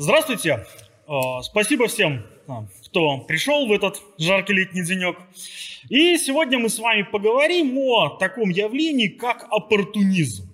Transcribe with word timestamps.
Здравствуйте. 0.00 0.64
А, 1.08 1.42
спасибо 1.42 1.88
всем, 1.88 2.24
а, 2.46 2.66
кто 2.86 3.18
пришел 3.18 3.66
в 3.66 3.72
этот 3.72 4.00
жаркий 4.16 4.52
летний 4.52 4.84
денек. 4.84 5.16
И 5.88 6.16
сегодня 6.18 6.60
мы 6.60 6.68
с 6.68 6.78
вами 6.78 7.02
поговорим 7.02 7.76
о 7.78 8.10
таком 8.10 8.50
явлении, 8.50 9.08
как 9.08 9.48
оппортунизм. 9.50 10.48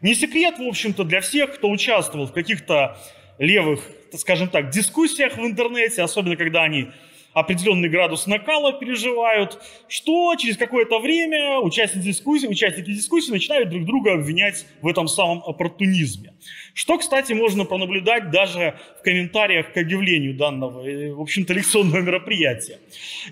Не 0.00 0.14
секрет, 0.14 0.58
в 0.58 0.62
общем-то, 0.62 1.04
для 1.04 1.20
всех, 1.20 1.56
кто 1.56 1.68
участвовал 1.68 2.28
в 2.28 2.32
каких-то 2.32 2.96
левых, 3.36 3.82
скажем 4.14 4.48
так, 4.48 4.70
дискуссиях 4.70 5.36
в 5.36 5.42
интернете, 5.42 6.00
особенно 6.00 6.36
когда 6.36 6.62
они 6.62 6.88
определенный 7.34 7.88
градус 7.88 8.26
накала 8.26 8.72
переживают, 8.72 9.60
что 9.88 10.34
через 10.36 10.56
какое-то 10.56 10.98
время 10.98 11.58
участники 11.60 12.06
дискуссии, 12.06 12.46
участники 12.46 12.90
дискуссии 12.90 13.30
начинают 13.30 13.68
друг 13.68 13.84
друга 13.84 14.14
обвинять 14.14 14.66
в 14.80 14.88
этом 14.88 15.08
самом 15.08 15.42
оппортунизме. 15.44 16.32
Что, 16.78 16.96
кстати, 16.96 17.32
можно 17.32 17.64
пронаблюдать 17.64 18.30
даже 18.30 18.78
в 19.00 19.02
комментариях 19.02 19.72
к 19.72 19.76
объявлению 19.76 20.34
данного, 20.34 20.86
э, 20.88 21.12
в 21.12 21.20
общем-то, 21.20 21.52
лекционного 21.52 21.98
мероприятия. 22.02 22.78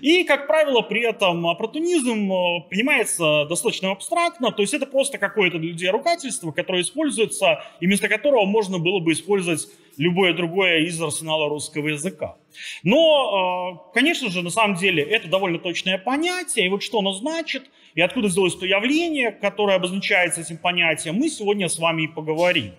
И, 0.01 0.25
как 0.25 0.47
правило, 0.47 0.81
при 0.81 1.03
этом 1.03 1.47
оппортунизм 1.47 2.29
э, 2.29 2.69
понимается 2.69 3.45
достаточно 3.45 3.91
абстрактно, 3.91 4.51
то 4.51 4.61
есть 4.61 4.73
это 4.73 4.85
просто 4.85 5.17
какое-то 5.17 5.59
для 5.59 5.69
людей 5.69 5.89
ругательство, 5.89 6.51
которое 6.51 6.81
используется, 6.81 7.63
и 7.79 7.87
вместо 7.87 8.09
которого 8.09 8.43
можно 8.43 8.79
было 8.79 8.99
бы 8.99 9.13
использовать 9.13 9.69
любое 9.95 10.33
другое 10.33 10.79
из 10.79 11.01
арсенала 11.01 11.47
русского 11.47 11.87
языка. 11.87 12.35
Но, 12.83 13.79
э, 13.87 13.93
конечно 13.93 14.29
же, 14.29 14.41
на 14.41 14.49
самом 14.49 14.75
деле 14.75 15.03
это 15.03 15.29
довольно 15.29 15.59
точное 15.59 15.97
понятие, 15.97 16.65
и 16.65 16.69
вот 16.69 16.83
что 16.83 16.99
оно 16.99 17.13
значит, 17.13 17.63
и 17.95 18.01
откуда 18.01 18.27
взялось 18.27 18.57
то 18.57 18.65
явление, 18.65 19.31
которое 19.31 19.77
обозначается 19.77 20.41
этим 20.41 20.57
понятием, 20.57 21.15
мы 21.15 21.29
сегодня 21.29 21.69
с 21.69 21.79
вами 21.79 22.01
и 22.01 22.07
поговорим. 22.07 22.73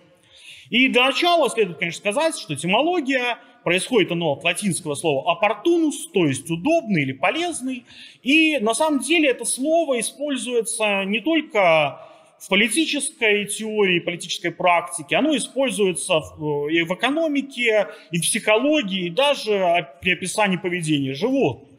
И 0.69 0.87
для 0.87 1.07
начала 1.07 1.49
следует, 1.49 1.79
конечно, 1.79 1.99
сказать, 1.99 2.37
что 2.37 2.53
этимология 2.53 3.39
происходит 3.63 4.11
оно 4.11 4.33
от 4.33 4.43
латинского 4.43 4.95
слова 4.95 5.35
opportunus, 5.35 6.11
то 6.13 6.25
есть 6.25 6.49
удобный 6.49 7.03
или 7.03 7.13
полезный. 7.13 7.85
И 8.23 8.57
на 8.59 8.73
самом 8.73 8.99
деле 8.99 9.29
это 9.29 9.45
слово 9.45 9.99
используется 9.99 11.03
не 11.05 11.19
только 11.19 12.05
в 12.39 12.47
политической 12.47 13.45
теории, 13.45 13.99
политической 13.99 14.51
практике, 14.51 15.17
оно 15.17 15.35
используется 15.35 16.13
э, 16.13 16.71
и 16.71 16.83
в 16.83 16.93
экономике, 16.93 17.87
и 18.11 18.17
в 18.17 18.21
психологии, 18.21 19.07
и 19.07 19.09
даже 19.09 19.89
при 20.01 20.13
описании 20.13 20.57
поведения 20.57 21.13
животных 21.13 21.69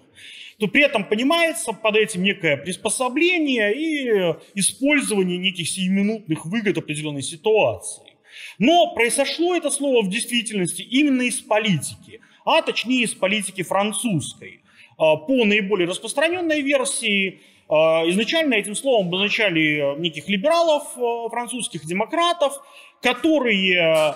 то 0.58 0.66
при 0.66 0.82
этом 0.82 1.04
понимается 1.04 1.72
под 1.72 1.96
этим 1.96 2.22
некое 2.22 2.58
приспособление 2.58 3.72
и 3.74 4.36
использование 4.54 5.38
неких 5.38 5.66
сиюминутных 5.66 6.44
выгод 6.44 6.76
определенной 6.76 7.22
ситуации. 7.22 8.09
Но 8.58 8.94
произошло 8.94 9.54
это 9.54 9.70
слово 9.70 10.02
в 10.02 10.10
действительности 10.10 10.82
именно 10.82 11.22
из 11.22 11.40
политики, 11.40 12.20
а 12.44 12.62
точнее 12.62 13.04
из 13.04 13.14
политики 13.14 13.62
французской. 13.62 14.62
А, 14.98 15.16
по 15.16 15.44
наиболее 15.44 15.88
распространенной 15.88 16.60
версии 16.60 17.40
а, 17.68 18.02
изначально 18.08 18.54
этим 18.54 18.74
словом 18.74 19.08
обозначали 19.08 19.98
неких 19.98 20.28
либералов 20.28 20.84
а, 20.96 21.28
французских, 21.30 21.86
демократов, 21.86 22.54
которые 23.00 23.76
э, 23.76 24.14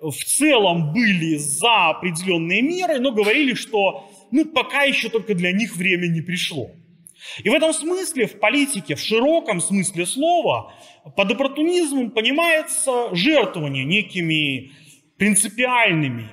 в 0.00 0.24
целом 0.24 0.92
были 0.92 1.36
за 1.36 1.90
определенные 1.90 2.62
меры, 2.62 2.98
но 2.98 3.12
говорили, 3.12 3.54
что 3.54 4.10
ну, 4.30 4.44
пока 4.46 4.82
еще 4.82 5.08
только 5.08 5.34
для 5.34 5.52
них 5.52 5.76
время 5.76 6.08
не 6.08 6.20
пришло. 6.20 6.70
И 7.42 7.48
в 7.48 7.52
этом 7.52 7.72
смысле, 7.72 8.26
в 8.26 8.38
политике, 8.38 8.94
в 8.94 9.00
широком 9.00 9.60
смысле 9.60 10.06
слова, 10.06 10.72
под 11.16 11.32
оппортунизмом 11.32 12.10
понимается 12.10 13.14
жертвование 13.14 13.84
некими 13.84 14.72
принципиальными, 15.16 16.28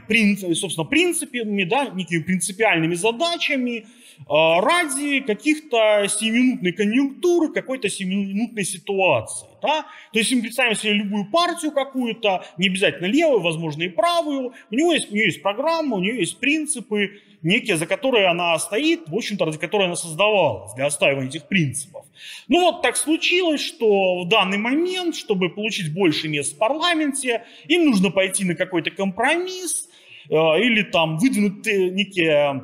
собственно, 0.53 0.85
принципами, 0.85 1.63
да, 1.63 1.89
некими 1.89 2.21
принципиальными 2.21 2.95
задачами 2.95 3.85
а, 4.27 4.61
ради 4.61 5.21
каких-то 5.21 6.03
7-минутной 6.05 6.73
конъюнктуры, 6.73 7.53
какой-то 7.53 7.87
7-минутной 7.87 8.65
ситуации. 8.65 9.47
Да? 9.63 9.85
То 10.12 10.19
есть, 10.19 10.31
мы 10.34 10.41
представим 10.41 10.75
себе 10.75 10.94
любую 10.94 11.25
партию 11.31 11.72
какую-то, 11.72 12.46
не 12.57 12.68
обязательно 12.68 13.06
левую, 13.06 13.40
возможно, 13.40 13.84
и 13.84 13.88
правую, 13.88 14.53
у, 14.69 14.75
него 14.75 14.94
есть, 14.94 15.09
у 15.09 15.16
нее 15.16 15.25
есть 15.28 15.41
программа, 15.41 15.96
у 15.96 16.00
нее 16.01 16.18
есть 16.18 16.38
принципы, 16.40 17.22
некие, 17.44 17.78
за 17.78 17.85
которые 17.85 18.28
она 18.28 18.57
стоит, 18.59 19.07
в 19.07 19.16
общем-то, 19.16 19.46
ради 19.46 19.57
которой 19.57 19.85
она 19.85 19.96
создавалась, 19.96 20.74
для 20.74 20.88
отстаивания 20.88 21.29
этих 21.29 21.47
принципов. 21.47 22.06
Ну 22.47 22.62
вот 22.62 22.81
так 22.81 22.97
случилось, 22.97 23.62
что 23.62 24.24
в 24.24 24.28
данный 24.28 24.57
момент, 24.57 25.16
чтобы 25.16 25.50
получить 25.50 25.94
больше 25.94 26.28
мест 26.28 26.56
в 26.56 26.57
парламенте, 26.57 27.44
им 27.68 27.85
нужно 27.85 28.12
пойти 28.12 28.44
на 28.45 28.56
какой-то 28.56 28.91
компромисс, 28.91 29.90
э, 30.30 30.35
или 30.35 30.84
там 30.84 31.18
выдвинуть 31.18 31.66
некие 31.66 32.63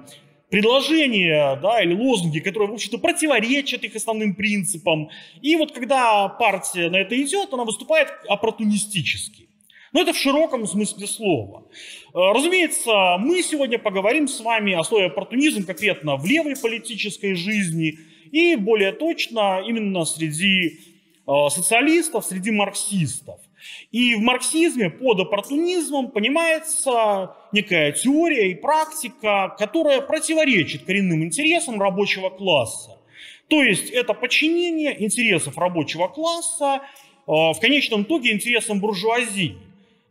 предложения 0.50 1.58
да, 1.62 1.82
или 1.82 1.94
лозунги, 1.94 2.40
которые, 2.40 2.70
в 2.70 2.74
общем-то, 2.74 2.98
противоречат 2.98 3.84
их 3.84 3.96
основным 3.96 4.36
принципам. 4.36 5.10
И 5.42 5.56
вот 5.56 5.72
когда 5.72 6.28
партия 6.28 6.90
на 6.90 6.98
это 6.98 7.22
идет, 7.22 7.54
она 7.54 7.64
выступает 7.64 8.10
оппортунистически. 8.28 9.48
Но 9.92 10.02
это 10.02 10.14
в 10.14 10.18
широком 10.18 10.68
смысле 10.68 11.08
слова. 11.08 11.64
Э, 12.14 12.32
разумеется, 12.34 13.18
мы 13.20 13.42
сегодня 13.42 13.80
поговорим 13.80 14.28
с 14.28 14.40
вами 14.40 14.74
о 14.74 14.84
слове 14.84 15.08
оппортунизм 15.08 15.66
конкретно 15.66 16.16
в 16.16 16.26
левой 16.26 16.56
политической 16.56 17.34
жизни 17.34 17.98
и 18.32 18.56
более 18.56 18.92
точно 18.92 19.62
именно 19.66 20.06
среди 20.06 20.80
э, 21.28 21.32
социалистов, 21.50 22.26
среди 22.26 22.52
марксистов. 22.52 23.40
И 23.92 24.16
в 24.16 24.20
марксизме 24.20 24.90
под 24.90 25.20
оппортунизмом 25.20 26.12
понимается 26.12 27.36
некая 27.52 27.92
теория 27.92 28.52
и 28.52 28.56
практика, 28.56 29.56
которая 29.58 30.02
противоречит 30.02 30.84
коренным 30.84 31.24
интересам 31.24 31.82
рабочего 31.82 32.30
класса. 32.30 33.00
То 33.50 33.64
есть 33.64 33.90
это 33.90 34.14
подчинение 34.14 35.04
интересов 35.04 35.58
рабочего 35.58 36.08
класса 36.08 36.82
э, 36.82 37.32
в 37.32 37.58
конечном 37.60 38.04
итоге 38.04 38.32
интересам 38.32 38.80
буржуазии. 38.80 39.58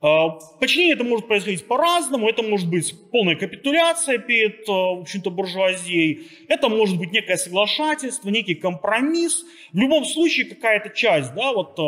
Э, 0.02 0.26
подчинение 0.58 0.94
это 0.94 1.04
может 1.04 1.28
происходить 1.28 1.64
по-разному. 1.64 2.28
Это 2.28 2.42
может 2.42 2.68
быть 2.68 2.92
полная 3.12 3.36
капитуляция 3.36 4.18
перед, 4.18 4.68
э, 4.68 4.72
в 4.72 5.02
общем-то, 5.02 5.30
буржуазией. 5.30 6.26
Это 6.48 6.68
может 6.68 6.98
быть 6.98 7.12
некое 7.12 7.36
соглашательство, 7.36 8.28
некий 8.28 8.56
компромисс. 8.56 9.44
В 9.72 9.78
любом 9.78 10.04
случае 10.04 10.46
какая-то 10.46 10.90
часть, 10.90 11.32
да, 11.34 11.52
вот 11.52 11.78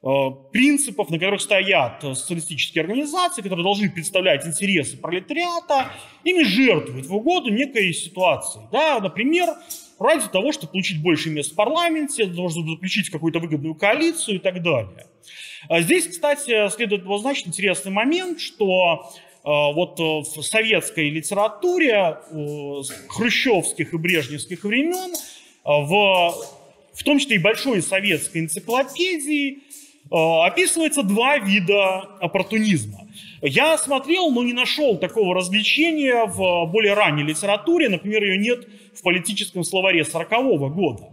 принципов, 0.00 1.10
на 1.10 1.18
которых 1.18 1.42
стоят 1.42 2.00
социалистические 2.00 2.82
организации, 2.82 3.42
которые 3.42 3.64
должны 3.64 3.90
представлять 3.90 4.46
интересы 4.46 4.96
пролетариата, 4.96 5.92
ими 6.24 6.42
жертвуют 6.42 7.06
в 7.06 7.14
угоду 7.14 7.50
некой 7.50 7.92
ситуации. 7.92 8.62
Да? 8.72 8.98
Например, 9.00 9.48
ради 9.98 10.26
того, 10.28 10.52
чтобы 10.52 10.72
получить 10.72 11.02
больше 11.02 11.28
мест 11.28 11.52
в 11.52 11.54
парламенте, 11.54 12.24
для 12.24 12.34
того, 12.34 12.48
чтобы 12.48 12.70
заключить 12.70 13.10
какую-то 13.10 13.40
выгодную 13.40 13.74
коалицию 13.74 14.36
и 14.36 14.38
так 14.38 14.62
далее. 14.62 15.06
А 15.68 15.82
здесь, 15.82 16.06
кстати, 16.06 16.70
следует 16.70 17.02
обозначить 17.02 17.48
интересный 17.48 17.92
момент, 17.92 18.40
что 18.40 19.12
э, 19.12 19.38
вот 19.44 19.98
в 19.98 20.42
советской 20.42 21.10
литературе 21.10 22.16
э, 22.30 22.82
хрущевских 23.08 23.92
и 23.92 23.98
брежневских 23.98 24.64
времен, 24.64 25.14
в, 25.62 26.34
в 26.94 27.04
том 27.04 27.18
числе 27.18 27.36
и 27.36 27.38
большой 27.38 27.82
советской 27.82 28.38
энциклопедии, 28.38 29.58
Э, 29.58 29.79
описывается 30.10 31.02
два 31.02 31.38
вида 31.38 32.00
оппортунизма. 32.20 33.06
Я 33.42 33.78
смотрел, 33.78 34.30
но 34.30 34.42
не 34.42 34.52
нашел 34.52 34.98
такого 34.98 35.34
развлечения 35.34 36.26
в 36.26 36.66
более 36.66 36.94
ранней 36.94 37.22
литературе. 37.22 37.88
Например, 37.88 38.22
ее 38.22 38.36
нет 38.36 38.66
в 38.94 39.02
политическом 39.02 39.64
словаре 39.64 40.02
40-го 40.02 40.68
года. 40.68 41.08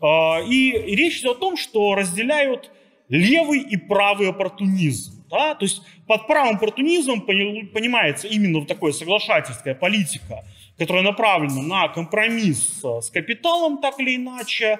Э, 0.00 0.46
и 0.46 0.72
речь 0.96 1.20
идет 1.20 1.36
о 1.36 1.40
том, 1.40 1.56
что 1.56 1.94
разделяют 1.94 2.70
левый 3.08 3.60
и 3.60 3.76
правый 3.76 4.30
оппортунизм. 4.30 5.24
Да? 5.30 5.54
То 5.54 5.64
есть 5.64 5.82
под 6.06 6.26
правым 6.26 6.56
оппортунизмом 6.56 7.20
понимается 7.20 8.26
именно 8.26 8.60
вот 8.60 8.68
такое 8.68 8.92
соглашательская 8.92 9.74
политика, 9.74 10.44
которая 10.78 11.02
направлена 11.02 11.62
на 11.62 11.88
компромисс 11.88 12.82
с 12.82 13.10
капиталом 13.10 13.78
так 13.78 14.00
или 14.00 14.16
иначе, 14.16 14.78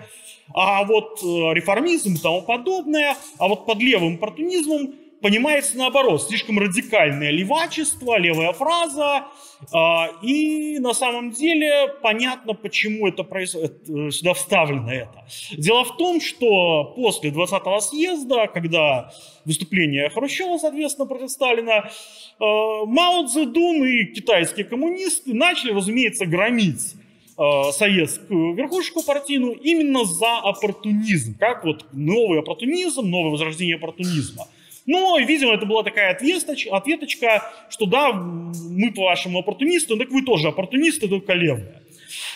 а 0.54 0.84
вот 0.84 1.20
э, 1.22 1.26
реформизм 1.54 2.14
и 2.14 2.19
тому 2.19 2.43
подобное, 2.43 3.16
а 3.38 3.48
вот 3.48 3.66
под 3.66 3.78
левым 3.78 4.14
оппортунизмом 4.14 4.94
понимается 5.20 5.76
наоборот, 5.76 6.22
слишком 6.22 6.58
радикальное 6.58 7.31
левачество, 7.31 8.19
левая 8.19 8.52
фраза, 8.52 9.25
а, 9.72 10.08
и 10.22 10.78
на 10.78 10.93
самом 10.93 11.31
деле 11.31 11.88
понятно, 12.02 12.52
почему 12.52 13.08
это 13.08 13.22
происходит, 13.22 13.88
э, 13.88 14.10
сюда 14.10 14.34
вставлено 14.34 14.93
это. 14.93 15.26
Дело 15.52 15.84
в 15.84 15.96
том, 15.96 16.20
что 16.20 16.92
после 16.96 17.31
20-го 17.31 17.81
съезда, 17.81 18.46
когда 18.46 19.12
выступление 19.44 20.10
Хрущева, 20.10 20.58
соответственно, 20.58 21.06
против 21.06 21.31
Сталина, 21.31 21.88
э, 21.88 21.90
Мао 22.38 23.26
Цзэдун 23.26 23.84
и 23.84 24.04
китайские 24.04 24.66
коммунисты 24.66 25.34
начали, 25.34 25.72
разумеется, 25.72 26.26
громить 26.26 26.94
э, 27.38 27.73
советскую 27.73 28.55
верхушку 28.55 29.03
партийную 29.03 29.55
именно 29.55 30.05
за 30.05 30.38
оппортунизм, 30.38 31.37
как 31.38 31.65
вот 31.65 31.87
новый 31.93 32.41
оппортунизм, 32.41 33.09
новое 33.09 33.31
возрождение 33.31 33.77
оппортунизма. 33.77 34.47
Но, 34.87 35.19
видимо, 35.19 35.55
это 35.55 35.67
была 35.67 35.83
такая 35.83 36.12
ответоч, 36.12 36.67
ответочка, 36.69 37.43
что 37.69 37.87
да, 37.87 38.12
мы 38.12 38.93
по-вашему 38.93 39.41
оппортунисты, 39.41 39.97
так 39.97 40.11
вы 40.11 40.23
тоже 40.23 40.49
оппортунисты, 40.49 41.09
только 41.09 41.33
левые. 41.33 41.83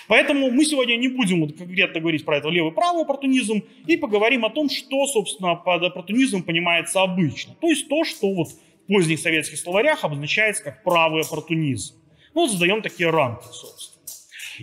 Поэтому 0.09 0.51
мы 0.51 0.65
сегодня 0.65 0.97
не 0.97 1.07
будем 1.07 1.49
конкретно 1.49 2.01
говорить 2.01 2.25
про 2.25 2.39
это 2.39 2.49
левый-правый 2.49 3.03
оппортунизм 3.03 3.63
и 3.87 3.97
поговорим 3.97 4.45
о 4.45 4.51
том, 4.51 4.69
что, 4.69 5.07
собственно, 5.07 5.55
под 5.55 5.85
оппортунизмом 5.85 6.43
понимается 6.43 7.03
обычно. 7.03 7.55
То 7.61 7.69
есть 7.69 7.89
то, 7.89 8.03
что 8.05 8.33
вот 8.35 8.49
в 8.49 8.87
поздних 8.93 9.21
советских 9.21 9.59
словарях 9.59 10.03
обозначается 10.03 10.65
как 10.65 10.83
правый 10.83 11.23
оппортунизм. 11.23 11.95
Ну, 12.35 12.41
вот 12.43 12.51
задаем 12.51 12.83
такие 12.83 13.11
рамки, 13.11 13.45
собственно. 13.53 13.90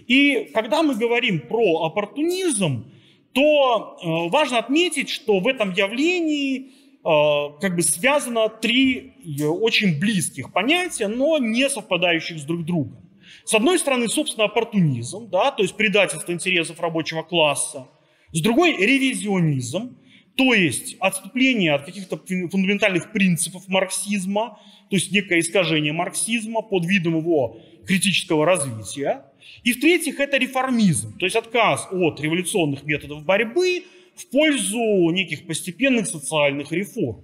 И 0.08 0.52
когда 0.54 0.84
мы 0.84 0.96
говорим 0.96 1.40
про 1.40 1.86
оппортунизм, 1.86 2.92
то 3.34 3.98
э, 4.02 4.30
важно 4.30 4.60
отметить, 4.60 5.10
что 5.10 5.40
в 5.40 5.48
этом 5.48 5.72
явлении 5.72 6.72
э, 7.04 7.60
как 7.62 7.76
бы 7.76 7.82
связано 7.82 8.50
три 8.50 9.14
э, 9.40 9.46
очень 9.46 10.00
близких 10.00 10.52
понятия, 10.52 11.08
но 11.08 11.38
не 11.38 11.70
совпадающих 11.70 12.40
с 12.40 12.44
друг 12.44 12.66
другом. 12.66 13.08
С 13.44 13.54
одной 13.54 13.80
стороны, 13.80 14.08
собственно, 14.08 14.46
оппортунизм, 14.46 15.30
да, 15.30 15.52
то 15.52 15.64
есть 15.64 15.76
предательство 15.76 16.32
интересов 16.32 16.80
рабочего 16.80 17.24
класса. 17.24 17.88
С 18.32 18.42
другой– 18.42 18.76
ревизионизм, 18.80 19.98
то 20.36 20.54
есть 20.54 20.96
отступление 21.00 21.74
от 21.74 21.86
каких-то 21.86 22.18
фундаментальных 22.18 23.12
принципов 23.12 23.68
марксизма, 23.68 24.60
то 24.90 24.96
есть 24.96 25.12
некое 25.12 25.40
искажение 25.40 25.94
марксизма 25.94 26.62
под 26.62 26.86
видом 26.86 27.18
его 27.18 27.60
критического 27.86 28.46
развития. 28.46 29.26
И 29.64 29.74
в-третьих, 29.74 30.20
это 30.20 30.38
реформизм, 30.38 31.18
то 31.18 31.26
есть 31.26 31.36
отказ 31.36 31.88
от 31.92 32.20
революционных 32.22 32.84
методов 32.84 33.24
борьбы 33.24 33.84
в 34.16 34.28
пользу 34.28 35.10
неких 35.12 35.46
постепенных 35.46 36.08
социальных 36.08 36.72
реформ. 36.72 37.24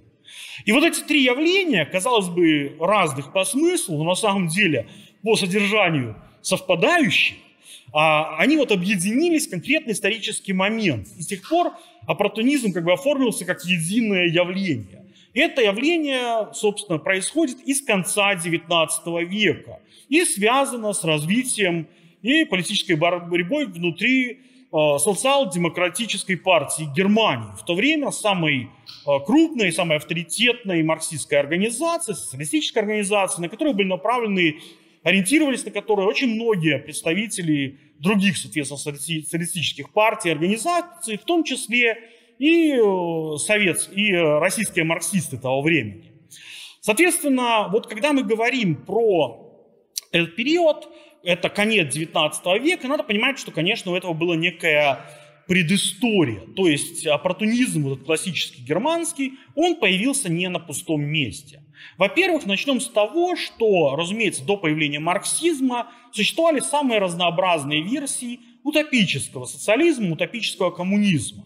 И 0.64 0.72
вот 0.72 0.84
эти 0.84 1.00
три 1.00 1.22
явления, 1.22 1.84
казалось 1.84 2.28
бы, 2.28 2.76
разных 2.80 3.32
по 3.32 3.44
смыслу, 3.44 3.98
но 3.98 4.04
на 4.04 4.14
самом 4.14 4.48
деле 4.48 4.88
по 5.22 5.36
содержанию 5.36 6.16
совпадающие, 6.42 7.38
а 7.92 8.36
они 8.38 8.56
вот 8.56 8.72
объединились 8.72 9.46
в 9.46 9.50
конкретный 9.50 9.92
исторический 9.92 10.52
момент. 10.52 11.08
И 11.16 11.22
с 11.22 11.26
тех 11.26 11.48
пор 11.48 11.72
оппортунизм 12.06 12.72
как 12.72 12.84
бы 12.84 12.92
оформился 12.92 13.44
как 13.44 13.64
единое 13.64 14.26
явление. 14.26 15.04
Это 15.32 15.62
явление, 15.62 16.52
собственно, 16.54 16.98
происходит 16.98 17.58
из 17.66 17.82
конца 17.82 18.34
XIX 18.34 19.24
века 19.24 19.80
и 20.08 20.24
связано 20.24 20.92
с 20.92 21.02
развитием 21.04 21.88
и 22.24 22.46
политической 22.46 22.94
борьбой 22.94 23.66
внутри 23.66 24.40
э, 24.72 24.98
социал-демократической 24.98 26.36
партии 26.36 26.88
Германии. 26.96 27.50
В 27.60 27.64
то 27.66 27.74
время 27.74 28.10
самой 28.12 28.70
э, 29.06 29.10
крупной, 29.26 29.70
самой 29.70 29.98
авторитетной 29.98 30.82
марксистской 30.82 31.38
организации, 31.38 32.14
социалистической 32.14 32.80
организации, 32.80 33.42
на 33.42 33.50
которую 33.50 33.74
были 33.74 33.88
направлены, 33.88 34.58
ориентировались 35.02 35.66
на 35.66 35.70
которые 35.70 36.08
очень 36.08 36.34
многие 36.34 36.78
представители 36.78 37.78
других, 37.98 38.38
соответственно, 38.38 38.78
социалистических 38.78 39.90
партий, 39.90 40.30
организаций, 40.30 41.18
в 41.18 41.24
том 41.24 41.44
числе 41.44 41.98
и 42.38 42.72
э, 42.72 43.36
совет, 43.36 43.90
и 43.94 44.14
российские 44.14 44.86
марксисты 44.86 45.36
того 45.36 45.60
времени. 45.60 46.10
Соответственно, 46.80 47.68
вот 47.70 47.86
когда 47.86 48.14
мы 48.14 48.22
говорим 48.22 48.76
про 48.76 49.44
этот 50.10 50.36
период, 50.36 50.88
это 51.24 51.48
конец 51.48 51.92
19 51.92 52.62
века, 52.62 52.88
надо 52.88 53.02
понимать, 53.02 53.38
что, 53.38 53.50
конечно, 53.50 53.92
у 53.92 53.96
этого 53.96 54.12
была 54.12 54.36
некая 54.36 55.00
предыстория. 55.46 56.40
То 56.56 56.68
есть 56.68 57.06
оппортунизм, 57.06 57.86
этот 57.92 58.04
классический 58.04 58.62
германский, 58.62 59.34
он 59.54 59.76
появился 59.76 60.30
не 60.30 60.48
на 60.48 60.58
пустом 60.58 61.02
месте. 61.02 61.62
Во-первых, 61.98 62.46
начнем 62.46 62.80
с 62.80 62.88
того, 62.88 63.36
что, 63.36 63.94
разумеется, 63.96 64.44
до 64.44 64.56
появления 64.56 65.00
марксизма 65.00 65.88
существовали 66.12 66.60
самые 66.60 66.98
разнообразные 66.98 67.82
версии 67.82 68.40
утопического 68.62 69.44
социализма, 69.44 70.12
утопического 70.12 70.70
коммунизма. 70.70 71.44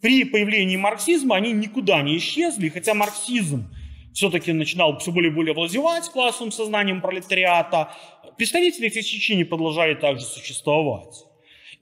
При 0.00 0.24
появлении 0.24 0.76
марксизма 0.76 1.36
они 1.36 1.52
никуда 1.52 2.02
не 2.02 2.16
исчезли, 2.18 2.68
хотя 2.68 2.94
марксизм 2.94 3.70
все-таки 4.12 4.52
начинал 4.52 4.98
все 4.98 5.10
более 5.10 5.30
и 5.30 5.34
более 5.34 5.54
владевать 5.54 6.08
классовым 6.10 6.52
сознанием 6.52 7.00
пролетариата, 7.00 7.94
представители 8.36 8.88
этих 8.88 9.04
течений 9.04 9.44
продолжали 9.44 9.94
также 9.94 10.24
существовать. 10.24 11.24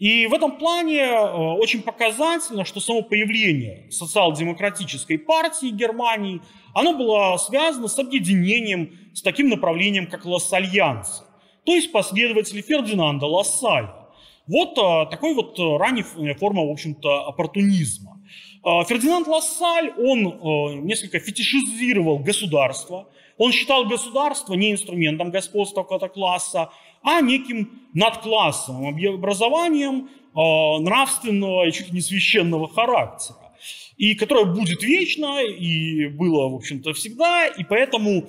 И 0.02 0.26
в 0.26 0.34
этом 0.34 0.58
плане 0.58 0.99
э, 0.99 1.37
очень 1.60 1.81
показательно, 1.81 2.64
что 2.64 2.81
само 2.81 3.02
появление 3.02 3.87
социал-демократической 3.93 5.16
партии 5.16 5.69
Германии, 5.70 6.40
оно 6.75 6.96
было 6.96 7.37
связано 7.37 7.87
с 7.87 7.96
объединением 8.00 8.99
с 9.14 9.22
таким 9.22 9.49
направлением, 9.49 10.08
как 10.08 10.25
Лассальянцы, 10.25 11.22
то 11.64 11.72
есть 11.72 11.93
последователи 11.93 12.62
Фердинанда 12.62 13.26
Лассаля. 13.26 13.94
Вот 14.48 14.76
э, 14.76 15.08
такой 15.08 15.34
вот 15.34 15.56
э, 15.60 15.76
ранняя 15.76 16.34
форма, 16.34 16.66
в 16.66 16.70
общем-то, 16.72 17.28
оппортунизма. 17.28 18.19
Фердинанд 18.64 19.26
Лассаль, 19.26 19.93
он 19.98 20.84
несколько 20.87 21.19
фетишизировал 21.19 22.20
государство, 22.20 23.08
он 23.38 23.52
считал 23.52 23.87
государство 23.87 24.55
не 24.55 24.73
инструментом 24.73 25.31
господства 25.31 25.82
какого-то 25.82 26.08
класса, 26.08 26.70
а 27.02 27.20
неким 27.20 27.82
надклассовым 27.94 28.88
образованием 29.14 30.08
э, 30.08 30.82
нравственного 30.82 31.67
и 31.67 31.73
чуть 31.73 31.88
ли 31.88 31.94
не 31.94 32.00
священного 32.00 32.69
характера. 32.69 33.38
И 33.96 34.14
которое 34.14 34.46
будет 34.46 34.82
вечно, 34.82 35.40
и 35.43 36.06
было, 36.06 36.49
в 36.49 36.55
общем-то, 36.56 36.93
всегда. 36.93 37.46
И 37.46 37.64
поэтому 37.64 38.29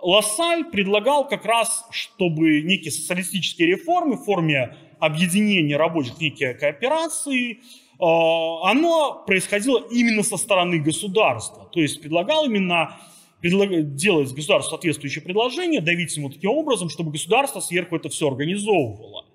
Лассаль 0.00 0.64
предлагал 0.64 1.26
как 1.26 1.44
раз, 1.44 1.86
чтобы 1.90 2.62
некие 2.62 2.92
социалистические 2.92 3.68
реформы 3.68 4.16
в 4.16 4.24
форме 4.24 4.76
объединения 5.00 5.76
рабочих, 5.76 6.20
некие 6.20 6.54
кооперации, 6.54 7.52
э, 7.52 7.58
оно 7.98 9.24
происходило 9.26 9.84
именно 9.90 10.22
со 10.22 10.36
стороны 10.36 10.78
государства. 10.78 11.68
То 11.72 11.80
есть 11.80 12.00
предлагал 12.00 12.44
именно 12.46 12.96
делать 13.42 14.32
государству 14.32 14.70
соответствующее 14.70 15.22
предложение, 15.22 15.80
давить 15.80 16.16
ему 16.16 16.30
таким 16.30 16.50
образом, 16.50 16.88
чтобы 16.88 17.12
государство 17.12 17.60
сверху 17.60 17.96
это 17.96 18.08
все 18.08 18.28
организовывало. 18.28 19.26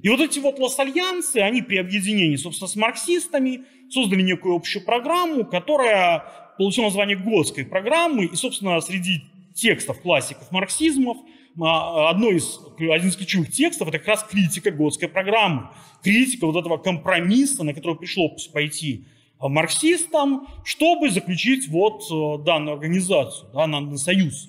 И 0.00 0.08
вот 0.08 0.20
эти 0.20 0.38
вот 0.38 0.58
лос-альянсы, 0.58 1.38
они 1.38 1.62
при 1.62 1.76
объединении, 1.76 2.36
собственно, 2.36 2.68
с 2.68 2.76
марксистами 2.76 3.62
создали 3.90 4.22
некую 4.22 4.56
общую 4.56 4.84
программу, 4.84 5.44
которая 5.44 6.24
получила 6.58 6.84
название 6.84 7.16
Готской 7.16 7.64
программы. 7.64 8.26
И, 8.26 8.34
собственно, 8.34 8.80
среди 8.80 9.24
текстов 9.54 10.00
классиков 10.00 10.50
марксизмов 10.50 11.18
а, 11.60 12.10
одно 12.10 12.30
из, 12.30 12.58
один 12.78 13.08
из 13.08 13.16
ключевых 13.16 13.50
текстов– 13.50 13.88
это 13.88 13.98
как 13.98 14.08
раз 14.08 14.24
критика 14.24 14.70
Готской 14.70 15.08
программы. 15.08 15.68
Критика 16.02 16.46
вот 16.46 16.56
этого 16.56 16.78
компромисса, 16.78 17.62
на 17.62 17.74
который 17.74 17.96
пришлось 17.96 18.48
пойти 18.48 19.04
марксистам, 19.48 20.48
чтобы 20.64 21.10
заключить 21.10 21.68
вот 21.68 22.02
э, 22.10 22.42
данную 22.44 22.74
организацию, 22.74 23.50
данный 23.52 23.98
союз. 23.98 24.48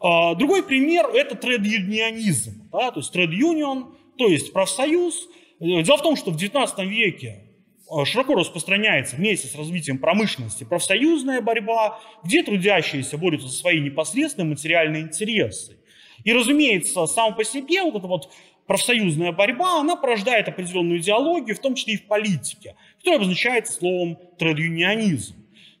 А, 0.00 0.34
другой 0.34 0.62
пример– 0.62 1.06
это 1.14 1.34
тред-юнионизм, 1.34 2.68
да, 2.70 2.90
то 2.90 3.00
есть 3.00 3.10
тред-юнион, 3.12 3.94
то 4.18 4.26
есть 4.26 4.52
профсоюз. 4.52 5.28
Э, 5.60 5.82
дело 5.82 5.96
в 5.96 6.02
том, 6.02 6.16
что 6.16 6.30
в 6.30 6.36
XIX 6.36 6.84
веке 6.84 7.44
э, 7.90 8.04
широко 8.04 8.34
распространяется 8.34 9.16
вместе 9.16 9.48
с 9.48 9.54
развитием 9.54 9.98
промышленности 9.98 10.64
профсоюзная 10.64 11.40
борьба, 11.40 12.00
где 12.22 12.42
трудящиеся 12.42 13.16
борются 13.16 13.48
за 13.48 13.54
свои 13.54 13.80
непосредственные 13.80 14.50
материальные 14.50 15.02
интересы. 15.02 15.78
И, 16.22 16.32
разумеется, 16.32 17.06
сам 17.06 17.34
по 17.34 17.44
себе 17.44 17.82
вот 17.82 17.96
эта 17.96 18.06
вот 18.06 18.30
профсоюзная 18.66 19.32
борьба, 19.32 19.80
она 19.80 19.96
порождает 19.96 20.48
определенную 20.48 20.98
идеологию, 21.00 21.56
в 21.56 21.60
том 21.60 21.74
числе 21.74 21.94
и 21.94 21.96
в 21.96 22.06
политике 22.06 22.76
которое 23.04 23.16
обозначается 23.16 23.74
словом 23.74 24.18
традюнионизм. 24.38 25.34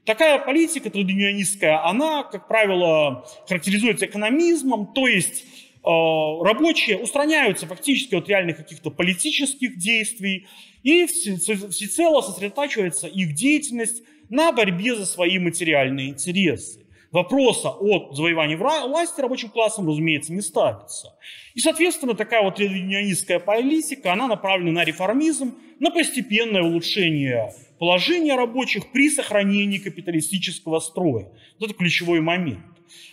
Такая 0.04 0.38
политика 0.38 0.90
традюнионистская, 0.90 1.82
она, 1.82 2.22
как 2.22 2.46
правило, 2.48 3.26
характеризуется 3.48 4.04
экономизмом, 4.04 4.92
то 4.92 5.08
есть 5.08 5.42
э, 5.42 5.86
рабочие 5.86 6.98
устраняются 6.98 7.66
фактически 7.66 8.14
от 8.14 8.28
реальных 8.28 8.58
каких-то 8.58 8.90
политических 8.90 9.78
действий 9.78 10.46
и 10.82 11.06
всецело 11.06 12.20
сосредотачивается 12.20 13.06
их 13.06 13.32
деятельность 13.32 14.02
на 14.28 14.52
борьбе 14.52 14.94
за 14.94 15.06
свои 15.06 15.38
материальные 15.38 16.10
интересы 16.10 16.83
вопроса 17.14 17.70
о 17.70 18.12
завоевании 18.12 18.56
власти 18.56 19.20
рабочим 19.20 19.48
классом, 19.48 19.86
разумеется, 19.86 20.32
не 20.32 20.40
ставится. 20.40 21.16
И, 21.54 21.60
соответственно, 21.60 22.14
такая 22.14 22.42
вот 22.42 22.58
ленинистская 22.58 23.38
политика, 23.38 24.12
она 24.12 24.26
направлена 24.26 24.80
на 24.80 24.84
реформизм, 24.84 25.54
на 25.78 25.92
постепенное 25.92 26.62
улучшение 26.62 27.54
положения 27.78 28.34
рабочих 28.34 28.90
при 28.90 29.08
сохранении 29.08 29.78
капиталистического 29.78 30.80
строя. 30.80 31.28
Вот 31.60 31.70
это 31.70 31.74
ключевой 31.74 32.20
момент. 32.20 32.64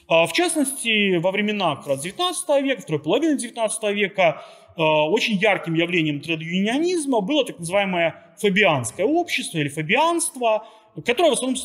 А, 0.07 0.25
в 0.25 0.33
частности, 0.33 1.17
во 1.17 1.31
времена 1.31 1.75
как 1.75 1.87
раз 1.87 2.01
19 2.01 2.61
века, 2.63 2.81
второй 2.81 3.01
половины 3.01 3.37
19 3.37 3.93
века, 3.93 4.43
а, 4.75 5.09
очень 5.09 5.35
ярким 5.35 5.75
явлением 5.75 6.21
тред 6.21 6.39
было 7.21 7.45
так 7.45 7.59
называемое 7.59 8.15
фабианское 8.39 9.05
общество 9.05 9.59
или 9.59 9.69
фабианство, 9.69 10.67
которая 11.05 11.31
в 11.31 11.35
основном 11.35 11.55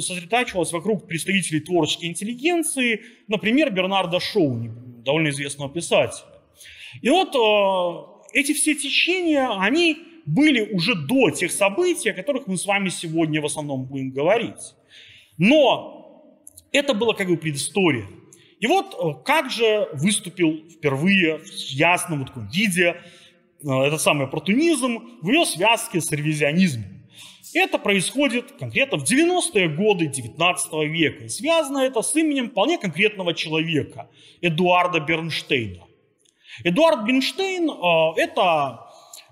сосредотачивалась 0.00 0.72
вокруг 0.72 1.06
представителей 1.06 1.60
творческой 1.60 2.06
интеллигенции, 2.06 3.02
например, 3.28 3.70
Бернарда 3.70 4.20
Шоу, 4.20 4.68
довольно 5.04 5.28
известного 5.28 5.70
писателя. 5.70 6.26
И 7.02 7.08
вот 7.08 7.34
э, 7.34 8.38
эти 8.38 8.52
все 8.52 8.74
течения, 8.74 9.48
они 9.60 9.96
были 10.26 10.72
уже 10.72 10.94
до 10.94 11.30
тех 11.30 11.50
событий, 11.50 12.10
о 12.10 12.14
которых 12.14 12.46
мы 12.46 12.56
с 12.56 12.66
вами 12.66 12.88
сегодня 12.88 13.40
в 13.40 13.46
основном 13.46 13.84
будем 13.84 14.10
говорить. 14.10 14.74
Но 15.38 16.36
это 16.72 16.94
было 16.94 17.12
как 17.12 17.28
бы 17.28 17.36
предыстория. 17.36 18.06
И 18.60 18.66
вот 18.66 18.94
э, 18.94 19.24
как 19.24 19.50
же 19.50 19.88
выступил 19.92 20.68
впервые 20.68 21.38
в 21.38 21.70
ясном 21.70 22.26
таком 22.26 22.48
виде 22.48 22.96
э, 23.62 23.68
этот 23.68 24.00
самый 24.00 24.26
оппортунизм 24.26 25.20
в 25.22 25.28
ее 25.28 25.46
связке 25.46 26.00
с 26.00 26.12
ревизионизмом. 26.12 26.99
Это 27.54 27.78
происходит 27.78 28.52
конкретно 28.52 28.98
в 28.98 29.02
90-е 29.02 29.68
годы 29.68 30.06
19 30.06 30.72
века. 30.88 31.28
Связано 31.28 31.78
это 31.78 32.02
с 32.02 32.14
именем 32.14 32.50
вполне 32.50 32.78
конкретного 32.78 33.34
человека, 33.34 34.08
Эдуарда 34.40 35.00
Бернштейна. 35.00 35.84
Эдуард 36.64 37.04
Бернштейн 37.04 37.70
э, 37.70 38.20
это 38.20 38.86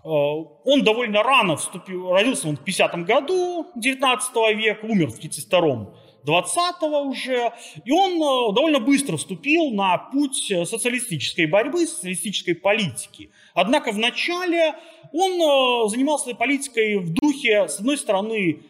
он 0.05 0.85
довольно 0.85 1.23
рано 1.23 1.57
вступил, 1.57 2.13
родился 2.13 2.49
он 2.49 2.57
в 2.57 2.65
50 2.65 3.05
году 3.05 3.67
19 3.75 4.57
века, 4.57 4.87
умер 4.87 5.09
в 5.09 5.19
32 5.19 5.93
20-го 6.25 7.03
уже, 7.03 7.53
и 7.85 7.91
он 7.91 8.15
э, 8.15 8.55
довольно 8.55 8.81
быстро 8.81 9.17
вступил 9.17 9.71
на 9.71 9.97
путь 9.99 10.51
э, 10.51 10.67
социалистической 10.67 11.47
борьбы, 11.47 11.87
социалистической 11.87 12.55
политики. 12.55 13.31
Однако 13.55 13.93
вначале 13.93 14.75
он 15.13 15.33
э, 15.33 15.89
занимался 15.89 16.35
политикой 16.35 16.99
в 16.99 17.13
духе, 17.13 17.69
с 17.69 17.79
одной 17.79 17.99
стороны, 17.99 18.61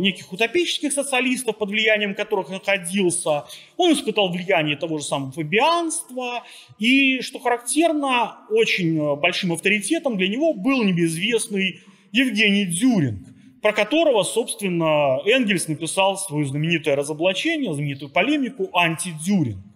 неких 0.00 0.32
утопических 0.32 0.92
социалистов, 0.92 1.56
под 1.56 1.70
влиянием 1.70 2.16
которых 2.16 2.48
находился. 2.48 3.44
Он 3.76 3.92
испытал 3.92 4.32
влияние 4.32 4.76
того 4.76 4.98
же 4.98 5.04
самого 5.04 5.30
фабианства. 5.30 6.42
И, 6.80 7.20
что 7.20 7.38
характерно, 7.38 8.38
очень 8.50 9.14
большим 9.14 9.52
авторитетом 9.52 10.16
для 10.16 10.26
него 10.26 10.54
был 10.54 10.82
небезвестный 10.82 11.82
Евгений 12.10 12.64
Дюринг, 12.64 13.28
про 13.60 13.72
которого, 13.72 14.24
собственно, 14.24 15.20
Энгельс 15.24 15.68
написал 15.68 16.16
свое 16.16 16.46
знаменитое 16.46 16.96
разоблачение, 16.96 17.72
знаменитую 17.74 18.10
полемику 18.10 18.70
«Антидюринг». 18.72 19.73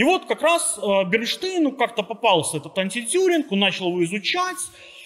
И 0.00 0.02
вот 0.02 0.24
как 0.24 0.40
раз 0.40 0.78
э, 0.78 1.04
Бернштейну 1.10 1.72
как-то 1.72 2.02
попался 2.02 2.56
этот 2.56 2.78
антидюринг, 2.78 3.52
он 3.52 3.58
начал 3.58 3.88
его 3.88 4.02
изучать, 4.04 4.56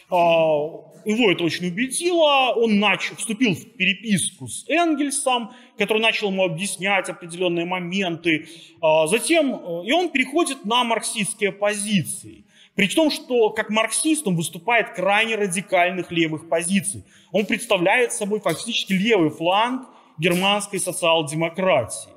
э, 0.09 0.15
его 0.15 1.33
это 1.33 1.43
очень 1.43 1.67
убедило, 1.67 2.53
он 2.55 2.79
начал, 2.79 3.17
вступил 3.17 3.57
в 3.57 3.73
переписку 3.73 4.47
с 4.47 4.65
Энгельсом, 4.69 5.51
который 5.77 6.01
начал 6.01 6.31
ему 6.31 6.45
объяснять 6.45 7.09
определенные 7.09 7.65
моменты, 7.65 8.47
э, 8.47 9.07
затем, 9.09 9.83
и 9.85 9.91
он 9.91 10.11
переходит 10.11 10.65
на 10.65 10.85
марксистские 10.85 11.51
позиции. 11.51 12.45
При 12.77 12.87
том, 12.87 13.11
что 13.11 13.51
как 13.51 13.71
марксист 13.71 14.29
он 14.29 14.37
выступает 14.37 14.95
крайне 14.95 15.35
радикальных 15.35 16.13
левых 16.13 16.49
позиций. 16.49 17.03
Он 17.33 17.47
представляет 17.47 18.13
собой 18.13 18.39
фактически 18.39 18.93
левый 18.93 19.31
фланг 19.31 19.89
германской 20.19 20.79
социал-демократии. 20.79 22.14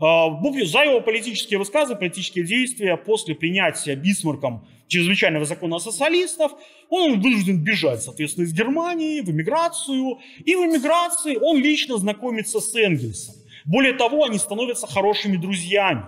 А, 0.00 0.28
за 0.64 0.82
его 0.82 1.00
политические 1.00 1.58
высказы, 1.58 1.94
политические 1.94 2.44
действия 2.44 2.96
после 2.96 3.34
принятия 3.34 3.94
Бисмарком 3.94 4.66
чрезвычайного 4.88 5.44
закона 5.44 5.78
социалистов, 5.78 6.52
он 6.88 7.20
вынужден 7.20 7.62
бежать, 7.64 8.02
соответственно, 8.02 8.44
из 8.44 8.52
Германии 8.52 9.20
в 9.20 9.30
эмиграцию. 9.30 10.18
И 10.44 10.54
в 10.54 10.60
эмиграции 10.60 11.36
он 11.36 11.58
лично 11.58 11.96
знакомится 11.96 12.60
с 12.60 12.74
Энгельсом. 12.74 13.36
Более 13.64 13.94
того, 13.94 14.24
они 14.24 14.38
становятся 14.38 14.86
хорошими 14.86 15.36
друзьями. 15.36 16.04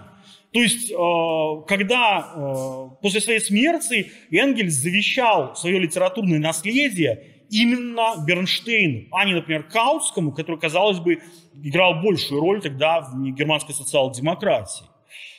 То 0.52 0.60
есть, 0.60 0.90
э, 0.90 1.66
когда 1.66 2.32
э, 2.36 2.88
после 3.02 3.20
своей 3.20 3.40
смерти 3.40 4.12
Энгельс 4.30 4.74
завещал 4.74 5.56
свое 5.56 5.80
литературное 5.80 6.38
наследие 6.38 7.33
именно 7.50 8.24
Бернштейну, 8.26 9.08
а 9.12 9.24
не, 9.24 9.34
например, 9.34 9.64
Каутскому, 9.64 10.32
который, 10.32 10.58
казалось 10.58 10.98
бы, 10.98 11.22
играл 11.62 12.02
большую 12.02 12.40
роль 12.40 12.60
тогда 12.60 13.00
в 13.00 13.16
германской 13.32 13.74
социал-демократии. 13.74 14.84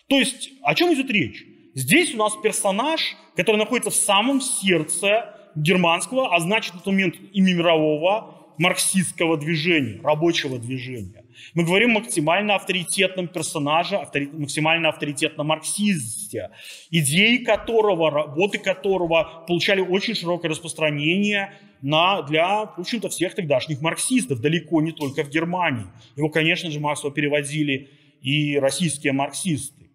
То 0.07 0.17
есть, 0.17 0.51
о 0.61 0.75
чем 0.75 0.93
идет 0.93 1.09
речь? 1.09 1.43
Здесь 1.73 2.13
у 2.13 2.17
нас 2.17 2.33
персонаж, 2.41 3.15
который 3.35 3.57
находится 3.57 3.89
в 3.89 3.95
самом 3.95 4.39
сердце 4.39 5.35
германского, 5.55 6.33
а 6.33 6.39
значит, 6.39 6.73
на 6.73 6.79
тот 6.79 6.93
момент 6.93 7.15
и 7.33 7.41
мирового 7.41 8.53
марксистского 8.57 9.37
движения, 9.37 9.99
рабочего 10.01 10.57
движения. 10.57 11.24
Мы 11.53 11.63
говорим 11.63 11.91
максимально 11.91 12.55
авторитетном 12.55 13.27
персонаже, 13.27 13.95
автори... 13.95 14.27
максимально 14.27 14.89
авторитетном 14.89 15.47
марксисте, 15.47 16.51
идеи 16.91 17.37
которого, 17.37 18.11
работы 18.11 18.57
которого 18.57 19.45
получали 19.47 19.81
очень 19.81 20.15
широкое 20.15 20.51
распространение 20.51 21.53
на, 21.81 22.21
для, 22.23 22.65
в 22.65 22.79
общем-то, 22.79 23.09
всех 23.09 23.35
тогдашних 23.35 23.81
марксистов, 23.81 24.39
далеко 24.39 24.81
не 24.81 24.91
только 24.91 25.23
в 25.23 25.29
Германии. 25.29 25.85
Его, 26.15 26.29
конечно 26.29 26.71
же, 26.71 26.79
массово 26.79 27.11
переводили 27.11 27.89
и 28.21 28.57
российские 28.57 29.13
марксисты. 29.13 29.89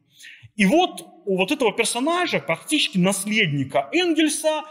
И 0.57 0.67
вот 0.67 1.05
у 1.25 1.37
вот 1.37 1.51
этого 1.53 1.73
персонажа, 1.73 2.39
практически 2.41 2.99
наследника 2.99 3.89
Энгельса, 3.93 4.63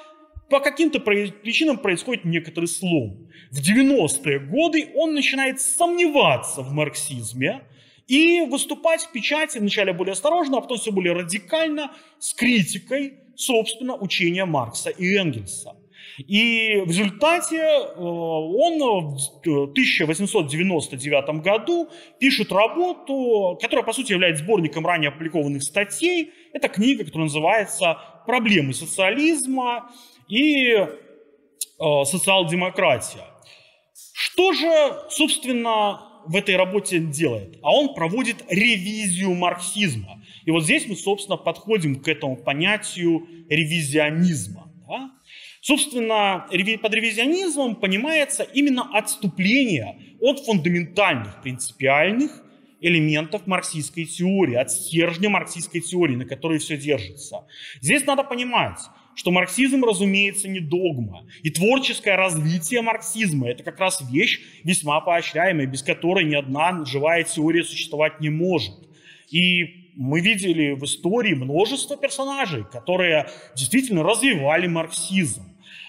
по 0.49 0.59
каким-то 0.59 0.99
причинам 0.99 1.77
происходит 1.77 2.25
некоторый 2.25 2.65
слом. 2.65 3.29
В 3.51 3.59
90-е 3.59 4.39
годы 4.39 4.89
он 4.95 5.13
начинает 5.13 5.61
сомневаться 5.61 6.61
в 6.61 6.71
марксизме 6.71 7.61
и 8.07 8.41
выступать 8.41 9.03
в 9.03 9.11
печати 9.11 9.59
вначале 9.59 9.93
более 9.93 10.13
осторожно, 10.13 10.57
а 10.57 10.61
потом 10.61 10.77
все 10.77 10.91
более 10.91 11.13
радикально 11.13 11.91
с 12.17 12.33
критикой, 12.33 13.13
собственно, 13.35 13.95
учения 13.95 14.45
Маркса 14.45 14.89
и 14.89 15.15
Энгельса. 15.15 15.75
И 16.17 16.81
в 16.85 16.89
результате 16.89 17.57
э, 17.57 17.93
он 17.97 18.79
в 18.79 19.41
1899 19.43 21.41
году 21.41 21.89
пишет 22.19 22.51
работу, 22.51 23.57
которая, 23.61 23.85
по 23.85 23.93
сути, 23.93 24.11
является 24.11 24.43
сборником 24.43 24.85
ранее 24.85 25.09
опубликованных 25.09 25.63
статей. 25.63 26.31
Это 26.51 26.67
книга, 26.67 27.05
которая 27.05 27.27
называется 27.27 27.99
«Проблемы 28.25 28.73
социализма 28.73 29.91
и 30.29 30.73
э, 30.73 30.87
социал-демократия». 32.05 33.25
Что 34.13 34.53
же, 34.53 35.09
собственно, 35.09 36.01
в 36.25 36.35
этой 36.35 36.55
работе 36.55 36.99
делает? 36.99 37.57
А 37.61 37.71
он 37.71 37.93
проводит 37.93 38.37
ревизию 38.49 39.33
марксизма. 39.33 40.21
И 40.45 40.51
вот 40.51 40.63
здесь 40.63 40.87
мы, 40.87 40.95
собственно, 40.95 41.37
подходим 41.37 42.01
к 42.01 42.07
этому 42.07 42.37
понятию 42.37 43.27
ревизионизма. 43.49 44.71
Да? 44.87 45.11
Собственно, 45.61 46.47
под 46.49 46.93
ревизионизмом 46.93 47.75
понимается 47.75 48.43
именно 48.43 48.89
отступление 48.97 49.99
от 50.21 50.39
фундаментальных, 50.39 51.41
принципиальных 51.41 52.43
элементов 52.81 53.45
марксистской 53.45 54.05
теории, 54.05 54.55
от 54.55 54.71
стержня 54.71 55.29
марксистской 55.29 55.81
теории, 55.81 56.15
на 56.15 56.25
которой 56.25 56.59
все 56.59 56.77
держится. 56.77 57.45
Здесь 57.81 58.05
надо 58.05 58.23
понимать, 58.23 58.79
что 59.19 59.31
марксизм, 59.31 59.83
разумеется, 59.83 60.47
не 60.47 60.61
догма. 60.61 61.25
И 61.43 61.49
творческое 61.49 62.15
развитие 62.15 62.81
марксизма– 62.81 63.49
это 63.49 63.63
как 63.63 63.77
раз 63.77 64.01
вещь 64.09 64.39
весьма 64.63 65.01
поощряемая, 65.01 65.65
без 65.65 65.83
которой 65.83 66.23
ни 66.23 66.35
одна 66.35 66.85
живая 66.85 67.25
теория 67.25 67.65
существовать 67.65 68.21
не 68.21 68.29
может. 68.29 68.75
И 69.29 69.89
мы 69.97 70.21
видели 70.21 70.71
в 70.71 70.85
истории 70.85 71.33
множество 71.33 71.97
персонажей, 71.97 72.63
которые 72.71 73.27
действительно 73.57 74.03
развивали 74.03 74.67
марксизм 74.67 75.43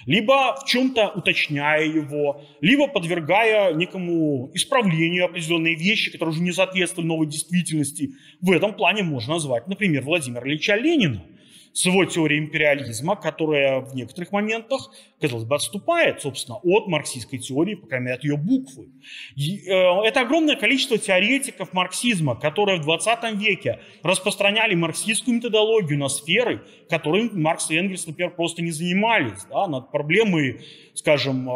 либо 0.07 0.57
в 0.57 0.65
чем-то 0.67 1.11
уточняя 1.11 1.85
его, 1.85 2.43
либо 2.61 2.89
подвергая 2.89 3.75
некому 3.75 4.51
исправлению 4.55 5.27
определенные 5.27 5.77
вещи, 5.77 6.11
которые 6.11 6.35
уже 6.35 6.43
не 6.43 6.53
соответствуют 6.53 7.07
новой 7.07 7.27
действительности. 7.27 8.15
В 8.41 8.51
этом 8.51 8.75
плане 8.75 9.03
можно 9.05 9.35
назвать, 9.35 9.69
например, 9.69 10.03
Владимира 10.03 10.45
Ильича 10.45 10.75
Ленина– 10.75 11.23
с 11.73 11.87
его 11.87 12.05
теорией 12.05 12.41
империализма, 12.41 13.17
которая 13.17 13.81
в 13.81 13.95
некоторых 13.95 14.33
моментах, 14.33 14.91
казалось 15.21 15.45
бы, 15.45 15.55
отступает, 15.55 16.21
собственно, 16.21 16.59
от 16.59 16.89
марксистской 16.89 17.39
теории, 17.39 17.75
по 17.75 17.87
крайней 17.87 18.07
мере, 18.07 18.17
от 18.17 18.25
ее 18.25 18.37
буквы. 18.37 18.89
Э, 19.37 20.03
это 20.05 20.23
огромное 20.23 20.57
количество 20.57 20.99
теоретиков 20.99 21.73
марксизма, 21.73 22.35
которые 22.35 22.81
в 22.81 22.83
20 22.83 23.35
веке 23.35 23.81
распространяли 24.03 24.75
марксистскую 24.75 25.37
методологию 25.37 25.99
на 25.99 26.09
сферы, 26.09 26.63
которыми 26.89 27.31
Маркс 27.33 27.71
и 27.71 27.77
Энгельс, 27.77 28.07
например, 28.07 28.35
просто 28.35 28.63
не 28.63 28.73
занимались. 28.73 29.45
Да, 29.49 29.67
над 29.69 29.91
проблемой, 29.93 30.61
скажем, 30.95 31.49
э, 31.49 31.53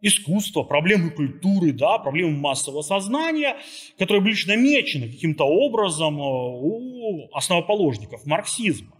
искусства, 0.00 0.62
проблемы 0.62 1.10
культуры, 1.10 1.72
да, 1.72 1.98
проблемы 1.98 2.36
массового 2.36 2.82
сознания, 2.82 3.56
которые 3.98 4.22
были 4.22 4.36
намечены 4.46 5.08
каким-то 5.08 5.44
образом 5.44 6.18
э, 6.18 6.22
у 6.22 7.28
основоположников 7.32 8.26
марксизма. 8.26 8.97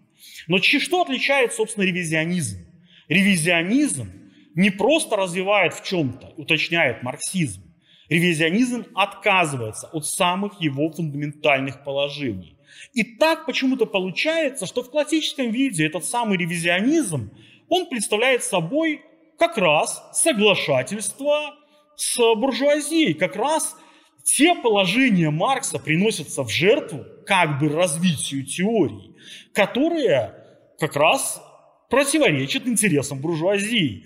Но 0.49 0.59
что 0.59 1.03
отличает, 1.03 1.53
собственно, 1.53 1.85
ревизионизм? 1.85 2.67
Ревизионизм 3.09 4.11
не 4.55 4.71
просто 4.71 5.17
развивает 5.17 5.75
в 5.75 5.85
чем-то, 5.85 6.35
уточняет 6.37 7.03
марксизм. 7.03 7.63
Ревизионизм 8.09 8.87
отказывается 8.95 9.89
от 9.93 10.07
самых 10.07 10.61
его 10.61 10.91
фундаментальных 10.91 11.85
положений. 11.85 12.57
И 12.95 13.03
так 13.03 13.47
почему-то 13.47 13.87
получается, 13.87 14.67
что 14.67 14.83
в 14.83 14.91
классическом 14.91 15.51
виде 15.51 15.87
этот 15.87 16.05
самый 16.05 16.39
ревизионизм, 16.39 17.31
он 17.69 17.87
представляет 17.89 18.43
собой 18.43 19.03
как 19.39 19.59
раз 19.59 20.03
соглашательство 20.13 21.55
с 21.97 22.19
буржуазией, 22.35 23.15
как 23.15 23.37
раз 23.37 23.77
те 24.25 24.55
положения 24.55 25.31
Маркса 25.31 25.79
приносятся 25.79 26.43
в 26.43 26.51
жертву 26.51 27.05
как 27.27 27.59
бы 27.59 27.69
развитию 27.69 28.45
теории, 28.45 29.15
которые 29.53 30.38
как 30.79 30.97
раз 30.97 31.43
противоречат 31.91 32.67
интересам 32.67 33.21
буржуазии. 33.21 34.05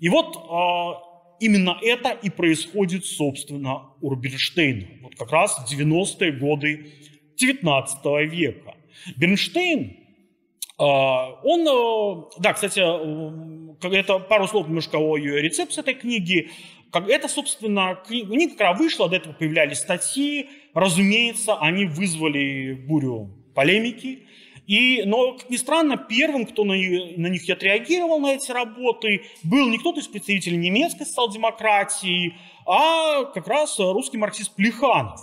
И 0.00 0.08
вот 0.08 0.36
э, 0.36 1.44
именно 1.44 1.78
это 1.82 2.10
и 2.10 2.30
происходит, 2.30 3.04
собственно, 3.04 3.90
у 4.00 4.10
Рубинштейна. 4.10 4.86
Вот 5.02 5.16
как 5.16 5.30
раз 5.32 5.56
в 5.58 5.72
90-е 5.72 6.32
годы 6.32 6.92
19 7.36 8.30
века. 8.30 8.74
Бернштейн, 9.16 9.96
э, 10.78 10.82
он, 10.82 11.66
э, 11.66 12.24
да, 12.38 12.52
кстати, 12.52 12.80
э, 12.80 13.96
это 13.96 14.18
пару 14.18 14.46
слов 14.48 14.66
немножко 14.66 14.96
о 14.96 15.16
ее 15.16 15.40
рецепции 15.40 15.80
этой 15.80 15.94
книги. 15.94 16.50
Это, 16.92 17.28
собственно, 17.28 18.00
книга, 18.06 18.56
когда 18.56 18.72
вышла, 18.72 19.08
до 19.08 19.16
этого 19.16 19.34
появлялись 19.34 19.78
статьи, 19.78 20.48
разумеется, 20.72 21.58
они 21.58 21.84
вызвали 21.84 22.72
бурю 22.72 23.30
полемики, 23.54 24.20
и, 24.68 25.02
но, 25.06 25.32
как 25.32 25.48
ни 25.48 25.56
странно, 25.56 25.96
первым, 25.96 26.44
кто 26.44 26.62
на, 26.62 26.74
на 26.74 27.26
них 27.28 27.48
отреагировал, 27.48 28.20
на 28.20 28.34
эти 28.34 28.50
работы, 28.50 29.22
был 29.42 29.66
не 29.70 29.78
кто-то 29.78 30.00
из 30.00 30.08
представителей 30.08 30.58
немецкой 30.58 31.06
социал-демократии, 31.06 32.36
а 32.66 33.24
как 33.24 33.48
раз 33.48 33.78
русский 33.78 34.18
марксист 34.18 34.54
Плеханов. 34.54 35.20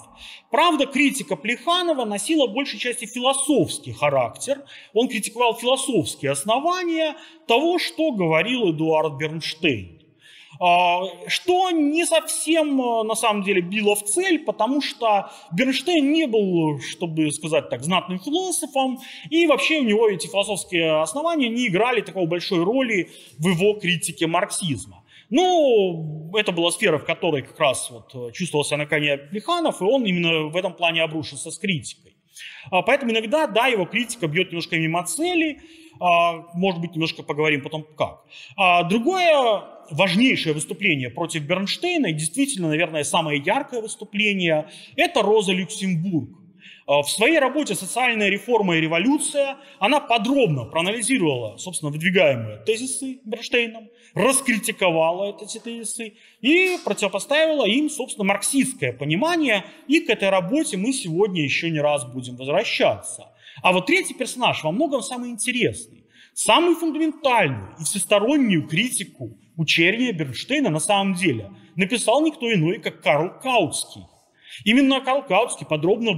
Правда, 0.50 0.88
критика 0.88 1.36
Плеханова 1.36 2.06
носила 2.06 2.48
большей 2.48 2.80
части 2.80 3.06
философский 3.06 3.92
характер. 3.92 4.66
Он 4.94 5.08
критиковал 5.08 5.56
философские 5.56 6.32
основания 6.32 7.16
того, 7.46 7.78
что 7.78 8.14
говорил 8.14 8.72
Эдуард 8.72 9.14
Бернштейн. 9.20 9.95
А, 10.60 11.02
что 11.28 11.72
не 11.72 12.06
совсем, 12.06 12.82
э, 12.82 13.04
на 13.04 13.16
самом 13.16 13.44
деле, 13.44 13.62
било 13.62 13.96
в 13.96 14.04
цель, 14.04 14.40
потому 14.40 14.82
что 14.82 15.32
Бернштейн 15.52 16.12
не 16.12 16.28
был, 16.28 16.80
чтобы 16.80 17.32
сказать 17.32 17.70
так, 17.70 17.84
знатным 17.84 18.20
философом, 18.20 19.00
и 19.30 19.48
вообще 19.48 19.80
у 19.80 19.84
него 19.84 20.10
эти 20.10 20.28
философские 20.28 21.02
основания 21.02 21.50
не 21.50 21.68
играли 21.68 22.02
такой 22.02 22.26
большой 22.26 22.64
роли 22.64 23.10
в 23.38 23.48
его 23.48 23.74
критике 23.80 24.28
марксизма. 24.28 25.04
Ну, 25.30 26.32
это 26.36 26.52
была 26.52 26.72
сфера, 26.72 27.00
в 27.00 27.06
которой 27.06 27.42
как 27.42 27.60
раз 27.60 27.90
вот 27.90 28.14
э, 28.14 28.32
чувствовался 28.32 28.78
на 28.78 28.86
коне 28.86 29.18
Плеханов, 29.18 29.82
и 29.82 29.84
он 29.84 30.06
именно 30.06 30.44
в 30.44 30.56
этом 30.56 30.74
плане 30.74 31.04
обрушился 31.04 31.52
с 31.52 31.58
критикой. 31.58 32.16
А, 32.72 32.82
поэтому 32.82 33.12
иногда, 33.12 33.48
да, 33.48 33.68
его 33.68 33.86
критика 33.86 34.28
бьет 34.28 34.50
немножко 34.50 34.78
мимо 34.78 35.04
цели, 35.04 35.62
может 36.00 36.82
быть, 36.82 36.94
немножко 36.94 37.24
поговорим 37.24 37.62
потом 37.62 37.86
как. 37.98 38.24
Другое 38.90 39.64
важнейшее 39.90 40.54
выступление 40.54 41.10
против 41.10 41.44
Бернштейна, 41.44 42.08
и 42.08 42.14
действительно, 42.14 42.70
наверное, 42.70 43.04
самое 43.04 43.42
яркое 43.42 43.82
выступление, 43.82 44.70
это 44.96 45.22
Роза 45.22 45.54
Люксембург. 45.54 46.30
А, 46.88 47.02
в 47.02 47.10
своей 47.10 47.40
работе 47.40 47.74
«Социальная 47.74 48.30
реформа 48.30 48.78
и 48.78 48.82
революция» 48.82 49.58
она 49.80 50.00
подробно 50.00 50.66
проанализировала, 50.66 51.58
собственно, 51.58 51.92
выдвигаемые 51.92 52.60
тезисы 52.66 53.20
Бернштейном, 53.26 53.90
раскритиковала 54.14 55.36
эти 55.42 55.58
тезисы 55.58 56.14
и 56.42 56.78
противопоставила 56.86 57.66
им, 57.66 57.90
собственно, 57.90 58.26
марксистское 58.26 58.94
понимание. 58.94 59.64
И 59.88 60.00
к 60.02 60.10
этой 60.10 60.30
работе 60.30 60.78
мы 60.78 60.94
сегодня 60.94 61.42
еще 61.44 61.72
не 61.72 61.80
раз 61.80 62.06
будем 62.06 62.36
возвращаться. 62.36 63.32
А 63.62 63.72
вот 63.72 63.86
третий 63.86 64.14
персонаж 64.14 64.64
во 64.64 64.72
многом 64.72 65.02
самый 65.02 65.30
интересный. 65.30 66.04
Самую 66.34 66.76
фундаментальную 66.76 67.76
и 67.80 67.84
всестороннюю 67.84 68.68
критику 68.68 69.38
учения 69.56 70.12
Бернштейна 70.12 70.70
на 70.70 70.80
самом 70.80 71.14
деле 71.14 71.52
написал 71.76 72.26
никто 72.26 72.52
иной, 72.54 72.80
как 72.80 73.02
Карл 73.02 73.40
Каутский. 73.42 74.04
Именно 74.64 75.02
Карл 75.02 75.24
Каутский 75.24 75.66
подробно 75.66 76.12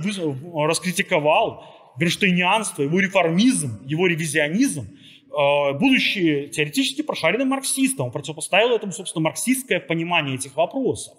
раскритиковал 0.65 1.93
бернштейнианство, 1.99 2.83
его 2.83 2.99
реформизм, 2.99 3.81
его 3.85 4.07
ревизионизм, 4.07 4.81
э, 4.81 5.73
будучи 5.73 6.49
теоретически 6.53 7.01
прошаренным 7.01 7.49
марксистом. 7.49 8.07
Он 8.07 8.11
противопоставил 8.11 8.75
этому, 8.75 8.91
собственно, 8.91 9.23
марксистское 9.23 9.79
понимание 9.79 10.35
этих 10.35 10.55
вопросов. 10.55 11.15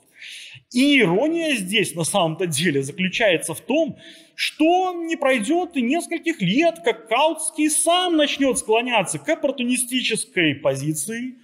И 0.73 1.01
ирония 1.01 1.57
здесь 1.57 1.95
на 1.95 2.05
самом-то 2.05 2.47
деле 2.47 2.83
заключается 2.83 3.55
в 3.55 3.61
том, 3.61 3.97
что 4.35 4.93
не 4.93 5.17
пройдет 5.17 5.77
и 5.77 5.83
нескольких 5.83 6.41
лет, 6.41 6.81
как 6.85 7.09
Каутский 7.09 7.71
сам 7.71 8.17
начнет 8.17 8.59
склоняться 8.59 9.19
к 9.19 9.29
оппортунистической 9.29 10.55
позиции, 10.55 11.37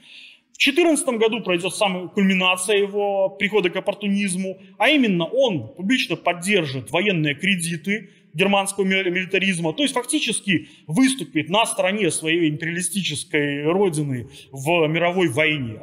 в 0.53 0.57
2014 0.57 1.09
году 1.19 1.41
пройдет 1.43 1.75
самая 1.75 2.07
кульминация 2.07 2.77
его 2.77 3.29
прихода 3.29 3.71
к 3.71 3.77
оппортунизму, 3.77 4.59
а 4.79 4.89
именно 4.89 5.25
он 5.25 5.75
публично 5.75 6.15
поддержит 6.15 6.93
военные 6.93 7.35
кредиты 7.35 8.11
германского 8.35 8.85
милитаризма, 8.85 9.73
то 9.73 9.83
есть 9.83 9.95
фактически 9.95 10.69
выступит 10.87 11.49
на 11.49 11.67
стороне 11.67 12.11
своей 12.13 12.49
империалистической 12.51 13.65
родины 13.65 14.29
в 14.53 14.87
мировой 14.87 15.29
войне. 15.29 15.81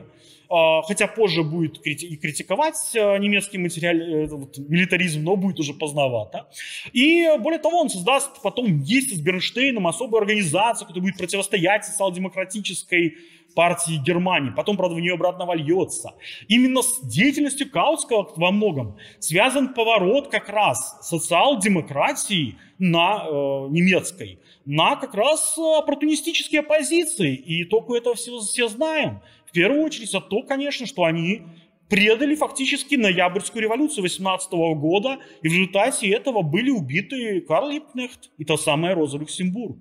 А, 0.52 0.82
хотя 0.82 1.08
позже 1.08 1.44
будет 1.44 1.80
и 1.88 2.18
критиковать 2.18 2.76
а, 2.96 3.18
немецкий 3.18 3.58
материал, 3.58 3.96
э, 3.96 4.28
вот, 4.28 4.58
милитаризм, 4.58 5.24
но 5.24 5.38
будет 5.38 5.60
уже 5.60 5.74
поздновато. 5.74 6.48
И 6.92 7.26
более 7.40 7.60
того, 7.60 7.80
он 7.80 7.90
создаст 7.90 8.42
потом 8.42 8.66
вместе 8.66 9.16
с 9.16 9.20
Бернштейном 9.20 9.88
особую 9.88 10.20
организацию, 10.20 10.88
которая 10.88 11.10
будет 11.10 11.18
противостоять 11.18 11.86
социал-демократической 11.86 13.16
партии 13.56 14.02
Германии. 14.06 14.52
Потом, 14.56 14.76
правда, 14.76 14.96
в 14.96 15.00
нее 15.00 15.14
обратно 15.14 15.46
вольется. 15.46 16.16
Именно 16.50 16.82
с 16.82 17.02
деятельностью 17.02 17.70
Каутского 17.70 18.30
во 18.36 18.52
многом 18.52 18.98
связан 19.20 19.74
поворот 19.74 20.30
как 20.30 20.50
раз 20.50 20.98
социал-демократии 21.02 22.58
на 22.78 23.26
э, 23.26 23.32
немецкой, 23.70 24.40
на 24.66 24.96
как 24.96 25.14
раз 25.14 25.58
оппортунистические 25.58 26.64
позиции. 26.64 27.36
И 27.36 27.64
только 27.64 27.96
это 27.96 28.14
все, 28.16 28.40
все 28.40 28.68
знаем. 28.68 29.22
В 29.52 29.54
первую 29.54 29.84
очередь, 29.84 30.16
а 30.16 30.22
то, 30.22 30.44
конечно, 30.44 30.86
что 30.86 31.04
они 31.04 31.42
предали 31.90 32.36
фактически 32.36 32.96
ноябрьскую 32.96 33.62
революцию 33.62 34.04
18 34.04 34.50
года, 34.52 35.20
и 35.42 35.50
в 35.50 35.52
результате 35.52 36.10
этого 36.10 36.42
были 36.42 36.70
убиты 36.70 37.42
Карл 37.42 37.70
Липкнехт 37.70 38.30
и 38.38 38.46
та 38.46 38.56
самая 38.56 38.96
Роза 38.96 39.18
Люксембург. 39.18 39.78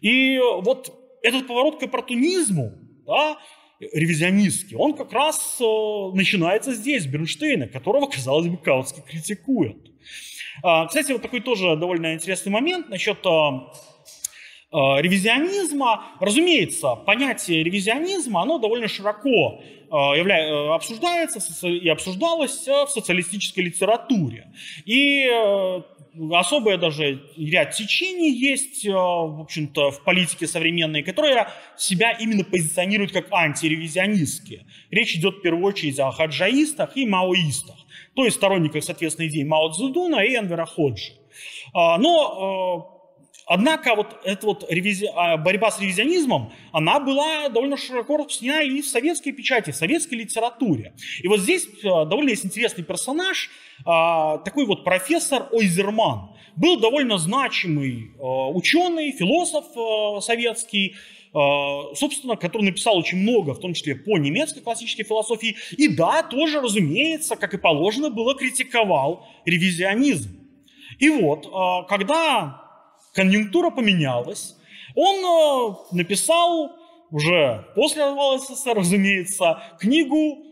И 0.00 0.38
вот 0.38 0.90
этот 1.22 1.46
поворот 1.46 1.78
к 1.78 1.82
оппортунизму, 1.82 2.72
да, 3.06 3.36
ревизионистский, 3.78 4.74
он 4.74 4.94
как 4.94 5.12
раз 5.12 5.58
э, 5.60 5.64
начинается 6.14 6.72
здесь, 6.72 7.04
Бернштейна, 7.04 7.68
которого, 7.68 8.06
казалось 8.06 8.46
бы, 8.46 8.56
Каутский 8.56 9.02
критикует. 9.02 9.76
А, 10.62 10.86
кстати, 10.86 11.12
вот 11.12 11.20
такой 11.20 11.40
тоже 11.40 11.76
довольно 11.76 12.14
интересный 12.14 12.52
момент 12.52 12.88
насчет 12.88 13.18
э, 13.26 13.28
э, 13.28 13.93
ревизионизма. 14.74 16.04
Разумеется, 16.20 16.96
понятие 16.96 17.62
ревизионизма, 17.62 18.42
оно 18.42 18.58
довольно 18.58 18.88
широко 18.88 19.62
явля... 19.90 20.74
обсуждается 20.74 21.40
и 21.68 21.88
обсуждалось 21.88 22.66
в 22.66 22.88
социалистической 22.88 23.64
литературе. 23.64 24.52
И 24.84 25.30
особое 26.32 26.78
даже 26.78 27.22
ряд 27.36 27.72
течений 27.72 28.30
есть, 28.30 28.86
э, 28.86 28.92
в 28.92 29.40
общем-то, 29.40 29.90
в 29.90 30.04
политике 30.04 30.46
современной, 30.46 31.02
которые 31.02 31.48
себя 31.76 32.12
именно 32.12 32.44
позиционируют 32.44 33.12
как 33.12 33.32
антиревизионистские. 33.32 34.66
Речь 34.90 35.16
идет 35.16 35.36
в 35.36 35.40
первую 35.42 35.64
очередь 35.64 35.98
о 35.98 36.10
хаджаистах 36.12 36.96
и 36.96 37.06
маоистах, 37.06 37.76
то 38.14 38.24
есть 38.24 38.36
сторонниках, 38.36 38.84
соответственно, 38.84 39.26
идей 39.26 39.44
Мао 39.44 39.70
Цзэдуна 39.70 40.24
и 40.24 40.36
Энвера 40.36 40.66
Ходжи. 40.66 41.12
Но 41.74 42.88
э, 42.90 42.93
Однако 43.46 43.94
вот 43.94 44.18
эта 44.24 44.46
вот 44.46 44.64
ревизи... 44.70 45.08
А, 45.14 45.36
борьба 45.36 45.70
с 45.70 45.80
ревизионизмом, 45.80 46.52
она 46.72 46.98
была 46.98 47.48
довольно 47.48 47.76
широко 47.76 48.16
распространена 48.16 48.62
и 48.62 48.80
в 48.80 48.86
советской 48.86 49.32
печати, 49.32 49.70
в 49.70 49.76
советской 49.76 50.14
литературе. 50.14 50.94
И 51.22 51.28
вот 51.28 51.40
здесь 51.40 51.66
э, 51.66 51.82
довольно 51.82 52.30
есть 52.30 52.46
интересный 52.46 52.84
персонаж, 52.84 53.50
а, 53.84 54.38
такой 54.38 54.66
вот 54.66 54.84
профессор 54.84 55.48
Ойзерман. 55.52 56.30
Был 56.56 56.78
довольно 56.78 57.18
значимый 57.18 58.12
э, 58.16 58.22
ученый, 58.22 59.12
философ 59.12 59.64
э, 59.76 60.20
советский, 60.20 60.94
собственно, 61.96 62.36
который 62.36 62.62
написал 62.62 62.96
очень 62.96 63.18
много, 63.18 63.54
в 63.54 63.58
том 63.58 63.74
числе 63.74 63.96
по 63.96 64.18
немецкой 64.18 64.60
классической 64.60 65.02
философии. 65.02 65.56
И 65.76 65.88
да, 65.88 66.22
тоже, 66.22 66.60
разумеется, 66.60 67.34
как 67.34 67.54
и 67.54 67.58
положено 67.58 68.08
было, 68.08 68.36
критиковал 68.36 69.26
ревизионизм. 69.44 70.30
И 71.00 71.10
вот, 71.10 71.48
когда 71.88 72.63
конъюнктура 73.14 73.70
поменялась. 73.70 74.56
Он 74.94 75.16
э, 75.16 75.74
написал 75.92 76.72
уже 77.10 77.66
после 77.74 78.04
развала 78.04 78.38
СССР, 78.38 78.74
разумеется, 78.74 79.62
книгу 79.78 80.44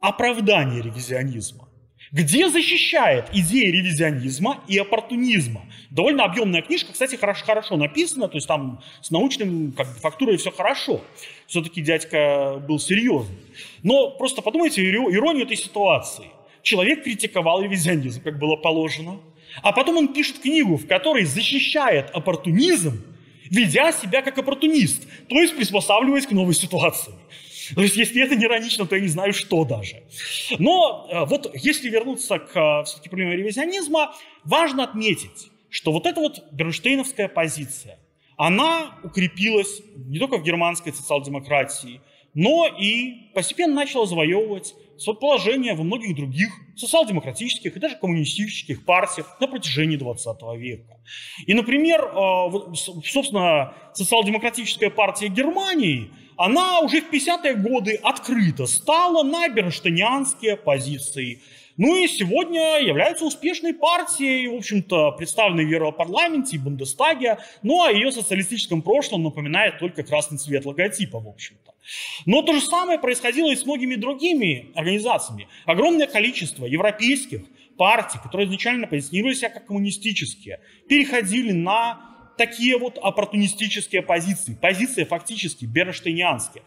«Оправдание 0.00 0.82
ревизионизма». 0.82 1.68
где 2.12 2.48
защищает 2.48 3.24
идеи 3.32 3.72
ревизионизма 3.72 4.60
и 4.68 4.78
оппортунизма. 4.78 5.62
Довольно 5.90 6.22
объемная 6.22 6.62
книжка, 6.62 6.92
кстати, 6.92 7.16
хорошо, 7.16 7.44
хорошо 7.44 7.76
написана, 7.76 8.28
то 8.28 8.36
есть 8.36 8.46
там 8.46 8.80
с 9.00 9.10
научным 9.10 9.72
как 9.72 9.88
бы, 9.88 9.94
фактурой 9.94 10.36
все 10.36 10.52
хорошо. 10.52 11.00
Все-таки 11.48 11.82
дядька 11.82 12.62
был 12.68 12.78
серьезный. 12.78 13.36
Но 13.82 14.10
просто 14.10 14.42
подумайте 14.42 14.88
иронию 14.88 15.44
этой 15.44 15.56
ситуации. 15.56 16.26
Человек 16.62 17.02
критиковал 17.02 17.62
ревизионизм, 17.62 18.22
как 18.22 18.38
было 18.38 18.54
положено, 18.54 19.18
а 19.62 19.72
потом 19.72 19.96
он 19.98 20.12
пишет 20.12 20.38
книгу, 20.38 20.76
в 20.76 20.86
которой 20.86 21.24
защищает 21.24 22.10
оппортунизм, 22.10 23.02
ведя 23.50 23.92
себя 23.92 24.22
как 24.22 24.38
оппортунист, 24.38 25.06
то 25.28 25.40
есть 25.40 25.56
приспосабливаясь 25.56 26.26
к 26.26 26.32
новой 26.32 26.54
ситуации. 26.54 27.14
То 27.74 27.82
есть, 27.82 27.96
если 27.96 28.22
это 28.22 28.36
не 28.36 28.44
иронично, 28.44 28.86
то 28.86 28.94
я 28.94 29.00
не 29.00 29.08
знаю, 29.08 29.32
что 29.32 29.64
даже. 29.64 30.02
Но 30.58 31.08
э, 31.10 31.24
вот 31.24 31.50
если 31.54 31.88
вернуться 31.88 32.38
к 32.38 32.54
э, 32.54 32.84
все-таки 32.84 33.08
проблеме 33.08 33.36
ревизионизма, 33.36 34.14
важно 34.44 34.84
отметить, 34.84 35.50
что 35.70 35.92
вот 35.92 36.06
эта 36.06 36.20
вот 36.20 36.44
бернштейновская 36.52 37.28
позиция, 37.28 37.98
она 38.36 38.98
укрепилась 39.02 39.80
не 39.96 40.18
только 40.18 40.38
в 40.38 40.42
германской 40.42 40.92
социал-демократии, 40.92 42.00
но 42.34 42.66
и 42.66 43.30
постепенно 43.32 43.74
начала 43.74 44.06
завоевывать 44.06 44.74
положение 45.20 45.74
во 45.74 45.84
многих 45.84 46.16
других 46.16 46.50
социал-демократических 46.76 47.76
и 47.76 47.80
даже 47.80 47.96
коммунистических 47.96 48.84
партиях 48.84 49.36
на 49.40 49.46
протяжении 49.46 49.96
20 49.96 50.40
века. 50.56 51.00
И, 51.46 51.54
например, 51.54 52.02
э, 52.04 52.74
собственно, 52.74 53.74
социал-демократическая 53.94 54.90
партия 54.90 55.28
Германии– 55.28 56.10
она 56.36 56.80
уже 56.80 57.00
в 57.00 57.12
50-е 57.12 57.54
годы 57.54 57.94
открыто 58.02 58.66
стала 58.66 59.22
на 59.22 59.48
позиции. 60.56 61.40
Ну 61.76 61.96
и 61.96 62.06
сегодня 62.06 62.78
является 62.80 63.24
успешной 63.24 63.74
партией, 63.74 64.48
в 64.48 64.54
общем-то, 64.54 65.12
представленной 65.12 65.64
в 65.64 65.68
Европарламенте 65.68 66.56
и 66.56 66.58
Бундестаге, 66.58 67.38
ну 67.62 67.82
а 67.82 67.90
ее 67.90 68.12
социалистическом 68.12 68.80
прошлом 68.80 69.24
напоминает 69.24 69.78
только 69.78 70.04
красный 70.04 70.38
цвет 70.38 70.64
логотипа, 70.64 71.18
в 71.18 71.28
общем-то. 71.28 71.74
Но 72.26 72.42
то 72.42 72.52
же 72.52 72.60
самое 72.60 72.98
происходило 72.98 73.50
и 73.50 73.56
с 73.56 73.64
многими 73.66 73.96
другими 73.96 74.70
организациями. 74.74 75.48
Огромное 75.66 76.06
количество 76.06 76.64
европейских 76.64 77.42
партий, 77.76 78.18
которые 78.22 78.46
изначально 78.46 78.86
позиционировали 78.86 79.34
себя 79.34 79.50
как 79.50 79.66
коммунистические, 79.66 80.60
переходили 80.88 81.52
на 81.52 82.00
такие 82.38 82.78
вот 82.78 82.98
оппортунистические 82.98 84.02
позиции, 84.02 84.54
позиции 84.54 85.04
фактически 85.04 85.64
бернштейнианские. 85.64 86.62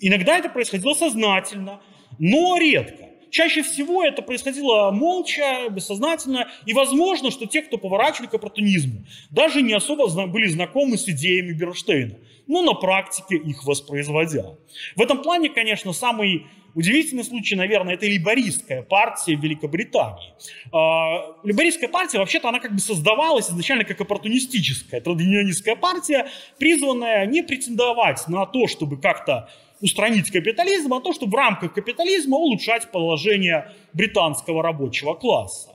Иногда 0.00 0.36
это 0.36 0.48
происходило 0.48 0.94
сознательно, 0.94 1.80
но 2.18 2.56
редко. 2.58 3.09
Чаще 3.30 3.62
всего 3.62 4.04
это 4.04 4.22
происходило 4.22 4.90
молча, 4.90 5.68
бессознательно, 5.70 6.48
и 6.66 6.72
возможно, 6.72 7.30
что 7.30 7.46
те, 7.46 7.62
кто 7.62 7.78
поворачивали 7.78 8.28
к 8.28 8.34
оппортунизму, 8.34 9.04
даже 9.30 9.62
не 9.62 9.72
особо 9.72 10.08
были 10.26 10.46
знакомы 10.48 10.98
с 10.98 11.08
идеями 11.08 11.52
Бернштейна, 11.52 12.16
но 12.46 12.62
на 12.62 12.74
практике 12.74 13.36
их 13.36 13.64
воспроизводя. 13.64 14.56
В 14.96 15.02
этом 15.02 15.22
плане, 15.22 15.48
конечно, 15.48 15.92
самый 15.92 16.46
Удивительный 16.74 17.24
случай, 17.24 17.56
наверное, 17.56 17.94
это 17.94 18.06
либористская 18.06 18.82
партия 18.82 19.36
в 19.36 19.42
Великобритании. 19.42 20.32
А, 20.72 21.34
либористская 21.42 21.88
партия, 21.88 22.18
вообще-то, 22.18 22.48
она 22.48 22.60
как 22.60 22.72
бы 22.72 22.78
создавалась 22.78 23.50
изначально 23.50 23.84
как 23.84 24.00
оппортунистическая, 24.00 25.00
традиционистская 25.00 25.74
партия, 25.74 26.28
призванная 26.58 27.26
не 27.26 27.42
претендовать 27.42 28.26
на 28.28 28.46
то, 28.46 28.68
чтобы 28.68 29.00
как-то 29.00 29.50
устранить 29.80 30.30
капитализм, 30.30 30.94
а 30.94 31.00
то, 31.00 31.12
чтобы 31.12 31.32
в 31.32 31.36
рамках 31.36 31.74
капитализма 31.74 32.36
улучшать 32.36 32.90
положение 32.90 33.72
британского 33.92 34.62
рабочего 34.62 35.14
класса. 35.14 35.70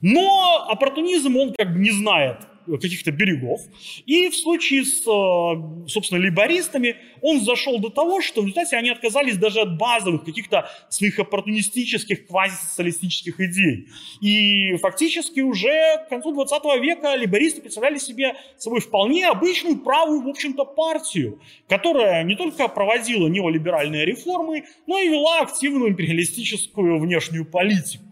Но 0.00 0.66
оппортунизм, 0.68 1.36
он 1.36 1.52
как 1.52 1.72
бы 1.72 1.78
не 1.78 1.90
знает 1.90 2.38
каких-то 2.66 3.10
берегов. 3.10 3.60
И 4.06 4.28
в 4.28 4.36
случае 4.36 4.84
с, 4.84 5.00
э, 5.02 5.88
собственно, 5.88 6.18
либористами 6.20 6.96
он 7.20 7.40
зашел 7.40 7.78
до 7.78 7.88
того, 7.88 8.20
что 8.20 8.42
в 8.42 8.44
результате 8.44 8.76
они 8.76 8.90
отказались 8.90 9.36
даже 9.36 9.60
от 9.60 9.78
базовых 9.78 10.24
каких-то 10.24 10.70
своих 10.88 11.18
оппортунистических, 11.18 12.26
квазисоциалистических 12.26 13.40
идей. 13.40 13.88
И 14.20 14.76
фактически 14.76 15.40
уже 15.40 16.04
к 16.06 16.08
концу 16.08 16.32
20 16.32 16.62
века 16.80 17.14
либористы 17.16 17.60
представляли 17.60 17.98
себе 17.98 18.34
собой 18.56 18.80
вполне 18.80 19.28
обычную 19.28 19.78
правую, 19.78 20.22
в 20.22 20.28
общем-то, 20.28 20.64
партию, 20.64 21.40
которая 21.68 22.22
не 22.24 22.36
только 22.36 22.68
проводила 22.68 23.28
неолиберальные 23.28 24.04
реформы, 24.04 24.64
но 24.86 24.98
и 24.98 25.08
вела 25.08 25.40
активную 25.40 25.90
империалистическую 25.90 26.98
внешнюю 27.00 27.44
политику. 27.44 28.11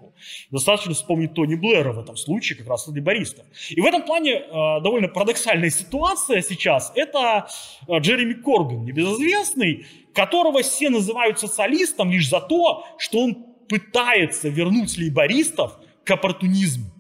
Достаточно 0.50 0.94
вспомнить 0.94 1.34
Тони 1.34 1.54
Блэра 1.54 1.92
в 1.92 1.98
этом 1.98 2.16
случае, 2.16 2.58
как 2.58 2.68
раз 2.68 2.86
лейбористов. 2.88 3.46
И 3.70 3.80
в 3.80 3.84
этом 3.84 4.02
плане 4.02 4.34
э, 4.34 4.50
довольно 4.50 5.08
парадоксальная 5.08 5.70
ситуация 5.70 6.42
сейчас. 6.42 6.92
Это 6.94 7.48
э, 7.88 7.98
Джереми 7.98 8.34
Корбин, 8.34 8.84
небезызвестный, 8.84 9.86
которого 10.14 10.62
все 10.62 10.90
называют 10.90 11.38
социалистом 11.38 12.10
лишь 12.10 12.28
за 12.28 12.40
то, 12.40 12.86
что 12.98 13.20
он 13.20 13.46
пытается 13.68 14.48
вернуть 14.48 14.98
лейбористов 14.98 15.78
к 16.04 16.10
оппортунизму. 16.10 16.90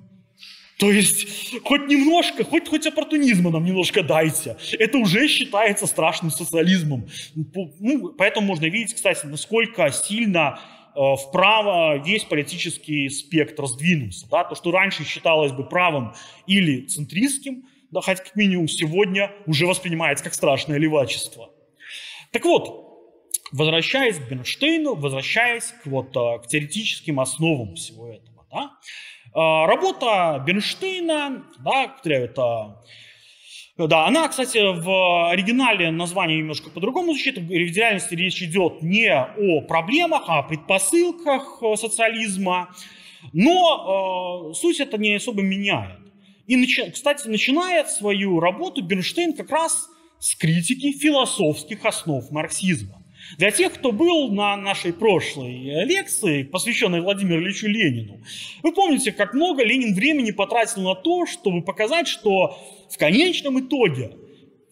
То 0.80 0.90
есть 0.90 1.60
хоть 1.62 1.88
немножко, 1.88 2.42
хоть, 2.42 2.66
хоть 2.66 2.86
оппортунизма 2.86 3.50
нам 3.50 3.66
немножко 3.66 4.02
дайте. 4.02 4.56
Это 4.78 4.96
уже 4.96 5.28
считается 5.28 5.86
страшным 5.86 6.30
социализмом. 6.30 7.06
Ну, 7.34 8.14
поэтому 8.16 8.46
можно 8.46 8.64
видеть, 8.64 8.94
кстати, 8.94 9.26
насколько 9.26 9.90
сильно 9.92 10.58
вправо 10.94 11.98
весь 11.98 12.24
политический 12.24 13.08
спектр 13.08 13.66
сдвинулся. 13.66 14.28
Да? 14.28 14.44
То, 14.44 14.54
что 14.54 14.70
раньше 14.70 15.04
считалось 15.04 15.52
бы 15.52 15.64
правым 15.64 16.14
или 16.46 16.86
центристским, 16.86 17.64
да, 17.90 18.00
хоть 18.00 18.18
как 18.20 18.36
минимум 18.36 18.68
сегодня 18.68 19.32
уже 19.46 19.66
воспринимается 19.66 20.24
как 20.24 20.34
страшное 20.34 20.78
левачество. 20.78 21.50
Так 22.30 22.44
вот, 22.44 22.90
возвращаясь 23.52 24.16
к 24.18 24.28
Бернштейну, 24.28 24.94
возвращаясь 24.94 25.74
к, 25.82 25.86
вот, 25.86 26.16
э, 26.16 26.38
к 26.42 26.46
теоретическим 26.46 27.18
основам 27.18 27.74
всего 27.74 28.08
этого. 28.08 28.46
Да? 28.52 28.70
Э, 29.34 29.66
работа 29.66 30.42
Бернштейна, 30.46 31.44
да, 31.58 31.96
это 32.04 32.80
да, 33.86 34.06
она, 34.06 34.28
кстати, 34.28 34.58
в 34.58 35.30
оригинале 35.30 35.90
название 35.90 36.38
немножко 36.38 36.70
по-другому 36.70 37.12
звучит. 37.12 37.38
В 37.38 37.50
реальности 37.50 38.14
речь 38.14 38.42
идет 38.42 38.82
не 38.82 39.12
о 39.12 39.60
проблемах, 39.62 40.24
а 40.26 40.40
о 40.40 40.42
предпосылках 40.42 41.62
э, 41.62 41.76
социализма. 41.76 42.74
Но 43.32 44.50
э, 44.50 44.54
суть 44.54 44.80
это 44.80 44.98
не 44.98 45.14
особо 45.14 45.42
меняет. 45.42 45.98
И, 46.46 46.90
кстати, 46.90 47.28
начинает 47.28 47.90
свою 47.90 48.40
работу 48.40 48.82
Бернштейн 48.82 49.34
как 49.34 49.50
раз 49.50 49.88
с 50.18 50.34
критики 50.34 50.92
философских 50.92 51.84
основ 51.84 52.28
марксизма. 52.30 52.99
Для 53.38 53.50
тех, 53.50 53.74
кто 53.74 53.92
был 53.92 54.30
на 54.32 54.56
нашей 54.56 54.92
прошлой 54.92 55.84
лекции, 55.84 56.42
посвященной 56.42 57.00
Владимиру 57.00 57.42
Ильичу 57.42 57.68
Ленину, 57.68 58.20
вы 58.62 58.72
помните, 58.72 59.12
как 59.12 59.34
много 59.34 59.64
Ленин 59.64 59.94
времени 59.94 60.30
потратил 60.30 60.82
на 60.82 60.94
то, 60.94 61.26
чтобы 61.26 61.62
показать, 61.62 62.08
что 62.08 62.58
в 62.90 62.98
конечном 62.98 63.60
итоге 63.60 64.12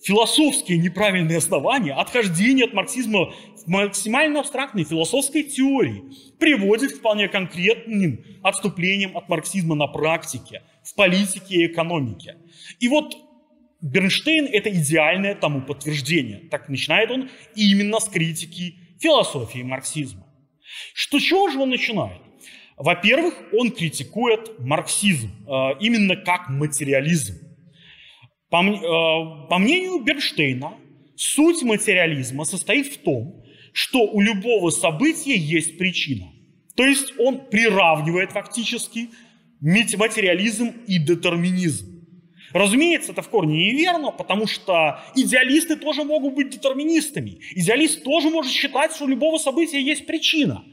философские 0.02 0.78
неправильные 0.78 1.38
основания, 1.38 1.92
отхождение 1.92 2.66
от 2.66 2.72
марксизма 2.72 3.32
в 3.56 3.66
максимально 3.66 4.40
абстрактной 4.40 4.84
философской 4.84 5.42
теории 5.42 6.04
приводит 6.38 6.92
к 6.92 6.96
вполне 6.96 7.28
конкретным 7.28 8.24
отступлениям 8.42 9.16
от 9.16 9.28
марксизма 9.28 9.74
на 9.74 9.86
практике, 9.86 10.62
в 10.84 10.94
политике 10.94 11.56
и 11.56 11.66
экономике. 11.66 12.36
И 12.80 12.88
вот 12.88 13.16
Бернштейн– 13.80 14.46
это 14.52 14.70
идеальное 14.70 15.34
тому 15.34 15.62
подтверждение. 15.62 16.48
Так 16.50 16.68
начинает 16.68 17.10
он 17.10 17.30
именно 17.54 18.00
с 18.00 18.08
критики 18.08 18.74
философии 19.00 19.62
марксизма. 19.62 20.26
Что, 20.94 21.18
чего 21.20 21.48
же 21.48 21.60
он 21.60 21.70
начинает? 21.70 22.20
Во-первых, 22.76 23.34
он 23.52 23.70
критикует 23.70 24.58
марксизм 24.58 25.30
э, 25.46 25.78
именно 25.80 26.16
как 26.16 26.48
материализм. 26.48 27.34
По, 28.50 28.64
э, 28.64 29.48
по 29.48 29.58
мнению 29.58 30.02
Бернштейна, 30.04 30.74
суть 31.16 31.62
материализма 31.62 32.44
состоит 32.44 32.86
в 32.86 32.98
том, 32.98 33.44
что 33.72 34.00
у 34.00 34.20
любого 34.20 34.70
события 34.70 35.36
есть 35.36 35.78
причина. 35.78 36.32
То 36.76 36.84
есть 36.84 37.12
он 37.18 37.48
приравнивает 37.48 38.32
фактически 38.32 39.10
материализм 39.60 40.68
и 40.86 40.98
детерминизм. 40.98 41.97
Разумеется, 42.52 43.12
это 43.12 43.22
в 43.22 43.28
корне 43.28 43.72
неверно, 43.72 44.10
потому 44.10 44.46
что 44.46 45.00
идеалисты 45.14 45.76
тоже 45.76 46.04
могут 46.04 46.34
быть 46.34 46.50
детерминистами. 46.50 47.40
Идеалист 47.52 48.02
тоже 48.02 48.30
может 48.30 48.52
считать, 48.52 48.92
что 48.92 49.04
у 49.04 49.08
любого 49.08 49.38
события 49.38 49.80
есть 49.80 50.06
причина. 50.06 50.64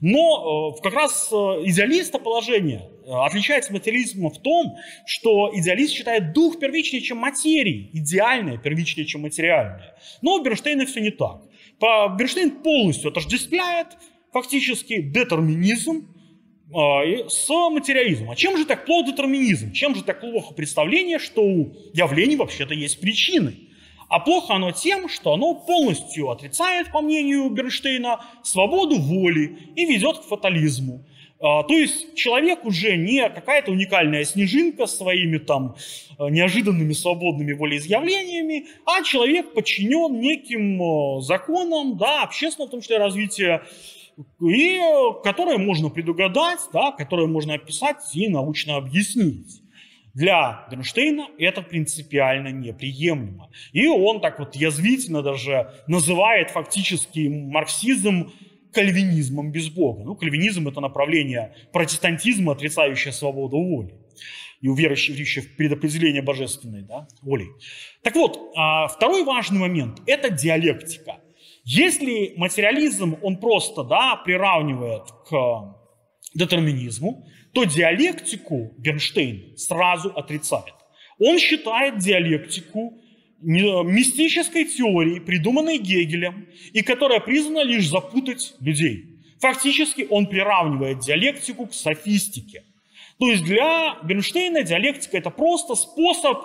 Но 0.00 0.72
э, 0.76 0.82
как 0.82 0.94
раз 0.94 1.28
э, 1.30 1.34
идеалиста 1.34 2.18
положение 2.18 2.88
э, 3.06 3.10
отличается 3.10 3.70
от 3.70 3.78
материализма 3.78 4.30
в 4.30 4.38
том, 4.38 4.76
что 5.06 5.50
идеалист 5.54 5.92
считает 5.92 6.32
дух 6.32 6.58
первичнее, 6.58 7.02
чем 7.02 7.18
материи, 7.18 7.90
идеальное 7.92 8.58
первичнее, 8.58 9.06
чем 9.06 9.22
материальное. 9.22 9.94
Но 10.22 10.34
у 10.34 10.42
Бернштейна 10.42 10.86
все 10.86 11.00
не 11.00 11.10
так. 11.10 11.42
Бернштейн 11.80 12.62
полностью 12.62 13.10
отождествляет 13.10 13.88
фактически 14.32 15.02
детерминизм 15.02 16.08
с 16.70 17.48
материализмом. 17.70 18.30
А 18.30 18.36
чем 18.36 18.56
же 18.56 18.64
так 18.64 18.86
плохо 18.86 19.10
детерминизм? 19.10 19.72
Чем 19.72 19.94
же 19.94 20.02
так 20.02 20.20
плохо 20.20 20.54
представление, 20.54 21.18
что 21.18 21.42
у 21.42 21.74
явлений 21.92 22.36
вообще-то 22.36 22.72
есть 22.74 23.00
причины? 23.00 23.54
А 24.08 24.20
плохо 24.20 24.54
оно 24.54 24.72
тем, 24.72 25.08
что 25.08 25.32
оно 25.32 25.54
полностью 25.54 26.30
отрицает, 26.30 26.92
по 26.92 27.00
мнению 27.00 27.48
Бернштейна, 27.48 28.20
свободу 28.42 28.98
воли 28.98 29.56
и 29.74 29.86
ведет 29.86 30.18
к 30.18 30.24
фатализму. 30.24 31.04
А, 31.40 31.64
то 31.64 31.74
есть 31.74 32.14
человек 32.14 32.64
уже 32.64 32.96
не 32.96 33.28
какая-то 33.28 33.72
уникальная 33.72 34.24
снежинка 34.24 34.86
своими 34.86 35.38
там 35.38 35.76
э, 36.18 36.28
неожиданными 36.28 36.92
свободными 36.92 37.52
волеизъявлениями, 37.52 38.66
а 38.84 39.02
человек 39.02 39.54
подчинен 39.54 40.20
неким 40.20 40.80
э, 40.80 41.22
законам, 41.22 41.96
да, 41.96 42.22
общественного, 42.22 42.68
в 42.68 42.70
том 42.70 42.80
числе 42.80 42.98
развития, 42.98 43.62
и 44.40 44.80
которое 45.24 45.58
можно 45.58 45.88
предугадать, 45.88 46.60
да, 46.72 46.92
которое 46.92 47.26
можно 47.26 47.54
описать 47.54 48.14
и 48.14 48.28
научно 48.28 48.76
объяснить. 48.76 49.62
Для 50.14 50.66
Бернштейна 50.70 51.28
это 51.38 51.62
принципиально 51.62 52.48
неприемлемо. 52.48 53.50
И 53.72 53.86
он 53.86 54.20
так 54.20 54.38
вот 54.38 54.54
язвительно 54.54 55.22
даже 55.22 55.72
называет 55.86 56.50
фактически 56.50 57.28
марксизм 57.28 58.30
кальвинизмом 58.72 59.52
без 59.52 59.68
Бога. 59.68 60.02
Ну, 60.04 60.14
кальвинизм– 60.14 60.68
это 60.68 60.80
направление 60.80 61.54
протестантизма, 61.72 62.52
отрицающее 62.52 63.12
свободу 63.12 63.56
воли 63.58 63.94
и 64.60 64.68
уверующее 64.68 65.42
в 65.42 65.56
предопределение 65.56 66.22
божественной 66.22 66.82
да, 66.82 67.08
воли. 67.20 67.46
Так 68.02 68.14
вот, 68.14 68.38
а, 68.56 68.88
второй 68.88 69.24
важный 69.24 69.58
момент– 69.58 70.00
это 70.06 70.30
диалектика. 70.30 71.21
Если 71.64 72.34
материализм, 72.36 73.16
он 73.22 73.36
просто 73.36 73.84
да, 73.84 74.16
приравнивает 74.16 75.04
к 75.28 75.76
детерминизму, 76.34 77.26
то 77.52 77.64
диалектику 77.64 78.74
Бернштейн 78.78 79.56
сразу 79.56 80.10
отрицает. 80.10 80.74
Он 81.18 81.38
считает 81.38 81.98
диалектику 81.98 82.98
мистической 83.42 84.64
теорией, 84.64 85.20
придуманной 85.20 85.78
Гегелем, 85.78 86.48
и 86.72 86.82
которая 86.82 87.20
призвана 87.20 87.62
лишь 87.62 87.88
запутать 87.88 88.54
людей. 88.60 89.18
Фактически 89.40 90.06
он 90.08 90.26
приравнивает 90.26 91.00
диалектику 91.00 91.66
к 91.66 91.74
софистике. 91.74 92.64
То 93.18 93.28
есть 93.28 93.44
для 93.44 93.98
Бернштейна 94.04 94.62
диалектика 94.62 95.18
это 95.18 95.30
просто 95.30 95.74
способ 95.74 96.38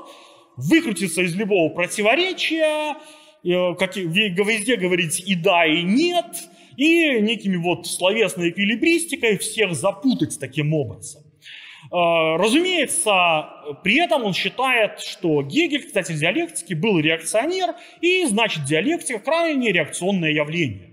выкрутиться 0.58 1.22
из 1.22 1.36
любого 1.36 1.74
противоречия, 1.74 2.94
э, 2.94 2.96
везде 3.44 4.76
говорить 4.78 5.20
и 5.20 5.36
да, 5.36 5.66
и 5.66 5.84
нет, 5.84 6.26
и 6.76 7.20
некими 7.20 7.58
вот 7.58 7.88
словесной 7.88 8.50
эквилибристикой 8.50 9.38
всех 9.38 9.74
запутать 9.74 10.40
таким 10.40 10.74
образом. 10.74 11.24
А, 11.92 12.38
разумеется, 12.38 13.50
при 13.84 14.00
этом 14.00 14.24
он 14.24 14.34
считает, 14.34 15.00
что 15.00 15.42
Гегель, 15.42 15.86
кстати, 15.86 16.12
в 16.12 16.20
диалектике 16.20 16.76
был 16.76 17.00
реакционер, 17.00 17.76
и 18.02 18.26
значит 18.26 18.66
диалектика 18.66 19.20
крайне 19.20 19.72
реакционное 19.72 20.32
явление. 20.32 20.92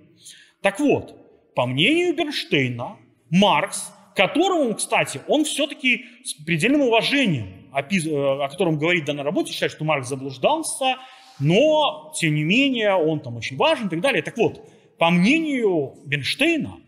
Так 0.63 0.81
вот, 0.81 1.15
по 1.55 1.67
мнению 1.67 2.15
Бернштейна, 2.15 2.97
Маркс, 3.31 3.93
которому, 4.15 4.75
кстати, 4.75 5.21
он 5.27 5.45
все-таки 5.45 6.07
с 6.23 6.35
предельным 6.35 6.83
уважением, 6.83 7.69
э, 7.75 8.45
о 8.45 8.49
котором 8.49 8.79
говорит 8.79 9.03
в 9.03 9.07
данной 9.07 9.25
работе, 9.25 9.53
считает, 9.53 9.73
что 9.73 9.85
Маркс 9.85 10.09
заблуждался, 10.09 10.97
но, 11.39 12.13
тем 12.19 12.35
не 12.35 12.45
менее, 12.45 12.95
он 12.95 13.21
там 13.21 13.37
очень 13.37 13.57
важен 13.57 13.87
и 13.87 13.91
так 13.91 14.01
далее. 14.01 14.23
Так 14.23 14.37
вот, 14.37 14.69
по 14.99 15.11
мнению 15.11 15.95
Бернштейна, 16.07 16.79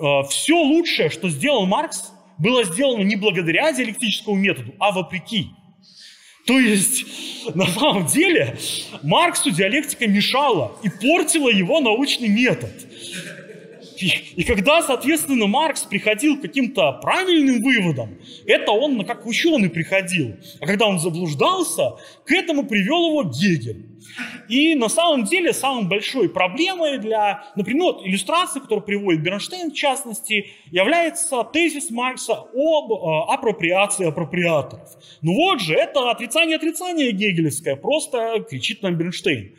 э, 0.00 0.22
все 0.28 0.54
лучшее, 0.54 1.10
что 1.10 1.28
сделал 1.28 1.66
Маркс, 1.66 2.12
было 2.38 2.64
сделано 2.64 3.02
не 3.02 3.16
благодаря 3.16 3.72
диалектическому 3.72 4.36
методу, 4.36 4.74
а 4.78 4.92
вопреки. 4.92 5.48
То 6.46 6.58
есть, 6.58 7.04
на 7.54 7.66
самом 7.66 8.06
деле, 8.06 8.56
Марксу 9.02 9.50
диалектика 9.50 10.06
мешала 10.06 10.76
и 10.82 10.88
портила 10.88 11.50
его 11.50 11.80
научный 11.80 12.28
метод. 12.28 12.70
И, 14.00 14.08
и 14.36 14.44
когда, 14.44 14.82
соответственно, 14.82 15.46
Маркс 15.46 15.82
приходил 15.82 16.38
к 16.38 16.42
каким-то 16.42 16.92
правильным 16.92 17.62
выводам, 17.62 18.18
это 18.46 18.72
он 18.72 19.04
как 19.04 19.26
ученый 19.26 19.70
приходил. 19.70 20.36
А 20.60 20.66
когда 20.66 20.86
он 20.86 20.98
заблуждался, 20.98 21.96
к 22.24 22.32
этому 22.32 22.64
привел 22.66 23.10
его 23.10 23.24
Гегель. 23.24 23.86
И 24.48 24.74
на 24.74 24.88
самом 24.88 25.24
деле 25.24 25.52
самой 25.52 25.84
большой 25.84 26.28
проблемой 26.28 26.98
для, 26.98 27.44
например, 27.56 27.82
вот 27.84 28.06
иллюстрации, 28.06 28.60
которую 28.60 28.84
приводит 28.84 29.22
Бернштейн 29.22 29.70
в 29.70 29.74
частности, 29.74 30.46
является 30.70 31.44
тезис 31.44 31.90
Маркса 31.90 32.34
об 32.34 32.92
э, 32.92 33.32
апроприации 33.32 34.06
апроприаторов. 34.06 34.88
Ну 35.22 35.34
вот 35.34 35.60
же, 35.60 35.74
это 35.74 36.10
отрицание-отрицание 36.10 37.12
гегелевское, 37.12 37.76
просто 37.76 38.44
кричит 38.48 38.82
нам 38.82 38.96
Бернштейн. 38.96 39.54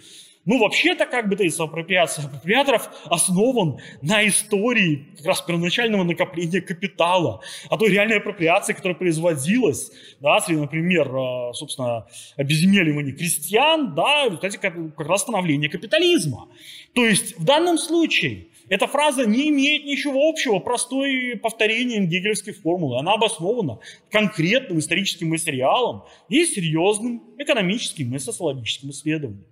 Ну, 0.45 0.57
вообще-то, 0.57 1.05
как 1.05 1.27
бы 1.27 1.35
тезис 1.35 1.59
апроприации 1.59 2.25
апроприаторов 2.25 2.89
основан 3.05 3.79
на 4.01 4.25
истории 4.27 5.07
как 5.17 5.25
раз 5.25 5.41
первоначального 5.41 6.03
накопления 6.03 6.61
капитала, 6.61 7.41
а 7.69 7.77
той 7.77 7.89
реальной 7.89 8.17
апроприации, 8.17 8.73
которая 8.73 8.97
производилась, 8.97 9.91
да, 10.21 10.39
среди, 10.39 10.61
например, 10.61 11.07
э, 11.13 11.53
собственно, 11.53 12.07
обезземеливания 12.37 13.13
крестьян, 13.13 13.93
да, 13.95 14.23
в 14.23 14.27
результате 14.27 14.57
как, 14.59 14.75
раз 14.97 15.21
становления 15.21 15.69
капитализма. 15.69 16.47
То 16.93 17.05
есть, 17.05 17.37
в 17.37 17.43
данном 17.43 17.77
случае, 17.77 18.47
эта 18.69 18.87
фраза 18.87 19.25
не 19.25 19.49
имеет 19.49 19.83
ничего 19.83 20.29
общего 20.29 20.59
простой 20.59 21.37
повторением 21.41 22.07
гегелевской 22.07 22.53
формулы. 22.53 22.99
Она 22.99 23.13
обоснована 23.13 23.79
конкретным 24.09 24.79
историческим 24.79 25.29
материалом 25.29 26.03
и 26.29 26.45
серьезным 26.45 27.23
экономическим 27.37 28.15
и 28.15 28.19
социологическим 28.19 28.91
исследованием. 28.91 29.45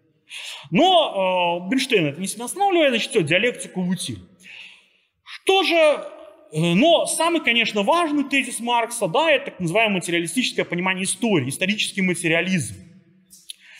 Но 0.71 1.63
э, 1.65 1.69
Бенштейн 1.69 2.07
это 2.07 2.19
не 2.19 2.27
останавливает, 2.27 2.91
значит, 2.91 3.11
все, 3.11 3.23
диалектику 3.23 3.81
в 3.81 3.89
утиль. 3.89 4.19
Что 5.23 5.63
же, 5.63 5.75
э, 5.75 6.73
но 6.73 7.05
самый, 7.05 7.41
конечно, 7.41 7.83
важный 7.83 8.23
тезис 8.23 8.59
Маркса, 8.59 9.07
да, 9.07 9.31
это 9.31 9.51
так 9.51 9.59
называемое 9.59 9.97
материалистическое 9.97 10.65
понимание 10.65 11.05
истории, 11.05 11.49
исторический 11.49 12.01
материализм. 12.01 12.75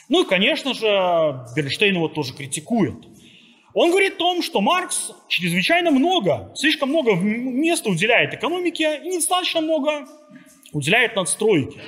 Ну 0.10 0.24
и, 0.24 0.28
конечно 0.28 0.74
же, 0.74 0.86
Бернштейн 1.56 1.96
его 1.96 2.08
тоже 2.08 2.34
критикует. 2.34 2.96
Он 3.74 3.92
говорит 3.92 4.16
о 4.16 4.18
том, 4.18 4.42
что 4.42 4.62
Маркс 4.62 5.12
чрезвычайно 5.28 5.92
много, 5.92 6.52
слишком 6.56 6.90
много 6.90 7.14
места 7.14 7.90
уделяет 7.90 8.34
экономике 8.34 9.02
и 9.04 9.10
недостаточно 9.10 9.62
много 9.62 10.08
уделяет 10.72 11.16
надстройке. 11.16 11.80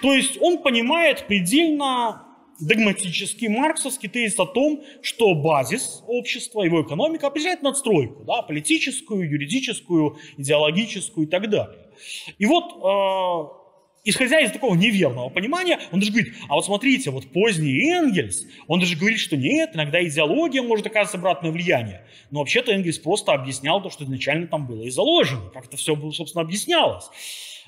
То 0.00 0.14
есть 0.14 0.38
он 0.40 0.58
понимает 0.62 1.26
предельно 1.26 2.25
догматический 2.60 3.48
марксовский 3.48 4.08
тезис 4.08 4.38
о 4.38 4.46
том, 4.46 4.82
что 5.02 5.34
базис 5.34 6.02
общества, 6.06 6.62
его 6.62 6.82
экономика 6.82 7.26
определяет 7.26 7.62
надстройку, 7.62 8.24
да, 8.24 8.42
политическую, 8.42 9.28
юридическую, 9.28 10.18
идеологическую 10.36 11.26
и 11.26 11.30
так 11.30 11.48
далее. 11.50 11.86
И 12.38 12.46
вот, 12.46 12.64
э, 12.74 13.66
исходя 14.04 14.40
из 14.40 14.52
такого 14.52 14.74
неверного 14.74 15.28
понимания, 15.28 15.80
он 15.92 16.00
даже 16.00 16.12
говорит, 16.12 16.34
а 16.48 16.54
вот 16.54 16.64
смотрите, 16.64 17.10
вот 17.10 17.32
поздний 17.32 17.90
Энгельс, 17.90 18.44
он 18.66 18.80
даже 18.80 18.96
говорит, 18.96 19.18
что 19.18 19.36
нет, 19.36 19.70
иногда 19.74 20.02
идеология 20.06 20.62
может 20.62 20.86
оказывать 20.86 21.20
обратное 21.20 21.50
влияние. 21.50 22.06
Но 22.30 22.40
вообще-то 22.40 22.72
Энгельс 22.72 22.98
просто 22.98 23.32
объяснял 23.32 23.82
то, 23.82 23.90
что 23.90 24.04
изначально 24.04 24.46
там 24.46 24.66
было 24.66 24.82
и 24.82 24.90
заложено, 24.90 25.50
как 25.52 25.66
это 25.66 25.76
все, 25.76 25.96
собственно, 26.12 26.42
объяснялось. 26.42 27.06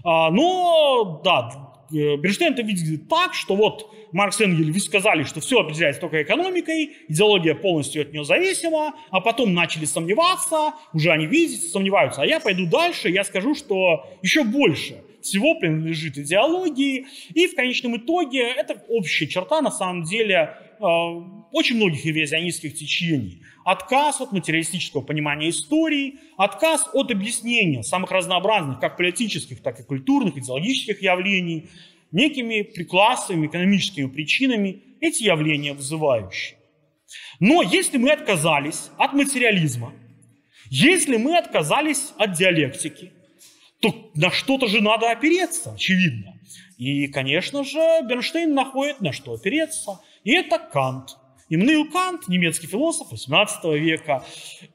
А, 0.05 0.31
но, 0.31 1.21
да, 1.25 1.78
Бернштейн 1.91 2.53
это 2.53 2.63
видит 2.63 3.09
так, 3.09 3.35
что 3.35 3.57
вот 3.57 3.95
Маркс 4.13 4.41
и 4.41 4.45
Энгель, 4.45 4.73
вы 4.73 4.81
сказали, 4.81 5.25
что 5.25 5.41
все 5.41 5.61
определяется 5.61 6.01
только 6.01 6.23
экономикой, 6.23 6.97
идеология 7.09 7.55
полностью 7.55 8.03
от 8.03 8.13
нее 8.13 8.25
зависима, 8.25 8.95
а 9.11 9.21
потом 9.21 9.55
начали 9.55 9.85
сомневаться, 9.85 10.73
уже 10.93 11.11
они, 11.11 11.27
видите, 11.27 11.67
сомневаются, 11.69 12.23
а 12.23 12.27
я 12.27 12.41
пойду 12.41 12.67
дальше, 12.67 13.09
я 13.09 13.25
скажу, 13.25 13.55
что 13.55 14.07
еще 14.23 14.45
больше 14.45 15.03
всего 15.29 15.55
принадлежит 15.55 16.19
идеологии, 16.19 17.07
и 17.35 17.47
в 17.47 17.55
конечном 17.55 17.97
итоге 17.97 18.43
это 18.43 18.83
общая 18.89 19.27
черта, 19.27 19.61
на 19.61 19.71
самом 19.71 20.05
деле, 20.05 20.55
э, 20.79 20.85
очень 21.53 21.77
многих 21.77 22.05
ревизионистских 22.05 22.75
течений. 22.75 23.43
Отказ 23.65 24.21
от 24.21 24.33
материалистического 24.33 25.03
понимания 25.03 25.51
истории, 25.51 26.17
отказ 26.37 26.89
от 26.93 27.11
объяснения 27.11 27.83
самых 27.83 28.11
разнообразных, 28.11 28.81
как 28.81 28.97
политических, 28.97 29.63
так 29.63 29.81
и 29.81 29.83
культурных, 29.83 30.37
идеологических 30.37 31.03
явлений, 31.03 31.69
некими 32.13 32.63
классовыми 32.85 33.47
экономическими 33.47 34.07
причинами 34.07 34.83
эти 35.01 35.25
явления 35.25 35.75
вызывающие. 35.75 36.59
Но 37.41 37.63
если 37.63 37.99
мы 37.99 38.11
отказались 38.11 38.91
от 38.99 39.13
материализма, 39.13 39.93
если 40.71 41.17
мы 41.17 41.37
отказались 41.39 42.13
от 42.19 42.33
диалектики, 42.33 43.13
то 43.81 44.11
на 44.15 44.31
что-то 44.31 44.67
же 44.67 44.81
надо 44.81 45.11
опереться, 45.11 45.73
очевидно. 45.73 46.39
И, 46.77 47.09
конечно 47.09 47.65
же, 47.65 47.79
Бернштейн 48.03 48.55
находит 48.55 49.01
на 49.01 49.13
что 49.13 49.35
опереться. 49.35 50.01
И 50.25 50.33
это 50.33 50.59
Кант. 50.59 51.17
Иммануил 51.51 51.91
Кант, 51.91 52.29
немецкий 52.29 52.67
философ 52.67 53.11
18 53.11 53.65
века. 53.81 54.23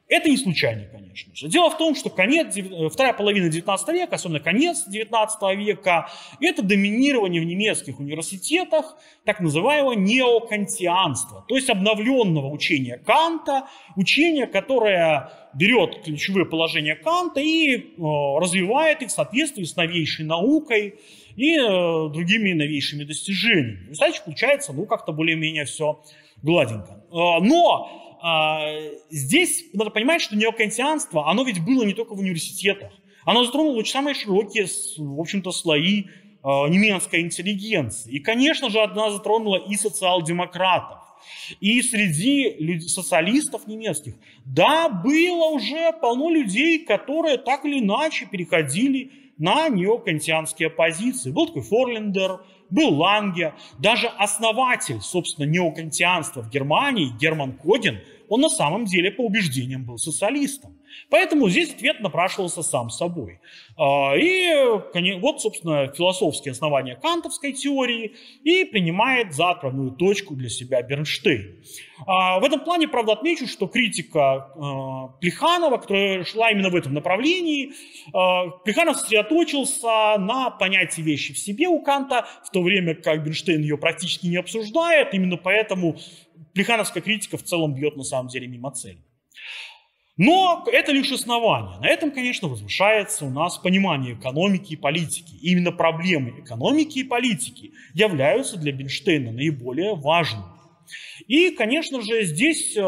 Это 0.08 0.28
не 0.28 0.36
случайно, 0.36 0.86
конечно 0.90 1.34
же. 1.34 1.48
Дело 1.48 1.70
в 1.70 1.78
том, 1.78 1.94
что 1.94 2.10
конец, 2.10 2.56
э, 2.56 2.88
вторая 2.88 3.12
половина 3.12 3.48
19 3.48 3.88
века, 3.94 4.16
особенно 4.16 4.40
конец 4.40 4.84
19 4.86 5.54
века, 5.54 6.10
это 6.40 6.62
доминирование 6.62 7.40
в 7.40 7.44
немецких 7.44 8.00
университетах 8.00 8.96
так 9.24 9.40
называемого 9.40 9.92
неокантианства, 9.92 11.44
то 11.48 11.54
есть 11.54 11.70
обновленного 11.70 12.48
учения 12.48 12.98
Канта, 12.98 13.68
учения, 13.94 14.46
которое 14.46 15.30
берет 15.54 16.02
ключевые 16.02 16.44
положения 16.44 16.96
Канта 16.96 17.40
и 17.40 17.76
э, 17.76 17.82
развивает 17.98 19.02
их 19.02 19.08
в 19.08 19.12
соответствии 19.12 19.62
с 19.62 19.76
новейшей 19.76 20.24
наукой 20.24 20.98
и 21.36 21.56
э, 21.56 22.08
другими 22.12 22.52
новейшими 22.52 23.04
достижениями. 23.04 23.92
Кстати, 23.92 24.20
получается, 24.24 24.72
ну, 24.72 24.86
как-то 24.86 25.12
более-менее 25.12 25.64
все 25.64 26.02
гладенько. 26.42 27.02
А, 27.10 27.40
но 27.40 28.18
а, 28.22 28.60
здесь 29.10 29.64
надо 29.72 29.90
понимать, 29.90 30.22
что 30.22 30.36
неокантианство, 30.36 31.28
оно 31.30 31.44
ведь 31.44 31.64
было 31.64 31.84
не 31.84 31.94
только 31.94 32.14
в 32.14 32.20
университетах. 32.20 32.92
Оно 33.24 33.44
затронуло 33.44 33.76
очень 33.78 33.92
самые 33.92 34.14
широкие, 34.14 34.66
в 34.98 35.20
общем-то, 35.20 35.50
слои 35.50 36.04
а, 36.42 36.68
немецкой 36.68 37.20
интеллигенции. 37.20 38.12
И, 38.12 38.20
конечно 38.20 38.70
же, 38.70 38.80
одна 38.80 39.10
затронула 39.10 39.56
и 39.56 39.74
социал-демократов, 39.76 40.98
и 41.60 41.80
среди 41.82 42.80
социалистов 42.80 43.66
немецких. 43.66 44.14
Да, 44.44 44.88
было 44.88 45.48
уже 45.48 45.92
полно 46.00 46.30
людей, 46.30 46.84
которые 46.84 47.38
так 47.38 47.64
или 47.64 47.80
иначе 47.80 48.26
переходили 48.26 49.10
на 49.38 49.68
неокантианские 49.68 50.70
позиции. 50.70 51.30
Был 51.30 51.46
такой 51.46 51.62
Форлендер, 51.62 52.40
был 52.70 52.94
Ланге, 52.94 53.54
даже 53.78 54.08
основатель, 54.08 55.00
собственно, 55.00 55.46
неокантианства 55.46 56.42
в 56.42 56.50
Германии, 56.50 57.12
Герман 57.18 57.52
Кодин, 57.52 58.00
он 58.28 58.40
на 58.40 58.48
самом 58.48 58.84
деле 58.84 59.10
по 59.10 59.22
убеждениям 59.22 59.84
был 59.84 59.98
социалистом. 59.98 60.78
Поэтому 61.10 61.48
здесь 61.48 61.72
ответ 61.72 62.00
напрашивался 62.00 62.62
сам 62.62 62.90
собой. 62.90 63.40
А, 63.76 64.14
и 64.16 65.18
вот, 65.18 65.40
собственно, 65.40 65.88
философские 65.88 66.52
основания 66.52 66.96
кантовской 66.96 67.52
теории 67.52 68.14
и 68.42 68.64
принимает 68.64 69.34
за 69.34 69.50
отправную 69.50 69.92
точку 69.92 70.34
для 70.34 70.48
себя 70.48 70.82
Бернштейн. 70.82 71.62
А, 72.06 72.40
в 72.40 72.44
этом 72.44 72.60
плане, 72.60 72.88
правда, 72.88 73.12
отмечу, 73.12 73.46
что 73.46 73.66
критика 73.66 74.50
а, 74.56 75.08
Плеханова, 75.20 75.78
которая 75.78 76.24
шла 76.24 76.50
именно 76.50 76.70
в 76.70 76.76
этом 76.76 76.94
направлении, 76.94 77.72
Плеханов 78.64 78.96
сосредоточился 78.96 80.16
на 80.18 80.50
понятии 80.50 81.02
вещи 81.02 81.32
в 81.32 81.38
себе 81.38 81.68
у 81.68 81.80
Канта, 81.80 82.26
в 82.44 82.50
то 82.50 82.62
время 82.62 82.94
как 82.94 83.24
Бернштейн 83.24 83.60
ее 83.60 83.78
практически 83.78 84.26
не 84.26 84.36
обсуждает, 84.36 85.14
именно 85.14 85.36
поэтому 85.36 85.96
плехановская 86.54 87.02
критика 87.02 87.36
в 87.36 87.42
целом 87.42 87.74
бьет 87.74 87.96
на 87.96 88.04
самом 88.04 88.28
деле 88.28 88.46
мимо 88.46 88.70
цели. 88.70 88.98
Но 90.16 90.64
это 90.70 90.92
лишь 90.92 91.10
основание. 91.10 91.80
На 91.80 91.88
этом, 91.88 92.12
конечно, 92.12 92.46
возвышается 92.46 93.24
у 93.24 93.30
нас 93.30 93.58
понимание 93.58 94.14
экономики 94.14 94.74
и 94.74 94.76
политики. 94.76 95.34
И 95.34 95.50
именно 95.50 95.72
проблемы 95.72 96.40
экономики 96.40 97.00
и 97.00 97.04
политики 97.04 97.72
являются 97.94 98.56
для 98.56 98.72
Бенштейна 98.72 99.32
наиболее 99.32 99.96
важными. 99.96 100.44
И, 101.26 101.50
конечно 101.50 102.00
же, 102.00 102.24
здесь 102.24 102.76
э, 102.76 102.80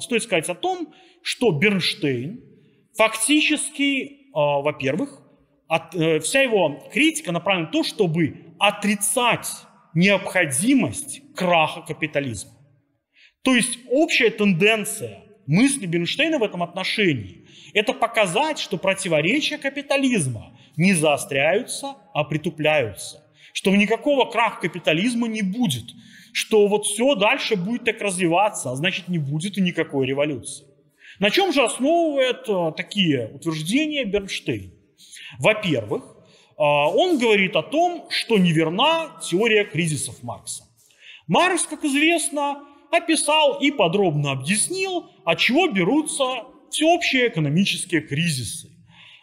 стоит 0.00 0.22
сказать 0.22 0.48
о 0.48 0.54
том, 0.54 0.94
что 1.22 1.50
Бернштейн 1.50 2.40
фактически, 2.96 4.04
э, 4.04 4.12
во-первых, 4.34 5.20
от, 5.68 5.94
э, 5.94 6.20
вся 6.20 6.40
его 6.42 6.88
критика 6.92 7.32
направлена 7.32 7.66
на 7.66 7.72
то, 7.72 7.82
чтобы 7.82 8.54
отрицать 8.58 9.48
необходимость 9.94 11.22
краха 11.34 11.82
капитализма. 11.82 12.52
То 13.42 13.54
есть 13.54 13.78
общая 13.88 14.30
тенденция 14.30 15.22
мысли 15.46 15.86
Бернштейна 15.86 16.38
в 16.38 16.42
этом 16.42 16.62
отношении– 16.62 17.46
это 17.74 17.92
показать, 17.92 18.58
что 18.58 18.76
противоречия 18.76 19.58
капитализма 19.58 20.56
не 20.76 20.92
заостряются, 20.92 21.96
а 22.12 22.24
притупляются. 22.24 23.24
Что 23.52 23.74
никакого 23.74 24.30
краха 24.30 24.62
капитализма 24.62 25.28
не 25.28 25.42
будет. 25.42 25.84
Что 26.32 26.68
вот 26.68 26.86
все 26.86 27.14
дальше 27.16 27.56
будет 27.56 27.84
так 27.84 28.00
развиваться, 28.00 28.70
а 28.70 28.76
значит 28.76 29.08
не 29.08 29.18
будет 29.18 29.58
и 29.58 29.60
никакой 29.60 30.06
революции. 30.06 30.66
На 31.18 31.30
чем 31.30 31.52
же 31.52 31.62
основывает 31.62 32.48
э, 32.48 32.72
такие 32.76 33.28
утверждения 33.34 34.04
Бернштейн? 34.04 34.72
Во-первых, 35.38 36.04
э, 36.04 36.62
он 36.62 37.18
говорит 37.18 37.56
о 37.56 37.62
том, 37.62 38.06
что 38.10 38.38
неверна 38.38 39.20
теория 39.28 39.64
кризисов 39.64 40.22
Маркса. 40.22 40.64
Маркс, 41.26 41.66
как 41.66 41.84
известно, 41.84 42.62
описал 42.90 43.58
и 43.60 43.70
подробно 43.70 44.32
объяснил, 44.32 45.10
от 45.24 45.38
чего 45.38 45.68
берутся 45.68 46.24
всеобщие 46.70 47.28
экономические 47.28 48.00
кризисы. 48.00 48.70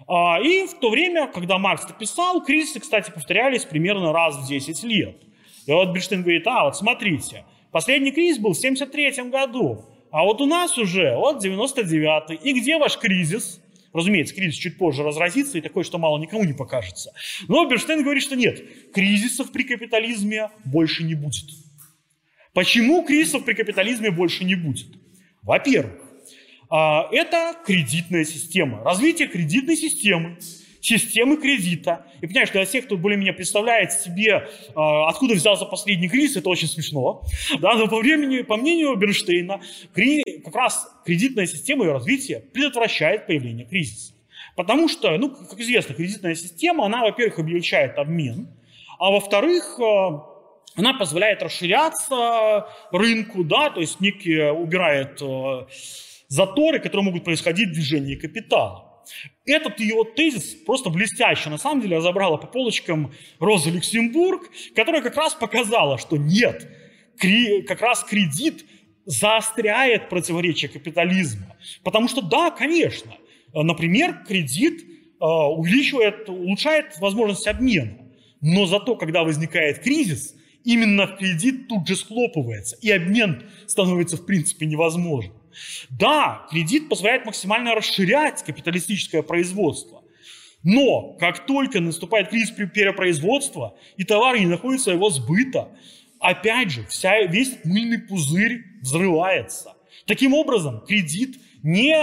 А, 0.08 0.40
и 0.42 0.66
в 0.66 0.80
то 0.80 0.90
время, 0.90 1.28
когда 1.28 1.58
Маркс 1.58 1.86
это 1.86 1.94
писал, 1.94 2.44
кризисы, 2.44 2.80
кстати, 2.80 3.12
повторялись 3.12 3.66
примерно 3.66 4.14
раз 4.14 4.38
в 4.38 4.48
10 4.48 4.84
лет. 4.84 5.22
И 5.66 5.72
вот 5.72 5.90
Бельштейн 5.90 6.22
говорит, 6.22 6.48
а 6.48 6.66
вот 6.66 6.78
смотрите, 6.78 7.46
последний 7.72 8.12
кризис 8.12 8.40
был 8.40 8.54
в 8.54 8.58
73 8.58 9.30
году, 9.30 9.86
а 10.12 10.24
вот 10.24 10.40
у 10.40 10.46
нас 10.46 10.78
уже 10.78 11.16
вот 11.18 11.42
99 11.42 12.40
И 12.44 12.54
где 12.54 12.78
ваш 12.78 12.98
кризис? 12.98 13.62
Разумеется, 13.94 14.36
кризис 14.36 14.56
чуть 14.56 14.78
позже 14.78 15.04
разразится 15.04 15.58
и 15.58 15.62
такой, 15.62 15.84
что 15.84 15.98
мало 15.98 16.20
никому 16.20 16.44
не 16.44 16.54
покажется. 16.54 17.14
Но 17.48 17.66
Берштейн 17.66 18.04
говорит, 18.04 18.24
что 18.24 18.36
нет, 18.36 18.62
кризисов 18.94 19.52
при 19.52 19.64
капитализме 19.64 20.50
больше 20.66 21.04
не 21.04 21.16
будет. 21.16 21.46
Почему 22.58 23.04
кризисов 23.04 23.46
при 23.46 23.54
капитализме 23.54 24.10
больше 24.10 24.44
не 24.44 24.56
будет? 24.56 24.88
Во-первых, 25.44 26.02
а, 26.72 27.08
это 27.12 27.56
кредитная 27.64 28.24
система, 28.24 28.84
развитие 28.84 29.28
кредитной 29.28 29.76
системы, 29.76 30.40
системы 30.82 31.38
кредита. 31.38 32.08
И 32.20 32.26
понимаешь, 32.26 32.50
для 32.50 32.66
всех, 32.66 32.86
кто 32.86 32.98
более-менее 32.98 33.34
представляет 33.34 33.92
себе, 33.92 34.50
а, 34.74 35.08
откуда 35.08 35.36
взялся 35.36 35.66
последний 35.66 36.10
кризис, 36.10 36.38
это 36.38 36.50
очень 36.50 36.68
смешно. 36.68 37.24
Да, 37.60 37.76
но 37.76 37.88
по, 37.88 38.00
времени, 38.00 38.42
по 38.42 38.58
мнению 38.58 38.96
Бернштейна, 38.96 39.62
как 40.44 40.56
раз 40.56 40.92
кредитная 41.06 41.46
система 41.46 41.86
и 41.86 41.90
развитие 41.90 42.40
предотвращает 42.40 43.28
появление 43.28 43.68
кризиса. 43.68 44.14
Потому 44.56 44.88
что, 44.88 45.16
ну, 45.20 45.30
как 45.30 45.60
известно, 45.60 45.94
кредитная 45.94 46.34
система, 46.34 46.88
она, 46.88 47.04
во-первых, 47.04 47.38
облегчает 47.38 48.00
обмен, 48.00 48.48
а 48.98 49.12
во-вторых, 49.12 49.80
а, 49.80 50.37
она 50.78 50.94
позволяет 50.94 51.42
расширяться 51.42 52.68
рынку, 52.92 53.44
да, 53.44 53.72
то 53.72 53.82
есть 53.82 54.00
некие 54.00 54.54
убирает 54.54 55.20
э, 55.22 55.66
заторы, 56.28 56.80
которые 56.80 57.04
могут 57.04 57.24
происходить 57.24 57.70
в 57.70 57.74
движении 57.74 58.16
капитала. 58.16 59.04
Этот 59.46 59.80
ее 59.80 60.04
тезис 60.16 60.54
просто 60.66 60.90
блестяще, 60.90 61.50
на 61.50 61.58
самом 61.58 61.82
деле, 61.82 61.98
разобрала 61.98 62.38
по 62.38 62.46
полочкам 62.46 63.12
Роза 63.40 63.72
Люксембург, 63.72 64.50
которая 64.76 65.02
как 65.02 65.18
раз 65.18 65.34
показала, 65.34 65.98
что 65.98 66.18
нет, 66.18 66.70
как 67.68 67.82
раз 67.82 68.04
кредит 68.04 68.66
заостряет 69.06 70.10
противоречие 70.10 70.70
капитализма. 70.70 71.56
Потому 71.84 72.08
что 72.08 72.22
да, 72.22 72.52
конечно, 72.52 73.14
например, 73.54 74.24
кредит 74.28 74.84
э, 74.84 75.26
увеличивает, 75.26 76.30
улучшает 76.30 77.00
возможность 77.00 77.48
обмена. 77.48 77.98
Но 78.42 78.68
зато, 78.68 78.96
когда 78.96 79.24
возникает 79.24 79.80
кризис, 79.80 80.37
именно 80.68 81.08
кредит 81.08 81.70
тут 81.70 81.88
же 81.88 81.96
схлопывается, 81.96 82.76
и 82.82 82.92
обмен 82.92 83.44
становится 83.66 84.18
в 84.18 84.26
принципе 84.26 84.66
невозможным. 84.66 85.34
Да, 85.90 86.46
кредит 86.52 86.90
позволяет 86.90 87.26
максимально 87.26 87.74
расширять 87.74 88.44
капиталистическое 88.44 89.22
производство. 89.22 90.04
Но 90.64 91.14
как 91.20 91.46
только 91.46 91.80
наступает 91.80 92.30
кризис 92.30 92.52
перепроизводства, 92.52 93.78
и 93.96 94.04
товар 94.04 94.38
не 94.38 94.46
находит 94.46 94.82
своего 94.82 95.10
сбыта, 95.10 95.70
опять 96.20 96.72
же, 96.72 96.86
вся, 96.90 97.22
весь 97.24 97.64
мыльный 97.64 98.00
пузырь 98.00 98.64
взрывается. 98.82 99.74
Таким 100.06 100.34
образом, 100.34 100.82
кредит 100.86 101.38
не 101.64 101.96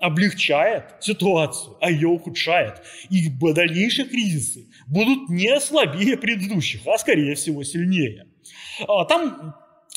облегчает 0.00 0.84
ситуацию, 1.00 1.76
а 1.80 1.90
ее 1.90 2.08
ухудшает. 2.08 2.82
И 3.10 3.28
дальнейшие 3.28 4.06
кризисы 4.06 4.66
будут 4.86 5.28
не 5.28 5.58
слабее 5.60 6.16
предыдущих, 6.16 6.86
а 6.86 6.98
скорее 6.98 7.34
всего 7.34 7.62
сильнее. 7.62 8.26
А, 8.86 9.04
там 9.04 9.54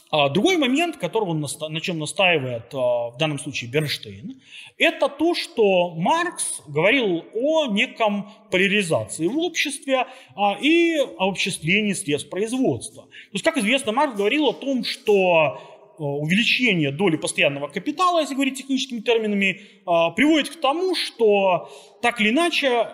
а, 0.10 0.30
другой 0.30 0.58
момент, 0.58 0.98
которого 0.98 1.34
на 1.34 1.82
чем 1.82 2.00
настаивает 2.00 2.74
а, 2.74 3.10
в 3.10 3.18
данном 3.18 3.40
случае 3.40 3.70
Бернштейн, 3.70 4.42
это 4.78 5.10
то, 5.10 5.36
что 5.36 5.96
Маркс 5.96 6.62
говорил 6.68 7.26
о 7.34 7.68
неком 7.68 8.32
поляризации 8.52 9.28
в 9.28 9.38
обществе 9.38 10.06
и 10.62 10.98
о 11.18 11.30
обществлении 11.30 11.94
средств 11.94 12.30
производства. 12.30 13.04
То 13.04 13.34
есть, 13.34 13.44
как 13.44 13.58
известно, 13.58 13.92
Маркс 13.92 14.16
говорил 14.16 14.48
о 14.48 14.54
том, 14.54 14.84
что 14.84 15.60
увеличение 15.98 16.92
доли 16.92 17.18
постоянного 17.18 17.68
капитала, 17.68 18.20
если 18.20 18.36
говорить 18.36 18.58
техническими 18.58 19.00
терминами, 19.00 19.62
приводит 20.16 20.50
к 20.50 20.60
тому, 20.60 20.96
что 20.96 21.72
так 22.02 22.22
или 22.22 22.30
иначе 22.30 22.88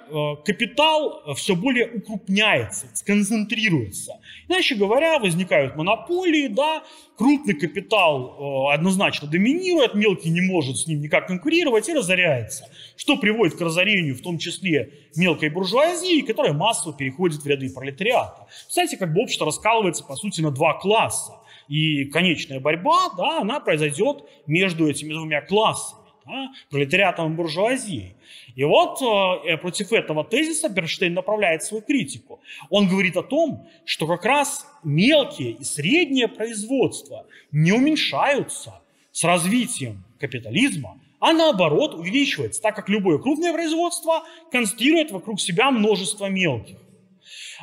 капитал 0.46 1.34
все 1.36 1.56
более 1.56 1.88
укрупняется, 1.88 2.88
сконцентрируется. 2.94 4.20
Иначе 4.48 4.76
говоря, 4.76 5.20
возникают 5.20 5.76
монополии, 5.76 6.48
да, 6.48 6.84
крупный 7.18 7.54
капитал 7.54 8.70
однозначно 8.70 9.28
доминирует, 9.28 9.96
мелкий 9.96 10.30
не 10.30 10.42
может 10.42 10.78
с 10.78 10.88
ним 10.88 11.02
никак 11.02 11.28
конкурировать 11.28 11.90
и 11.90 11.94
разоряется, 11.94 12.70
что 12.96 13.18
приводит 13.18 13.56
к 13.58 13.62
разорению 13.62 14.16
в 14.16 14.22
том 14.22 14.38
числе 14.38 14.92
мелкой 15.16 15.50
буржуазии, 15.50 16.22
которая 16.22 16.54
массово 16.54 16.96
переходит 16.96 17.42
в 17.44 17.48
ряды 17.48 17.70
пролетариата. 17.70 18.48
Кстати, 18.68 18.96
как 18.96 19.14
бы 19.14 19.22
общество 19.22 19.46
раскалывается, 19.46 20.04
по 20.04 20.16
сути, 20.16 20.42
на 20.42 20.52
два 20.52 20.74
класса. 20.80 21.34
И 21.68 22.06
конечная 22.06 22.60
борьба, 22.60 23.10
да, 23.18 23.42
она 23.42 23.60
произойдет 23.60 24.24
между 24.48 24.88
этими 24.88 25.14
двумя 25.14 25.42
классами, 25.42 26.02
да, 26.26 26.52
пролетариатом 26.70 27.34
и 27.34 27.36
буржуазией. 27.36 28.16
И 28.56 28.64
вот 28.64 29.02
э, 29.02 29.58
против 29.58 29.92
этого 29.92 30.24
тезиса 30.24 30.70
Бернштейн 30.70 31.14
направляет 31.14 31.64
свою 31.64 31.84
критику. 31.84 32.40
Он 32.70 32.88
говорит 32.88 33.18
о 33.18 33.24
том, 33.24 33.68
что 33.86 34.06
как 34.06 34.26
раз 34.26 34.68
мелкие 34.84 35.52
и 35.52 35.64
среднее 35.64 36.28
производство 36.28 37.26
не 37.52 37.72
уменьшаются 37.72 38.82
с 39.12 39.24
развитием 39.24 40.04
капитализма, 40.20 41.00
а 41.20 41.34
наоборот 41.34 41.96
увеличивается, 41.96 42.62
так 42.62 42.76
как 42.76 42.90
любое 42.90 43.18
крупное 43.18 43.54
производство 43.54 44.24
конструирует 44.52 45.12
вокруг 45.12 45.40
себя 45.40 45.72
множество 45.72 46.26
мелких. 46.26 46.78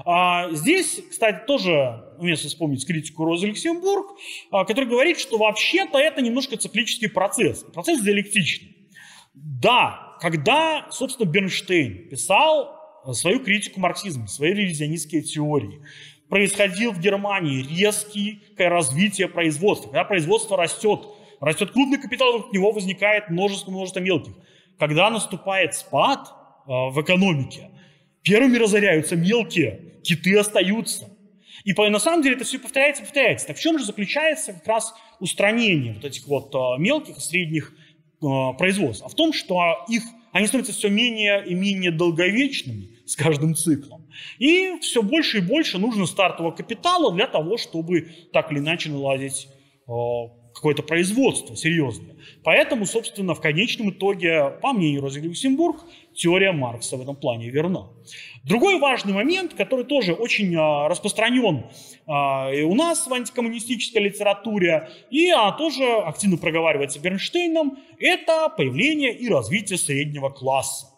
А 0.04 0.50
здесь, 0.52 1.02
кстати, 1.10 1.46
тоже 1.46 2.04
уместно 2.18 2.48
вспомнить 2.48 2.86
критику 2.86 3.24
Розы 3.24 3.46
Люксембург, 3.48 4.16
а, 4.50 4.64
который 4.64 4.86
говорит, 4.86 5.18
что 5.18 5.38
вообще-то 5.38 5.98
это 5.98 6.22
немножко 6.22 6.56
циклический 6.56 7.08
процесс, 7.08 7.64
процесс 7.64 8.00
диалектичный. 8.02 8.76
Да, 9.34 10.16
когда, 10.20 10.88
собственно, 10.90 11.28
Бернштейн 11.28 12.08
писал 12.08 12.76
свою 13.12 13.40
критику 13.40 13.80
марксизма, 13.80 14.26
свои 14.26 14.52
ревизионистские 14.52 15.22
теории, 15.22 15.80
происходил 16.28 16.92
в 16.92 17.00
Германии 17.00 17.62
резкое 17.62 18.68
развитие 18.68 19.28
производства. 19.28 19.88
Когда 19.88 20.04
производство 20.04 20.56
растет, 20.56 21.00
растет 21.40 21.72
крупный 21.72 21.98
капитал, 21.98 22.32
вокруг 22.32 22.52
него 22.52 22.70
возникает 22.70 23.30
множество-множество 23.30 24.00
мелких. 24.00 24.32
Когда 24.78 25.10
наступает 25.10 25.74
спад 25.74 26.28
э, 26.28 26.70
в 26.70 27.00
экономике, 27.02 27.70
первыми 28.22 28.58
разоряются 28.58 29.16
мелкие, 29.16 30.00
киты 30.02 30.38
остаются. 30.38 31.08
И 31.64 31.72
на 31.72 31.98
самом 31.98 32.22
деле 32.22 32.36
это 32.36 32.44
все 32.44 32.58
повторяется, 32.58 33.02
повторяется. 33.02 33.48
Так 33.48 33.56
в 33.56 33.60
чем 33.60 33.78
же 33.78 33.84
заключается 33.84 34.52
как 34.54 34.66
раз 34.66 34.94
устранение 35.18 35.94
вот 35.94 36.04
этих 36.04 36.26
вот 36.26 36.54
э, 36.54 36.80
мелких 36.80 37.18
и 37.18 37.20
средних 37.20 37.72
э, 38.22 38.26
производств? 38.58 39.04
А 39.04 39.08
в 39.08 39.14
том, 39.14 39.32
что 39.32 39.84
их, 39.88 40.02
они 40.32 40.46
становятся 40.46 40.72
все 40.72 40.88
менее 40.88 41.44
и 41.46 41.54
менее 41.54 41.90
долговечными 41.90 42.88
с 43.06 43.14
каждым 43.14 43.54
циклом. 43.54 44.08
И 44.38 44.78
все 44.80 45.02
больше 45.02 45.38
и 45.38 45.40
больше 45.40 45.78
нужно 45.78 46.06
стартового 46.06 46.52
капитала 46.52 47.12
для 47.12 47.26
того, 47.26 47.58
чтобы 47.58 48.08
так 48.32 48.50
или 48.52 48.58
иначе 48.58 48.88
наладить 48.88 49.48
какое-то 50.60 50.82
производство 50.82 51.56
серьезное. 51.56 52.16
Поэтому, 52.44 52.84
собственно, 52.84 53.34
в 53.34 53.40
конечном 53.40 53.90
итоге, 53.90 54.50
по 54.60 54.74
мнению 54.74 55.00
Розы 55.00 55.20
Люксембург, 55.20 55.80
теория 56.14 56.52
Маркса 56.52 56.98
в 56.98 57.00
этом 57.00 57.16
плане 57.16 57.48
верна. 57.48 57.88
Другой 58.44 58.78
важный 58.78 59.14
момент, 59.14 59.54
который 59.54 59.86
тоже 59.86 60.12
очень 60.12 60.54
а, 60.54 60.86
распространен 60.88 61.64
а, 62.06 62.50
и 62.52 62.60
у 62.60 62.74
нас 62.74 63.06
в 63.06 63.12
антикоммунистической 63.14 64.02
литературе, 64.02 64.90
и 65.10 65.30
а, 65.30 65.52
тоже 65.52 65.84
активно 65.84 66.36
проговаривается 66.36 67.00
Бернштейном, 67.00 67.78
это 67.98 68.50
появление 68.50 69.16
и 69.16 69.30
развитие 69.30 69.78
среднего 69.78 70.28
класса. 70.28 70.89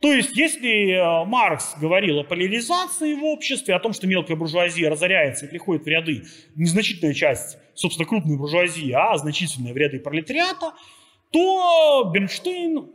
То 0.00 0.12
есть, 0.12 0.36
если 0.36 0.92
э, 0.92 1.24
Маркс 1.24 1.74
говорил 1.80 2.20
о 2.20 2.24
поляризации 2.24 3.14
в 3.14 3.24
обществе, 3.24 3.74
о 3.74 3.80
том, 3.80 3.92
что 3.92 4.06
мелкая 4.06 4.36
буржуазия 4.36 4.90
разоряется 4.90 5.46
и 5.46 5.48
приходит 5.48 5.84
в 5.84 5.88
ряды, 5.88 6.22
незначительная 6.54 7.14
часть, 7.14 7.58
собственно, 7.74 8.06
крупной 8.06 8.38
буржуазии, 8.38 8.92
а 8.92 9.16
значительная 9.16 9.72
в 9.72 9.76
ряды 9.76 9.98
пролетариата, 9.98 10.72
то 11.32 12.10
Бернштейн, 12.14 12.92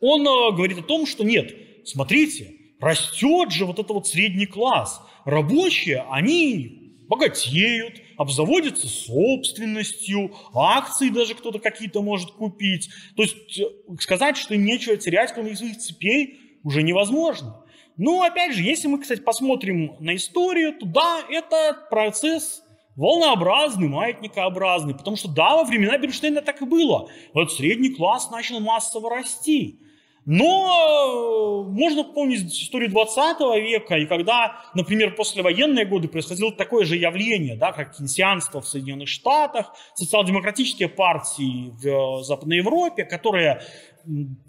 он 0.00 0.20
э, 0.22 0.56
говорит 0.56 0.78
о 0.78 0.82
том, 0.82 1.06
что 1.06 1.24
нет, 1.24 1.54
смотрите, 1.84 2.54
растет 2.80 3.52
же 3.52 3.66
вот 3.66 3.78
этот 3.78 3.90
вот 3.90 4.06
средний 4.06 4.46
класс. 4.46 5.02
Рабочие, 5.26 6.06
они 6.10 7.04
богатеют, 7.06 8.00
обзаводятся 8.16 8.88
собственностью, 8.88 10.34
акции 10.54 11.10
даже 11.10 11.34
кто-то 11.34 11.58
какие-то 11.58 12.02
может 12.02 12.30
купить. 12.32 12.90
То 13.16 13.22
есть 13.22 13.58
э, 13.58 13.64
сказать, 14.00 14.36
что 14.36 14.56
нечего 14.56 14.96
терять, 14.96 15.32
кроме 15.32 15.56
своих 15.56 15.78
цепей, 15.78 16.40
уже 16.62 16.82
невозможно. 16.82 17.64
Но 17.96 18.22
опять 18.22 18.54
же, 18.54 18.62
если 18.62 18.88
мы, 18.88 19.00
кстати, 19.00 19.20
посмотрим 19.20 19.96
на 20.00 20.16
историю, 20.16 20.72
то 20.78 20.86
да, 20.86 21.20
это 21.30 21.86
процесс 21.90 22.62
волнообразный, 22.96 23.88
маятникообразный, 23.88 24.94
потому 24.94 25.16
что 25.16 25.28
да, 25.28 25.56
во 25.56 25.64
времена 25.64 25.98
Бернштейна 25.98 26.42
так 26.42 26.62
и 26.62 26.64
было. 26.64 27.08
Вот 27.32 27.52
средний 27.52 27.90
класс 27.90 28.30
начал 28.30 28.60
массово 28.60 29.10
расти. 29.10 29.80
Но 30.26 31.66
э, 31.66 31.70
можно 31.70 32.04
помнить 32.04 32.50
историю 32.50 32.90
20 32.90 33.40
века, 33.62 33.96
и 33.96 34.06
когда, 34.06 34.62
например, 34.74 35.14
послевоенные 35.14 35.84
годы 35.84 36.08
происходило 36.08 36.50
такое 36.50 36.86
же 36.86 36.96
явление, 36.96 37.56
да, 37.56 37.72
как 37.72 37.96
кейнсианство 37.96 38.62
в 38.62 38.66
Соединенных 38.66 39.08
Штатах, 39.08 39.74
социал-демократические 39.94 40.88
партии 40.88 41.74
в 41.78 41.86
э, 42.20 42.24
Западной 42.24 42.58
Европе, 42.58 43.04
которые, 43.04 43.60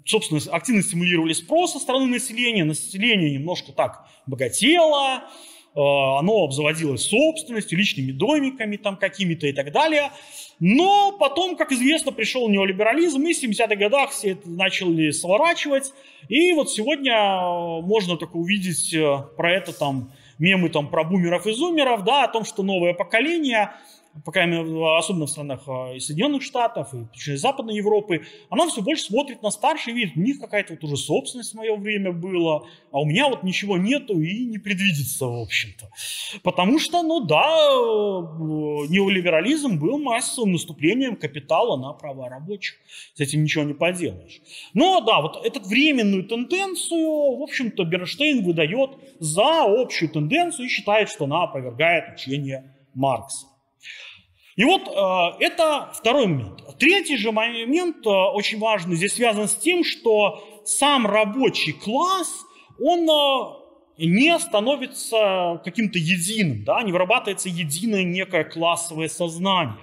собственно, 0.06 0.40
активно 0.50 0.82
стимулировали 0.82 1.34
спрос 1.34 1.74
со 1.74 1.78
стороны 1.78 2.06
населения, 2.06 2.64
население 2.64 3.34
немножко 3.34 3.72
так 3.72 4.06
богатело, 4.26 5.24
оно 5.76 6.44
обзаводилось 6.44 7.02
собственностью, 7.02 7.78
личными 7.78 8.12
домиками 8.12 8.76
там 8.76 8.96
какими-то 8.96 9.46
и 9.46 9.52
так 9.52 9.72
далее– 9.72 10.10
но 10.58 11.12
потом, 11.12 11.56
как 11.56 11.70
известно, 11.72 12.12
пришел 12.12 12.48
неолиберализм, 12.48 13.22
и 13.22 13.34
в 13.34 13.42
70-х 13.42 13.76
годах 13.76 14.10
все 14.10 14.30
это 14.30 14.48
начали 14.48 15.10
сворачивать. 15.10 15.92
И 16.28 16.52
вот 16.54 16.70
сегодня 16.70 17.12
э, 17.12 17.82
можно 17.82 18.16
только 18.16 18.36
увидеть 18.36 18.92
э, 18.94 19.18
про 19.36 19.52
это 19.52 19.78
там 19.78 20.12
мемы 20.38 20.70
там 20.70 20.88
про 20.88 21.04
бумеров 21.04 21.46
и 21.46 21.52
зумеров, 21.52 22.04
да, 22.04 22.24
о 22.24 22.28
том, 22.28 22.44
что 22.44 22.62
новое 22.62 22.94
поколение 22.94 23.72
пока 24.24 24.44
особенно 24.98 25.26
в 25.26 25.30
странах 25.30 25.62
а, 25.66 25.92
и 25.94 26.00
Соединенных 26.00 26.42
Штатов, 26.42 26.88
и 26.94 27.36
Западной 27.36 27.76
Европы, 27.76 28.22
она 28.50 28.66
все 28.68 28.82
больше 28.82 29.04
смотрит 29.04 29.42
на 29.42 29.50
старший 29.50 29.92
вид. 29.92 30.12
У 30.16 30.20
них 30.20 30.40
какая-то 30.40 30.74
вот 30.74 30.84
уже 30.84 30.96
собственность 30.96 31.52
в 31.52 31.56
мое 31.56 31.76
время 31.76 32.12
была, 32.12 32.62
а 32.92 33.00
у 33.00 33.04
меня 33.04 33.28
вот 33.28 33.42
ничего 33.42 33.76
нету 33.76 34.20
и 34.20 34.44
не 34.46 34.58
предвидится, 34.58 35.26
в 35.26 35.42
общем-то. 35.42 35.88
Потому 36.42 36.78
что, 36.78 37.02
ну 37.02 37.20
да, 37.20 37.46
э, 37.46 38.88
неолиберализм 38.88 39.78
был 39.78 39.98
массовым 39.98 40.52
наступлением 40.52 41.16
капитала 41.16 41.76
на 41.76 41.92
права 41.92 42.28
рабочих. 42.28 42.76
С 43.14 43.20
этим 43.20 43.42
ничего 43.42 43.64
не 43.64 43.74
поделаешь. 43.74 44.40
Но 44.74 45.00
да, 45.00 45.20
вот 45.20 45.44
эту 45.44 45.60
временную 45.60 46.24
тенденцию, 46.24 47.36
в 47.36 47.42
общем-то, 47.42 47.84
Бернштейн 47.84 48.44
выдает 48.44 48.90
за 49.18 49.64
общую 49.64 50.10
тенденцию 50.10 50.66
и 50.66 50.68
считает, 50.68 51.08
что 51.08 51.24
она 51.24 51.44
опровергает 51.44 52.14
учение 52.14 52.74
Маркса. 52.94 53.46
И 54.56 54.64
вот 54.64 54.88
э, 54.88 55.44
это 55.44 55.90
второй 55.94 56.26
момент. 56.26 56.62
Третий 56.78 57.18
же 57.18 57.30
момент 57.30 58.06
э, 58.06 58.10
очень 58.10 58.58
важный, 58.58 58.96
здесь 58.96 59.14
связан 59.14 59.48
с 59.48 59.54
тем, 59.54 59.84
что 59.84 60.62
сам 60.64 61.06
рабочий 61.06 61.72
класс, 61.72 62.32
он 62.82 63.08
э, 63.08 64.06
не 64.06 64.38
становится 64.38 65.60
каким-то 65.62 65.98
единым, 65.98 66.64
да, 66.64 66.82
не 66.82 66.92
вырабатывается 66.92 67.50
единое 67.50 68.02
некое 68.02 68.44
классовое 68.44 69.08
сознание. 69.08 69.76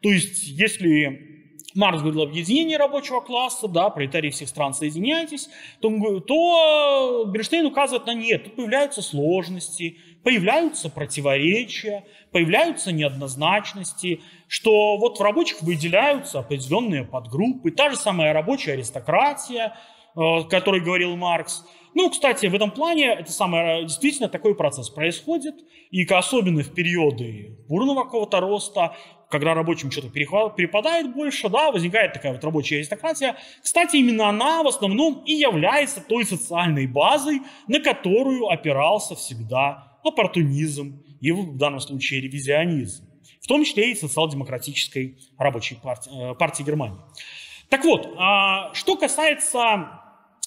То 0.00 0.10
есть, 0.10 0.44
если 0.48 1.36
Маркс 1.74 2.00
говорил 2.00 2.22
об 2.22 2.30
объединении 2.30 2.74
рабочего 2.74 3.20
класса, 3.20 3.68
да, 3.68 3.90
пролетарии 3.90 4.30
всех 4.30 4.48
стран 4.48 4.72
соединяйтесь, 4.72 5.50
то, 5.80 6.20
то 6.20 7.24
Бернштейн 7.26 7.66
указывает 7.66 8.06
на 8.06 8.14
нет, 8.14 8.44
тут 8.44 8.56
появляются 8.56 9.02
сложности, 9.02 9.98
появляются 10.26 10.90
противоречия, 10.90 12.04
появляются 12.32 12.90
неоднозначности, 12.90 14.22
что 14.48 14.96
вот 14.96 15.20
в 15.20 15.22
рабочих 15.22 15.62
выделяются 15.62 16.40
определенные 16.40 17.04
подгруппы, 17.04 17.70
та 17.70 17.90
же 17.90 17.96
самая 17.96 18.32
рабочая 18.32 18.72
аристократия, 18.72 19.66
э, 19.66 19.70
о 20.16 20.42
которой 20.42 20.80
говорил 20.80 21.14
Маркс. 21.14 21.64
Ну, 21.94 22.10
кстати, 22.10 22.46
в 22.46 22.54
этом 22.56 22.72
плане 22.72 23.12
это 23.12 23.30
самое, 23.30 23.84
действительно 23.84 24.28
такой 24.28 24.56
процесс 24.56 24.90
происходит, 24.90 25.54
и 25.92 26.04
особенно 26.04 26.64
в 26.64 26.74
периоды 26.74 27.56
бурного 27.68 28.02
какого-то 28.02 28.40
роста, 28.40 28.96
когда 29.30 29.54
рабочим 29.54 29.92
что-то 29.92 30.08
перепадает 30.08 31.14
больше, 31.14 31.48
да, 31.48 31.70
возникает 31.70 32.14
такая 32.14 32.32
вот 32.32 32.42
рабочая 32.42 32.78
аристократия. 32.78 33.36
Кстати, 33.62 33.98
именно 33.98 34.28
она 34.28 34.64
в 34.64 34.66
основном 34.66 35.22
и 35.24 35.34
является 35.34 36.00
той 36.00 36.24
социальной 36.24 36.88
базой, 36.88 37.42
на 37.68 37.78
которую 37.78 38.48
опирался 38.48 39.14
всегда 39.14 39.85
оппортунизм 40.06 41.02
и 41.20 41.32
в 41.32 41.56
данном 41.56 41.80
случае 41.80 42.20
ревизионизм. 42.20 43.04
в 43.40 43.48
том 43.48 43.64
числе 43.64 43.92
и 43.92 43.94
социал-демократической 43.94 45.18
рабочей 45.38 45.76
партии, 45.76 46.32
э, 46.32 46.34
партии 46.34 46.64
Германии. 46.64 46.98
Так 47.68 47.84
вот, 47.84 48.12
а, 48.16 48.74
что 48.74 48.96
касается 48.96 50.00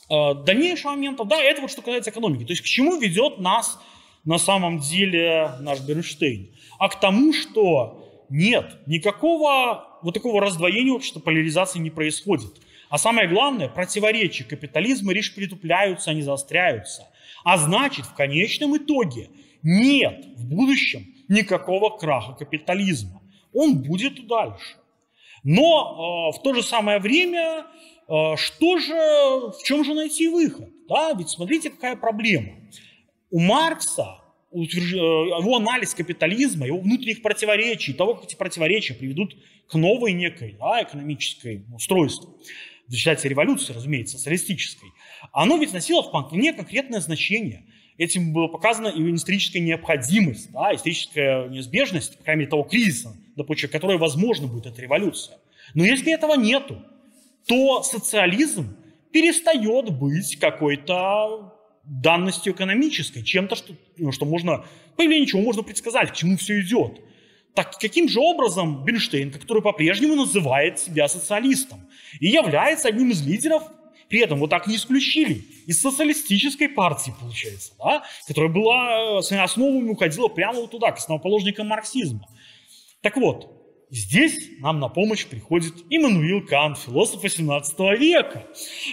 э, 0.10 0.34
дальнейшего 0.46 0.92
момента, 0.92 1.24
да, 1.24 1.42
это 1.42 1.62
вот 1.62 1.72
что 1.72 1.82
касается 1.82 2.12
экономики. 2.12 2.44
То 2.44 2.52
есть 2.52 2.62
к 2.62 2.66
чему 2.66 3.00
ведет 3.00 3.40
нас 3.40 3.80
на 4.26 4.38
самом 4.38 4.80
деле 4.80 5.52
наш 5.62 5.80
Бернштейн? 5.80 6.50
А 6.78 6.90
к 6.90 7.00
тому, 7.00 7.32
что 7.32 8.26
нет, 8.30 8.80
никакого 8.86 10.00
вот 10.02 10.14
такого 10.14 10.42
раздвоения 10.42 10.94
общества, 10.94 11.20
поляризации 11.20 11.80
не 11.80 11.90
происходит. 11.90 12.54
А 12.90 12.98
самое 12.98 13.28
главное, 13.28 13.70
противоречия 13.70 14.44
капитализма 14.44 15.14
лишь 15.14 15.34
притупляются, 15.34 16.12
они 16.12 16.22
заостряются. 16.22 17.08
А 17.44 17.58
значит, 17.58 18.06
в 18.06 18.14
конечном 18.14 18.78
итоге 18.78 19.30
нет 19.64 20.26
в 20.36 20.48
будущем 20.48 21.06
никакого 21.28 21.98
краха 21.98 22.34
капитализма. 22.34 23.22
Он 23.54 23.82
будет 23.82 24.20
и 24.20 24.24
дальше. 24.24 24.78
Но 25.44 26.32
э, 26.34 26.38
в 26.38 26.42
то 26.44 26.54
же 26.54 26.64
самое 26.64 27.00
время, 27.00 27.66
э, 28.08 28.36
что 28.36 28.78
же, 28.78 28.94
в 28.94 29.64
чем 29.64 29.84
же 29.86 29.94
найти 29.94 30.28
выход? 30.28 30.70
Да? 30.88 31.14
Ведь 31.14 31.30
смотрите, 31.30 31.70
какая 31.70 31.96
проблема. 31.96 32.52
У 33.32 33.40
Маркса 33.40 34.20
утверж... 34.52 34.94
Э, 34.94 34.98
его 34.98 35.56
анализ 35.56 35.94
капитализма, 35.94 36.66
его 36.66 36.80
внутренних 36.80 37.22
противоречий, 37.22 37.94
того, 37.94 38.16
как 38.16 38.26
эти 38.26 38.36
противоречия 38.36 38.94
приведут 38.94 39.36
к 39.68 39.76
новой 39.76 40.14
некой 40.14 40.58
да, 40.60 40.84
экономической 40.84 41.64
устройству, 41.74 42.38
в 42.88 42.92
результате 42.92 43.30
революции, 43.30 43.72
разумеется, 43.72 44.18
социалистической, 44.18 44.90
оно 45.32 45.58
ведь 45.58 45.74
носило 45.74 46.02
вполне 46.02 46.54
конкретное 46.54 47.02
значение. 47.02 47.66
Этим 48.00 48.32
была 48.32 48.48
показана 48.48 48.88
и 48.88 49.14
историческая 49.14 49.60
необходимость, 49.60 50.52
да, 50.54 50.74
историческая 50.74 51.50
неизбежность, 51.50 52.18
по 52.18 52.24
крайней 52.24 52.40
мере, 52.40 52.50
того 52.50 52.64
кризиса, 52.64 53.14
на 53.36 53.44
почве 53.44 53.68
которой 53.68 53.98
возможно 53.98 54.48
будет 54.48 54.68
эта 54.68 54.82
революция. 54.82 55.38
Но 55.74 55.84
если 55.84 56.14
этого 56.14 56.36
нету, 56.36 56.82
то 57.46 57.84
социализм 57.84 58.78
перестает 59.12 59.90
быть 60.00 60.38
какой-то 60.38 61.54
данностью 61.84 62.54
экономической, 62.54 63.22
чем-то, 63.22 63.58
что, 63.58 63.74
ну, 63.98 64.14
что 64.14 64.26
можно, 64.26 64.64
появление 64.96 65.28
чего 65.28 65.42
можно 65.42 65.62
предсказать, 65.62 66.12
к 66.12 66.16
чему 66.16 66.38
все 66.38 66.62
идет. 66.62 67.02
Так 67.54 67.78
каким 67.78 68.08
же 68.08 68.22
образом 68.22 68.86
Бенштейн, 68.86 69.30
который 69.30 69.62
по-прежнему 69.62 70.16
называет 70.16 70.80
себя 70.80 71.10
социалистом 71.10 71.90
и 72.22 72.28
является 72.28 72.88
одним 72.88 73.12
из 73.12 73.28
лидеров, 73.28 73.64
при 74.10 74.22
этом 74.22 74.40
вот 74.40 74.50
так 74.50 74.68
не 74.68 74.76
исключили, 74.76 75.44
из 75.68 75.80
социалистической 75.80 76.68
партии, 76.68 77.14
получается, 77.20 77.74
да, 77.78 78.04
которая 78.28 78.52
была, 78.52 79.22
своими 79.22 79.46
основами 79.46 79.90
уходила 79.90 80.28
прямо 80.28 80.62
вот 80.62 80.72
туда, 80.72 80.92
к 80.92 80.98
основоположникам 80.98 81.68
марксизма. 81.68 82.28
Так 83.02 83.18
вот, 83.18 83.52
здесь 83.92 84.50
нам 84.60 84.80
на 84.80 84.90
помощь 84.90 85.26
приходит 85.28 85.74
Иммануил 85.92 86.46
Кант, 86.46 86.80
философ 86.80 87.24
XVIII 87.24 87.96
века, 87.98 88.48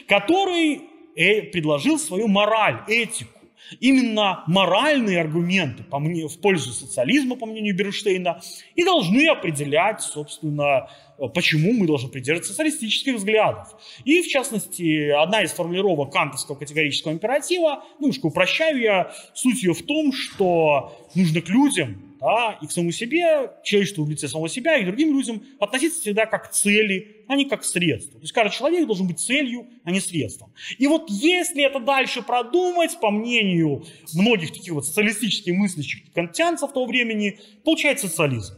который 0.06 0.82
э, 1.16 1.42
предложил 1.42 1.98
свою 1.98 2.28
мораль, 2.28 2.84
этику. 2.86 3.35
Именно 3.80 4.44
моральные 4.46 5.20
аргументы 5.20 5.82
по 5.82 5.98
мне, 5.98 6.26
в 6.28 6.38
пользу 6.38 6.72
социализма, 6.72 7.36
по 7.36 7.46
мнению 7.46 7.76
Бернштейна, 7.76 8.40
и 8.74 8.84
должны 8.84 9.28
определять, 9.28 10.02
собственно, 10.02 10.88
почему 11.34 11.72
мы 11.72 11.86
должны 11.86 12.08
придерживаться 12.08 12.52
социалистических 12.52 13.16
взглядов. 13.16 13.68
И, 14.04 14.22
в 14.22 14.28
частности, 14.28 15.10
одна 15.10 15.42
из 15.42 15.52
формулировок 15.52 16.12
кантовского 16.12 16.56
категорического 16.56 17.12
императива, 17.12 17.84
немножко 17.98 18.26
упрощаю 18.26 18.80
я, 18.80 19.12
суть 19.34 19.62
ее 19.62 19.74
в 19.74 19.82
том, 19.82 20.12
что 20.12 20.96
нужно 21.14 21.40
к 21.40 21.48
людям 21.48 22.15
да, 22.26 22.58
и 22.60 22.66
к 22.66 22.72
самому 22.72 22.90
себе, 22.90 23.52
человечеству 23.62 24.04
в 24.04 24.10
лице 24.10 24.26
самого 24.26 24.48
себя 24.48 24.76
и 24.78 24.82
к 24.82 24.86
другим 24.86 25.16
людям 25.16 25.44
относиться 25.60 26.00
всегда 26.00 26.26
как 26.26 26.48
к 26.48 26.52
цели, 26.52 27.24
а 27.28 27.36
не 27.36 27.44
как 27.44 27.60
к 27.60 27.64
средству. 27.64 28.18
То 28.18 28.24
есть 28.24 28.32
каждый 28.32 28.52
человек 28.52 28.84
должен 28.84 29.06
быть 29.06 29.20
целью, 29.20 29.68
а 29.84 29.92
не 29.92 30.00
средством. 30.00 30.52
И 30.76 30.88
вот 30.88 31.08
если 31.08 31.62
это 31.62 31.78
дальше 31.78 32.22
продумать, 32.22 32.98
по 33.00 33.12
мнению 33.12 33.84
многих 34.12 34.52
таких 34.52 34.72
вот 34.72 34.84
социалистических 34.84 35.54
мыслящих 35.54 36.12
кантианцев 36.12 36.72
того 36.72 36.86
времени, 36.86 37.38
получается 37.64 38.08
социализм. 38.08 38.54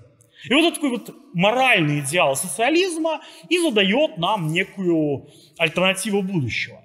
И 0.48 0.54
вот 0.54 0.62
этот 0.62 0.74
такой 0.76 0.90
вот 0.90 1.14
моральный 1.34 2.00
идеал 2.00 2.36
социализма 2.36 3.20
и 3.50 3.58
задает 3.58 4.16
нам 4.16 4.50
некую 4.50 5.28
альтернативу 5.58 6.22
будущего. 6.22 6.82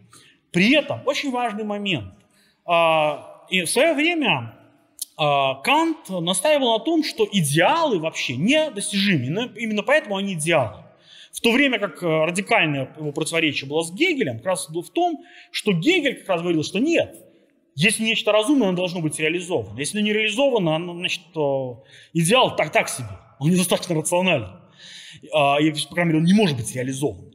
При 0.52 0.74
этом 0.74 1.00
очень 1.06 1.32
важный 1.32 1.64
момент. 1.64 2.14
А, 2.66 3.46
и 3.50 3.62
в 3.62 3.70
свое 3.70 3.94
время 3.94 4.30
а, 4.30 4.63
Кант 5.16 6.10
настаивал 6.10 6.78
на 6.78 6.84
том, 6.84 7.04
что 7.04 7.28
идеалы 7.32 8.00
вообще 8.00 8.36
недостижимы. 8.36 9.52
Именно 9.56 9.84
поэтому 9.84 10.18
они 10.18 10.34
идеалы. 10.34 10.84
В 11.32 11.42
то 11.42 11.52
время 11.52 11.80
как 11.80 12.02
э, 12.04 12.06
радикальное 12.06 12.94
его 12.96 13.12
противоречие 13.12 13.68
было 13.68 13.82
с 13.82 13.92
Гегелем, 13.92 14.38
как 14.38 14.46
раз 14.46 14.70
в 14.70 14.90
том, 14.92 15.24
что 15.52 15.74
Гегель 15.74 16.20
как 16.20 16.30
раз 16.30 16.42
говорил, 16.42 16.64
что 16.64 16.78
нет, 16.78 17.16
если 17.76 18.04
нечто 18.04 18.32
разумное, 18.32 18.70
оно 18.70 18.78
должно 18.78 19.02
быть 19.02 19.18
реализовано. 19.20 19.80
Если 19.80 19.98
оно 19.98 20.06
не 20.06 20.14
реализовано, 20.14 20.76
оно, 20.76 20.94
значит, 20.94 21.24
идеал 22.14 22.56
так, 22.56 22.72
так 22.72 22.88
себе. 22.88 23.08
Он 23.40 23.50
недостаточно 23.50 23.96
рационален. 23.96 24.48
А, 25.34 25.58
и, 25.60 25.72
по 25.72 25.96
крайней 25.96 26.14
мере, 26.14 26.20
он 26.20 26.26
не 26.26 26.34
может 26.34 26.56
быть 26.56 26.74
реализован. 26.76 27.33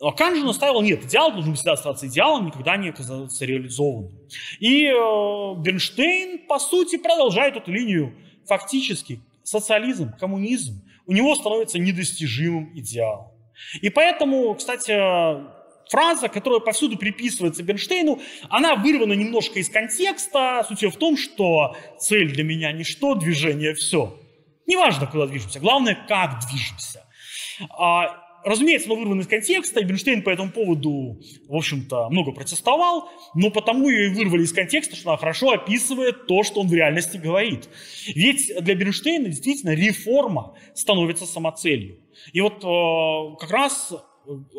А 0.00 0.12
Кант 0.12 0.36
же 0.36 0.44
настаивал, 0.44 0.82
нет, 0.82 1.04
идеал 1.04 1.32
должен 1.32 1.54
всегда 1.54 1.72
оставаться 1.72 2.06
идеалом, 2.08 2.46
никогда 2.46 2.76
не 2.76 2.88
оказаться 2.88 3.44
реализованным. 3.44 4.12
И 4.58 4.86
э, 4.86 4.92
Бернштейн, 4.92 6.46
по 6.46 6.58
сути, 6.58 6.98
продолжает 6.98 7.56
эту 7.56 7.70
линию. 7.70 8.14
Фактически 8.46 9.20
социализм, 9.44 10.12
коммунизм 10.18 10.82
у 11.06 11.12
него 11.12 11.34
становится 11.34 11.78
недостижимым 11.78 12.72
идеалом. 12.78 13.28
И 13.80 13.88
поэтому, 13.88 14.54
кстати, 14.54 14.92
фраза, 15.90 16.28
которая 16.28 16.60
повсюду 16.60 16.96
приписывается 16.96 17.62
Бернштейну, 17.62 18.20
она 18.48 18.74
вырвана 18.74 19.12
немножко 19.12 19.60
из 19.60 19.68
контекста. 19.68 20.64
Суть 20.68 20.82
в 20.82 20.98
том, 20.98 21.16
что 21.16 21.76
цель 21.98 22.32
для 22.32 22.42
меня 22.42 22.72
ничто, 22.72 23.14
движение 23.14 23.74
все. 23.74 24.18
Неважно, 24.66 25.06
куда 25.06 25.26
движемся, 25.26 25.60
главное, 25.60 25.94
как 26.08 26.40
движемся. 26.48 27.06
Разумеется, 28.44 28.90
оно 28.90 29.00
вырвано 29.00 29.22
из 29.22 29.26
контекста, 29.26 29.80
и 29.80 29.84
Бернштейн 29.84 30.22
по 30.22 30.30
этому 30.30 30.50
поводу, 30.50 31.18
в 31.48 31.56
общем-то, 31.56 32.10
много 32.10 32.32
протестовал, 32.32 33.08
но 33.34 33.50
потому 33.50 33.88
ее 33.88 34.10
и 34.10 34.14
вырвали 34.14 34.42
из 34.42 34.52
контекста, 34.52 34.96
что 34.96 35.10
она 35.10 35.16
хорошо 35.16 35.50
описывает 35.52 36.26
то, 36.26 36.42
что 36.42 36.60
он 36.60 36.68
в 36.68 36.74
реальности 36.74 37.16
говорит. 37.16 37.68
Ведь 38.14 38.52
для 38.60 38.74
Бернштейна 38.74 39.28
действительно 39.28 39.70
реформа 39.70 40.54
становится 40.74 41.24
самоцелью. 41.26 41.98
И 42.32 42.40
вот 42.40 42.62
э, 42.64 43.36
как 43.40 43.50
раз 43.50 43.94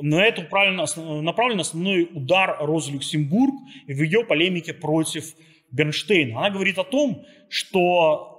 на 0.02 0.24
это 0.24 0.42
направлен 0.42 1.60
основной 1.60 2.10
удар 2.12 2.58
Розы 2.62 2.92
Люксембург 2.92 3.54
в 3.88 4.02
ее 4.02 4.24
полемике 4.24 4.74
против 4.74 5.36
Бернштейна. 5.72 6.40
Она 6.40 6.50
говорит 6.50 6.78
о 6.80 6.84
том, 6.84 7.26
что 7.50 8.35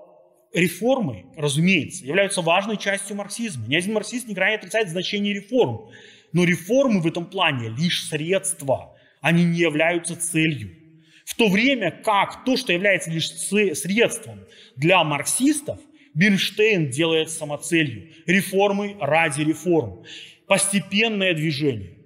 реформы, 0.53 1.27
разумеется, 1.37 2.05
являются 2.05 2.43
важной 2.43 2.77
частью 2.77 3.17
марксизма. 3.17 3.67
Ни 3.67 3.77
один 3.77 3.95
марксист 3.95 4.27
не 4.29 4.35
крайне 4.35 4.57
отрицает 4.57 4.89
значение 4.89 5.35
реформ. 5.35 5.91
Но 6.33 6.45
реформы 6.45 7.01
в 7.01 7.07
этом 7.07 7.27
плане 7.27 7.69
лишь 7.69 8.09
средства, 8.09 8.97
они 9.21 9.45
не 9.45 9.59
являются 9.59 10.17
целью. 10.17 10.77
В 11.25 11.35
то 11.35 11.49
время 11.49 11.91
как 11.91 12.45
то, 12.45 12.57
что 12.57 12.73
является 12.73 13.11
лишь 13.11 13.31
средством 13.31 14.41
для 14.77 15.03
марксистов, 15.03 15.79
Бирнштейн 16.15 16.89
делает 16.89 17.31
самоцелью. 17.31 18.09
Реформы 18.27 18.97
ради 19.01 19.43
реформ. 19.43 20.05
Постепенное 20.47 21.35
движение. 21.35 21.99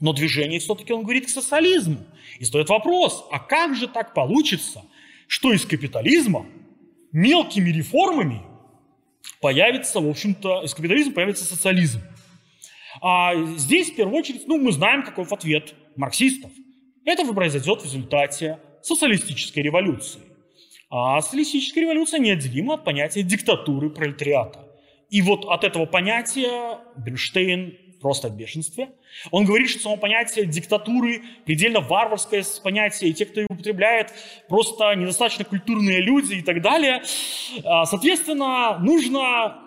Но 0.00 0.12
движение 0.12 0.60
все-таки, 0.60 0.92
он 0.92 1.02
говорит, 1.02 1.26
к 1.26 1.30
социализму. 1.30 1.98
И 2.38 2.44
стоит 2.44 2.68
вопрос, 2.68 3.26
а 3.32 3.38
как 3.38 3.74
же 3.74 3.88
так 3.88 4.14
получится, 4.14 4.84
что 5.26 5.52
из 5.52 5.64
капитализма 5.64 6.46
мелкими 7.12 7.70
реформами 7.70 8.42
появится, 9.40 10.00
в 10.00 10.08
общем-то, 10.08 10.62
из 10.64 10.74
капитализма 10.74 11.12
появится 11.12 11.44
социализм. 11.44 12.00
А 13.00 13.34
здесь, 13.56 13.90
в 13.90 13.96
первую 13.96 14.18
очередь, 14.18 14.46
ну, 14.48 14.58
мы 14.58 14.72
знаем, 14.72 15.04
каков 15.04 15.32
ответ 15.32 15.74
марксистов. 15.96 16.50
Это 17.04 17.24
произойдет 17.32 17.80
в 17.80 17.84
результате 17.84 18.58
социалистической 18.82 19.62
революции. 19.62 20.20
А 20.90 21.20
социалистическая 21.20 21.82
революция 21.82 22.18
неотделима 22.18 22.74
от 22.74 22.84
понятия 22.84 23.22
диктатуры 23.22 23.90
пролетариата. 23.90 24.66
И 25.10 25.22
вот 25.22 25.44
от 25.44 25.64
этого 25.64 25.86
понятия 25.86 26.80
Бенштейн 26.96 27.76
просто 28.00 28.28
в 28.28 28.36
бешенстве. 28.36 28.90
Он 29.30 29.44
говорит, 29.44 29.70
что 29.70 29.80
само 29.80 29.96
понятие 29.96 30.46
диктатуры 30.46 31.22
предельно 31.44 31.80
варварское 31.80 32.44
понятие, 32.62 33.10
и 33.10 33.14
те, 33.14 33.26
кто 33.26 33.40
его 33.58 33.60
употребляет, 33.60 34.12
просто 34.48 34.94
недостаточно 34.94 35.44
культурные 35.44 36.00
люди 36.00 36.34
и 36.34 36.42
так 36.42 36.62
далее. 36.62 37.02
А, 37.64 37.84
соответственно, 37.84 38.78
нужно, 38.78 39.58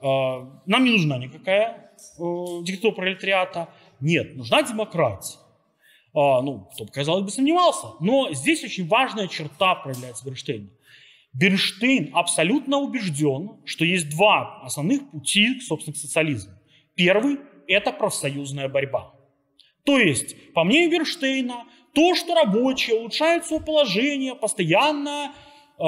а, 0.00 0.62
нам 0.66 0.84
не 0.84 0.92
нужна 0.92 1.18
никакая 1.18 1.92
э, 2.18 2.22
диктатура 2.62 2.94
пролетариата. 2.94 3.68
Нет, 4.00 4.36
нужна 4.36 4.62
демократия. 4.62 5.38
А, 6.14 6.42
ну, 6.42 6.68
кто 6.74 6.84
бы, 6.84 6.90
казалось 6.90 7.24
бы, 7.24 7.30
сомневался. 7.30 7.88
Но 8.00 8.32
здесь 8.32 8.64
очень 8.64 8.86
важная 8.88 9.28
черта 9.28 9.74
проявляется 9.74 10.24
Бернштейна. 10.24 10.68
Бернштейн 11.32 12.10
абсолютно 12.14 12.78
убежден, 12.78 13.60
что 13.66 13.84
есть 13.84 14.08
два 14.10 14.62
основных 14.62 15.10
пути, 15.10 15.60
собственно, 15.60 15.94
к 15.94 15.98
социализму. 15.98 16.52
Первый– 16.94 17.38
это 17.68 17.92
профсоюзная 17.92 18.68
борьба. 18.68 19.12
То 19.84 19.98
есть, 19.98 20.52
по 20.54 20.64
мнению 20.64 20.90
Бернштейна, 20.90 21.64
то, 21.96 22.14
что 22.14 22.34
рабочие 22.34 22.94
улучшают 22.96 23.46
свое 23.46 23.62
положение, 23.62 24.34
постоянно 24.34 25.32
э, 25.32 25.82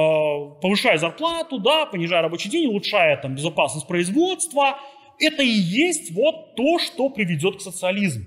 повышая 0.63 0.97
зарплату, 0.97 1.59
да, 1.59 1.85
понижая 1.85 2.23
рабочий 2.23 2.49
день, 2.49 2.67
улучшая 2.67 3.19
там, 3.19 3.35
безопасность 3.35 3.87
производства, 3.87 4.79
это 5.21 5.43
и 5.43 5.49
есть 5.49 6.13
вот 6.13 6.55
то, 6.55 6.79
что 6.79 7.11
приведет 7.11 7.59
к 7.59 7.61
социализму. 7.61 8.25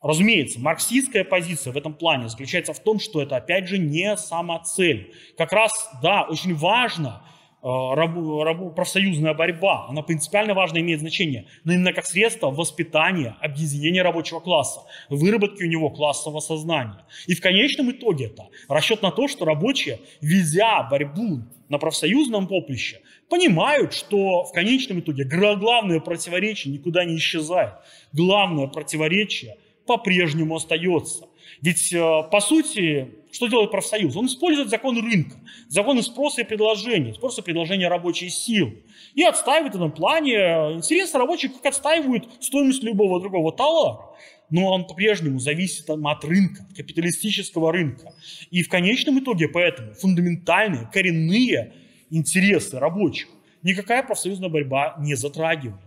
Разумеется, 0.00 0.60
марксистская 0.60 1.24
позиция 1.24 1.74
в 1.74 1.76
этом 1.76 1.92
плане 1.92 2.30
заключается 2.30 2.72
в 2.72 2.78
том, 2.78 3.00
что 3.00 3.20
это, 3.20 3.36
опять 3.36 3.68
же, 3.68 3.76
не 3.76 4.16
самоцель. 4.16 5.12
Как 5.36 5.52
раз, 5.52 5.90
да, 6.02 6.22
очень 6.22 6.54
важно 6.54 7.22
э, 7.62 7.66
рабу, 7.94 8.42
рабу, 8.42 8.70
профсоюзная 8.70 9.34
борьба, 9.34 9.86
она 9.88 10.02
принципиально 10.02 10.54
важно 10.54 10.78
имеет 10.78 11.00
значение, 11.00 11.46
но 11.64 11.72
именно 11.72 11.92
как 11.92 12.06
средство 12.06 12.50
воспитания, 12.50 13.36
объединения 13.40 14.02
рабочего 14.02 14.40
класса, 14.40 14.82
выработки 15.08 15.62
у 15.62 15.68
него 15.68 15.90
классового 15.90 16.40
сознания. 16.40 17.04
И 17.26 17.34
в 17.34 17.40
конечном 17.40 17.90
итоге 17.90 18.26
это 18.26 18.48
расчет 18.68 19.02
на 19.02 19.10
то, 19.10 19.28
что 19.28 19.44
рабочие, 19.44 20.00
ведя 20.20 20.82
борьбу 20.84 21.42
на 21.68 21.78
профсоюзном 21.78 22.46
поприще, 22.46 23.00
понимают, 23.28 23.92
что 23.92 24.44
в 24.44 24.52
конечном 24.52 25.00
итоге 25.00 25.24
главное 25.24 26.00
противоречие 26.00 26.72
никуда 26.72 27.04
не 27.04 27.16
исчезает. 27.16 27.74
Главное 28.12 28.66
противоречие– 28.66 29.56
по-прежнему 29.88 30.54
остается. 30.54 31.24
Ведь, 31.60 31.92
э, 31.92 32.22
по 32.30 32.40
сути, 32.40 33.08
что 33.32 33.46
делает 33.46 33.70
профсоюз? 33.70 34.16
Он 34.16 34.26
использует 34.26 34.68
законы 34.68 35.00
рынка, 35.00 35.36
законы 35.68 36.02
спроса 36.02 36.42
и 36.42 36.44
предложения, 36.44 37.14
спроса 37.14 37.40
и 37.40 37.44
предложения 37.44 37.88
рабочей 37.88 38.28
силы. 38.28 38.82
И 39.14 39.22
отстаивает 39.22 39.74
в 39.74 39.76
этом 39.76 39.92
плане 39.92 40.36
интересы 40.74 41.18
рабочих, 41.18 41.54
как 41.54 41.66
отстаивают 41.66 42.28
стоимость 42.40 42.82
любого 42.82 43.20
другого 43.20 43.52
товара. 43.52 44.00
Но 44.50 44.72
он 44.72 44.86
по-прежнему 44.86 45.38
зависит 45.38 45.90
от 45.90 46.24
рынка, 46.24 46.66
от 46.70 46.76
капиталистического 46.76 47.72
рынка. 47.72 48.14
И 48.50 48.62
в 48.62 48.68
конечном 48.68 49.18
итоге 49.18 49.48
поэтому 49.48 49.92
фундаментальные, 49.94 50.88
коренные 50.92 51.74
интересы 52.10 52.78
рабочих 52.78 53.28
никакая 53.62 54.02
профсоюзная 54.02 54.48
борьба 54.48 54.96
не 54.98 55.14
затрагивает. 55.14 55.80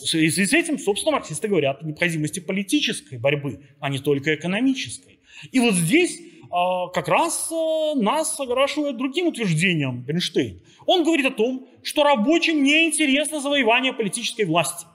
В 0.00 0.06
с 0.06 0.52
этим, 0.52 0.78
собственно, 0.78 1.12
марксисты 1.12 1.48
говорят 1.48 1.82
о 1.82 1.84
необходимости 1.84 2.40
политической 2.40 3.18
борьбы, 3.18 3.60
а 3.80 3.90
не 3.90 3.98
только 3.98 4.34
экономической. 4.34 5.20
И 5.52 5.60
вот 5.60 5.74
здесь 5.74 6.18
а, 6.50 6.88
как 6.88 7.08
раз 7.08 7.50
а, 7.52 7.94
нас 7.94 8.38
ограшивает 8.40 8.96
другим 8.96 9.26
утверждением 9.26 10.02
Бернштейн. 10.02 10.62
Он 10.86 11.04
говорит 11.04 11.26
о 11.26 11.30
том, 11.30 11.68
что 11.82 12.04
рабочим 12.04 12.62
не 12.62 12.86
интересно 12.86 13.40
завоевание 13.40 13.92
политической 13.92 14.44
власти. 14.44 14.86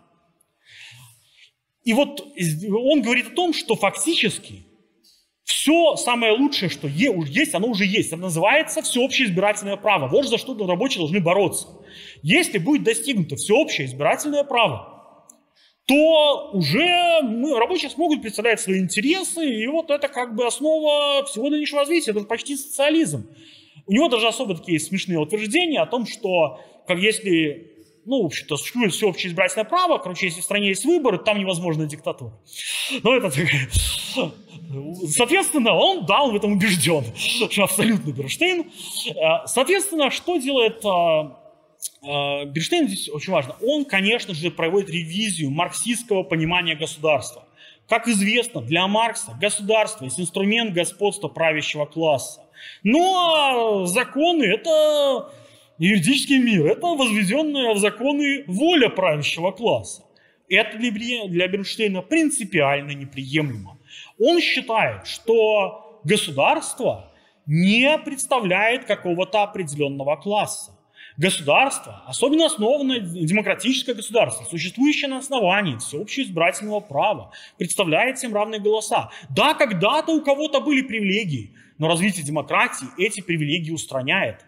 И 1.84 1.93
вот 1.93 2.22
он 2.22 3.01
говорит 3.01 3.28
о 3.28 3.36
том, 3.36 3.54
что 3.54 3.76
фактически 3.76 4.66
все 5.43 5.95
самое 5.97 6.34
лучшее, 6.34 6.70
что 6.70 6.88
есть, 6.88 7.54
оно 7.54 7.68
уже 7.68 7.86
есть. 7.86 8.08
Это 8.08 8.18
называется 8.18 8.82
всеобщее 8.82 9.28
избирательное 9.28 9.76
право. 9.76 10.08
Вот 10.08 10.28
за 10.28 10.38
что 10.38 10.56
рабочие 10.66 10.99
должны 10.99 11.20
бороться. 11.20 11.68
Если 12.22 12.58
будет 12.58 12.84
достигнуто 12.84 13.36
всеобщее 13.36 13.88
избирательное 13.88 14.43
право, 14.43 14.93
то 15.86 16.52
уже 16.54 17.22
мы, 17.24 17.60
рабочие 17.60 17.90
смогут 17.90 18.22
представлять 18.22 18.60
свои 18.60 18.80
интересы, 18.80 19.46
и 19.46 19.68
вот 19.68 19.90
это 19.92 20.08
как 20.08 20.36
бы 20.36 20.46
основа 20.46 21.26
всего 21.26 21.50
нынешнего 21.50 21.82
развития, 21.82 22.12
это 22.12 22.22
почти 22.22 22.56
социализм. 22.56 23.28
У 23.86 23.92
него 23.92 24.08
даже 24.08 24.28
особо 24.28 24.56
такие 24.56 24.80
смешные 24.80 25.20
утверждения 25.20 25.82
о 25.82 25.86
том, 25.86 26.06
что 26.06 26.60
как 26.88 27.00
если 27.00 27.70
ну, 28.06 28.24
в 28.24 28.26
общем-то, 28.26 28.58
существует 28.58 28.92
всеобщее 28.94 29.32
избирательное 29.32 29.64
право, 29.64 29.98
короче, 29.98 30.26
если 30.26 30.42
в 30.42 30.44
стране 30.44 30.68
есть 30.70 30.84
выборы, 30.84 31.18
там 31.18 31.40
невозможна 31.40 31.86
диктатура. 31.86 32.34
Ну, 33.02 33.14
это... 33.14 33.32
Соответственно, 35.08 35.74
он 35.74 36.06
дал 36.06 36.32
в 36.32 36.36
этом 36.36 36.54
убежден, 36.54 37.06
что 37.16 37.64
абсолютно 37.64 38.12
Берштейн. 38.12 38.66
Э, 39.16 39.48
соответственно, 39.48 40.12
что 40.12 40.36
делает 40.38 40.84
Э, 40.84 41.43
Берштейн 42.02 42.88
здесь 42.88 43.10
очень 43.10 43.32
важно. 43.34 43.56
Он, 43.62 43.86
конечно 43.86 44.34
же, 44.34 44.52
проводит 44.52 44.90
ревизию 44.90 45.50
марксистского 45.50 46.24
понимания 46.24 46.76
государства. 46.76 47.46
Как 47.88 48.08
известно, 48.08 48.62
для 48.62 48.88
Маркса 48.88 49.38
государство 49.40 50.06
есть 50.06 50.20
инструмент 50.20 50.74
господства 50.74 51.28
правящего 51.28 51.86
класса. 51.86 52.42
Но 52.84 53.86
законы– 53.86 54.44
это 54.46 55.32
юридический 55.78 56.38
мир, 56.40 56.68
это 56.68 56.88
возведенная 56.88 57.74
в 57.74 57.80
законы 57.80 58.46
воля 58.48 58.90
правящего 58.90 59.52
класса. 59.52 60.04
Это 60.50 60.78
для 60.78 61.48
Бернштейна 61.48 62.02
принципиально 62.02 62.92
неприемлемо. 62.92 63.78
Он 64.20 64.40
считает, 64.40 65.08
что 65.08 66.00
государство 66.04 67.12
не 67.46 67.98
представляет 67.98 68.86
какого-то 68.86 69.44
определенного 69.44 70.16
класса. 70.16 70.73
Государство, 71.18 72.01
особенно 72.07 72.47
основанное 72.47 72.99
демократическое 72.99 73.93
государство, 73.93 74.45
существующее 74.45 75.09
на 75.09 75.20
основании 75.20 75.78
всеобщего 75.78 76.24
избирательного 76.24 76.80
права, 76.80 77.32
представляет 77.57 78.18
всем 78.18 78.34
равные 78.34 78.59
голоса. 78.59 79.11
Да, 79.30 79.53
когда-то 79.53 80.11
у 80.11 80.22
кого-то 80.22 80.59
были 80.59 80.82
привилегии, 80.82 81.53
но 81.78 81.88
развитие 81.88 82.26
демократии 82.26 82.88
эти 82.97 83.22
привилегии 83.22 83.72
устраняет. 83.72 84.43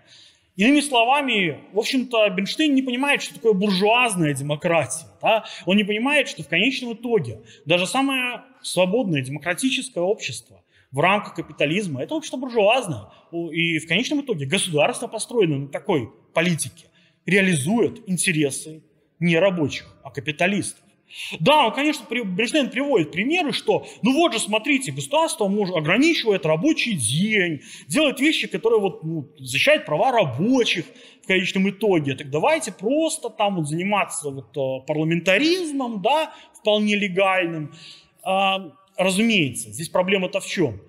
Иными 0.55 0.79
словами, 0.79 1.59
в 1.73 1.79
общем-то, 1.79 2.29
Бенштейн 2.29 2.73
не 2.73 2.81
понимает, 2.81 3.21
что 3.21 3.35
такое 3.35 3.53
буржуазная 3.53 4.33
демократия. 4.33 5.07
Да? 5.21 5.43
Он 5.65 5.75
не 5.75 5.83
понимает, 5.83 6.29
что 6.29 6.43
в 6.43 6.47
конечном 6.47 6.93
итоге 6.93 7.41
даже 7.65 7.85
самое 7.85 8.41
свободное 8.61 9.21
демократическое 9.21 9.99
общество 9.99 10.61
в 10.95 10.99
рамках 11.01 11.35
капитализма. 11.35 12.01
Это 12.01 12.15
общество 12.15 12.37
буржуазное. 12.37 13.09
И 13.51 13.79
в 13.79 13.87
конечном 13.87 14.21
итоге 14.21 14.45
государство 14.45 15.07
построено 15.07 15.57
на 15.57 15.67
такой 15.67 16.09
политике, 16.33 16.85
реализует 17.25 18.01
интересы 18.07 18.81
не 19.19 19.37
рабочих, 19.37 19.93
а 20.03 20.09
капиталистов. 20.09 20.85
Да, 21.41 21.67
он, 21.67 21.73
конечно, 21.73 22.05
Брежнев 22.09 22.71
приводит 22.71 23.11
примеры, 23.11 23.51
что, 23.51 23.85
ну 24.03 24.13
вот 24.13 24.33
же, 24.33 24.39
смотрите, 24.39 24.93
государство 24.93 25.47
может, 25.49 25.75
ограничивает 25.75 26.45
рабочий 26.45 26.93
день, 26.93 27.61
делает 27.87 28.21
вещи, 28.21 28.47
которые 28.47 28.79
вот, 28.79 29.03
ну, 29.03 29.27
защищают 29.37 29.85
права 29.85 30.13
рабочих 30.13 30.85
в 31.23 31.27
конечном 31.27 31.69
итоге. 31.69 32.15
Так 32.15 32.29
давайте 32.29 32.71
просто 32.71 33.29
там 33.29 33.57
вот 33.57 33.67
заниматься 33.67 34.29
вот 34.29 34.55
э, 34.55 34.85
парламентаризмом, 34.87 36.01
да, 36.01 36.33
вполне 36.53 36.95
легальным. 36.95 37.73
Разумеется, 38.97 39.71
здесь 39.71 39.89
проблема-то 39.89 40.39
в 40.39 40.47
чем? 40.47 40.81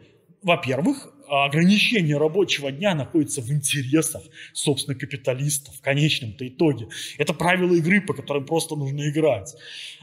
Во-первых, 0.43 1.13
ограничение 1.29 2.19
рабочего 2.19 2.71
дня 2.71 2.95
находится 2.95 3.41
в 3.41 3.51
интересах, 3.51 4.23
собственно, 4.53 4.97
капиталистов 4.97 5.75
в 5.75 5.81
конечном-то 5.81 6.47
итоге. 6.47 6.89
Это 7.19 7.35
правила 7.35 7.75
игры, 7.75 8.01
по 8.01 8.15
которым 8.15 8.47
просто 8.47 8.77
нужно 8.77 9.09
играть. 9.09 9.55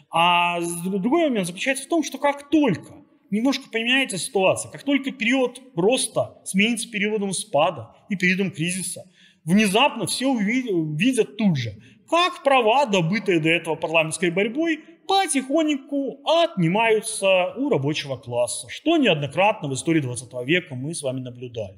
А 0.10 0.60
другой 0.60 1.30
момент 1.30 1.48
заключается 1.48 1.86
в 1.86 1.88
том, 1.88 2.04
что 2.04 2.18
как 2.18 2.50
только 2.50 2.94
немножко 3.32 3.70
поменяется 3.72 4.18
ситуация, 4.18 4.72
как 4.72 4.84
только 4.84 5.12
период 5.12 5.62
роста 5.76 6.38
сменится 6.46 6.90
периодом 6.90 7.32
спада 7.32 7.96
и 8.10 8.16
периодом 8.16 8.52
кризиса, 8.52 9.10
внезапно 9.46 10.06
все 10.06 10.28
увидят, 10.28 10.72
увидят 10.72 11.38
тут 11.38 11.58
же, 11.58 11.74
как 12.10 12.44
права, 12.44 12.86
добытые 12.86 13.40
до 13.40 13.50
этого 13.50 13.76
парламентской 13.76 14.30
борьбой, 14.30 14.82
потихоньку 15.08 16.22
отнимаются 16.26 17.54
у 17.56 17.70
рабочего 17.70 18.18
класса, 18.18 18.68
что 18.70 18.98
неоднократно 18.98 19.70
в 19.70 19.74
истории 19.74 20.02
20 20.02 20.32
века 20.46 20.76
мы 20.76 20.94
с 20.94 21.02
вами 21.02 21.20
наблюдали. 21.20 21.78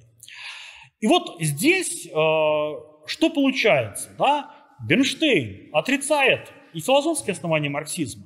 И 0.99 1.07
вот 1.07 1.37
здесь 1.39 2.07
э, 2.07 2.09
что 2.11 3.29
получается? 3.29 4.09
Да? 4.17 4.51
Бернштейн 4.87 5.69
отрицает 5.73 6.51
и 6.73 6.79
философские 6.79 7.33
основания 7.33 7.69
марксизма, 7.69 8.25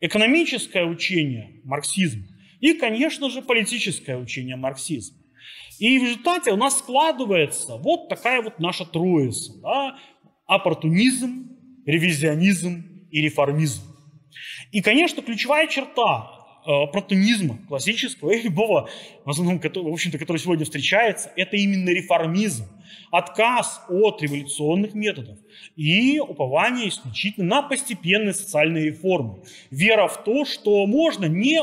экономическое 0.00 0.84
учение 0.84 1.60
марксизма 1.64 2.24
и, 2.60 2.74
конечно 2.74 3.30
же, 3.30 3.42
политическое 3.42 4.16
учение 4.16 4.56
марксизма. 4.56 5.18
И 5.78 5.98
в 5.98 6.02
результате 6.02 6.52
у 6.52 6.56
нас 6.56 6.78
складывается 6.78 7.76
вот 7.76 8.08
такая 8.08 8.42
вот 8.42 8.58
наша 8.58 8.84
троица. 8.84 9.52
Да? 9.60 9.98
Оппортунизм, 10.46 11.56
ревизионизм 11.86 13.06
и 13.10 13.20
реформизм. 13.20 13.82
И, 14.72 14.80
конечно, 14.80 15.22
ключевая 15.22 15.66
черта 15.66 16.30
э, 16.66 16.86
протонизма 16.92 17.58
классического 17.68 18.32
и 18.32 18.42
любого, 18.42 18.88
в 19.24 19.30
основном, 19.30 19.60
в 19.60 19.92
общем-то, 19.92 20.18
который 20.18 20.38
сегодня 20.38 20.64
встречается, 20.64 21.32
это 21.36 21.56
именно 21.56 21.90
реформизм. 21.90 22.66
Отказ 23.10 23.82
от 23.88 24.20
революционных 24.22 24.94
методов 24.94 25.38
и 25.76 26.20
упование 26.20 26.88
исключительно 26.88 27.46
на 27.46 27.62
постепенные 27.62 28.34
социальные 28.34 28.86
реформы. 28.86 29.42
Вера 29.70 30.08
в 30.08 30.24
то, 30.24 30.44
что 30.44 30.86
можно 30.86 31.24
не 31.26 31.62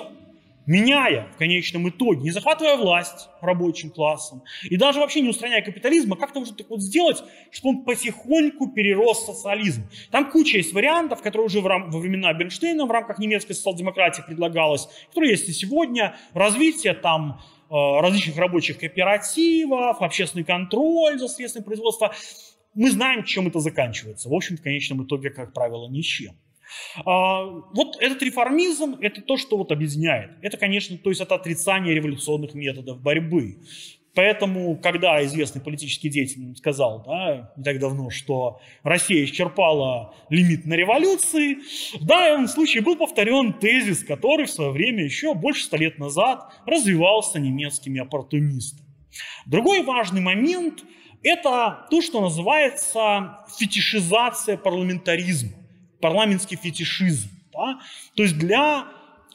меняя 0.65 1.27
в 1.33 1.37
конечном 1.37 1.89
итоге, 1.89 2.21
не 2.21 2.31
захватывая 2.31 2.77
власть 2.77 3.29
рабочим 3.41 3.89
классом 3.91 4.43
и 4.63 4.77
даже 4.77 4.99
вообще 4.99 5.21
не 5.21 5.29
устраняя 5.29 5.61
капитализм, 5.61 6.13
а 6.13 6.15
как-то 6.15 6.39
можно 6.39 6.55
так 6.55 6.69
вот 6.69 6.81
сделать, 6.81 7.23
чтобы 7.51 7.79
он 7.79 7.85
потихоньку 7.85 8.69
перерос 8.71 9.23
в 9.23 9.25
социализм. 9.33 9.87
Там 10.11 10.31
куча 10.31 10.57
есть 10.57 10.73
вариантов, 10.73 11.21
которые 11.21 11.45
уже 11.45 11.61
во 11.61 11.77
времена 11.99 12.33
Бернштейна 12.33 12.85
в 12.85 12.91
рамках 12.91 13.19
немецкой 13.19 13.53
социал-демократии 13.53 14.23
предлагалось, 14.25 14.87
которые 15.09 15.31
есть 15.31 15.49
и 15.49 15.53
сегодня. 15.53 16.15
Развитие 16.33 16.93
там 16.93 17.41
э, 17.69 17.73
различных 17.73 18.37
рабочих 18.37 18.79
кооперативов, 18.79 20.01
общественный 20.01 20.43
контроль 20.43 21.19
за 21.19 21.27
средствами 21.27 21.63
производства. 21.63 22.13
Мы 22.73 22.89
знаем, 22.91 23.23
чем 23.23 23.47
это 23.47 23.59
заканчивается. 23.59 24.29
В 24.29 24.33
общем, 24.33 24.57
в 24.57 24.61
конечном 24.61 25.05
итоге, 25.05 25.29
как 25.29 25.53
правило, 25.53 25.87
ничем. 25.87 26.35
А, 27.05 27.43
вот 27.45 27.97
этот 27.99 28.21
реформизм– 28.23 28.97
это 29.01 29.21
то, 29.21 29.37
что 29.37 29.57
вот 29.57 29.71
объединяет. 29.71 30.31
Это, 30.41 30.57
конечно, 30.57 30.97
то 30.97 31.09
есть 31.09 31.21
это 31.21 31.35
отрицание 31.35 31.93
революционных 31.93 32.53
методов 32.53 33.01
борьбы. 33.01 33.57
Поэтому, 34.15 34.77
когда 34.77 35.23
известный 35.25 35.61
политический 35.61 36.09
деятель 36.09 36.55
сказал 36.55 37.03
да, 37.05 37.51
не 37.57 37.63
так 37.63 37.79
давно, 37.79 38.09
что 38.09 38.61
Россия 38.81 39.25
исчерпала 39.25 40.15
лимит 40.29 40.65
на 40.65 40.73
революции, 40.73 41.57
в 41.99 42.05
данном 42.05 42.47
случае 42.47 42.81
был 42.81 42.95
повторен 42.95 43.51
тезис, 43.53 44.05
который 44.05 44.45
в 44.45 44.51
свое 44.51 44.71
время, 44.71 45.03
еще 45.03 45.33
больше 45.33 45.65
ста 45.65 45.75
лет 45.75 45.99
назад, 45.99 46.49
развивался 46.65 47.39
немецкими 47.39 47.99
оппортунистами. 47.99 48.87
Другой 49.45 49.83
важный 49.83 50.21
момент– 50.21 50.85
это 51.21 51.85
то, 51.91 52.01
что 52.01 52.21
называется 52.21 53.39
фетишизация 53.57 54.55
парламентаризма 54.55 55.64
парламентский 55.99 56.55
фетишизм. 56.55 57.29
Да? 57.53 57.79
То 58.15 58.23
есть 58.23 58.37
для 58.37 58.87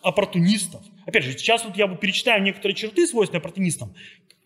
оппортунистов. 0.03 0.83
Опять 1.07 1.25
же, 1.25 1.33
сейчас 1.33 1.65
вот 1.65 1.77
я 1.77 1.89
перечитаю 1.89 2.43
некоторые 2.43 2.75
черты, 2.75 3.07
свойственные 3.07 3.41
оппортунистам. 3.41 3.95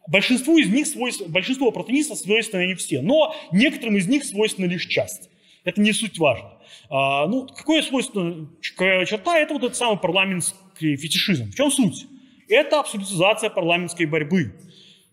Большинству 0.06 0.58
из 0.58 0.68
них 0.68 0.86
свойств, 0.86 1.26
большинство 1.28 1.68
оппортунистов 1.68 2.18
свойственны 2.18 2.66
не 2.66 2.74
все, 2.74 3.00
но 3.00 3.34
некоторым 3.52 3.96
из 3.96 4.06
них 4.06 4.24
свойственна 4.24 4.66
лишь 4.66 4.86
часть. 4.86 5.30
Это 5.64 5.80
не 5.80 5.92
суть 5.92 6.18
важно. 6.18 6.52
А, 6.90 7.26
ну, 7.26 7.46
какое 7.46 7.80
свойство 7.82 8.48
черта? 8.60 9.38
Это 9.38 9.54
вот 9.54 9.64
этот 9.64 9.76
самый 9.76 9.98
парламентский 9.98 10.96
фетишизм. 10.96 11.50
В 11.50 11.54
чем 11.54 11.70
суть? 11.70 12.06
Это 12.48 12.80
абсолютизация 12.80 13.48
парламентской 13.48 14.04
борьбы. 14.04 14.54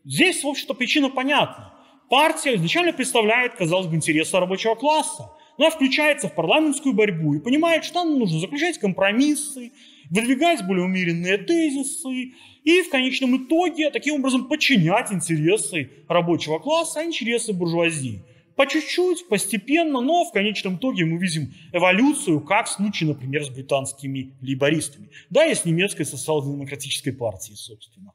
Здесь, 0.03 0.43
в 0.43 0.47
общем-то, 0.47 0.73
причина 0.73 1.09
понятна. 1.09 1.73
Партия 2.09 2.55
изначально 2.55 2.91
представляет, 2.91 3.55
казалось 3.55 3.87
бы, 3.87 3.95
интересы 3.95 4.37
рабочего 4.37 4.75
класса. 4.75 5.29
Она 5.61 5.69
включается 5.69 6.27
в 6.27 6.33
парламентскую 6.33 6.95
борьбу 6.95 7.35
и 7.35 7.39
понимает, 7.39 7.83
что 7.83 8.03
нам 8.03 8.17
нужно 8.17 8.39
заключать 8.39 8.79
компромиссы, 8.79 9.71
выдвигать 10.09 10.65
более 10.65 10.85
умеренные 10.85 11.37
тезисы 11.37 12.33
и 12.63 12.81
в 12.81 12.89
конечном 12.89 13.37
итоге 13.37 13.91
таким 13.91 14.15
образом 14.15 14.47
подчинять 14.47 15.11
интересы 15.11 15.91
рабочего 16.07 16.57
класса, 16.57 17.01
а 17.01 17.03
интересы 17.03 17.53
буржуазии. 17.53 18.23
По 18.55 18.67
чуть-чуть, 18.67 19.27
постепенно, 19.27 20.01
но 20.01 20.25
в 20.25 20.31
конечном 20.31 20.75
итоге 20.75 21.05
мы 21.05 21.17
видим 21.17 21.53
эволюцию, 21.71 22.41
как 22.41 22.67
в 22.67 22.69
случае, 22.69 23.09
например, 23.09 23.43
с 23.43 23.49
британскими 23.49 24.35
лейбористами. 24.41 25.09
Да, 25.29 25.45
и 25.45 25.55
с 25.55 25.65
немецкой 25.65 26.03
социал-демократической 26.03 27.11
партией, 27.11 27.55
собственно. 27.55 28.13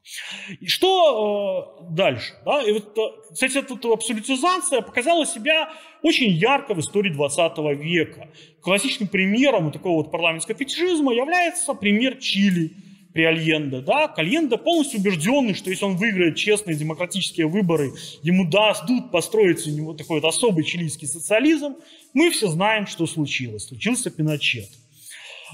И 0.60 0.66
что 0.66 1.78
э, 1.80 1.94
дальше? 1.94 2.34
Да? 2.44 2.62
И 2.62 2.72
вот, 2.72 2.96
э, 2.98 3.32
кстати, 3.32 3.58
эта 3.58 3.92
абсолютизация 3.92 4.80
показала 4.82 5.26
себя 5.26 5.70
очень 6.02 6.30
ярко 6.30 6.74
в 6.74 6.80
истории 6.80 7.10
20 7.10 7.58
века. 7.82 8.28
Классическим 8.60 9.08
примером 9.08 9.72
такого 9.72 10.02
вот 10.02 10.10
парламентского 10.10 10.56
фетишизма 10.56 11.14
является 11.14 11.74
пример 11.74 12.16
Чили– 12.18 12.72
при 13.16 13.24
Альенде. 13.24 13.80
Да? 13.80 14.08
Кальенде 14.08 14.58
полностью 14.58 15.00
убежденный, 15.00 15.54
что 15.54 15.70
если 15.70 15.86
он 15.86 15.96
выиграет 15.96 16.36
честные 16.36 16.76
демократические 16.76 17.46
выборы, 17.46 17.92
ему 18.22 18.46
дадут 18.46 19.10
построить 19.10 19.66
у 19.66 19.70
него 19.70 19.94
такой 19.94 20.20
вот 20.20 20.28
особый 20.28 20.64
чилийский 20.64 21.06
социализм. 21.06 21.76
Мы 22.12 22.30
все 22.30 22.48
знаем, 22.48 22.86
что 22.86 23.06
случилось. 23.06 23.68
Случился 23.68 24.10
Пиночет. 24.10 24.68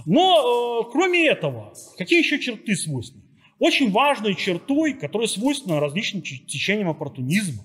Но 0.06 0.82
э, 0.88 0.90
кроме 0.90 1.28
этого, 1.28 1.72
какие 1.96 2.18
еще 2.18 2.40
черты 2.40 2.74
свойственны? 2.74 3.22
Очень 3.60 3.92
важной 3.92 4.34
чертой, 4.34 4.94
которая 4.94 5.28
свойственна 5.28 5.78
различным 5.78 6.20
течениям 6.22 6.88
оппортунизма, 6.88 7.62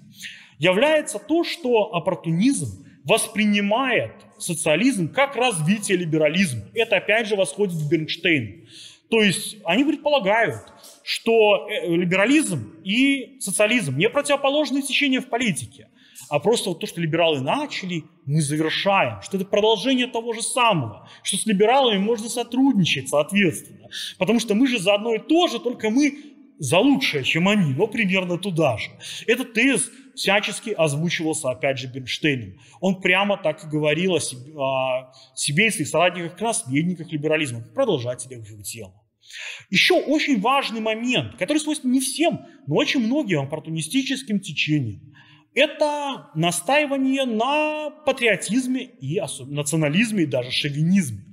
является 0.60 1.18
то, 1.18 1.44
что 1.44 1.96
оппортунизм 1.96 2.86
воспринимает 3.04 4.14
социализм 4.38 5.12
как 5.12 5.36
развитие 5.36 5.98
либерализма. 5.98 6.66
Это 6.76 6.98
опять 6.98 7.26
же 7.26 7.36
восходит 7.36 7.80
к 7.80 7.90
Бернштейну. 7.90 8.68
То 9.10 9.22
есть 9.22 9.58
они 9.64 9.86
предполагают, 9.86 10.62
что 11.04 11.68
э, 11.70 11.96
либерализм 11.96 12.74
и 12.84 13.38
социализм 13.40 13.98
не 13.98 14.10
противоположные 14.10 14.84
течения 14.84 15.22
в 15.22 15.28
политике, 15.28 15.90
а 16.30 16.40
просто 16.40 16.70
вот 16.70 16.80
то, 16.80 16.88
что 16.88 17.00
либералы 17.00 17.40
начали, 17.40 18.04
мы 18.26 18.42
завершаем, 18.42 19.22
что 19.22 19.38
это 19.38 19.46
продолжение 19.46 20.08
того 20.08 20.34
же 20.34 20.42
самого, 20.42 21.08
что 21.24 21.38
с 21.38 21.46
либералами 21.46 22.00
можно 22.00 22.28
сотрудничать 22.28 23.08
соответственно, 23.08 23.90
потому 24.18 24.40
что 24.40 24.56
мы 24.56 24.68
же 24.68 24.80
за 24.80 24.96
одно 24.96 25.14
и 25.14 25.20
то 25.20 25.48
же, 25.48 25.60
только 25.60 25.90
мы 25.90 26.18
за 26.60 26.80
лучшее, 26.80 27.24
чем 27.24 27.48
они, 27.48 27.74
но 27.74 27.88
примерно 27.88 28.38
туда 28.38 28.78
же. 28.78 28.90
Этот 29.26 29.54
тез 29.54 29.90
всячески 30.18 30.72
озвучивался, 30.72 31.52
опять 31.52 31.78
же, 31.80 31.88
Бернштейном. 31.88 32.60
Он 32.82 33.00
прямо 33.00 33.38
так 33.38 33.64
и 33.64 33.68
говорил 33.68 34.16
о 34.16 34.20
себе, 34.20 34.52
о 34.58 35.14
себе 35.36 35.68
и 35.68 35.86
соратниках, 35.86 36.42
наследниках 36.42 37.12
либерализма, 37.12 37.62
продолжателях 37.74 38.46
его 38.50 38.62
тела. 38.62 38.94
Еще 39.70 39.94
очень 39.94 40.40
важный 40.40 40.82
момент, 40.82 41.38
который 41.38 41.60
свойственен 41.60 41.94
не 41.94 42.00
всем, 42.00 42.46
но 42.66 42.76
очень 42.76 43.02
многим 43.02 43.42
оппортунистическим 43.42 44.40
течениям. 44.40 45.02
Это 45.54 46.30
настаивание 46.36 47.26
на 47.26 47.90
патриотизме 48.06 48.84
и 48.84 49.20
национализме, 49.48 50.24
и 50.24 50.28
даже 50.28 50.52
шовинизме. 50.52 51.24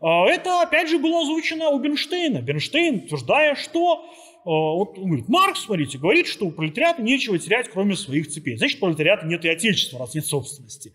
А, 0.00 0.26
это, 0.26 0.62
опять 0.62 0.88
же, 0.90 0.98
было 0.98 1.22
озвучено 1.22 1.70
у 1.70 1.78
Бернштейна. 1.78 2.42
Бернштейн, 2.42 3.04
утверждая, 3.04 3.54
что 3.54 4.04
вот 4.44 4.98
он 4.98 5.06
говорит, 5.06 5.28
Маркс, 5.28 5.62
смотрите, 5.64 5.98
говорит, 5.98 6.26
что 6.26 6.46
у 6.46 6.50
пролетариата 6.50 7.02
нечего 7.02 7.38
терять, 7.38 7.70
кроме 7.70 7.96
своих 7.96 8.28
цепей. 8.28 8.56
Значит, 8.56 8.78
у 8.78 8.80
пролетариата 8.80 9.26
нет 9.26 9.44
и 9.44 9.48
отечества, 9.48 9.98
раз 9.98 10.14
нет 10.14 10.26
собственности. 10.26 10.92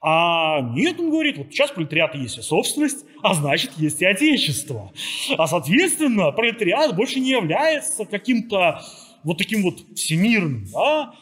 А 0.00 0.60
нет, 0.60 0.98
он 0.98 1.10
говорит, 1.10 1.38
вот 1.38 1.48
сейчас 1.50 1.70
пролетариата 1.70 2.18
есть 2.18 2.36
и 2.36 2.42
собственность, 2.42 3.04
а 3.22 3.34
значит, 3.34 3.70
есть 3.78 4.02
и 4.02 4.04
отечество. 4.04 4.92
А, 5.38 5.46
соответственно, 5.46 6.32
пролетариат 6.32 6.94
больше 6.96 7.20
не 7.20 7.30
является 7.30 8.04
каким-то 8.04 8.82
вот 9.22 9.38
таким 9.38 9.62
вот 9.62 9.80
всемирным, 9.94 10.66
да, 10.72 11.14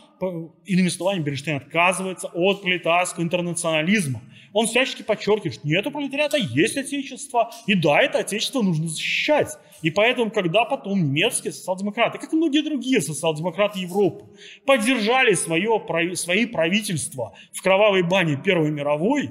иными 0.67 0.89
словами, 0.89 1.23
Бернштейн 1.23 1.57
отказывается 1.57 2.29
от 2.29 2.63
пролетарского 2.63 3.23
интернационализма. 3.23 4.23
Он 4.53 4.67
всячески 4.67 5.03
подчеркивает, 5.03 5.55
что 5.55 5.69
нет 5.69 5.87
у 5.87 5.91
пролетариата 5.91 6.37
есть 6.37 6.77
отечество, 6.77 7.51
и 7.67 7.75
да, 7.75 8.01
это 8.01 8.19
отечество 8.19 8.63
нужно 8.63 8.89
защищать. 8.89 9.57
И 9.83 9.91
поэтому, 9.91 10.31
когда 10.31 10.65
потом 10.65 11.05
немецкие 11.05 11.53
социал-демократы, 11.53 12.19
как 12.19 12.33
и 12.33 12.37
многие 12.37 12.63
другие 12.63 13.01
социал-демократы 13.01 13.79
Европы, 13.79 14.27
поддержали 14.67 15.35
свое, 15.35 15.81
свои 16.17 16.47
правительства 16.47 17.35
в 17.53 17.63
кровавой 17.63 18.03
бане 18.03 18.37
Первой 18.37 18.71
мировой, 18.71 19.31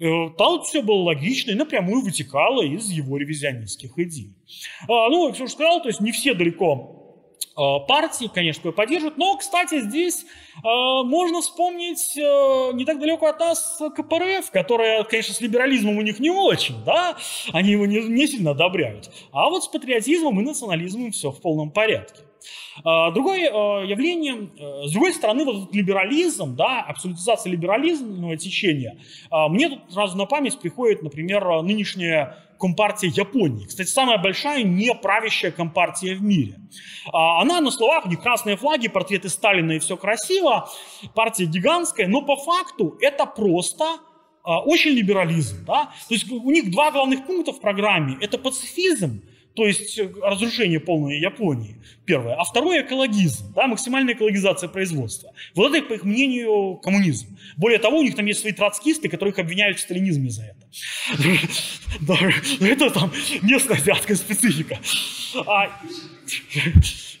э, 0.00 0.28
там 0.36 0.62
все 0.62 0.82
было 0.82 1.02
логично 1.02 1.52
и 1.52 1.54
напрямую 1.54 2.02
вытекало 2.02 2.62
из 2.62 2.90
его 2.90 3.16
ревизионистских 3.16 3.98
идей. 3.98 4.34
А, 4.88 5.08
ну, 5.08 5.28
как 5.28 5.38
я 5.38 5.44
уже 5.44 5.52
сказал, 5.52 5.80
то 5.80 5.88
есть 5.88 6.00
не 6.00 6.12
все 6.12 6.34
далеко 6.34 6.95
партии, 7.54 8.30
конечно, 8.32 8.70
поддерживают. 8.70 9.16
Но, 9.16 9.36
кстати, 9.36 9.80
здесь 9.80 10.24
э, 10.24 10.60
можно 10.62 11.40
вспомнить 11.40 12.16
э, 12.16 12.72
не 12.74 12.84
так 12.84 13.00
далеко 13.00 13.26
от 13.26 13.40
нас 13.40 13.80
КПРФ, 13.96 14.50
которая, 14.50 15.04
конечно, 15.04 15.34
с 15.34 15.40
либерализмом 15.40 15.96
у 15.96 16.02
них 16.02 16.20
не 16.20 16.30
очень, 16.30 16.84
да, 16.84 17.16
они 17.52 17.70
его 17.70 17.86
не, 17.86 18.00
не 18.00 18.26
сильно 18.26 18.50
одобряют. 18.50 19.10
А 19.32 19.48
вот 19.48 19.64
с 19.64 19.68
патриотизмом 19.68 20.38
и 20.40 20.44
национализмом 20.44 21.12
все 21.12 21.30
в 21.30 21.40
полном 21.40 21.70
порядке. 21.70 22.26
Э, 22.84 23.10
другое 23.12 23.48
э, 23.48 23.86
явление, 23.86 24.50
э, 24.58 24.86
с 24.86 24.92
другой 24.92 25.14
стороны, 25.14 25.44
вот 25.44 25.56
этот 25.56 25.74
либерализм, 25.74 26.56
да, 26.56 26.82
абсолютизация 26.82 27.50
либерализмного 27.50 28.36
течения, 28.36 28.98
мне 29.30 29.68
тут 29.68 29.80
сразу 29.90 30.16
на 30.16 30.26
память 30.26 30.58
приходит, 30.58 31.02
например, 31.02 31.62
нынешняя 31.62 32.45
компартия 32.58 33.10
Японии. 33.10 33.66
Кстати, 33.66 33.88
самая 33.88 34.18
большая 34.18 34.62
не 34.62 34.94
правящая 34.94 35.50
компартия 35.50 36.14
в 36.16 36.22
мире. 36.22 36.58
Она 37.12 37.60
на 37.60 37.70
словах, 37.70 38.06
них 38.06 38.20
красные 38.20 38.56
флаги, 38.56 38.88
портреты 38.88 39.28
Сталина 39.28 39.72
и 39.72 39.78
все 39.78 39.96
красиво, 39.96 40.68
партия 41.14 41.46
гигантская, 41.46 42.08
но 42.08 42.22
по 42.22 42.36
факту 42.36 42.96
это 43.00 43.26
просто 43.26 43.84
очень 44.44 44.92
либерализм. 44.92 45.64
Да? 45.66 45.92
То 46.08 46.14
есть 46.14 46.30
у 46.30 46.50
них 46.50 46.70
два 46.70 46.90
главных 46.90 47.26
пункта 47.26 47.52
в 47.52 47.60
программе– 47.60 48.16
это 48.20 48.38
пацифизм 48.38 49.22
то 49.56 49.66
есть 49.66 49.98
э, 49.98 50.08
разрушение 50.22 50.78
полной 50.78 51.18
Японии, 51.18 51.76
первое. 52.04 52.34
А 52.34 52.44
второе– 52.44 52.82
экологизм, 52.86 53.52
да, 53.54 53.66
максимальная 53.66 54.14
экологизация 54.14 54.68
производства. 54.68 55.32
Вот 55.54 55.74
это, 55.74 55.88
по 55.88 55.94
их 55.94 56.04
мнению, 56.04 56.76
коммунизм. 56.76 57.38
Более 57.56 57.78
того, 57.78 57.98
у 57.98 58.02
них 58.02 58.14
там 58.14 58.26
есть 58.26 58.40
свои 58.40 58.52
троцкисты, 58.52 59.08
которых 59.08 59.38
обвиняют 59.38 59.78
в 59.78 59.80
сталинизме 59.80 60.30
за 60.30 60.42
это. 60.42 60.56
Это 62.60 62.90
там 62.90 63.10
местная 63.42 63.78
азиатская 63.78 64.16
специфика. 64.16 64.78
А, 65.46 65.70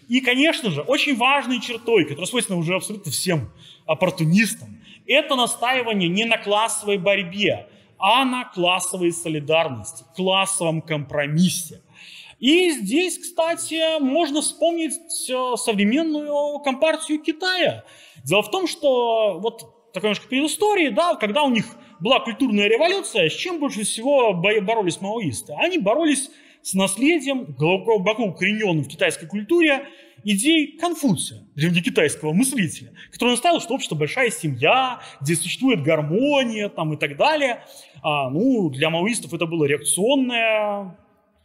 и, 0.08 0.20
конечно 0.20 0.70
же, 0.70 0.82
очень 0.82 1.16
важной 1.16 1.60
чертой, 1.60 2.04
которая 2.04 2.26
свойственна 2.26 2.58
уже 2.58 2.74
абсолютно 2.74 3.10
всем 3.10 3.50
оппортунистам, 3.86 4.78
это 5.06 5.36
настаивание 5.36 6.08
не 6.08 6.24
на 6.24 6.36
классовой 6.36 6.98
борьбе, 6.98 7.68
а 7.98 8.24
на 8.24 8.44
классовой 8.44 9.12
солидарности, 9.12 10.04
классовом 10.14 10.82
компромиссе. 10.82 11.80
И 12.38 12.70
здесь, 12.70 13.18
кстати, 13.18 13.98
можно 14.00 14.42
вспомнить 14.42 14.94
э, 15.30 15.56
современную 15.56 16.58
компартию 16.60 17.20
Китая. 17.20 17.84
Дело 18.24 18.42
в 18.42 18.50
том, 18.50 18.66
что 18.66 19.38
вот 19.40 19.92
такая 19.92 20.10
немножко 20.10 20.28
предыстории, 20.28 20.90
да, 20.90 21.14
когда 21.14 21.42
у 21.42 21.50
них 21.50 21.64
была 22.00 22.20
культурная 22.20 22.68
революция, 22.68 23.30
с 23.30 23.34
чем 23.34 23.58
больше 23.58 23.84
всего 23.84 24.34
боролись 24.34 25.00
маоисты? 25.00 25.54
Они 25.56 25.78
боролись 25.78 26.30
с 26.62 26.74
наследием, 26.74 27.44
глубоко 27.44 28.24
укорененным 28.24 28.84
в 28.84 28.88
китайской 28.88 29.26
культуре, 29.26 29.86
идей 30.24 30.76
Конфуция, 30.78 31.46
древнекитайского 31.54 32.32
мыслителя, 32.32 32.92
который 33.12 33.30
наставил, 33.30 33.60
что 33.60 33.74
общество 33.74 33.94
большая 33.94 34.30
семья, 34.30 35.00
где 35.20 35.36
существует 35.36 35.82
гармония 35.82 36.68
там, 36.68 36.92
и 36.92 36.96
так 36.96 37.16
далее. 37.16 37.64
А, 38.02 38.28
ну, 38.28 38.68
для 38.70 38.90
маоистов 38.90 39.32
это 39.32 39.46
была 39.46 39.66
реакционная 39.66 40.98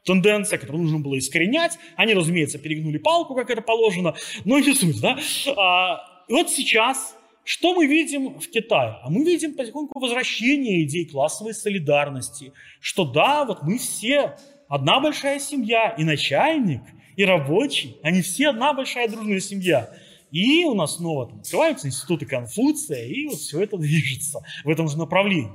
тенденция, 0.03 0.57
которую 0.57 0.83
нужно 0.83 0.99
было 0.99 1.17
искоренять. 1.17 1.77
Они, 1.95 2.13
разумеется, 2.13 2.57
перегнули 2.59 2.97
палку, 2.97 3.35
как 3.35 3.49
это 3.49 3.61
положено, 3.61 4.15
но 4.45 4.59
не 4.59 4.73
суть, 4.73 4.99
да. 5.01 5.17
А, 5.55 6.23
и 6.27 6.33
вот 6.33 6.49
сейчас 6.49 7.15
что 7.43 7.73
мы 7.73 7.87
видим 7.87 8.39
в 8.39 8.47
Китае? 8.49 8.97
А 9.01 9.09
мы 9.09 9.23
видим 9.23 9.55
потихоньку 9.55 9.99
возвращение 9.99 10.83
идей 10.83 11.05
классовой 11.05 11.55
солидарности, 11.55 12.53
что 12.79 13.03
да, 13.03 13.45
вот 13.45 13.63
мы 13.63 13.79
все 13.79 14.37
одна 14.67 14.99
большая 14.99 15.39
семья, 15.39 15.89
и 15.97 16.03
начальник, 16.03 16.81
и 17.15 17.25
рабочий, 17.25 17.97
они 18.03 18.21
все 18.21 18.49
одна 18.49 18.73
большая 18.73 19.09
дружная 19.09 19.39
семья. 19.39 19.89
И 20.29 20.63
у 20.65 20.75
нас 20.75 20.97
снова 20.97 21.27
там 21.27 21.39
открываются 21.39 21.87
институты 21.87 22.25
Конфуция, 22.25 23.05
и 23.05 23.25
вот 23.25 23.39
все 23.39 23.61
это 23.61 23.77
движется 23.77 24.39
в 24.63 24.69
этом 24.69 24.87
же 24.87 24.97
направлении. 24.97 25.51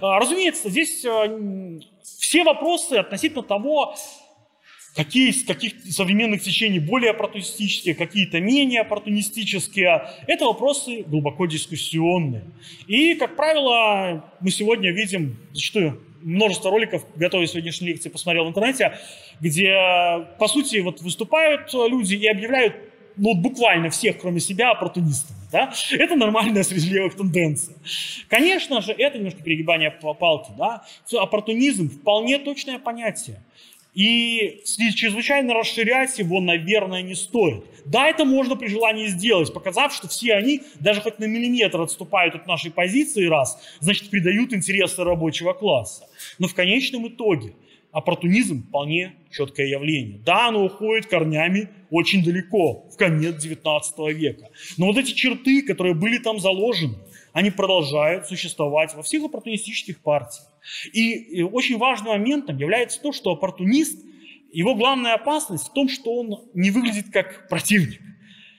А, 0.00 0.18
разумеется, 0.18 0.70
здесь 0.70 1.04
а, 1.04 1.26
все 2.02 2.44
вопросы 2.44 2.94
относительно 2.94 3.42
того, 3.42 3.94
какие 4.94 5.28
из 5.28 5.44
каких 5.44 5.74
современных 5.90 6.42
течений 6.42 6.78
более 6.78 7.10
оппортунистические, 7.10 7.94
какие-то 7.94 8.40
менее 8.40 8.80
оппортунистические, 8.80 10.08
это 10.26 10.46
вопросы 10.46 11.02
глубоко 11.02 11.46
дискуссионные. 11.46 12.44
И, 12.86 13.14
как 13.14 13.36
правило, 13.36 14.32
мы 14.40 14.50
сегодня 14.50 14.90
видим 14.92 15.36
зачастую 15.52 16.02
множество 16.22 16.70
роликов, 16.70 17.04
готовя 17.14 17.46
сегодняшней 17.46 17.88
лекции, 17.88 18.08
посмотрел 18.08 18.46
в 18.46 18.48
интернете, 18.48 18.98
где, 19.40 20.26
по 20.38 20.48
сути, 20.48 20.78
вот 20.78 21.00
выступают 21.02 21.72
люди 21.72 22.14
и 22.14 22.26
объявляют 22.26 22.74
ну, 23.16 23.34
буквально 23.34 23.90
всех, 23.90 24.18
кроме 24.18 24.40
себя, 24.40 24.70
оппортунистами. 24.70 25.38
Да? 25.52 25.72
Это 25.92 26.16
нормальная 26.16 26.62
среди 26.62 26.90
левых 26.90 27.16
тенденция. 27.16 27.76
Конечно 28.28 28.80
же, 28.82 28.92
это 28.92 29.18
немножко 29.18 29.42
перегибание 29.42 29.90
по 29.90 30.14
палке. 30.14 30.52
Да? 30.58 30.84
Оппортунизм– 31.12 31.88
вполне 32.00 32.38
точное 32.38 32.78
понятие. 32.78 33.40
И 33.94 34.60
чрезвычайно 34.94 35.54
расширять 35.54 36.18
его, 36.18 36.38
наверное, 36.38 37.00
не 37.00 37.14
стоит. 37.14 37.64
Да, 37.86 38.06
это 38.08 38.26
можно 38.26 38.54
при 38.54 38.66
желании 38.66 39.06
сделать, 39.06 39.50
показав, 39.54 39.94
что 39.94 40.06
все 40.06 40.34
они 40.34 40.60
даже 40.80 41.00
хоть 41.00 41.18
на 41.18 41.24
миллиметр 41.24 41.80
отступают 41.80 42.34
от 42.34 42.46
нашей 42.46 42.70
позиции 42.70 43.24
раз, 43.24 43.58
значит, 43.80 44.10
придают 44.10 44.52
интересы 44.52 45.02
рабочего 45.02 45.54
класса. 45.54 46.06
Но 46.38 46.46
в 46.46 46.54
конечном 46.54 47.08
итоге 47.08 47.54
оппортунизм 47.92 48.68
вполне 48.68 49.14
четкое 49.30 49.66
явление. 49.66 50.18
Да, 50.24 50.48
оно 50.48 50.64
уходит 50.64 51.06
корнями 51.06 51.68
очень 51.90 52.24
далеко, 52.24 52.88
в 52.92 52.96
конец 52.96 53.36
19 53.36 53.98
века. 54.14 54.48
Но 54.76 54.86
вот 54.86 54.98
эти 54.98 55.12
черты, 55.12 55.62
которые 55.62 55.94
были 55.94 56.18
там 56.18 56.40
заложены, 56.40 56.96
они 57.32 57.50
продолжают 57.50 58.26
существовать 58.26 58.94
во 58.94 59.02
всех 59.02 59.24
оппортунистических 59.24 60.00
партиях. 60.00 60.46
И 60.92 61.42
очень 61.42 61.78
важным 61.78 62.12
моментом 62.12 62.56
является 62.56 63.00
то, 63.00 63.12
что 63.12 63.32
оппортунист, 63.32 64.04
его 64.52 64.74
главная 64.74 65.14
опасность 65.14 65.68
в 65.68 65.72
том, 65.72 65.88
что 65.88 66.14
он 66.14 66.48
не 66.54 66.70
выглядит 66.70 67.10
как 67.12 67.48
противник. 67.48 68.00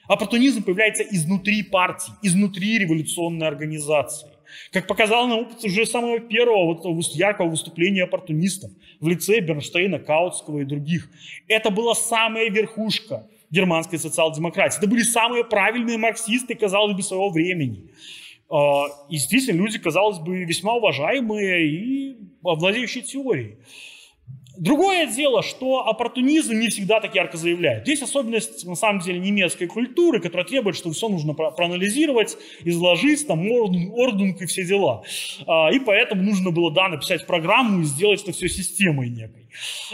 Оппортунизм 0.07 0.63
появляется 0.63 1.03
изнутри 1.03 1.63
партии, 1.63 2.13
изнутри 2.21 2.78
революционной 2.80 3.47
организации. 3.47 4.30
Как 4.72 4.88
показал 4.88 5.28
нам 5.28 5.39
опыт 5.39 5.64
уже 5.64 5.86
самого 5.86 6.20
первого 6.20 6.74
вот, 6.74 7.06
яркого 7.14 7.50
выступления 7.50 8.04
оппортунистов 8.04 8.72
в 9.00 9.08
лице 9.08 9.39
Бернштейна, 9.39 10.00
Каутского 10.00 10.60
и 10.60 10.66
других. 10.66 11.10
Это 11.48 11.70
была 11.70 11.95
самая 11.95 12.50
верхушка 12.50 13.28
германской 13.50 14.00
социал-демократии. 14.00 14.78
Это 14.78 14.88
были 14.88 15.04
самые 15.04 15.43
правильные 15.43 15.98
марксисты, 15.98 16.56
казалось 16.56 16.95
бы, 16.95 17.02
своего 17.02 17.30
времени. 17.30 17.89
А, 18.50 18.86
и 19.10 19.16
действительно, 19.16 19.58
люди, 19.58 19.78
казалось 19.80 20.20
бы, 20.20 20.43
весьма 20.43 20.76
уважаемые 20.76 21.68
и 21.68 22.18
владеющие 22.41 23.04
теорией. 23.04 23.58
Другое 24.58 25.05
дело, 25.05 25.43
что 25.43 25.88
оппортунизм 25.88 26.53
не 26.60 26.70
всегда 26.70 26.99
так 26.99 27.14
ярко 27.14 27.38
заявляет. 27.38 27.84
Здесь 27.84 28.01
особенность, 28.01 28.66
на 28.66 28.76
самом 28.76 29.01
деле, 29.01 29.20
немецкой 29.20 29.68
культуры, 29.68 30.20
которая 30.20 30.45
требует, 30.45 30.76
что 30.76 30.91
все 30.91 31.10
нужно 31.10 31.34
проанализировать, 31.34 32.38
изложить, 32.64 33.28
там, 33.28 33.47
ордунг 33.47 34.41
и 34.41 34.45
все 34.47 34.66
дела. 34.66 35.03
А, 35.45 35.70
и 35.72 35.80
поэтому 35.80 36.24
нужно 36.24 36.51
было, 36.51 36.72
да, 36.72 36.88
написать 36.89 37.28
программу 37.28 37.82
и 37.82 37.84
сделать 37.84 38.24
это 38.24 38.32
все 38.32 38.49
системой 38.49 39.10
некой. 39.10 39.47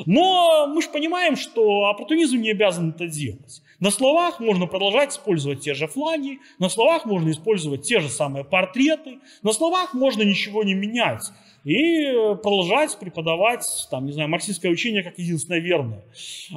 Но 0.05 0.67
мы 0.67 0.81
же 0.81 0.89
понимаем, 0.89 1.35
что 1.35 1.87
оппортунизм 1.87 2.37
не 2.37 2.51
обязан 2.51 2.91
это 2.91 3.07
делать. 3.07 3.61
На 3.79 3.91
словах 3.91 4.39
можно 4.39 4.65
продолжать 4.65 5.11
использовать 5.11 5.61
те 5.61 5.73
же 5.73 5.87
флаги, 5.87 6.39
на 6.57 6.69
словах 6.69 7.05
можно 7.05 7.29
использовать 7.31 7.81
те 7.83 7.99
же 7.99 8.07
самые 8.07 8.45
портреты, 8.45 9.19
на 9.41 9.51
словах 9.51 9.93
можно 9.93 10.21
ничего 10.21 10.63
не 10.63 10.73
менять 10.73 11.23
и 11.63 12.11
продолжать 12.41 12.97
преподавать, 12.99 13.65
там, 13.89 14.05
не 14.05 14.11
знаю, 14.11 14.29
марксистское 14.29 14.71
учение 14.71 15.03
как 15.03 15.17
единственное 15.17 15.59
верное. 15.59 16.03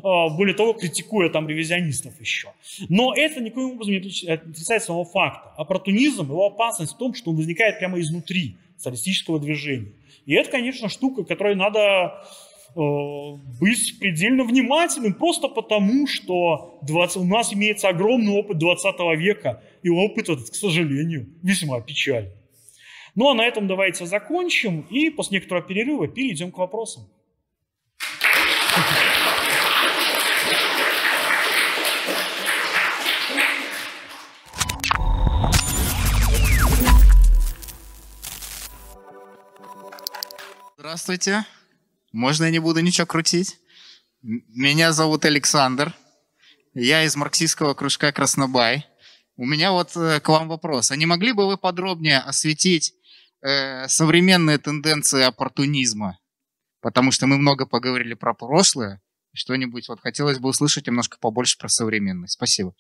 А, 0.03 0.29
более 0.29 0.55
того, 0.55 0.73
критикуя 0.73 1.29
там 1.29 1.49
ревизионистов 1.49 2.21
еще. 2.21 2.49
Но 2.89 3.15
это 3.15 3.41
никоим 3.41 3.73
образом 3.73 3.95
не 3.95 4.29
отрицает 4.29 4.83
самого 4.83 5.05
факта. 5.05 5.51
Оппортунизм, 5.57 6.25
его 6.25 6.47
опасность 6.47 6.95
в 6.95 6.99
том, 6.99 7.15
что 7.15 7.31
он 7.31 7.37
возникает 7.37 7.79
прямо 7.79 8.01
изнутри 8.01 8.57
социалистического 8.77 9.39
движения. 9.39 9.93
И 10.27 10.35
это, 10.35 10.51
конечно, 10.51 10.89
штука, 10.89 11.25
которой 11.25 11.55
надо 11.55 12.23
Э, 12.77 13.37
быть 13.59 13.99
предельно 13.99 14.45
внимательным, 14.45 15.15
просто 15.15 15.49
потому, 15.49 16.07
что 16.07 16.79
20, 16.83 17.17
у 17.17 17.25
нас 17.25 17.55
имеется 17.55 17.89
огромный 17.89 18.35
опыт 18.35 18.59
20 18.59 19.17
века, 19.17 19.63
и 19.83 19.89
опыт 19.89 20.29
этот, 20.29 20.51
к 20.51 20.55
сожалению, 20.55 21.27
весьма 21.43 21.81
печальный. 21.81 22.33
Ну 23.17 23.31
а 23.31 23.35
на 23.35 23.47
этом 23.47 23.67
давайте 23.67 24.05
закончим, 24.05 24.83
и 24.91 25.09
после 25.09 25.39
некоторого 25.39 25.67
перерыва 25.67 26.07
перейдем 26.07 26.53
к 26.53 26.59
вопросам. 26.59 27.09
Здравствуйте. 40.77 41.47
Можно 42.13 42.45
я 42.45 42.51
не 42.51 42.59
буду 42.59 42.81
ничего 42.81 43.07
крутить? 43.07 43.59
Меня 44.21 44.93
зовут 44.93 45.25
Александр. 45.25 45.95
Я 46.75 47.03
из 47.05 47.17
марксистского 47.17 47.73
кружка 47.73 48.13
Краснобай. 48.13 48.85
У 49.37 49.47
меня 49.47 49.73
вот 49.73 49.97
э, 49.97 50.21
к 50.21 50.29
вам 50.29 50.49
вопрос. 50.49 50.91
А 50.91 50.97
не 50.97 51.07
могли 51.07 51.33
бы 51.33 51.47
вы 51.47 51.57
подробнее 51.57 52.19
осветить 52.19 52.93
э, 53.43 53.89
современные 53.89 54.59
тенденции 54.59 55.23
оппортунизма? 55.23 56.19
Потому 56.81 57.11
что 57.11 57.27
мы 57.27 57.39
много 57.39 57.67
поговорили 57.67 58.15
про 58.15 58.35
прошлое. 58.35 59.01
Что-нибудь 59.35 59.89
вот 59.89 60.01
хотелось 60.01 60.39
бы 60.39 60.49
услышать 60.49 60.87
немножко 60.87 61.19
побольше 61.21 61.59
про 61.59 61.69
современность. 61.69 62.35
Спасибо. 62.35 62.75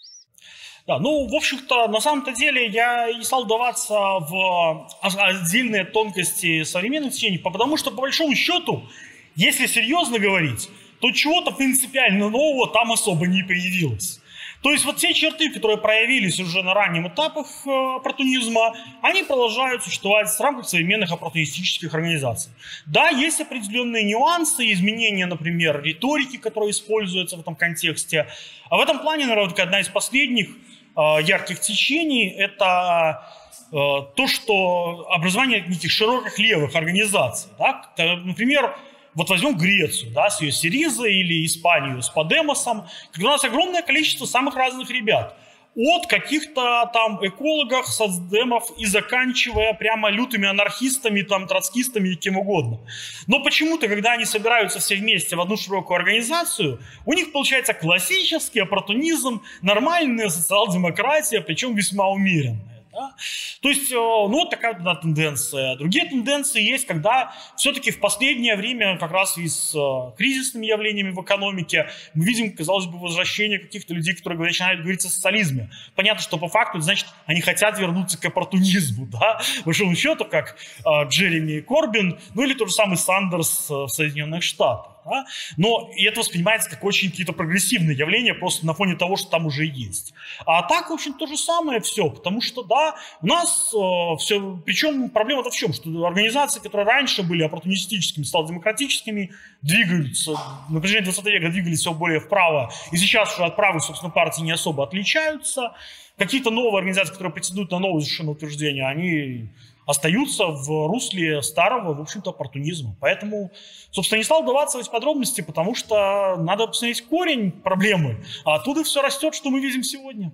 Да, 0.87 1.01
ну, 1.01 1.29
в 1.29 1.35
общем-то, 1.35 1.89
на 1.89 2.01
самом-то 2.01 2.33
деле 2.33 2.69
я 2.69 3.13
не 3.13 3.25
стал 3.25 3.45
даваться 3.47 3.95
в 3.95 4.89
отдельные 5.03 5.85
тонкости 5.85 6.63
современных 6.63 7.13
течений, 7.13 7.39
потому 7.39 7.77
что, 7.77 7.91
по 7.91 8.03
большому 8.03 8.37
счету, 8.37 8.89
если 9.35 9.67
серьезно 9.67 10.21
говорить, 10.21 10.71
то 11.01 11.11
чего-то 11.11 11.51
принципиально 11.51 12.31
нового 12.31 12.73
там 12.73 12.93
особо 12.93 13.27
не 13.27 13.43
появилось. 13.43 14.21
То 14.63 14.73
есть 14.73 14.85
вот 14.85 14.97
те 14.97 15.15
черты, 15.15 15.51
которые 15.51 15.79
проявились 15.79 16.41
уже 16.41 16.63
на 16.63 16.75
раннем 16.75 17.09
этапах 17.09 17.47
э, 17.67 17.97
оппортунизма, 17.97 18.75
они 19.03 19.23
продолжают 19.23 19.85
существовать 19.85 20.29
в 20.29 20.41
рамках 20.41 20.69
современных 20.69 21.13
оппортунистических 21.13 21.95
организаций. 21.95 22.53
Да, 22.87 23.11
есть 23.11 23.41
определенные 23.41 24.05
нюансы, 24.05 24.73
изменения, 24.73 25.27
например, 25.27 25.83
риторики, 25.83 26.37
которая 26.37 26.71
используется 26.71 27.37
в 27.37 27.41
этом 27.41 27.55
контексте. 27.55 28.27
А 28.71 28.77
в 28.77 28.81
этом 28.81 28.99
плане, 29.01 29.27
наверное, 29.27 29.55
одна 29.63 29.81
из 29.81 29.89
последних 29.89 30.49
э, 30.49 31.01
ярких 31.23 31.61
течений– 31.61 32.29
это 32.39 33.23
э, 33.71 33.75
то, 33.75 34.27
что 34.27 35.07
образование 35.11 35.65
неких 35.67 35.91
широких 35.91 36.39
левых 36.39 36.75
организаций. 36.75 37.51
Да? 37.59 37.85
Например, 38.25 38.77
вот 39.17 39.31
возьмем 39.31 39.57
Грецию, 39.57 40.12
да, 40.12 40.31
с 40.31 40.41
ее 40.41 40.53
Сиризой 40.53 41.14
или 41.14 41.45
Испанию 41.45 42.03
с 42.03 42.11
Подемосом, 42.11 42.87
когда 43.12 43.31
у 43.31 43.33
нас 43.33 43.45
огромное 43.45 43.83
количество 43.83 44.27
самых 44.27 44.55
разных 44.55 44.91
ребят. 44.91 45.37
От 45.75 46.07
каких-то 46.07 46.89
там 46.93 47.19
экологов, 47.27 47.87
соцдемов 47.87 48.71
и 48.79 48.87
заканчивая 48.87 49.75
прямо 49.75 50.09
лютыми 50.09 50.49
анархистами, 50.49 51.21
там, 51.21 51.47
троцкистами 51.47 52.11
и 52.11 52.14
кем 52.14 52.39
угодно. 52.39 52.81
Но 53.27 53.43
почему-то, 53.43 53.87
когда 53.89 54.12
они 54.12 54.25
собираются 54.25 54.79
все 54.79 54.97
вместе 54.97 55.37
в 55.37 55.41
одну 55.41 55.57
широкую 55.59 55.97
организацию, 55.97 56.81
у 57.05 57.12
них 57.12 57.33
получается 57.33 57.75
классический 57.75 58.61
оппортунизм, 58.61 59.43
нормальная 59.61 60.31
социал-демократия, 60.31 61.43
причем 61.43 61.75
весьма 61.75 62.09
умеренная. 62.09 62.76
Да? 62.97 63.14
То 63.61 63.68
есть, 63.68 63.92
э, 63.92 63.94
ну, 63.94 64.28
вот 64.28 64.49
такая 64.49 64.72
да, 64.72 64.94
тенденция. 64.94 65.76
Другие 65.76 66.07
тенденции 66.07 66.62
есть, 66.62 66.86
когда 66.86 67.34
все-таки 67.55 67.90
в 67.90 68.01
последнее 68.01 68.57
время, 68.57 68.97
как 68.97 69.11
раз 69.11 69.36
и 69.36 69.47
с 69.47 69.74
э, 69.74 70.16
кризисными 70.16 70.64
явлениями 70.64 71.11
в 71.11 71.20
экономике, 71.20 71.90
мы 72.14 72.24
видим, 72.24 72.57
казалось 72.57 72.86
бы, 72.86 72.99
возвращение 72.99 73.59
каких-то 73.59 73.92
людей, 73.92 74.14
которые 74.14 74.38
начинают 74.38 74.80
говорить 74.80 75.05
о 75.05 75.11
социализме. 75.11 75.70
Понятно, 75.94 76.22
что 76.22 76.38
по 76.38 76.49
факту, 76.49 76.80
значит, 76.80 77.07
они 77.26 77.42
хотят 77.42 77.78
вернуться 77.78 78.18
к 78.18 78.24
оппортунизму, 78.24 79.07
да, 79.12 79.42
большому 79.66 79.94
счету, 79.94 80.24
как 80.24 80.57
э, 80.86 81.09
Джереми 81.09 81.61
Корбин, 81.61 82.18
ну 82.34 82.44
или 82.44 82.55
тот 82.55 82.68
же 82.68 82.74
самый 82.74 82.97
Сандерс 82.97 83.66
в 83.68 83.88
Соединенных 83.88 84.42
Штатах. 84.42 84.95
Да? 85.07 85.27
Но 85.57 85.91
и 85.95 86.05
это 86.05 86.21
воспринимается 86.21 86.69
как 86.69 86.83
очень 86.85 87.11
какие-то 87.11 87.33
прогрессивные 87.33 87.97
явления 87.97 88.35
просто 88.35 88.67
на 88.67 88.75
фоне 88.75 88.97
того, 88.97 89.17
что 89.17 89.31
там 89.31 89.47
уже 89.47 89.65
есть. 89.65 90.15
А 90.45 90.63
так, 90.63 90.91
в 90.91 90.93
общем, 90.93 91.15
то 91.15 91.27
же 91.27 91.37
самое 91.37 91.81
все, 91.81 92.11
потому 92.11 92.41
что, 92.41 92.63
да, 92.63 92.97
у 93.23 93.27
нас 93.27 93.73
э, 93.75 94.17
все, 94.19 94.61
причем 94.65 95.11
проблема-то 95.11 95.51
в 95.51 95.55
чем, 95.55 95.73
что 95.73 95.89
организации, 96.05 96.61
которые 96.61 96.87
раньше 96.87 97.23
были 97.23 97.43
оппортунистическими, 97.43 98.25
стали 98.25 98.49
демократическими, 98.49 99.33
двигаются, 99.63 100.33
на 100.69 100.81
протяжении 100.81 101.05
20 101.05 101.25
века 101.27 101.49
двигались 101.49 101.81
все 101.81 101.93
более 101.93 102.21
вправо, 102.21 102.73
и 102.93 102.97
сейчас 102.97 103.35
уже 103.35 103.45
от 103.45 103.57
правых, 103.57 103.83
собственно, 103.83 104.11
партий 104.11 104.43
не 104.43 104.53
особо 104.53 104.85
отличаются. 104.85 105.73
Какие-то 106.19 106.51
новые 106.51 106.79
организации, 106.79 107.13
которые 107.13 107.33
претендуют 107.33 107.71
на 107.71 107.79
новые 107.79 108.03
совершенно 108.03 108.31
утверждения, 108.31 108.87
они 108.87 109.51
остаются 109.87 110.47
в 110.47 110.89
русле 110.89 111.41
старого, 111.43 111.95
в 111.95 112.01
общем-то, 112.01 112.30
оппортунизма. 112.30 112.97
Поэтому, 113.01 113.53
собственно, 113.93 114.18
не 114.18 114.24
стал 114.24 114.43
вдаваться 114.43 114.82
в 114.82 114.91
подробности, 114.91 115.41
потому 115.41 115.74
что 115.74 116.37
надо 116.37 116.66
посмотреть 116.66 117.07
корень 117.07 117.53
проблемы, 117.53 118.24
а 118.45 118.57
оттуда 118.57 118.84
все 118.84 119.01
растет, 119.01 119.34
что 119.34 119.51
мы 119.51 119.61
видим 119.61 119.82
сегодня. 119.82 120.32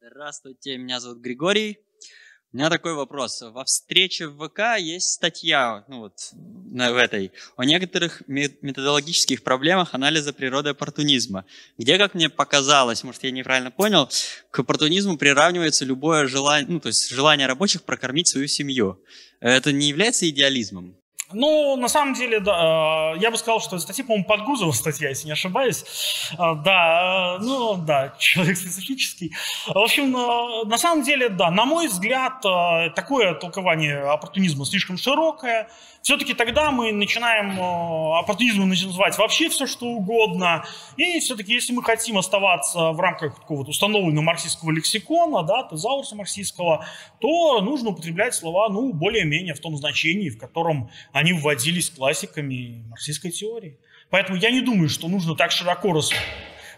Здравствуйте, 0.00 0.76
меня 0.76 1.00
зовут 1.00 1.18
Григорий. 1.18 1.78
У 2.52 2.56
меня 2.56 2.68
такой 2.68 2.94
вопрос. 2.94 3.42
Во 3.42 3.64
встрече 3.64 4.26
в 4.26 4.48
ВК 4.48 4.76
есть 4.78 5.12
статья 5.12 5.84
ну 5.88 6.00
вот, 6.00 6.32
в 6.70 6.96
этой 6.96 7.32
о 7.56 7.64
некоторых 7.64 8.22
методологических 8.26 9.42
проблемах 9.42 9.94
анализа 9.94 10.32
природы 10.32 10.70
оппортунизма, 10.70 11.44
где, 11.78 11.98
как 11.98 12.14
мне 12.14 12.28
показалось, 12.28 13.02
может, 13.02 13.24
я 13.24 13.30
неправильно 13.30 13.70
понял, 13.70 14.08
к 14.50 14.58
оппортунизму 14.60 15.16
приравнивается 15.16 15.84
любое 15.84 16.26
желание, 16.26 16.70
ну, 16.70 16.80
то 16.80 16.88
есть 16.88 17.10
желание 17.10 17.46
рабочих 17.46 17.82
прокормить 17.82 18.28
свою 18.28 18.46
семью. 18.46 19.02
Это 19.40 19.72
не 19.72 19.88
является 19.88 20.28
идеализмом? 20.28 20.99
Ну, 21.32 21.76
на 21.76 21.88
самом 21.88 22.14
деле, 22.14 22.40
да, 22.40 23.12
э, 23.14 23.18
я 23.20 23.30
бы 23.30 23.36
сказал, 23.36 23.60
что 23.60 23.78
статья, 23.78 24.04
по-моему, 24.04 24.24
Подгузова 24.24 24.72
статья, 24.72 25.10
если 25.10 25.26
не 25.26 25.32
ошибаюсь. 25.32 25.84
Э, 26.32 26.54
да, 26.56 27.36
э, 27.38 27.42
ну, 27.42 27.76
да, 27.76 28.14
человек 28.18 28.56
специфический. 28.56 29.32
В 29.66 29.78
общем, 29.78 30.10
на 30.10 30.78
самом 30.78 31.04
деле, 31.04 31.28
да, 31.28 31.50
на 31.50 31.64
мой 31.64 31.88
взгляд, 31.88 32.40
такое 32.94 33.34
толкование 33.34 33.98
оппортунизма 33.98 34.64
слишком 34.64 34.96
широкое. 34.96 35.68
Все-таки 36.02 36.32
тогда 36.34 36.70
мы 36.70 36.92
начинаем 36.92 37.60
оппортунизмом 37.60 38.70
называть 38.70 39.18
вообще 39.18 39.50
все, 39.50 39.66
что 39.66 39.86
угодно. 39.86 40.64
И 40.96 41.20
все-таки, 41.20 41.52
если 41.52 41.72
мы 41.72 41.82
хотим 41.82 42.16
оставаться 42.18 42.92
в 42.92 43.00
рамках 43.00 43.36
какого-то 43.36 43.70
установленного 43.70 44.24
марксистского 44.24 44.70
лексикона, 44.70 45.42
да, 45.42 45.62
тезаурса 45.64 46.16
марксистского, 46.16 46.86
то 47.20 47.60
нужно 47.60 47.90
употреблять 47.90 48.34
слова, 48.34 48.68
ну, 48.70 48.92
более-менее 48.92 49.54
в 49.54 49.60
том 49.60 49.76
значении, 49.76 50.30
в 50.30 50.38
котором 50.38 50.90
они 51.20 51.34
вводились 51.34 51.90
классиками 51.90 52.82
марксистской 52.88 53.30
теории. 53.30 53.78
Поэтому 54.08 54.38
я 54.38 54.50
не 54.50 54.62
думаю, 54.62 54.88
что 54.88 55.06
нужно 55.06 55.36
так 55.36 55.52
широко 55.52 55.92
рас, 55.92 56.10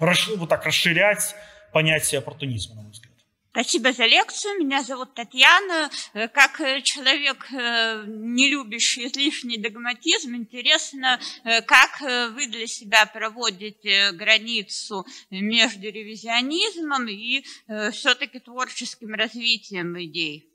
рас, 0.01 0.27
вот 0.37 0.49
так 0.49 0.67
расширять 0.67 1.37
понятие 1.73 2.19
оппортунизма, 2.19 2.75
на 2.75 2.83
мой 2.83 2.91
взгляд. 2.91 3.13
Спасибо 3.53 3.93
за 3.93 4.07
лекцию. 4.07 4.59
Меня 4.59 4.83
зовут 4.83 5.15
Татьяна. 5.15 5.91
Э, 6.15 6.27
как 6.27 6.61
э, 6.61 6.81
человек, 6.83 7.47
э, 7.53 8.05
не 8.09 8.49
любящий 8.49 9.07
излишний 9.07 9.59
догматизм, 9.59 10.35
интересно, 10.35 11.21
как 11.45 12.01
вы 12.01 12.47
для 12.49 12.67
себя 12.67 13.07
проводите 13.07 14.11
границу 14.13 15.07
между 15.31 15.83
ревизионизмом 15.83 17.07
и 17.09 17.45
все-таки 17.93 18.41
творческим 18.41 19.15
развитием 19.15 20.03
идей? 20.03 20.52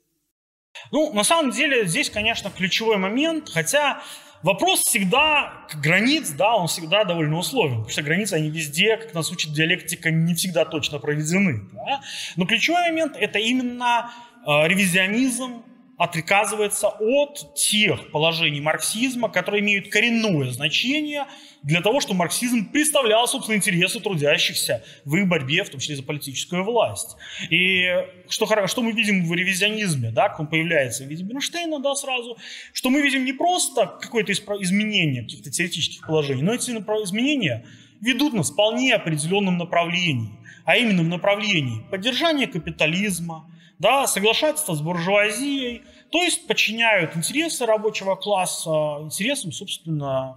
Ну, 0.92 1.12
на 1.12 1.24
самом 1.24 1.50
деле, 1.50 1.86
здесь, 1.86 2.10
конечно, 2.10 2.50
ключевой 2.50 2.96
момент, 2.96 3.48
хотя 3.48 4.02
вопрос 4.42 4.84
всегда 4.84 5.66
границ, 5.82 6.30
да, 6.30 6.56
он 6.56 6.68
всегда 6.68 7.04
довольно 7.04 7.38
условен, 7.38 7.76
потому 7.76 7.90
что 7.90 8.02
границы, 8.02 8.34
они 8.34 8.50
везде, 8.50 8.96
как 8.96 9.14
нас 9.14 9.30
учит 9.30 9.52
диалектика, 9.52 10.10
не 10.10 10.34
всегда 10.34 10.64
точно 10.64 10.98
проведены. 10.98 11.68
Да? 11.72 12.00
Но 12.36 12.46
ключевой 12.46 12.90
момент– 12.90 13.16
это 13.20 13.38
именно 13.38 14.10
э, 14.46 14.68
ревизионизм, 14.68 15.62
отказывается 15.98 16.88
от 16.88 17.54
тех 17.54 18.12
положений 18.12 18.60
марксизма, 18.60 19.28
которые 19.28 19.62
имеют 19.62 19.88
коренное 19.88 20.50
значение 20.52 21.26
для 21.64 21.80
того, 21.80 22.00
чтобы 22.00 22.20
марксизм 22.20 22.70
представлял, 22.70 23.26
собственно, 23.26 23.56
интересы 23.56 23.98
трудящихся 23.98 24.84
в 25.04 25.16
их 25.16 25.26
борьбе, 25.26 25.64
в 25.64 25.70
том 25.70 25.80
числе 25.80 25.96
за 25.96 26.04
политическую 26.04 26.62
власть. 26.62 27.16
И 27.50 27.88
что, 28.28 28.46
что 28.68 28.82
мы 28.82 28.92
видим 28.92 29.26
в 29.26 29.34
ревизионизме, 29.34 30.12
да, 30.12 30.28
как 30.28 30.40
он 30.40 30.46
появляется 30.46 31.02
в 31.02 31.08
виде 31.08 31.24
Бернштейна, 31.24 31.80
да, 31.80 31.96
сразу, 31.96 32.38
что 32.72 32.90
мы 32.90 33.02
видим 33.02 33.24
не 33.24 33.32
просто 33.32 33.86
какое-то 34.00 34.32
изменение 34.32 35.24
каких-то 35.24 35.50
теоретических 35.50 36.06
положений, 36.06 36.42
но 36.42 36.54
эти 36.54 36.70
изменения 36.70 37.66
ведут 38.00 38.34
нас 38.34 38.50
в 38.50 38.52
вполне 38.52 38.94
определенном 38.94 39.58
направлении, 39.58 40.30
а 40.64 40.76
именно 40.76 41.02
в 41.02 41.08
направлении 41.08 41.82
поддержания 41.90 42.46
капитализма, 42.46 43.50
да, 43.78 44.06
соглашательства 44.06 44.74
с 44.74 44.80
буржуазией, 44.80 45.84
то 46.10 46.22
есть 46.22 46.46
подчиняют 46.46 47.16
интересы 47.16 47.66
рабочего 47.66 48.16
класса 48.16 48.98
интересам, 49.02 49.52
собственно, 49.52 50.36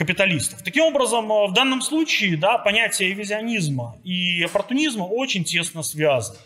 капиталистов. 0.00 0.62
Таким 0.62 0.84
образом, 0.84 1.30
э, 1.30 1.48
в 1.48 1.52
данном 1.52 1.82
случае 1.82 2.38
да, 2.38 2.56
понятие 2.56 3.12
визионизма 3.12 3.96
и 4.02 4.42
оппортунизма 4.42 5.02
очень 5.02 5.44
тесно 5.44 5.82
связаны. 5.82 6.38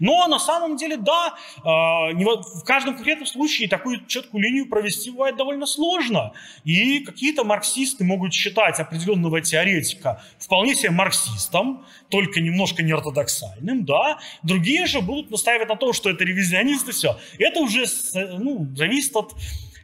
Но 0.00 0.26
на 0.28 0.38
самом 0.38 0.78
деле, 0.78 0.96
да, 0.96 1.34
э, 1.58 1.60
в 1.60 2.64
каждом 2.64 2.94
конкретном 2.94 3.26
случае 3.26 3.68
такую 3.68 4.06
четкую 4.06 4.42
линию 4.42 4.66
провести 4.66 5.10
бывает 5.10 5.36
довольно 5.36 5.66
сложно. 5.66 6.32
И 6.64 7.00
какие-то 7.00 7.44
марксисты 7.44 8.02
могут 8.02 8.32
считать 8.32 8.80
определенного 8.80 9.42
теоретика 9.42 10.22
вполне 10.38 10.74
себе 10.74 10.90
марксистом, 10.90 11.84
только 12.08 12.40
немножко 12.40 12.82
неортодоксальным, 12.82 13.84
да. 13.84 14.20
Другие 14.42 14.86
же 14.86 15.02
будут 15.02 15.30
настаивать 15.30 15.68
на 15.68 15.76
том, 15.76 15.92
что 15.92 16.08
это 16.08 16.24
ревизионист 16.24 16.88
и 16.88 16.92
все. 16.92 17.18
Это 17.38 17.60
уже 17.60 17.84
ну, 18.14 18.66
зависит 18.74 19.14
от 19.16 19.34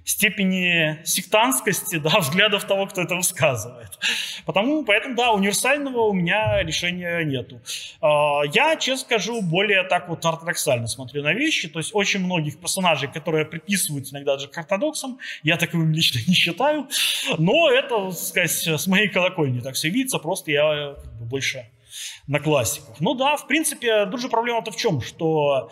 степени 0.08 0.98
сектантскости, 1.04 1.96
да, 1.96 2.18
взглядов 2.20 2.64
того, 2.64 2.86
кто 2.86 3.02
это 3.02 3.14
высказывает. 3.14 3.98
Потому, 4.46 4.82
поэтому, 4.84 5.14
да, 5.14 5.32
универсального 5.32 6.04
у 6.04 6.14
меня 6.14 6.62
решения 6.62 7.22
нету. 7.24 7.60
А, 8.00 8.40
я, 8.54 8.76
честно 8.76 9.04
скажу, 9.04 9.42
более 9.42 9.82
так 9.82 10.08
вот 10.08 10.24
ортодоксально 10.24 10.86
смотрю 10.86 11.22
на 11.22 11.34
вещи, 11.34 11.68
то 11.68 11.78
есть 11.78 11.90
очень 11.92 12.20
многих 12.20 12.58
персонажей, 12.58 13.10
которые 13.12 13.44
приписываются 13.44 14.14
иногда 14.14 14.36
даже 14.36 14.48
к 14.48 14.56
ортодоксам, 14.56 15.18
я 15.42 15.58
таковым 15.58 15.92
лично 15.92 16.20
не 16.26 16.34
считаю, 16.34 16.88
но 17.36 17.70
это, 17.70 18.10
сказать, 18.12 18.50
с 18.50 18.86
моей 18.86 19.08
колокольни 19.08 19.60
так 19.60 19.74
все 19.74 19.90
видится, 19.90 20.18
просто 20.18 20.50
я 20.50 20.94
как 20.96 21.14
бы, 21.18 21.26
больше 21.26 21.66
на 22.26 22.40
классиках. 22.40 22.96
Ну 23.00 23.14
да, 23.14 23.36
в 23.36 23.46
принципе, 23.46 24.06
тут 24.06 24.20
же 24.20 24.28
проблема-то 24.28 24.70
в 24.70 24.76
чем, 24.76 25.02
что 25.02 25.70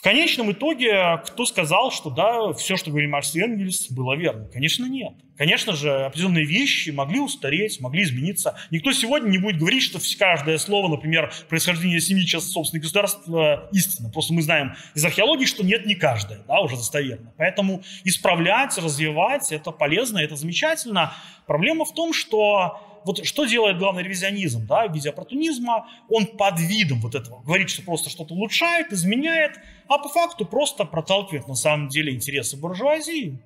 В 0.00 0.02
конечном 0.02 0.50
итоге, 0.50 1.20
кто 1.26 1.44
сказал, 1.44 1.92
что 1.92 2.08
да, 2.08 2.54
все, 2.54 2.78
что 2.78 2.88
говорили 2.88 3.10
Маркс 3.10 3.34
и 3.34 3.40
Энгельс, 3.42 3.90
было 3.90 4.16
верно? 4.16 4.48
Конечно, 4.50 4.86
нет. 4.86 5.12
Конечно 5.36 5.76
же, 5.76 6.06
определенные 6.06 6.46
вещи 6.46 6.88
могли 6.88 7.20
устареть, 7.20 7.82
могли 7.82 8.04
измениться. 8.04 8.56
Никто 8.70 8.92
сегодня 8.92 9.28
не 9.28 9.36
будет 9.36 9.58
говорить, 9.58 9.82
что 9.82 9.98
каждое 10.18 10.56
слово, 10.56 10.88
например, 10.88 11.30
происхождение 11.50 12.00
семьи 12.00 12.24
часть 12.24 12.50
собственных 12.50 12.84
государств 12.84 13.28
э, 13.28 13.68
истина. 13.72 14.08
Просто 14.08 14.32
мы 14.32 14.40
знаем 14.40 14.74
из 14.94 15.04
археологии, 15.04 15.44
что 15.44 15.62
нет 15.66 15.84
не 15.84 15.94
каждое, 15.94 16.40
да, 16.48 16.60
уже 16.60 16.76
достоверно. 16.76 17.34
Поэтому 17.36 17.82
исправлять, 18.04 18.78
развивать, 18.78 19.52
это 19.52 19.70
полезно, 19.70 20.16
это 20.16 20.34
замечательно. 20.34 21.12
Проблема 21.46 21.84
в 21.84 21.92
том, 21.92 22.14
что 22.14 22.89
вот 23.04 23.24
что 23.24 23.44
делает 23.44 23.78
главный 23.78 24.02
ревизионизм 24.02 24.66
да, 24.66 24.86
в 24.86 24.94
виде 24.94 25.10
оппортунизма? 25.10 25.88
Он 26.08 26.26
под 26.26 26.60
видом 26.60 27.00
вот 27.00 27.14
этого 27.14 27.40
говорит, 27.42 27.70
что 27.70 27.82
просто 27.82 28.10
что-то 28.10 28.34
улучшает, 28.34 28.92
изменяет, 28.92 29.58
а 29.88 29.98
по 29.98 30.08
факту 30.08 30.44
просто 30.44 30.84
проталкивает 30.84 31.48
на 31.48 31.54
самом 31.54 31.88
деле 31.88 32.14
интересы 32.14 32.56
буржуазии. 32.56 33.38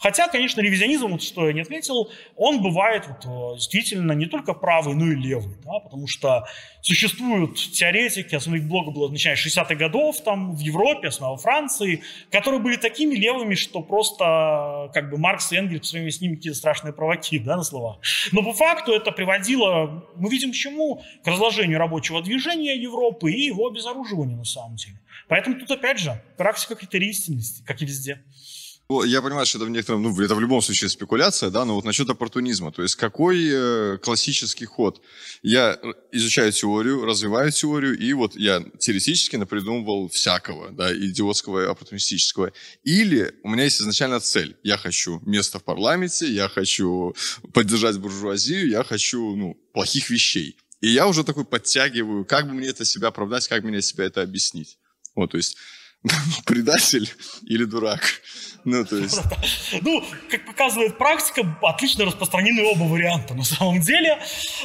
Хотя, 0.00 0.28
конечно, 0.28 0.62
ревизионизм, 0.62 1.08
вот 1.08 1.22
что 1.22 1.46
я 1.46 1.52
не 1.52 1.60
отметил, 1.60 2.10
он 2.34 2.62
бывает 2.62 3.06
вот, 3.06 3.26
э, 3.26 3.56
действительно 3.56 4.12
не 4.12 4.24
только 4.24 4.54
правый, 4.54 4.94
но 4.94 5.12
и 5.12 5.14
левый, 5.14 5.56
да, 5.62 5.78
потому 5.78 6.06
что 6.06 6.46
существуют 6.80 7.56
теоретики, 7.56 8.34
их 8.34 8.64
блога 8.66 8.92
было 8.92 9.10
начиная 9.10 9.36
с 9.36 9.46
60-х 9.46 9.74
годов 9.74 10.22
там 10.22 10.54
в 10.54 10.60
Европе, 10.60 11.08
основном 11.08 11.36
во 11.36 11.42
Франции, 11.42 12.02
которые 12.30 12.60
были 12.62 12.76
такими 12.76 13.14
левыми, 13.14 13.54
что 13.54 13.82
просто 13.82 14.90
как 14.94 15.10
бы 15.10 15.18
Маркс 15.18 15.52
и 15.52 15.56
Энгельс 15.56 15.80
по 15.80 15.86
сравнению 15.86 16.12
с 16.12 16.20
ними 16.22 16.36
какие-то 16.36 16.58
страшные 16.58 16.94
провоки, 16.94 17.38
да, 17.38 17.56
на 17.56 17.62
словах. 17.62 17.98
Но 18.32 18.42
по 18.42 18.54
факту 18.54 18.92
это 18.92 19.12
приводило, 19.12 20.06
мы 20.16 20.30
видим 20.30 20.52
к 20.52 20.54
чему, 20.54 21.02
к 21.22 21.26
разложению 21.26 21.78
рабочего 21.78 22.22
движения 22.22 22.74
Европы 22.74 23.30
и 23.30 23.40
его 23.42 23.66
обезоруживанию 23.66 24.38
на 24.38 24.44
самом 24.44 24.76
деле. 24.76 24.98
Поэтому 25.28 25.58
тут 25.58 25.70
опять 25.70 25.98
же 25.98 26.22
практика 26.38 26.74
критерий 26.74 27.10
истинности, 27.10 27.62
как 27.66 27.82
и 27.82 27.84
везде. 27.84 28.22
Я 28.90 29.22
понимаю, 29.22 29.46
что 29.46 29.58
это 29.58 29.66
в 29.66 29.70
некотором, 29.70 30.02
ну, 30.02 30.20
это 30.20 30.34
в 30.34 30.40
любом 30.40 30.60
случае 30.60 30.90
спекуляция, 30.90 31.50
да, 31.50 31.64
но 31.64 31.76
вот 31.76 31.84
насчет 31.84 32.10
оппортунизма, 32.10 32.72
то 32.72 32.82
есть 32.82 32.96
какой 32.96 33.48
э, 33.48 33.98
классический 33.98 34.64
ход? 34.64 35.00
Я 35.42 35.78
изучаю 36.10 36.50
теорию, 36.50 37.04
развиваю 37.04 37.52
теорию, 37.52 37.96
и 37.96 38.12
вот 38.14 38.34
я 38.34 38.64
теоретически 38.80 39.36
напридумывал 39.36 40.08
всякого, 40.08 40.72
да, 40.72 40.92
идиотского, 40.92 41.70
оппортунистического. 41.70 42.52
Или 42.82 43.32
у 43.44 43.50
меня 43.50 43.62
есть 43.62 43.80
изначально 43.80 44.18
цель. 44.18 44.56
Я 44.64 44.76
хочу 44.76 45.20
место 45.24 45.60
в 45.60 45.62
парламенте, 45.64 46.26
я 46.26 46.48
хочу 46.48 47.14
поддержать 47.52 47.96
буржуазию, 47.98 48.68
я 48.68 48.82
хочу, 48.82 49.36
ну, 49.36 49.54
плохих 49.72 50.10
вещей. 50.10 50.56
И 50.80 50.88
я 50.88 51.06
уже 51.06 51.22
такой 51.22 51.44
подтягиваю, 51.44 52.24
как 52.24 52.48
бы 52.48 52.54
мне 52.54 52.66
это 52.66 52.84
себя 52.84 53.08
оправдать, 53.08 53.46
как 53.46 53.62
мне 53.62 53.82
себя 53.82 54.06
это 54.06 54.22
объяснить. 54.22 54.78
Вот, 55.14 55.30
то 55.30 55.36
есть 55.36 55.56
предатель 56.46 57.10
или 57.42 57.64
дурак. 57.64 58.00
Ну, 58.64 58.84
то 58.84 58.96
есть... 58.96 59.20
Ну, 59.80 60.04
как 60.30 60.44
показывает 60.46 60.98
практика, 60.98 61.58
отлично 61.62 62.04
распространены 62.04 62.62
оба 62.64 62.84
варианта 62.84 63.34
на 63.34 63.44
самом 63.44 63.80
деле. 63.80 64.18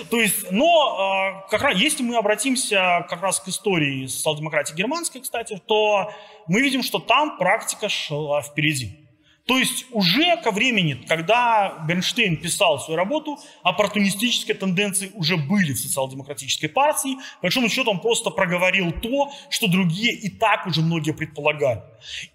То 0.10 0.20
есть, 0.20 0.52
но 0.52 0.98
а, 0.98 1.48
как 1.50 1.62
раз, 1.62 1.78
если 1.78 2.04
мы 2.04 2.18
обратимся 2.18 3.06
как 3.10 3.22
раз 3.22 3.40
к 3.40 3.48
истории 3.48 4.08
социал-демократии 4.08 4.76
германской, 4.76 5.22
кстати, 5.22 5.62
то 5.66 6.12
мы 6.48 6.62
видим, 6.62 6.84
что 6.84 7.00
там 7.00 7.38
практика 7.38 7.88
шла 7.88 8.42
впереди. 8.42 9.05
То 9.48 9.60
есть 9.60 9.86
уже 9.91 10.38
ко 10.38 10.50
времени, 10.50 10.93
когда 11.08 11.86
Бернштейн 11.88 12.38
писал 12.38 12.80
свою 12.80 12.98
работу, 12.98 13.38
оппортунистические 13.62 14.56
тенденции 14.56 15.12
уже 15.14 15.38
были 15.38 15.74
в 15.74 15.80
социал-демократической 15.80 16.68
партии. 16.68 17.16
По 17.16 17.43
большому 17.43 17.70
счету 17.70 17.91
он 17.91 18.00
просто 18.00 18.32
проговорил 18.32 18.91
то, 18.91 19.32
что 19.52 19.68
другие 19.68 20.14
и 20.14 20.30
так 20.30 20.66
уже 20.66 20.82
многие 20.82 21.12
предполагали. 21.12 21.84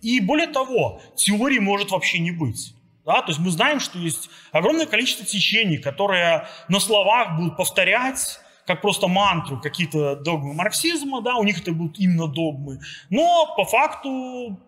И 0.00 0.20
более 0.20 0.46
того, 0.46 1.02
теории 1.16 1.58
может 1.58 1.90
вообще 1.90 2.20
не 2.20 2.30
быть. 2.30 2.74
Да? 3.04 3.22
То 3.22 3.30
есть 3.30 3.40
мы 3.40 3.50
знаем, 3.50 3.80
что 3.80 3.98
есть 3.98 4.30
огромное 4.52 4.86
количество 4.86 5.26
течений, 5.26 5.78
которые 5.78 6.46
на 6.68 6.78
словах 6.78 7.36
будут 7.36 7.56
повторять 7.56 8.38
как 8.66 8.82
просто 8.82 9.08
мантру 9.08 9.60
какие-то 9.60 10.14
догмы 10.14 10.54
марксизма, 10.54 11.22
да, 11.22 11.34
у 11.34 11.42
них 11.42 11.60
это 11.60 11.72
будут 11.72 11.98
именно 11.98 12.28
догмы, 12.28 12.78
но 13.08 13.52
по 13.56 13.64
факту 13.64 14.60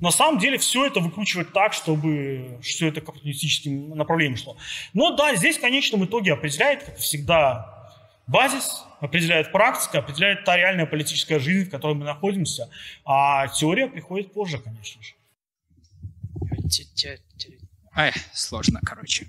на 0.00 0.10
самом 0.10 0.38
деле 0.38 0.58
все 0.58 0.86
это 0.86 1.00
выкручивать 1.00 1.52
так, 1.52 1.72
чтобы 1.72 2.58
все 2.62 2.88
это 2.88 3.00
капиталистическим 3.00 3.90
направлениям 3.90 4.36
шло. 4.36 4.56
Но 4.94 5.14
да, 5.14 5.34
здесь 5.34 5.58
в 5.58 5.60
конечном 5.60 6.04
итоге 6.04 6.32
определяет, 6.32 6.84
как 6.84 6.96
всегда, 6.96 7.92
базис, 8.26 8.84
определяет 9.00 9.52
практика, 9.52 9.98
определяет 9.98 10.44
та 10.44 10.56
реальная 10.56 10.86
политическая 10.86 11.38
жизнь, 11.38 11.68
в 11.68 11.70
которой 11.70 11.94
мы 11.94 12.04
находимся. 12.04 12.70
А 13.04 13.48
теория 13.48 13.88
приходит 13.88 14.32
позже, 14.32 14.58
конечно 14.58 15.02
же. 15.02 15.14
Ай, 17.94 18.12
сложно, 18.32 18.80
короче. 18.84 19.26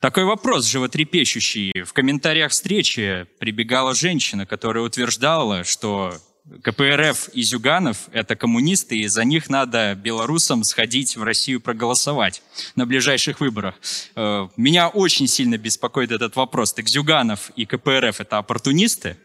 Такой 0.00 0.24
вопрос 0.24 0.66
животрепещущий. 0.66 1.82
В 1.82 1.92
комментариях 1.92 2.52
встречи 2.52 3.26
прибегала 3.40 3.94
женщина, 3.94 4.46
которая 4.46 4.84
утверждала, 4.84 5.64
что 5.64 6.14
КПРФ 6.62 7.28
и 7.34 7.42
Зюганов– 7.42 8.08
это 8.12 8.34
коммунисты, 8.34 8.96
и 8.96 9.06
за 9.06 9.24
них 9.24 9.50
надо 9.50 9.94
белорусам 9.94 10.64
сходить 10.64 11.16
в 11.16 11.22
Россию 11.22 11.60
проголосовать 11.60 12.42
на 12.74 12.86
ближайших 12.86 13.40
выборах. 13.40 13.74
Э, 14.16 14.48
меня 14.56 14.88
очень 14.88 15.28
сильно 15.28 15.58
беспокоит 15.58 16.10
этот 16.10 16.36
вопрос. 16.36 16.72
Так 16.72 16.88
Зюганов 16.88 17.50
и 17.56 17.66
КПРФ– 17.66 18.20
это 18.20 18.38
оппортунисты? 18.38 19.18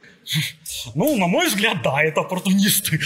Ну, 0.96 1.18
на 1.18 1.28
мой 1.28 1.48
взгляд, 1.48 1.82
да, 1.82 2.02
это 2.02 2.22
оппортунисты. 2.22 3.00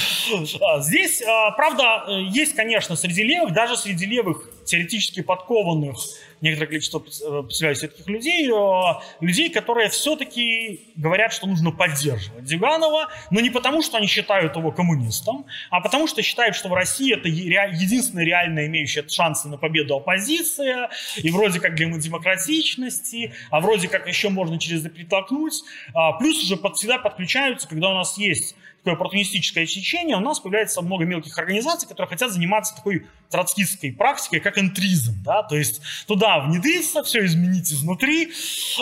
А, 0.62 0.82
здесь, 0.82 1.22
а, 1.22 1.52
правда, 1.52 2.06
э, 2.08 2.24
есть, 2.32 2.56
конечно, 2.56 2.96
среди 2.96 3.24
левых, 3.24 3.54
даже 3.54 3.78
среди 3.78 4.06
левых 4.06 4.50
теоретически 4.68 5.22
подкованных 5.22 5.98
некоторое 6.42 6.68
количество 6.68 7.00
э, 7.00 7.44
представляю 7.44 7.76
таких 7.76 8.08
людей, 8.08 8.50
э, 8.50 8.94
людей, 9.22 9.50
которые 9.50 9.90
все-таки 9.90 10.92
говорят, 10.96 11.34
что 11.34 11.48
нужно 11.48 11.72
поддерживать 11.72 12.48
Зюганова, 12.48 13.10
но 13.32 13.40
не 13.40 13.50
потому, 13.50 13.82
что 13.82 13.98
они 13.98 14.08
считают 14.08 14.56
его 14.56 14.72
коммунистом, 14.72 15.46
а 15.72 15.82
потому, 15.82 16.08
что 16.08 16.22
считают, 16.22 16.56
что 16.56 16.70
в 16.70 16.74
России 16.74 17.14
это 17.14 17.28
единственная 17.28 18.26
реально 18.26 18.68
имеющая 18.68 19.08
шансы 19.08 19.48
на 19.48 19.58
победу 19.58 19.96
оппозиция, 19.96 20.90
и 21.18 21.32
вроде 21.32 21.60
как 21.60 21.76
для 21.76 21.88
демократичности, 21.88 23.34
а 23.50 23.60
вроде 23.60 23.88
как 23.88 24.08
еще 24.08 24.30
можно 24.30 24.60
через 24.60 24.86
это 24.86 24.94
притолкнуть. 24.94 25.64
А, 25.94 26.14
плюс 26.14 26.44
уже 26.44 26.58
под, 26.58 26.76
всегда 26.76 26.98
подключаются, 26.98 27.68
когда 27.68 27.90
у 27.90 27.94
нас 27.94 28.18
есть 28.18 28.56
такое 28.88 28.96
оппортунистическое 28.96 29.66
течение, 29.66 30.16
у 30.16 30.22
нас 30.22 30.40
появляется 30.40 30.82
много 30.82 31.04
мелких 31.04 31.38
организаций, 31.38 31.90
которые 31.90 32.08
хотят 32.08 32.32
заниматься 32.32 32.74
такой 32.74 33.06
троцкистской 33.30 33.92
практикой, 33.92 34.40
как 34.40 34.58
энтризм, 34.58 35.22
да, 35.26 35.44
то 35.44 35.58
есть 35.58 35.82
туда 36.08 36.40
внедриться, 36.40 37.04
все 37.04 37.26
изменить 37.26 37.72
изнутри. 37.74 38.32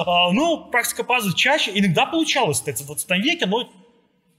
А, 0.06 0.32
ну, 0.32 0.66
практика 0.66 1.04
пазы 1.04 1.34
чаще, 1.34 1.72
иногда 1.74 2.06
получалось, 2.06 2.60
кстати, 2.60 2.84
в 2.84 2.86
20 2.86 3.10
веке, 3.24 3.48
но 3.48 3.72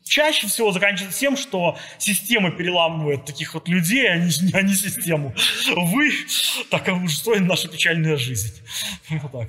чаще 0.04 0.46
всего 0.46 0.70
заканчивается 0.70 1.18
тем, 1.18 1.36
что 1.36 1.76
система 1.98 2.52
переламывает 2.52 3.24
таких 3.24 3.54
вот 3.54 3.66
людей, 3.68 4.08
а 4.08 4.18
не, 4.18 4.30
а 4.52 4.62
не 4.62 4.74
систему. 4.74 5.34
Вы, 5.74 6.12
так 6.70 6.88
устроена 7.04 7.46
наша 7.46 7.66
печальная 7.68 8.16
жизнь. 8.16 8.62
Вот 9.10 9.32
так. 9.32 9.48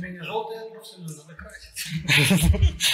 Менее 0.00 0.22
желтые 0.22 0.70
профсоюзы 0.70 1.22
надо 1.22 1.34
красить. 1.34 2.84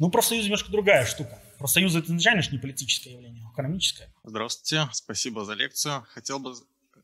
Ну, 0.00 0.10
профсоюз 0.10 0.44
немножко 0.44 0.72
другая 0.72 1.04
штука. 1.04 1.38
Профсоюз 1.58 1.94
это 1.94 2.06
изначально 2.06 2.40
же 2.40 2.50
не 2.52 2.58
политическое 2.58 3.10
явление, 3.10 3.44
а 3.46 3.52
экономическое. 3.52 4.10
Здравствуйте, 4.24 4.88
спасибо 4.94 5.44
за 5.44 5.52
лекцию. 5.52 6.06
Хотел 6.08 6.38
бы, 6.38 6.54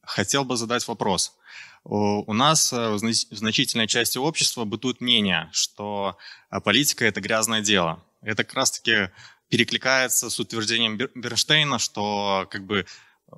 хотел 0.03 0.47
бы 0.47 0.57
задать 0.57 0.89
вопрос. 0.89 1.37
У 1.85 2.33
нас 2.33 2.73
э, 2.73 2.89
в 2.89 2.99
значительной 2.99 3.87
части 3.87 4.17
общества 4.17 4.65
бытует 4.65 5.03
мнение, 5.03 5.51
что 5.53 6.17
э, 6.51 6.59
политика– 6.61 7.05
это 7.07 7.21
грязное 7.21 7.61
дело. 7.61 8.03
Это 8.23 8.45
как 8.45 8.55
раз-таки 8.55 9.11
перекликается 9.51 10.31
с 10.31 10.41
утверждением 10.41 10.97
Бернштейна, 10.97 11.79
что 11.79 12.49
как 12.51 12.65
бы 12.65 12.87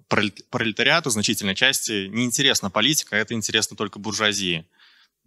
пролетариату 0.06 1.10
значительной 1.10 1.56
части 1.56 2.06
не 2.06 2.24
интересна 2.24 2.70
политика, 2.70 3.16
а 3.16 3.18
это 3.18 3.34
интересно 3.34 3.76
только 3.76 3.98
буржуазии. 3.98 4.68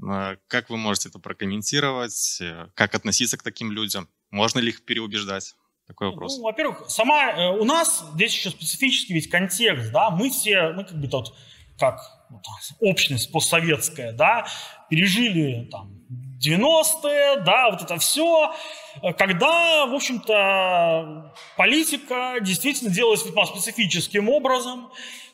Э, 0.02 0.38
как 0.48 0.70
вы 0.70 0.78
можете 0.78 1.10
это 1.10 1.20
прокомментировать? 1.20 2.42
Как 2.76 2.96
относиться 2.96 3.36
к 3.36 3.44
таким 3.44 3.74
людям? 3.74 4.08
Можно 4.32 4.60
ли 4.60 4.70
их 4.70 4.86
переубеждать? 4.86 5.56
Такой 5.88 6.10
вопрос. 6.10 6.38
Ну, 6.38 6.44
во-первых, 6.44 6.86
сама 6.90 7.32
э, 7.32 7.50
у 7.60 7.66
нас 7.66 8.06
здесь 8.14 8.34
еще 8.34 8.50
специфический 8.50 9.14
ведь 9.14 9.30
контекст, 9.30 9.92
да, 9.92 10.10
мы 10.10 10.30
все, 10.30 10.72
мы 10.72 10.86
как 10.86 11.00
бы 11.00 11.08
тот, 11.08 11.36
как 11.78 12.00
вот, 12.30 12.44
общность 12.80 13.32
постсоветская, 13.32 14.14
да, 14.14 14.48
пережили 14.90 15.68
там 15.70 16.02
90-е, 16.42 17.42
да, 17.42 17.72
вот 17.72 17.82
это 17.82 17.98
все, 17.98 18.54
когда, 19.18 19.86
в 19.86 19.94
общем-то, 19.94 21.34
политика 21.58 22.38
действительно 22.42 22.90
делалась 22.90 23.26
весьма 23.26 23.46
специфическим 23.46 24.30
образом, 24.30 24.92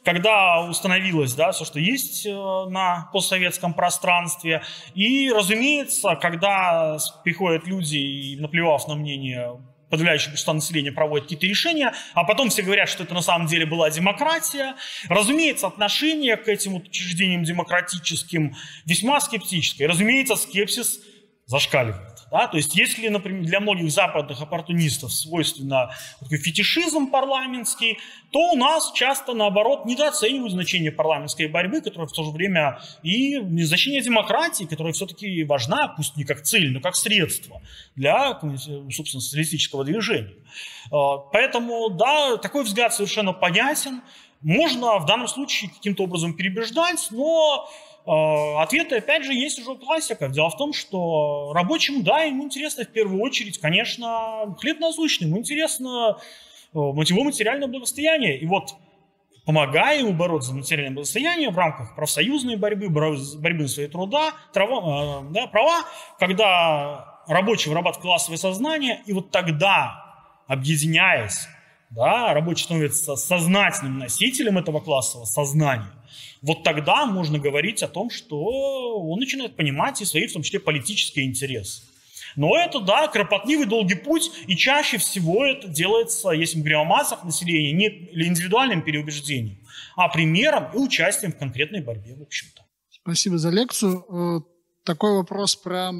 когда 0.08 0.62
установилось 0.62 1.34
да, 1.34 1.52
все, 1.52 1.66
что 1.66 1.82
есть 1.82 2.26
э, 2.26 2.32
на 2.32 3.10
постсоветском 3.12 3.74
пространстве. 3.74 4.64
И, 4.96 5.30
разумеется, 5.34 6.16
когда 6.16 6.98
приходят 7.26 7.68
люди, 7.68 7.98
и 7.98 8.40
наплевав 8.40 8.88
на 8.88 8.96
мнение 8.96 9.60
подавляющее 9.90 10.30
большинство 10.30 10.54
населения 10.54 10.94
проводит 10.94 11.26
какие-то 11.26 11.46
решения, 11.46 11.94
а 12.14 12.24
потом 12.24 12.48
все 12.48 12.62
говорят, 12.62 12.88
что 12.88 13.04
это 13.04 13.14
на 13.14 13.22
самом 13.22 13.48
деле 13.48 13.66
была 13.66 13.90
демократия. 13.90 14.76
Разумеется, 15.10 15.68
отношение 15.68 16.38
к 16.38 16.48
этим 16.48 16.76
учреждениям 16.76 17.44
демократическим 17.44 18.56
весьма 18.86 19.20
скептическое. 19.20 19.90
разумеется, 19.90 20.38
скепсис 20.38 21.02
зашкаливает. 21.48 22.17
Да? 22.32 22.48
То 22.48 22.58
есть 22.58 22.76
если, 22.76 23.08
например, 23.08 23.44
для 23.44 23.60
многих 23.60 23.92
западных 23.92 24.42
оппортунистов 24.42 25.14
свойственно 25.14 25.92
такой 26.20 26.38
фетишизм 26.38 27.08
парламентский, 27.08 28.00
то 28.32 28.52
у 28.52 28.56
нас 28.56 28.92
часто, 28.94 29.34
наоборот, 29.34 29.86
недооценивают 29.86 30.52
значение 30.52 30.92
парламентской 30.92 31.48
борьбы, 31.48 31.82
которая 31.82 32.08
в 32.08 32.12
то 32.12 32.24
же 32.24 32.32
время 32.32 32.80
и 33.04 33.40
значение 33.64 34.02
демократии, 34.02 34.66
которая 34.66 34.94
все-таки 34.94 35.44
важна, 35.44 35.88
пусть 35.88 36.18
не 36.18 36.26
как 36.26 36.42
цель, 36.42 36.72
но 36.72 36.82
как 36.82 36.96
средство 36.96 37.62
для, 37.96 38.40
собственно, 38.92 39.22
социалистического 39.22 39.84
движения. 39.86 40.34
А, 40.92 41.18
поэтому, 41.18 41.90
да, 41.90 42.38
такой 42.38 42.64
взгляд 42.64 42.94
совершенно 42.94 43.34
понятен. 43.34 44.02
Можно 44.42 45.00
в 45.00 45.06
данном 45.06 45.28
случае 45.28 45.72
каким-то 45.72 46.04
образом 46.04 46.36
перебеждать, 46.36 47.08
но 47.10 47.68
ответы, 48.08 48.98
опять 48.98 49.26
же, 49.26 49.34
есть 49.34 49.60
уже 49.60 49.78
классика. 49.78 50.30
Дело 50.30 50.50
в 50.50 50.58
том, 50.58 50.74
что 50.74 51.52
рабочим, 51.54 52.04
да, 52.04 52.22
ему 52.22 52.44
интересно 52.44 52.86
в 52.86 52.90
первую 52.90 53.22
очередь, 53.22 53.60
конечно, 53.60 54.56
хлеб 54.60 54.80
насущный, 54.80 55.28
ему 55.28 55.40
интересно 55.40 56.18
его 56.74 57.24
материальное 57.24 57.68
благосостояние. 57.68 58.40
И 58.40 58.46
вот 58.46 58.76
помогая 59.48 60.00
ему 60.00 60.14
бороться 60.14 60.50
за 60.50 60.56
материальное 60.56 60.94
благосостояние 60.94 61.50
в 61.50 61.58
рамках 61.58 61.96
профсоюзной 61.96 62.58
борьбы, 62.58 62.90
борьбы 62.90 63.68
за 63.68 63.74
свои 63.74 63.88
труда, 63.88 64.34
трава, 64.54 64.82
а, 64.84 65.22
да, 65.32 65.48
права, 65.48 65.84
когда 66.20 67.22
рабочий 67.28 67.70
вырабатывает 67.70 68.04
классовое 68.04 68.38
сознание, 68.38 69.02
и 69.06 69.14
вот 69.14 69.32
тогда, 69.32 70.44
объединяясь, 70.48 71.48
да, 71.90 72.34
рабочий 72.34 72.66
становится 72.66 73.16
сознательным 73.16 74.00
носителем 74.00 74.58
этого 74.58 74.82
классового 74.82 75.26
сознания, 75.26 75.92
вот 76.42 76.64
тогда 76.64 77.06
можно 77.06 77.40
говорить 77.40 77.84
о 77.84 77.88
том, 77.88 78.10
что 78.10 79.00
он 79.00 79.20
начинает 79.20 79.56
понимать 79.56 80.02
и 80.02 80.06
свои, 80.06 80.28
в 80.28 80.34
том 80.34 80.44
числе, 80.44 80.60
политические 80.60 81.26
интересы. 81.26 81.84
Но 82.36 82.56
это, 82.56 82.80
да, 82.80 83.08
кропотливый 83.08 83.66
долгий 83.66 83.96
путь, 83.96 84.32
и 84.46 84.56
чаще 84.56 84.98
всего 84.98 85.44
это 85.44 85.68
делается, 85.68 86.30
если 86.30 86.58
мы 86.58 86.64
говорим 86.64 86.82
о 86.82 86.84
массах 86.86 87.24
населения, 87.24 87.72
не 87.72 87.88
индивидуальным 88.28 88.84
переубеждением, 88.84 89.58
а 89.96 90.08
примером 90.08 90.72
и 90.74 90.78
участием 90.78 91.32
в 91.32 91.38
конкретной 91.38 91.82
борьбе, 91.82 92.16
в 92.16 92.22
общем-то. 92.22 92.64
Спасибо 92.92 93.38
за 93.38 93.50
лекцию. 93.50 94.06
Э, 94.10 94.42
такой 94.84 95.14
вопрос 95.14 95.56
про 95.56 95.94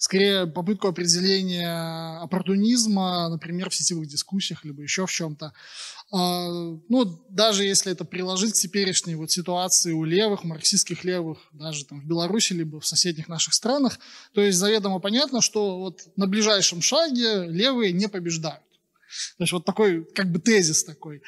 скорее 0.00 0.46
попытку 0.46 0.88
определения 0.88 2.22
оппортунизма, 2.22 3.28
например, 3.28 3.70
в 3.70 3.74
сетевых 3.74 4.06
дискуссиях, 4.06 4.64
либо 4.64 4.82
еще 4.82 5.06
в 5.06 5.10
чем-то. 5.10 5.52
А, 6.12 6.48
ну, 6.88 7.04
даже 7.28 7.64
если 7.64 7.92
это 7.92 8.04
приложить 8.04 8.54
к 8.54 8.56
теперешней 8.56 9.14
вот 9.14 9.30
ситуации 9.30 9.92
у 9.92 10.04
левых, 10.04 10.42
марксистских 10.42 11.04
левых, 11.04 11.38
даже 11.52 11.84
там 11.84 12.00
в 12.00 12.06
Беларуси, 12.06 12.52
либо 12.52 12.80
в 12.80 12.86
соседних 12.86 13.28
наших 13.28 13.54
странах, 13.54 13.98
то 14.34 14.40
есть 14.40 14.58
заведомо 14.58 14.98
понятно, 14.98 15.40
что 15.40 15.78
вот 15.78 16.02
на 16.16 16.26
ближайшем 16.26 16.82
шаге 16.82 17.46
левые 17.46 17.92
не 17.92 18.08
побеждают. 18.08 18.64
То 19.38 19.44
есть 19.44 19.52
вот 19.52 19.64
такой 19.64 20.04
как 20.04 20.30
бы 20.32 20.40
тезис 20.40 20.84
такой. 20.84 21.22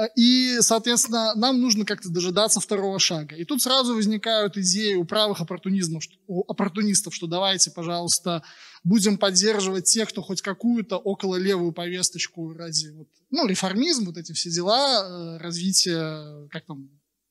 А, 0.00 0.06
и, 0.16 0.60
соответственно, 0.60 1.34
нам 1.34 1.60
нужно 1.60 1.84
как-то 1.84 2.08
дожидаться 2.08 2.58
второго 2.58 2.98
шага. 2.98 3.36
И 3.36 3.44
тут 3.44 3.60
сразу 3.60 3.94
возникают 3.94 4.56
идеи 4.56 4.94
у 4.94 5.04
правых 5.04 5.42
оппортунизмов, 5.42 6.04
у 6.26 6.42
оппортунистов, 6.50 7.14
что 7.14 7.26
давайте, 7.26 7.70
пожалуйста, 7.70 8.42
будем 8.82 9.18
поддерживать 9.18 9.84
тех, 9.84 10.08
кто 10.08 10.22
хоть 10.22 10.40
какую-то 10.40 10.96
около 10.96 11.36
левую 11.36 11.72
повесточку 11.72 12.54
ради 12.54 12.88
вот, 12.94 13.08
ну, 13.30 13.46
реформизм, 13.46 14.06
вот 14.06 14.16
эти 14.16 14.32
все 14.32 14.50
дела, 14.50 15.04
э, 15.04 15.36
развитие, 15.36 16.48
как 16.48 16.64
там, 16.64 16.88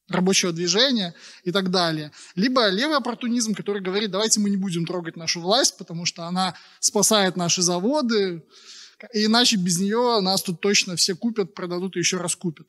рабочего 0.07 0.51
движения 0.51 1.15
и 1.43 1.51
так 1.51 1.71
далее. 1.71 2.11
Либо 2.35 2.69
левый 2.69 2.97
оппортунизм, 2.97 3.55
который 3.55 3.81
говорит, 3.81 4.11
давайте 4.11 4.39
мы 4.39 4.51
не 4.51 4.57
будем 4.57 4.85
трогать 4.85 5.15
нашу 5.15 5.41
власть, 5.41 5.75
потому 5.77 6.05
что 6.05 6.25
она 6.25 6.53
спасает 6.79 7.35
наши 7.35 7.63
заводы, 7.63 8.43
иначе 9.13 9.57
без 9.57 9.79
нее 9.79 10.19
нас 10.21 10.43
тут 10.43 10.61
точно 10.61 10.95
все 10.95 11.15
купят, 11.15 11.53
продадут 11.53 11.95
и 11.95 11.99
еще 11.99 12.17
раз 12.17 12.35
купят. 12.35 12.67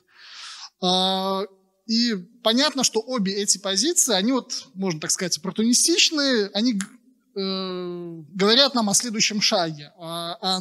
А, 0.83 1.43
и 1.87 2.15
понятно, 2.43 2.85
что 2.85 3.01
обе 3.01 3.35
эти 3.35 3.59
позиции, 3.59 4.15
они 4.15 4.33
вот, 4.33 4.69
можно 4.75 5.01
так 5.01 5.11
сказать, 5.11 5.37
оппортунистичные, 5.39 6.51
они 6.55 6.75
э, 6.75 8.23
говорят 8.33 8.75
нам 8.75 8.91
о 8.91 8.95
следующем 8.95 9.41
шаге. 9.41 9.93
А, 9.99 10.39
а 10.41 10.61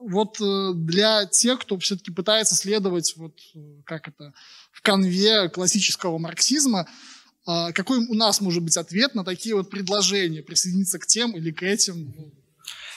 вот 0.00 0.40
э, 0.40 0.72
для 0.74 1.26
тех, 1.26 1.60
кто 1.60 1.78
все-таки 1.78 2.10
пытается 2.10 2.56
следовать 2.56 3.14
вот 3.16 3.38
как 3.84 4.08
это 4.08 4.32
в 4.72 4.80
конве 4.80 5.48
классического 5.50 6.18
марксизма, 6.18 6.88
а, 7.46 7.72
какой 7.72 7.98
у 7.98 8.14
нас 8.14 8.40
может 8.40 8.62
быть 8.62 8.76
ответ 8.76 9.14
на 9.14 9.24
такие 9.24 9.54
вот 9.54 9.70
предложения, 9.70 10.42
присоединиться 10.42 10.98
к 10.98 11.06
тем 11.06 11.36
или 11.36 11.50
к 11.50 11.62
этим? 11.62 12.32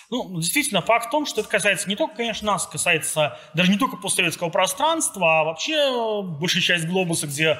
Ну, 0.09 0.39
действительно, 0.39 0.81
факт 0.81 1.07
в 1.07 1.09
том, 1.09 1.25
что 1.25 1.41
это 1.41 1.49
касается 1.49 1.89
не 1.89 1.95
только, 1.95 2.15
конечно, 2.15 2.53
нас, 2.53 2.67
касается 2.67 3.37
даже 3.53 3.71
не 3.71 3.77
только 3.77 3.97
постсоветского 3.97 4.49
пространства, 4.49 5.39
а 5.39 5.43
вообще 5.43 5.73
э, 5.73 6.21
большая 6.21 6.61
часть 6.61 6.85
глобуса, 6.85 7.27
где 7.27 7.45
э, 7.53 7.57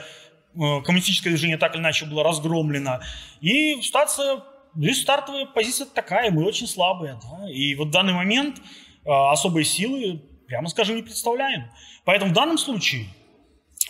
коммунистическое 0.54 1.32
движение 1.32 1.58
так 1.58 1.74
или 1.76 1.82
иначе 1.82 2.06
было 2.06 2.24
разгромлено. 2.24 3.02
И 3.42 3.82
ситуация, 3.82 4.44
здесь 4.76 5.02
стартовая 5.02 5.46
позиция 5.46 5.88
такая, 5.88 6.32
мы 6.32 6.46
очень 6.46 6.68
слабые. 6.68 7.20
Да? 7.24 7.50
И 7.50 7.76
вот 7.76 7.88
в 7.88 7.92
данный 7.92 8.14
момент 8.14 8.58
э, 8.58 9.10
особые 9.10 9.66
силы, 9.66 10.22
прямо 10.48 10.68
скажем, 10.70 10.96
не 10.96 11.04
представляем. 11.04 11.72
Поэтому 12.06 12.32
в 12.32 12.34
данном 12.34 12.58
случае 12.58 13.08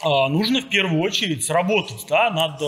нужно 0.04 0.60
в 0.60 0.70
первую 0.70 1.02
очередь 1.02 1.50
работать 1.50 2.06
да, 2.10 2.30
над 2.30 2.62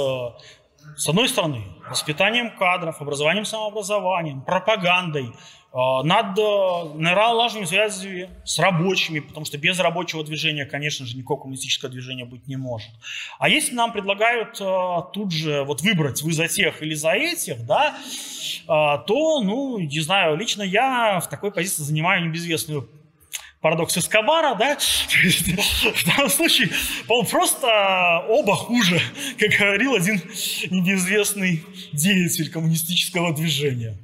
с 0.96 1.10
одной 1.10 1.28
стороны, 1.28 1.62
воспитанием 1.90 2.56
кадров, 2.58 3.02
образованием 3.02 3.46
самообразованием, 3.46 4.42
пропагандой, 4.42 5.32
а, 5.78 6.04
над 6.04 6.38
налаживанием 6.96 7.68
связи 7.68 8.30
с 8.46 8.60
рабочими, 8.60 9.20
потому 9.20 9.46
что 9.46 9.58
без 9.58 9.78
рабочего 9.78 10.24
движения, 10.24 10.66
конечно 10.66 11.06
же, 11.06 11.18
никакого 11.18 11.42
коммунистического 11.42 11.92
движения 11.92 12.24
быть 12.24 12.48
не 12.48 12.56
может. 12.56 12.90
А 13.40 13.50
если 13.50 13.76
нам 13.76 13.92
предлагают 13.92 14.58
а, 14.62 15.02
тут 15.02 15.34
же 15.34 15.64
вот 15.64 15.82
выбрать 15.82 16.22
вы 16.22 16.32
за 16.32 16.48
тех 16.48 16.82
или 16.82 16.94
за 16.94 17.12
этих, 17.12 17.66
да, 17.66 17.98
а, 18.68 19.00
то, 19.00 19.42
ну, 19.42 19.78
не 19.80 20.00
знаю, 20.00 20.38
лично 20.38 20.64
я 20.64 21.20
в 21.20 21.28
такой 21.30 21.52
позиции 21.52 21.84
занимаю 21.84 22.24
небезвестную 22.24 22.90
парадокс 23.66 23.98
Эскобара, 23.98 24.54
да, 24.54 24.78
в 25.96 26.06
данном 26.06 26.30
случае, 26.30 26.70
по 27.08 27.24
просто 27.24 28.24
оба 28.30 28.56
хуже, 28.56 29.02
как 29.40 29.50
говорил 29.60 29.96
один 29.96 30.22
небезвестный 30.70 31.66
деятель 31.92 32.52
коммунистического 32.52 33.34
движения. 33.34 33.98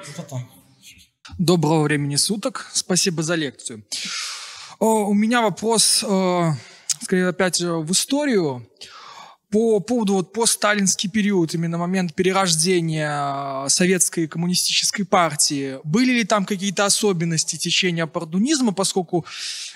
Это 0.00 0.22
так. 0.22 0.40
Доброго 1.38 1.82
времени 1.82 2.16
суток. 2.16 2.70
Спасибо 2.72 3.22
за 3.22 3.34
лекцию. 3.34 3.84
У 4.78 5.12
меня 5.12 5.42
вопрос, 5.42 6.02
скорее 7.02 7.28
опять 7.28 7.60
в 7.60 7.92
историю 7.92 8.66
по 9.52 9.80
поводу 9.80 10.14
вот 10.14 10.32
постсталинский 10.32 11.10
период, 11.10 11.52
именно 11.52 11.76
момент 11.76 12.14
перерождения 12.14 13.68
советской 13.68 14.26
коммунистической 14.26 15.04
партии, 15.04 15.78
были 15.84 16.12
ли 16.12 16.24
там 16.24 16.46
какие-то 16.46 16.86
особенности 16.86 17.56
течения 17.56 18.04
оппортунизма, 18.04 18.72
поскольку 18.72 19.26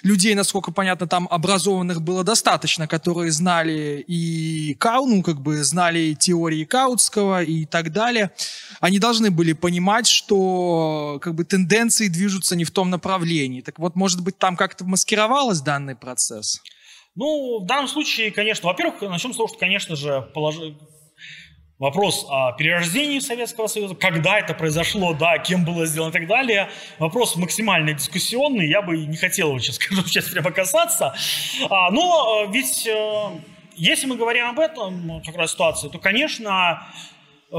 людей, 0.03 0.35
насколько 0.35 0.73
понятно, 0.73 1.07
там 1.07 1.28
образованных 1.31 2.01
было 2.01 2.24
достаточно, 2.24 2.89
которые 2.89 3.31
знали 3.31 4.03
и 4.09 4.74
Кау, 4.81 5.05
ну, 5.05 5.23
как 5.23 5.43
бы 5.43 5.62
знали 5.62 6.15
теории 6.15 6.65
Каутского 6.65 7.43
и 7.43 7.66
так 7.66 7.93
далее, 7.93 8.31
они 8.81 8.98
должны 8.98 9.31
были 9.31 9.53
понимать, 9.53 10.07
что 10.07 11.19
как 11.20 11.35
бы 11.35 11.44
тенденции 11.44 12.09
движутся 12.09 12.57
не 12.57 12.65
в 12.65 12.70
том 12.70 12.89
направлении. 12.89 13.61
Так 13.61 13.78
вот, 13.78 13.94
может 13.94 14.23
быть, 14.23 14.39
там 14.39 14.57
как-то 14.57 14.86
маскировалось 14.86 15.61
данный 15.61 15.97
процесс? 15.97 16.62
Ну, 17.16 17.60
в 17.60 17.66
данном 17.66 17.88
случае, 17.88 18.30
конечно, 18.30 18.68
во-первых, 18.68 19.01
начнем 19.01 19.32
с 19.32 19.36
того, 19.36 19.48
что, 19.48 19.59
конечно 19.59 19.97
же, 19.97 20.20
положи... 20.34 20.76
вопрос 21.78 22.26
о 22.28 22.52
перерождении 22.52 23.20
Советского 23.20 23.68
Союза, 23.68 23.94
когда 23.94 24.38
это 24.38 24.52
произошло, 24.52 25.14
да, 25.14 25.38
кем 25.38 25.64
было 25.64 25.86
сделано 25.86 26.10
и 26.10 26.12
так 26.12 26.26
далее, 26.26 26.68
вопрос 26.98 27.36
максимально 27.36 27.94
дискуссионный, 27.94 28.68
я 28.68 28.82
бы 28.82 28.98
не 28.98 29.16
хотел 29.16 29.48
его 29.48 29.59
сейчас, 29.59 29.76
скажу, 29.82 30.02
сейчас 30.02 30.28
прямо 30.28 30.51
касаться, 30.51 31.14
а, 31.70 31.90
но 31.90 32.44
э, 32.44 32.52
ведь 32.52 32.86
э, 32.86 33.30
если 33.76 34.06
мы 34.06 34.16
говорим 34.16 34.47
об 34.47 34.59
этом, 34.59 35.22
как 35.24 35.36
раз 35.36 35.52
ситуации, 35.52 35.88
то, 35.88 35.98
конечно, 35.98 36.86
э, 37.51 37.56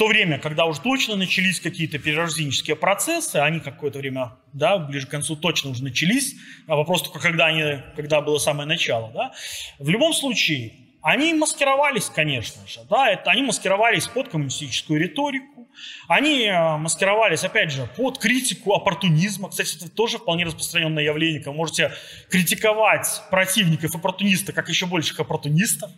то 0.00 0.06
время, 0.06 0.38
когда 0.38 0.64
уже 0.64 0.80
точно 0.80 1.14
начались 1.14 1.60
какие-то 1.60 1.98
перерожденческие 1.98 2.74
процессы, 2.74 3.36
они 3.36 3.60
какое-то 3.60 3.98
время, 3.98 4.32
да, 4.54 4.78
ближе 4.78 5.06
к 5.06 5.10
концу 5.10 5.36
точно 5.36 5.72
уже 5.72 5.84
начались, 5.84 6.36
а 6.66 6.76
вопрос 6.76 7.02
только, 7.02 7.20
когда, 7.20 7.44
они, 7.44 7.82
когда 7.96 8.22
было 8.22 8.38
самое 8.38 8.66
начало, 8.66 9.10
да, 9.12 9.32
в 9.78 9.90
любом 9.90 10.14
случае, 10.14 10.72
они 11.02 11.34
маскировались, 11.34 12.06
конечно 12.06 12.66
же, 12.66 12.80
да, 12.88 13.10
это, 13.10 13.30
они 13.30 13.42
маскировались 13.42 14.06
под 14.08 14.30
коммунистическую 14.30 14.98
риторику, 14.98 15.59
они 16.08 16.44
э, 16.44 16.76
маскировались, 16.76 17.44
опять 17.44 17.70
же, 17.70 17.88
под 17.96 18.18
критику 18.18 18.74
оппортунизма. 18.74 19.48
Кстати, 19.48 19.76
это 19.76 19.88
тоже 19.88 20.18
вполне 20.18 20.44
распространенное 20.44 21.02
явление. 21.02 21.42
Вы 21.44 21.52
можете 21.52 21.92
критиковать 22.28 23.22
противников 23.30 23.94
оппортуниста 23.94 24.52
как 24.52 24.68
еще 24.68 24.86
больших 24.86 25.20
оппортунистов. 25.20 25.90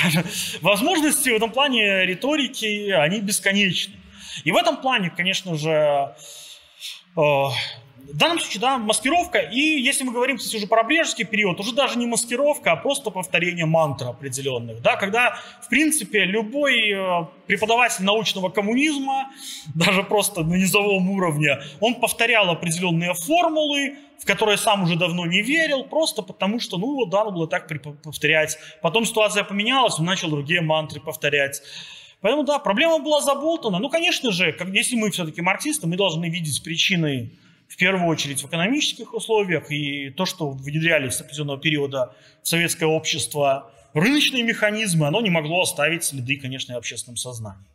Возможности 0.60 1.30
в 1.30 1.34
этом 1.34 1.50
плане 1.50 2.06
риторики, 2.06 2.90
они 2.90 3.20
бесконечны. 3.20 3.94
И 4.44 4.52
в 4.52 4.56
этом 4.56 4.76
плане, 4.78 5.10
конечно 5.10 5.56
же, 5.56 6.14
э, 7.16 7.20
в 8.12 8.16
данном 8.16 8.38
случае, 8.38 8.60
да, 8.60 8.78
маскировка. 8.78 9.38
И 9.38 9.58
если 9.58 10.04
мы 10.04 10.12
говорим, 10.12 10.38
кстати, 10.38 10.56
уже 10.56 10.66
про 10.66 10.82
брежский 10.84 11.24
период, 11.24 11.58
уже 11.60 11.74
даже 11.74 11.98
не 11.98 12.06
маскировка, 12.06 12.72
а 12.72 12.76
просто 12.76 13.10
повторение 13.10 13.66
мантр 13.66 14.08
определенных. 14.08 14.80
Да, 14.80 14.96
когда, 14.96 15.36
в 15.62 15.68
принципе, 15.68 16.24
любой 16.24 16.92
э, 16.92 17.26
преподаватель 17.46 18.04
научного 18.04 18.48
коммунизма, 18.48 19.30
даже 19.74 20.02
просто 20.02 20.44
на 20.44 20.54
низовом 20.54 21.10
уровне, 21.10 21.58
он 21.80 21.96
повторял 21.96 22.48
определенные 22.50 23.14
формулы, 23.14 23.96
в 24.20 24.24
которые 24.24 24.56
сам 24.56 24.84
уже 24.84 24.96
давно 24.96 25.26
не 25.26 25.42
верил, 25.42 25.84
просто 25.84 26.22
потому 26.22 26.60
что, 26.60 26.78
ну, 26.78 26.94
вот, 26.94 27.12
надо 27.12 27.30
было 27.30 27.48
так 27.48 27.68
повторять. 28.02 28.56
Потом 28.82 29.04
ситуация 29.04 29.44
поменялась, 29.44 29.98
он 29.98 30.06
начал 30.06 30.30
другие 30.30 30.60
мантры 30.60 31.00
повторять. 31.00 31.60
Поэтому, 32.20 32.44
да, 32.44 32.58
проблема 32.58 32.98
была 32.98 33.20
заболтана. 33.20 33.78
Ну, 33.78 33.88
конечно 33.90 34.32
же, 34.32 34.52
как, 34.52 34.68
если 34.68 34.96
мы 34.96 35.10
все-таки 35.10 35.42
марксисты, 35.42 35.86
мы 35.86 35.96
должны 35.96 36.30
видеть 36.30 36.62
причины 36.62 37.32
в 37.68 37.76
первую 37.76 38.06
очередь 38.06 38.42
в 38.42 38.46
экономических 38.46 39.14
условиях, 39.14 39.70
и 39.70 40.10
то, 40.10 40.24
что 40.24 40.50
внедрялись 40.50 41.14
с 41.14 41.20
определенного 41.20 41.58
периода 41.58 42.14
в 42.42 42.48
советское 42.48 42.86
общество 42.86 43.72
рыночные 43.92 44.42
механизмы, 44.42 45.06
оно 45.06 45.20
не 45.20 45.30
могло 45.30 45.62
оставить 45.62 46.04
следы, 46.04 46.36
конечно, 46.36 46.72
и 46.72 46.74
в 46.74 46.78
общественном 46.78 47.16
сознании. 47.16 47.66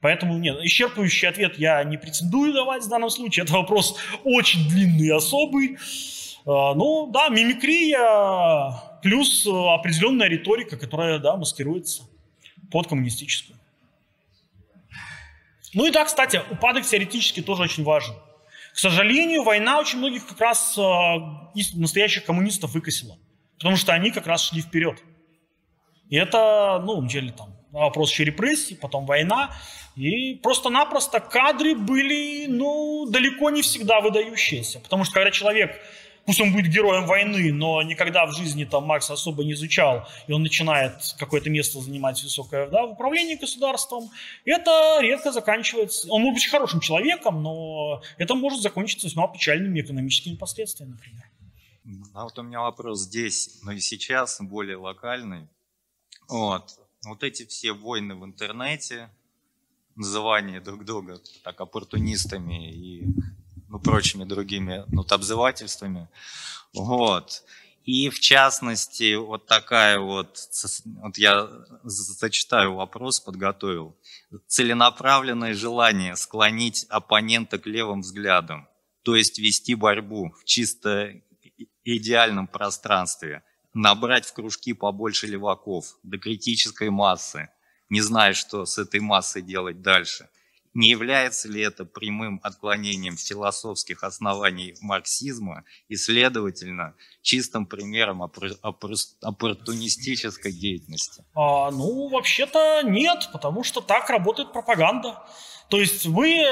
Поэтому 0.00 0.36
нет, 0.38 0.58
исчерпывающий 0.62 1.28
ответ 1.28 1.58
я 1.58 1.82
не 1.84 1.96
претендую 1.96 2.52
давать 2.52 2.84
в 2.84 2.88
данном 2.88 3.10
случае. 3.10 3.44
Это 3.44 3.54
вопрос 3.54 3.96
очень 4.22 4.68
длинный 4.68 5.06
и 5.06 5.10
особый. 5.10 5.78
А, 6.46 6.74
ну 6.74 7.10
да, 7.10 7.28
мимикрия 7.28 8.78
плюс 9.02 9.46
определенная 9.46 10.28
риторика, 10.28 10.76
которая 10.76 11.18
да, 11.18 11.36
маскируется 11.36 12.02
под 12.70 12.86
коммунистическую. 12.88 13.58
Ну 15.72 15.86
и 15.86 15.90
да, 15.90 16.04
кстати, 16.04 16.42
упадок 16.50 16.84
теоретически 16.84 17.42
тоже 17.42 17.62
очень 17.62 17.82
важен. 17.82 18.14
К 18.74 18.78
сожалению, 18.78 19.44
война 19.44 19.78
очень 19.78 19.98
многих 19.98 20.26
как 20.26 20.40
раз 20.40 20.76
э, 20.76 20.82
настоящих 21.74 22.24
коммунистов 22.24 22.74
выкосила. 22.74 23.16
Потому 23.56 23.76
что 23.76 23.92
они 23.92 24.10
как 24.10 24.26
раз 24.26 24.48
шли 24.48 24.62
вперед. 24.62 25.00
И 26.10 26.16
это, 26.16 26.82
ну, 26.84 27.00
начали 27.00 27.30
там 27.30 27.56
вопрос 27.70 28.10
еще 28.10 28.24
репрессий, 28.24 28.74
потом 28.74 29.06
война. 29.06 29.54
И 29.94 30.34
просто-напросто 30.42 31.20
кадры 31.20 31.76
были, 31.76 32.46
ну, 32.48 33.06
далеко 33.08 33.50
не 33.50 33.62
всегда 33.62 34.00
выдающиеся. 34.00 34.80
Потому 34.80 35.04
что 35.04 35.14
когда 35.14 35.30
человек 35.30 35.80
пусть 36.26 36.40
он 36.40 36.52
будет 36.52 36.70
героем 36.70 37.06
войны, 37.06 37.52
но 37.52 37.82
никогда 37.82 38.26
в 38.26 38.32
жизни 38.32 38.64
там 38.64 38.84
Маркс 38.84 39.10
особо 39.10 39.44
не 39.44 39.52
изучал, 39.52 40.08
и 40.26 40.32
он 40.32 40.42
начинает 40.42 40.94
какое-то 41.18 41.50
место 41.50 41.80
занимать 41.80 42.22
высокое 42.22 42.68
да, 42.68 42.86
в 42.86 42.92
управлении 42.92 43.34
государством, 43.34 44.10
это 44.44 44.98
редко 45.00 45.32
заканчивается. 45.32 46.08
Он 46.10 46.22
может 46.22 46.34
быть 46.36 46.50
хорошим 46.50 46.80
человеком, 46.80 47.42
но 47.42 48.02
это 48.18 48.34
может 48.34 48.60
закончиться 48.60 49.06
весьма 49.06 49.28
печальными 49.28 49.80
экономическими 49.80 50.36
последствиями, 50.36 50.92
например. 50.92 51.24
А 52.14 52.24
вот 52.24 52.38
у 52.38 52.42
меня 52.42 52.60
вопрос 52.60 53.02
здесь, 53.02 53.58
но 53.62 53.72
и 53.72 53.80
сейчас, 53.80 54.38
более 54.40 54.76
локальный. 54.76 55.48
Вот. 56.28 56.78
Вот 57.04 57.22
эти 57.22 57.44
все 57.44 57.72
войны 57.72 58.14
в 58.14 58.24
интернете, 58.24 59.10
называние 59.94 60.60
друг 60.60 60.84
друга 60.84 61.20
так 61.42 61.60
оппортунистами 61.60 62.72
и 62.72 63.04
ну, 63.74 63.80
прочими 63.80 64.22
другими 64.22 64.84
ну, 64.86 65.04
обзывательствами. 65.10 66.08
Вот. 66.74 67.42
И 67.84 68.08
в 68.08 68.20
частности, 68.20 69.16
вот 69.16 69.46
такая 69.46 69.98
вот, 69.98 70.38
вот 71.02 71.18
я 71.18 71.48
зачитаю 71.82 72.74
вопрос, 72.74 73.18
подготовил. 73.18 73.96
Целенаправленное 74.46 75.54
желание 75.54 76.14
склонить 76.14 76.86
оппонента 76.88 77.58
к 77.58 77.66
левым 77.66 78.02
взглядам, 78.02 78.68
то 79.02 79.16
есть 79.16 79.40
вести 79.40 79.74
борьбу 79.74 80.32
в 80.40 80.44
чисто 80.44 81.12
идеальном 81.82 82.46
пространстве, 82.46 83.42
набрать 83.74 84.24
в 84.24 84.34
кружки 84.34 84.72
побольше 84.72 85.26
леваков 85.26 85.96
до 86.04 86.16
критической 86.18 86.90
массы, 86.90 87.50
не 87.88 88.00
зная, 88.00 88.34
что 88.34 88.66
с 88.66 88.78
этой 88.78 89.00
массой 89.00 89.42
делать 89.42 89.82
дальше– 89.82 90.28
не 90.74 90.88
является 90.88 91.48
ли 91.48 91.62
это 91.62 91.84
прямым 91.84 92.40
отклонением 92.42 93.16
философских 93.16 94.02
оснований 94.02 94.74
марксизма 94.80 95.62
и, 95.88 95.94
следовательно, 95.96 96.94
чистым 97.22 97.66
примером 97.66 98.22
оппортунистической 98.22 100.52
деятельности? 100.52 101.24
А, 101.34 101.70
ну, 101.70 102.08
вообще-то 102.08 102.82
нет, 102.82 103.28
потому 103.32 103.62
что 103.64 103.80
так 103.80 104.10
работает 104.10 104.52
пропаганда. 104.52 105.22
То 105.70 105.80
есть 105.80 106.04
вы 106.06 106.40
э, 106.40 106.42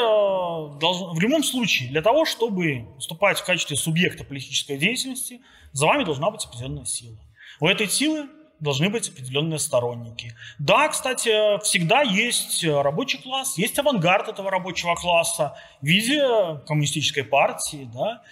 должны, 0.79 1.15
в 1.15 1.21
любом 1.21 1.45
случае, 1.45 1.91
для 1.91 2.01
того, 2.01 2.25
чтобы 2.25 2.87
выступать 2.95 3.39
в 3.39 3.45
качестве 3.45 3.77
субъекта 3.77 4.25
политической 4.25 4.79
деятельности, 4.79 5.43
за 5.73 5.87
вами 5.87 6.05
должна 6.05 6.31
быть 6.31 6.45
определенная 6.45 6.85
сила. 6.85 7.19
У 7.61 7.67
этой 7.67 7.89
силы 7.89 8.29
должны 8.63 8.89
быть 8.89 9.09
определенные 9.09 9.59
сторонники. 9.59 10.35
Да, 10.59 10.89
кстати, 10.89 11.61
всегда 11.65 12.03
есть 12.03 12.65
рабочий 12.65 13.19
класс, 13.19 13.59
есть 13.59 13.79
авангард 13.79 14.29
этого 14.29 14.51
рабочего 14.51 14.95
класса 14.95 15.55
в 15.81 15.87
виде 15.87 16.23
коммунистической 16.67 17.25
партии, 17.25 17.89
да, 17.93 18.23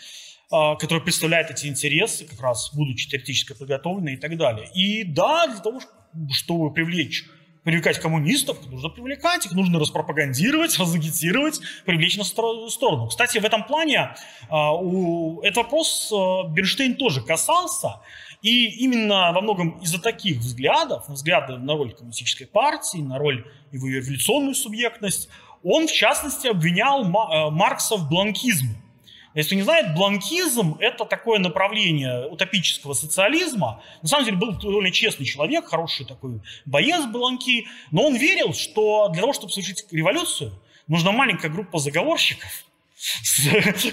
а, 0.52 0.76
который 0.76 1.02
представляет 1.02 1.50
эти 1.50 1.66
интересы, 1.66 2.26
как 2.26 2.40
раз 2.40 2.70
будучи 2.72 3.08
теоретически 3.08 3.54
подготовленной 3.54 4.14
и 4.14 4.16
так 4.16 4.36
далее. 4.36 4.70
И 4.72 5.02
да, 5.04 5.48
для 5.48 5.60
того, 5.60 5.80
чтобы 6.32 6.72
привлечь 6.72 7.24
привлекать 7.64 7.98
коммунистов, 7.98 8.56
нужно 8.70 8.88
привлекать 8.88 9.46
их, 9.46 9.52
нужно 9.52 9.78
распропагандировать, 9.78 10.78
разагитировать, 10.78 11.60
привлечь 11.84 12.16
на 12.16 12.24
сторону. 12.24 13.08
Кстати, 13.08 13.38
в 13.38 13.44
этом 13.44 13.64
плане 13.64 14.14
а, 14.48 14.74
у, 14.74 15.40
этот 15.42 15.58
вопрос 15.58 16.12
а, 16.12 16.44
Бернштейн 16.48 16.94
тоже 16.94 17.20
касался, 17.20 18.00
и 18.42 18.66
именно 18.84 19.32
во 19.32 19.40
многом 19.40 19.78
из-за 19.80 20.00
таких 20.00 20.38
взглядов, 20.38 21.08
взгляды 21.08 21.58
на 21.58 21.74
роль 21.74 21.92
коммунистической 21.92 22.46
партии, 22.46 22.98
на 22.98 23.18
роль 23.18 23.46
его 23.70 23.88
эволюционную 23.88 24.54
субъектность, 24.54 25.28
он, 25.62 25.86
в 25.86 25.92
частности, 25.92 26.46
обвинял 26.46 27.04
э, 27.04 27.50
Маркса 27.50 27.96
в 27.96 28.08
бланкизме. 28.08 28.76
Если 29.34 29.54
не 29.54 29.62
знает, 29.62 29.94
бланкизм– 29.94 30.76
это 30.80 31.04
такое 31.04 31.38
направление 31.38 32.26
утопического 32.26 32.94
социализма. 32.94 33.80
На 34.02 34.08
самом 34.08 34.24
деле 34.24 34.36
был 34.38 34.52
довольно 34.54 34.90
честный 34.90 35.24
человек, 35.24 35.66
хороший 35.66 36.04
такой 36.04 36.40
боец 36.64 37.04
бланки, 37.06 37.66
но 37.92 38.06
он 38.06 38.16
верил, 38.16 38.54
что 38.54 39.08
для 39.10 39.20
того, 39.20 39.32
чтобы 39.32 39.52
совершить 39.52 39.84
революцию, 39.92 40.52
нужна 40.88 41.12
маленькая 41.12 41.48
группа 41.48 41.78
заговорщиков– 41.78 42.64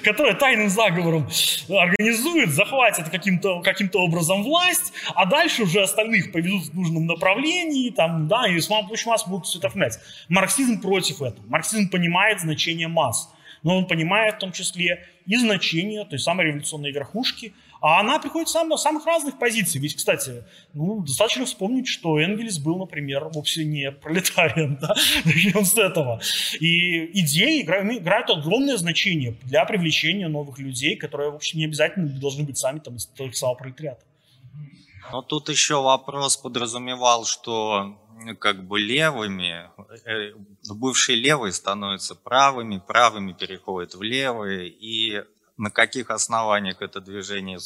которая 0.04 0.34
тайным 0.34 0.70
заговором 0.70 1.30
организует, 1.70 2.50
захватит 2.50 3.10
каким-то 3.10 3.62
каким 3.62 3.90
образом 3.94 4.44
власть, 4.44 4.94
а 5.16 5.26
дальше 5.26 5.64
уже 5.64 5.82
остальных 5.82 6.32
поведут 6.32 6.66
в 6.66 6.76
нужном 6.76 7.06
направлении, 7.06 7.90
там, 7.90 8.28
да, 8.28 8.48
и 8.48 8.60
с 8.60 8.70
очень 8.70 9.10
масс 9.10 9.28
будут 9.28 9.48
все 9.48 9.60
это 9.60 9.70
вмять. 9.70 10.00
Марксизм 10.28 10.82
против 10.82 11.22
этого. 11.22 11.46
Марксизм 11.48 11.90
понимает 11.90 12.42
значение 12.42 12.88
масс, 12.88 13.30
но 13.64 13.78
он 13.78 13.88
понимает 13.88 14.36
в 14.36 14.40
том 14.40 14.52
числе 14.52 15.08
и 15.26 15.38
значение 15.38 16.06
той 16.06 16.20
самой 16.20 16.48
революционной 16.48 16.92
верхушки– 16.92 17.54
а 17.82 18.00
она 18.00 18.20
приходит 18.20 18.50
сам, 18.50 18.70
на 18.70 18.78
самых 18.78 19.06
разных 19.06 19.38
позиций. 19.38 19.80
Ведь, 19.80 19.96
кстати, 19.96 20.44
ну, 20.74 21.02
достаточно 21.02 21.46
вспомнить, 21.46 21.88
что 21.88 22.20
Энгельс 22.20 22.60
был, 22.60 22.78
например, 22.78 23.26
вовсе 23.26 23.66
не 23.66 23.92
пролетарием. 23.92 24.78
Да? 24.88 24.94
Начнем 25.26 25.66
с 25.66 25.76
этого. 25.78 26.22
И 26.60 27.20
идеи 27.22 27.62
играют, 27.62 27.92
играют 27.92 28.30
огромное 28.30 28.78
значение 28.78 29.36
для 29.44 29.66
привлечения 29.66 30.28
новых 30.28 30.60
людей, 30.60 30.96
которые 30.96 31.32
вообще 31.32 31.58
не 31.58 31.66
обязательно 31.66 32.08
должны 32.08 32.44
быть 32.44 32.58
сами 32.58 32.80
там, 32.80 32.96
из 32.96 33.08
того 33.08 33.32
самого 33.32 33.56
пролетариата. 33.56 34.04
Но 35.12 35.22
тут 35.22 35.50
еще 35.50 35.82
вопрос 35.82 36.38
подразумевал, 36.38 37.26
что 37.26 37.98
как 38.40 38.68
бы 38.68 38.80
левыми, 38.80 39.70
э, 40.06 40.34
бывшие 40.70 41.18
левые 41.18 41.54
становятся 41.54 42.16
правыми, 42.16 42.82
правыми 42.86 43.34
переходят 43.34 43.96
в 43.96 44.02
левые, 44.02 44.68
и 44.68 45.24
на 45.58 45.72
каких 45.72 46.10
основаниях 46.10 46.82
это 46.82 47.02
движение 47.02 47.60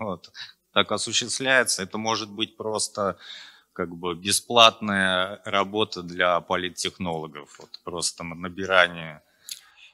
вот, 0.00 0.30
так 0.72 0.92
осуществляется. 0.92 1.82
Это 1.82 1.98
может 1.98 2.30
быть 2.30 2.56
просто 2.56 3.16
как 3.72 3.94
бы 3.94 4.14
бесплатная 4.14 5.40
работа 5.44 6.02
для 6.02 6.40
политтехнологов, 6.40 7.58
вот 7.58 7.80
просто 7.84 8.24
набирание. 8.24 9.22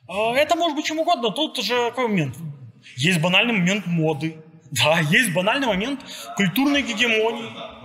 А, 0.09 0.35
это 0.35 0.57
может 0.57 0.77
быть 0.77 0.87
чем 0.87 0.99
угодно. 1.01 1.31
Тут 1.31 1.57
же 1.59 1.75
какой 1.91 2.09
момент? 2.09 2.37
Есть 2.97 3.21
банальный 3.21 3.55
момент 3.55 3.87
моды. 3.87 4.43
Да, 4.71 5.01
есть 5.01 5.33
банальный 5.33 5.67
момент 5.67 6.01
культурной 6.37 6.83
гегемонии. 6.83 7.80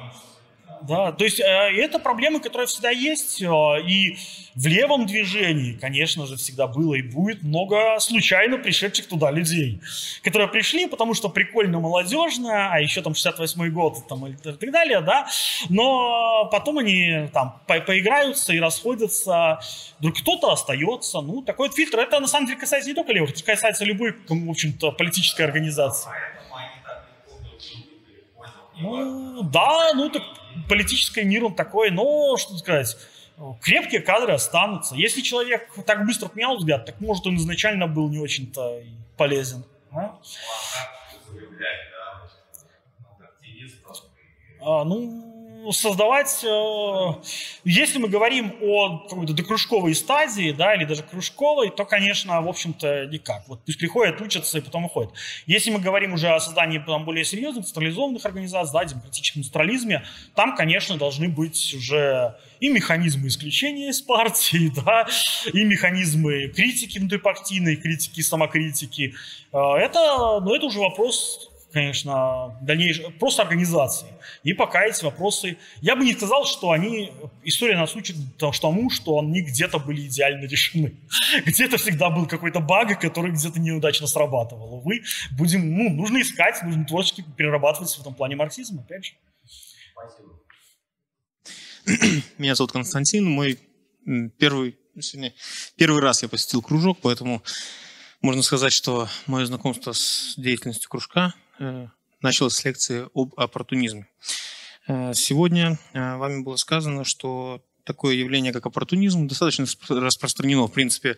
Да. 0.88 1.12
То 1.12 1.24
есть 1.24 1.40
э, 1.40 1.44
это 1.44 2.00
проблемы, 2.00 2.40
которые 2.40 2.68
всегда 2.68 2.90
есть. 2.90 3.42
Э, 3.42 3.82
и 3.82 4.18
в 4.56 4.68
левом 4.68 5.06
движении, 5.06 5.74
конечно 5.74 6.26
же, 6.26 6.38
всегда 6.38 6.68
было 6.68 6.96
и 6.96 7.02
будет 7.02 7.44
много 7.44 8.00
случайно 8.00 8.58
пришедших 8.58 9.08
туда 9.08 9.32
людей, 9.32 9.82
которые 10.24 10.48
пришли, 10.48 10.88
потому 10.88 11.14
что 11.14 11.30
прикольно, 11.30 11.80
молодежно, 11.80 12.72
а 12.72 12.80
еще 12.80 13.02
там 13.02 13.14
68-й 13.14 13.70
год 13.70 14.08
там, 14.08 14.28
и 14.28 14.34
так 14.36 14.72
далее, 14.72 15.02
да. 15.02 15.28
Но 15.70 16.48
потом 16.52 16.78
они 16.78 17.30
там 17.34 17.62
по 17.68 17.80
поиграются 17.82 18.54
и 18.54 18.60
расходятся. 18.60 19.60
Вдруг 20.00 20.18
кто-то 20.18 20.52
остается. 20.52 21.22
Ну, 21.22 21.42
такой 21.42 21.68
вот 21.68 21.76
фильтр. 21.76 22.00
Это 22.00 22.20
на 22.20 22.28
самом 22.28 22.48
деле 22.48 22.60
касается 22.60 22.90
не 22.90 22.96
только 22.96 23.12
левых, 23.12 23.32
это 23.32 23.44
касается 23.44 23.86
любой, 23.86 24.16
в 24.28 24.50
общем-то, 24.50 24.92
политической 24.92 25.44
организации. 25.44 26.10
Ну, 28.78 29.44
да, 29.44 29.94
ну 29.94 30.10
так 30.10 30.24
политический 30.68 31.24
мир 31.24 31.46
он 31.46 31.56
такой, 31.56 31.92
но, 31.92 32.38
что 32.38 32.58
сказать, 32.58 32.98
крепкие 33.62 34.02
кадры 34.02 34.34
останутся. 34.34 34.96
Если 34.96 35.22
человек 35.22 35.70
так 35.86 36.06
быстро 36.06 36.28
поменял 36.28 36.58
взгляд, 36.58 36.86
так 36.86 37.00
может 37.02 37.26
он 37.28 37.38
изначально 37.38 37.88
был 37.88 38.10
не 38.10 38.20
очень-то 38.20 38.82
полезен. 39.18 39.64
А? 39.92 40.18
А, 44.62 44.84
ну, 44.84 45.35
создавать, 45.72 46.44
э, 46.44 47.14
если 47.64 48.00
мы 48.00 48.08
говорим 48.08 48.56
о 48.62 49.00
какой-то 49.08 49.34
докружковой 49.34 49.96
стадии, 49.96 50.52
да, 50.52 50.76
или 50.76 50.86
даже 50.86 51.04
кружковой, 51.04 51.70
то, 51.70 51.86
конечно, 51.86 52.42
в 52.42 52.48
общем-то, 52.48 53.08
никак. 53.08 53.48
Вот 53.48 53.64
пусть 53.66 53.80
приходят, 53.80 54.22
учатся 54.22 54.58
и 54.58 54.62
потом 54.62 54.86
уходят. 54.86 55.12
Если 55.46 55.72
мы 55.72 55.80
говорим 55.80 56.14
уже 56.14 56.30
о 56.30 56.40
создании 56.40 56.80
там, 56.80 57.06
более 57.06 57.26
серьезных, 57.26 57.66
централизованных 57.66 58.26
организаций, 58.26 58.74
да, 58.74 58.86
демократическом 58.86 59.44
централизме, 59.44 60.04
там, 60.36 60.56
конечно, 60.56 60.98
должны 60.98 61.30
быть 61.30 61.74
уже 61.74 62.36
и 62.60 62.70
механизмы 62.70 63.28
исключения 63.28 63.90
из 63.90 64.02
партии, 64.02 64.72
да, 64.86 65.08
и 65.52 65.64
механизмы 65.64 66.48
критики 66.48 67.00
внутрипартийной, 67.00 67.76
критики 67.76 68.22
самокритики. 68.22 69.16
Э, 69.52 69.76
это, 69.78 70.40
ну, 70.42 70.54
это 70.54 70.66
уже 70.66 70.80
вопрос 70.80 71.52
конечно, 71.76 72.58
дальнейшей, 72.62 73.12
просто 73.12 73.42
организации. 73.42 74.08
И 74.44 74.54
пока 74.54 74.86
эти 74.86 75.04
вопросы... 75.04 75.58
Я 75.82 75.98
бы 75.98 76.06
не 76.06 76.14
сказал, 76.14 76.46
что 76.46 76.72
они... 76.72 77.12
История 77.44 77.76
нас 77.76 77.94
учит 77.98 78.16
тому, 78.38 78.90
что 78.90 79.20
они 79.20 79.42
где-то 79.42 79.80
были 79.80 80.08
идеально 80.08 80.46
решены. 80.46 80.96
Где-то 81.46 81.76
всегда 81.76 82.10
был 82.10 82.28
какой-то 82.28 82.62
баг, 82.62 82.98
который 83.02 83.32
где-то 83.32 83.60
неудачно 83.60 84.08
срабатывал. 84.08 84.76
Увы, 84.76 85.04
будем... 85.38 85.78
Ну, 85.78 85.90
нужно 85.90 86.22
искать, 86.22 86.64
нужно 86.64 86.86
творчески 86.86 87.26
перерабатывать 87.36 87.94
в 87.94 88.00
этом 88.00 88.14
плане 88.14 88.38
марксизм, 88.38 88.80
опять 88.80 89.08
же. 89.08 89.12
Спасибо. 89.92 90.30
Меня 92.38 92.56
зовут 92.56 92.72
Константин. 92.72 93.26
Мой 93.26 93.60
первый, 94.40 94.78
сегодня, 95.02 95.34
первый 95.76 96.02
раз 96.02 96.24
я 96.24 96.30
посетил 96.30 96.62
кружок, 96.62 97.00
поэтому 97.02 97.44
можно 98.22 98.44
сказать, 98.44 98.72
что 98.72 99.10
мое 99.28 99.46
знакомство 99.46 99.92
с 99.92 100.36
деятельностью 100.38 100.90
кружка 100.90 101.34
Э, 101.60 101.88
началась 102.22 102.56
с 102.56 102.66
лекции 102.66 103.08
об 103.14 103.34
оппортунизме. 103.38 104.08
Э, 104.88 105.14
сегодня 105.14 105.78
э, 105.94 106.18
вами 106.18 106.42
было 106.42 106.56
сказано, 106.56 107.04
что 107.04 107.64
такое 107.84 108.16
явление, 108.16 108.52
как 108.52 108.66
оппортунизм, 108.66 109.28
достаточно 109.28 109.66
распространено. 109.90 110.68
В 110.68 110.72
принципе, 110.72 111.18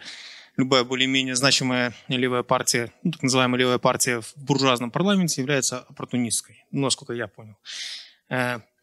любая 0.57 0.83
более-менее 0.83 1.35
значимая 1.35 1.93
левая 2.07 2.43
партия, 2.43 2.91
ну, 3.03 3.11
так 3.11 3.23
называемая 3.23 3.59
левая 3.59 3.77
партия 3.77 4.21
в 4.21 4.33
буржуазном 4.35 4.91
парламенте 4.91 5.41
является 5.41 5.79
оппортунистской, 5.79 6.65
насколько 6.71 7.13
я 7.13 7.27
понял. 7.27 7.57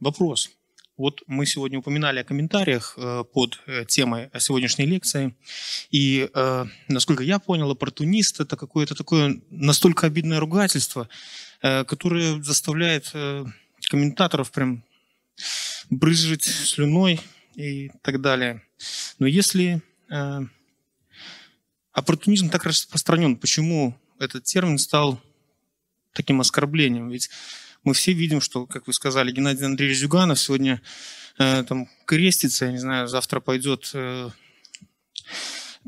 Вопрос. 0.00 0.50
Вот 0.96 1.22
мы 1.26 1.44
сегодня 1.44 1.78
упоминали 1.78 2.20
о 2.20 2.24
комментариях 2.24 2.96
под 3.32 3.60
темой 3.88 4.26
о 4.32 4.38
сегодняшней 4.38 4.86
лекции. 4.86 5.34
И, 5.90 6.30
насколько 6.88 7.24
я 7.24 7.40
понял, 7.40 7.70
оппортунист– 7.70 8.40
это 8.40 8.56
какое-то 8.56 8.94
такое 8.94 9.40
настолько 9.50 10.06
обидное 10.06 10.38
ругательство, 10.38 11.08
Э, 11.64 11.82
которая 11.82 12.42
заставляет 12.42 13.10
э, 13.14 13.42
комментаторов 13.88 14.52
прям 14.52 14.84
брызжить 15.88 16.44
слюной 16.44 17.22
и 17.54 17.90
так 18.02 18.20
далее. 18.20 18.60
Но 19.18 19.26
если 19.26 19.80
э, 20.10 20.40
оппортунизм 21.92 22.50
так 22.50 22.66
распространен, 22.66 23.36
почему 23.36 23.98
этот 24.18 24.44
термин 24.44 24.76
стал 24.76 25.18
таким 26.12 26.42
оскорблением? 26.42 27.08
Ведь 27.08 27.30
мы 27.84 27.94
все 27.94 28.12
видим, 28.12 28.40
что, 28.40 28.66
как 28.66 28.86
вы 28.86 28.92
сказали, 28.92 29.30
Геннадий 29.30 29.66
Андреевич 29.66 29.98
Зюганов 29.98 30.40
сегодня 30.40 30.80
э, 31.38 31.62
там 31.64 31.88
крестится, 32.06 32.66
я 32.66 32.72
не 32.72 32.78
знаю, 32.78 33.08
завтра 33.08 33.40
пойдет 33.40 33.90
э, 33.94 34.30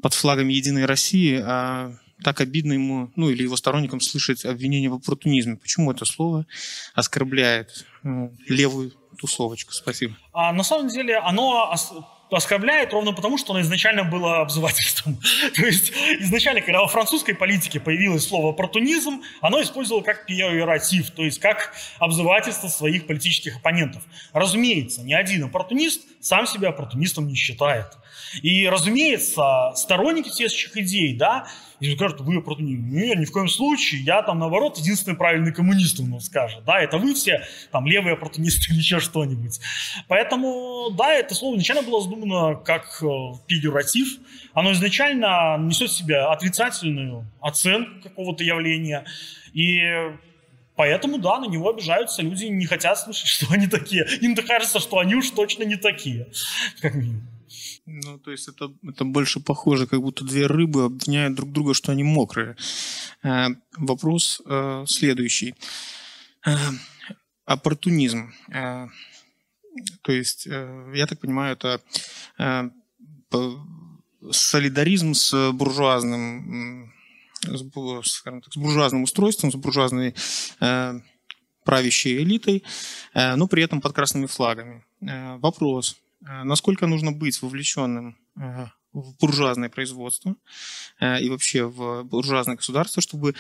под 0.03 0.15
флагом 0.15 0.49
Единой 0.49 0.85
России, 0.85 1.41
а 1.43 1.97
так 2.23 2.41
обидно 2.41 2.73
ему, 2.73 3.11
ну 3.17 3.31
или 3.31 3.43
его 3.43 3.57
сторонникам 3.57 4.01
слышать 4.01 4.45
обвинение 4.45 4.91
в 4.91 4.95
оппортунизме. 4.95 5.57
Почему 5.57 5.91
это 5.93 6.05
слово 6.05 6.47
оскорбляет 6.95 7.87
э, 8.05 8.29
левую 8.49 8.93
тусовочку? 9.19 9.73
Спасибо. 9.73 10.17
А 10.33 10.53
на 10.53 10.63
самом 10.63 10.89
деле 10.89 11.17
оно 11.19 11.71
оскорбляет 12.31 12.93
ровно 12.93 13.13
потому, 13.13 13.39
что 13.39 13.53
оно 13.53 13.61
изначально 13.61 14.05
было 14.05 14.41
обзывательством. 14.41 15.19
То 15.57 15.67
есть 15.67 15.93
изначально, 16.21 16.61
когда 16.61 16.81
во 16.81 16.89
французской 16.89 17.35
политике 17.35 17.81
появилось 17.81 18.27
слово 18.27 18.51
«оппортунизм», 18.51 19.23
оно 19.41 19.63
использовало 19.63 20.03
как 20.03 20.27
пиоратив, 20.27 21.11
то 21.11 21.23
есть 21.25 21.39
как 21.39 21.75
обзывательство 21.99 22.69
своих 22.69 23.07
политических 23.07 23.57
оппонентов. 23.57 24.03
Разумеется, 24.33 25.03
ни 25.03 25.13
один 25.13 25.45
оппортунист 25.45 26.03
сам 26.21 26.47
себя 26.47 26.71
оппортунистом 26.71 27.27
не 27.29 27.35
считает. 27.35 27.87
И, 28.43 28.69
разумеется, 28.69 29.73
сторонники 29.77 30.31
тех 30.31 30.77
идей, 30.77 31.15
да, 31.15 31.47
и 31.81 31.95
скажут, 31.95 32.21
вы 32.21 32.39
оппортунисты. 32.39 32.83
Нет, 32.83 33.19
ни 33.19 33.25
в 33.25 33.33
коем 33.33 33.49
случае, 33.49 34.03
я 34.03 34.23
там, 34.23 34.39
наоборот, 34.39 34.79
единственный 34.79 35.17
правильный 35.17 35.53
коммунист, 35.53 36.01
он 36.01 36.21
скажет, 36.21 36.65
да, 36.65 36.81
это 36.81 36.99
вы 36.99 37.15
все 37.15 37.45
там 37.71 37.87
левые 37.87 38.15
оппортунисты 38.15 38.71
или 38.73 38.79
еще 38.79 39.01
что-нибудь. 39.01 39.61
Поэтому, 40.09 40.91
да, 40.91 41.13
это 41.13 41.35
слово 41.35 41.55
изначально 41.55 41.83
было 41.83 42.03
задумано 42.03 42.57
как 42.57 43.03
э, 43.03 43.07
педератив, 43.47 44.19
оно 44.55 44.73
изначально 44.73 45.57
несет 45.59 45.91
в 45.91 45.97
себе 45.97 46.19
отрицательную 46.19 47.27
оценку 47.41 48.03
какого-то 48.03 48.43
явления, 48.45 49.05
и 49.53 49.81
Поэтому, 50.77 51.17
да, 51.17 51.39
на 51.41 51.47
него 51.47 51.71
обижаются, 51.71 52.21
люди 52.21 52.45
не 52.45 52.67
хотят 52.67 52.99
слышать, 52.99 53.27
что 53.29 53.47
они 53.51 53.67
такие. 53.67 54.07
Им-то 54.21 54.43
кажется, 54.43 54.79
что 54.79 54.99
они 54.99 55.15
уж 55.15 55.31
точно 55.31 55.65
не 55.65 55.77
такие, 55.77 56.29
как 56.81 56.95
минимум. 56.95 57.27
Ну, 57.87 58.19
то 58.19 58.33
есть 58.33 58.49
это, 58.49 58.73
это 58.83 59.05
больше 59.05 59.39
похоже, 59.39 59.87
как 59.87 60.01
будто 60.01 60.25
две 60.25 60.47
рыбы 60.47 60.85
обвиняют 60.85 61.37
друг 61.37 61.53
друга, 61.53 61.73
что 61.73 61.93
они 61.93 62.03
мокрые. 62.03 62.57
Э, 63.23 63.47
вопрос 63.77 64.43
э, 64.45 64.85
следующий. 64.89 65.55
Э, 66.45 66.57
оппортунизм. 67.45 68.33
Э, 68.53 68.89
то 70.03 70.13
есть, 70.13 70.49
э, 70.49 70.93
я 70.97 71.07
так 71.07 71.21
понимаю, 71.21 71.53
это 71.53 71.81
э, 72.39 72.71
солидаризм 74.33 75.15
с 75.15 75.53
буржуазным, 75.53 76.93
с, 77.43 78.11
скажем 78.11 78.43
так, 78.43 78.53
с 78.53 78.57
буржуазным 78.57 79.05
устройством, 79.05 79.53
с 79.53 79.55
буржуазной 79.55 80.17
э, 80.61 81.01
правящей 81.65 82.19
элитой, 82.19 82.65
э, 83.15 83.37
но 83.37 83.47
при 83.47 83.63
этом 83.63 83.81
под 83.81 83.93
красными 83.93 84.27
флагами. 84.27 84.85
Э, 85.03 85.37
вопрос 85.37 85.97
насколько 86.21 86.87
нужно 86.87 87.13
быть 87.13 87.41
вовлеченным 87.43 88.17
э, 88.37 88.67
в 88.93 89.17
буржуазное 89.19 89.69
производство 89.69 90.37
э, 91.01 91.23
и 91.23 91.29
вообще 91.29 91.65
в 91.65 92.05
буржуазное 92.05 92.57
государство, 92.57 93.03
чтобы 93.03 93.35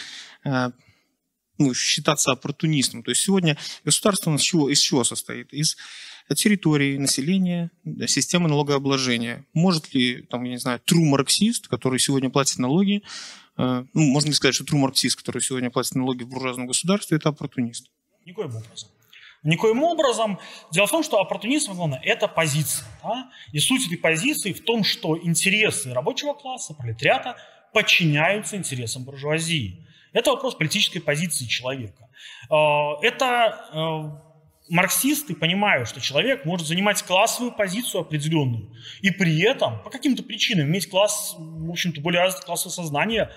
ну, 1.59 1.73
считаться 1.73 2.33
оппортунистом. 2.33 3.03
То 3.03 3.11
есть 3.11 3.23
сегодня 3.23 3.57
государство 3.83 4.35
из 4.35 4.43
чего, 4.43 4.69
из 4.69 4.79
чего 4.79 5.05
состоит? 5.05 5.55
Из 5.55 5.79
территории, 6.35 6.99
населения, 6.99 7.71
системы 8.07 8.51
налогообложения. 8.51 9.47
Может 9.55 9.95
ли, 9.95 10.23
там, 10.29 10.45
я 10.45 10.51
не 10.51 10.59
знаю, 10.59 10.81
true 10.85 11.05
марксист, 11.05 11.69
который 11.69 11.99
сегодня 11.99 12.29
платит 12.29 12.59
налоги, 12.59 13.03
ну, 13.57 13.87
можно 13.95 14.29
ли 14.29 14.35
сказать, 14.35 14.55
что 14.55 14.65
true 14.65 14.77
марксист, 14.77 15.17
который 15.17 15.41
сегодня 15.41 15.71
платит 15.71 15.95
налоги 15.95 16.25
в 16.25 16.29
буржуазном 16.29 16.67
государстве, 16.67 17.17
это 17.17 17.31
оппортунист? 17.31 17.91
Никоим 18.27 18.49
образом. 18.49 18.91
Никоим 19.47 19.83
образом. 19.83 20.39
Дело 20.73 20.87
в 20.87 20.91
том, 20.91 21.03
что 21.03 21.21
оппортунизм, 21.21 21.75
главное, 21.75 22.01
это 22.05 22.29
позиция. 22.29 22.87
Да? 23.03 23.31
И 23.53 23.59
суть 23.59 23.87
этой 23.87 23.97
позиции 23.97 24.53
в 24.53 24.65
том, 24.65 24.85
что 24.85 25.17
интересы 25.17 25.93
рабочего 25.93 26.35
класса, 26.35 26.75
пролетариата 26.75 27.37
подчиняются 27.73 28.57
интересам 28.57 29.05
буржуазии. 29.05 29.87
Это 30.13 30.31
вопрос 30.31 30.55
политической 30.55 30.99
позиции 30.99 31.45
человека. 31.45 32.09
А, 32.51 32.99
это 33.03 33.69
э, 33.73 34.73
марксисты 34.73 35.35
понимают, 35.35 35.89
что 35.89 36.01
человек 36.01 36.45
может 36.45 36.67
занимать 36.67 37.03
классовую 37.03 37.53
позицию 37.53 38.01
определенную, 38.01 38.73
и 39.01 39.11
при 39.11 39.41
этом 39.43 39.83
по 39.83 39.91
каким-то 39.91 40.23
причинам 40.23 40.67
иметь 40.69 40.89
класс, 40.89 41.37
в 41.39 41.71
общем-то, 41.71 42.01
более 42.01 42.23
развитое 42.23 42.47
классовое 42.47 42.73
сознание, 42.73 43.31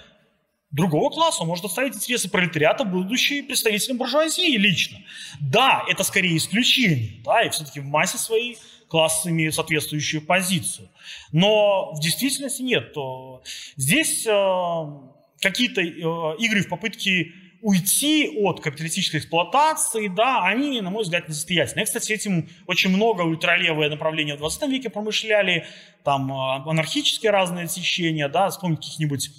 другого 0.72 1.10
класса, 1.10 1.42
он 1.42 1.48
может 1.48 1.66
отставить 1.66 1.96
интересы 1.96 2.30
пролетариата, 2.30 2.84
будучи 2.84 3.42
представителем 3.42 3.98
буржуазии 3.98 4.56
лично. 4.58 5.00
Да, 5.40 5.84
это 5.88 6.04
скорее 6.04 6.38
исключение, 6.38 7.22
да, 7.24 7.42
и 7.42 7.50
все-таки 7.50 7.80
в 7.80 7.86
массе 7.86 8.18
своей 8.18 8.58
класс 8.88 9.26
имеет 9.26 9.56
соответствующую 9.56 10.22
позицию. 10.22 10.90
Но 11.32 11.94
в 11.94 12.00
действительности 12.00 12.62
нет. 12.62 12.94
То 12.94 13.44
здесь 13.78 14.26
э, 14.28 14.84
какие-то 15.40 15.82
э, 15.82 16.38
игры 16.40 16.62
в 16.62 16.70
попытке 16.70 17.32
уйти 17.62 18.38
от 18.42 18.62
капиталистической 18.62 19.18
эксплуатации, 19.18 20.08
да, 20.08 20.46
они, 20.46 20.80
на 20.82 20.90
мой 20.92 21.04
взгляд, 21.04 21.28
несостоятельны. 21.28 21.84
Кстати, 21.84 22.14
этим 22.14 22.48
очень 22.68 22.90
много 22.90 23.24
ультралевые 23.24 23.90
направления 23.90 24.36
в 24.36 24.40
20 24.40 24.70
веке 24.70 24.90
промышляли, 24.90 25.66
там 26.04 26.32
э, 26.32 26.70
анархические 26.70 27.32
разные 27.32 27.68
течения, 27.68 28.30
да, 28.30 28.50
вспомните 28.50 28.84
каких-нибудь 28.84 29.30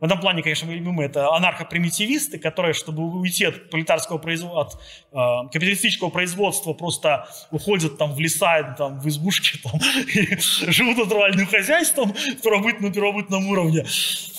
в 0.00 0.04
этом 0.04 0.20
плане, 0.20 0.42
конечно, 0.42 0.68
мы 0.68 0.74
любим 0.74 1.00
это 1.00 1.34
анархопримитивисты, 1.34 2.38
которые, 2.38 2.72
чтобы 2.72 3.02
уйти 3.02 3.44
от 3.44 3.70
пролетарского 3.70 4.18
производства, 4.18 4.60
от 4.60 5.46
э, 5.46 5.48
капиталистического 5.52 6.10
производства, 6.10 6.72
просто 6.72 7.28
уходят 7.50 7.98
там 7.98 8.14
в 8.14 8.20
леса, 8.20 8.74
там, 8.78 9.00
в 9.00 9.08
избушки, 9.08 9.58
там, 9.58 9.80
и 10.14 10.36
живут 10.70 10.98
натуральным 10.98 11.46
хозяйством 11.46 12.12
в 12.12 12.42
первобытном, 12.42 12.92
первобытном 12.92 13.48
уровне. 13.48 13.84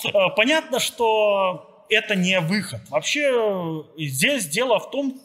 Э, 0.04 0.10
понятно, 0.34 0.80
что 0.80 1.84
это 1.90 2.14
не 2.14 2.40
выход. 2.40 2.80
Вообще 2.88 3.84
здесь 3.98 4.46
дело 4.46 4.78
в 4.78 4.90
том, 4.90 5.20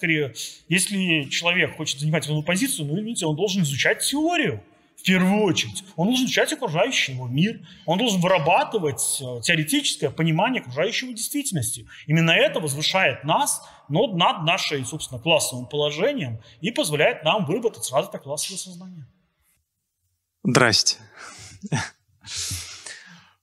если 0.68 1.30
человек 1.30 1.78
хочет 1.78 2.00
занимать 2.00 2.26
одну 2.26 2.44
позицию, 2.44 2.88
ну, 2.88 2.96
видите, 2.96 3.26
он 3.26 3.36
должен 3.36 3.62
изучать 3.62 4.00
теорию 4.00 4.62
первую 5.06 5.44
очередь. 5.44 5.84
Он 5.96 6.08
должен 6.08 6.26
изучать 6.26 6.52
окружающий 6.54 7.14
его 7.14 7.28
мир, 7.28 7.66
он 7.86 7.98
должен 7.98 8.20
вырабатывать 8.20 9.22
э, 9.22 9.42
теоретическое 9.42 10.10
понимание 10.10 10.62
окружающего 10.62 11.14
действительности. 11.14 11.88
Именно 12.08 12.32
это 12.32 12.60
возвышает 12.60 13.24
нас 13.24 13.62
над 13.88 14.44
нашей, 14.44 14.84
собственно, 14.84 15.22
классовым 15.22 15.68
положением 15.68 16.42
и 16.62 16.72
позволяет 16.72 17.24
нам 17.24 17.46
выработать 17.46 17.86
сразу 17.86 18.10
это 18.10 18.20
классовое 18.20 18.58
сознание. 18.58 19.06
Здрасте. 20.44 20.98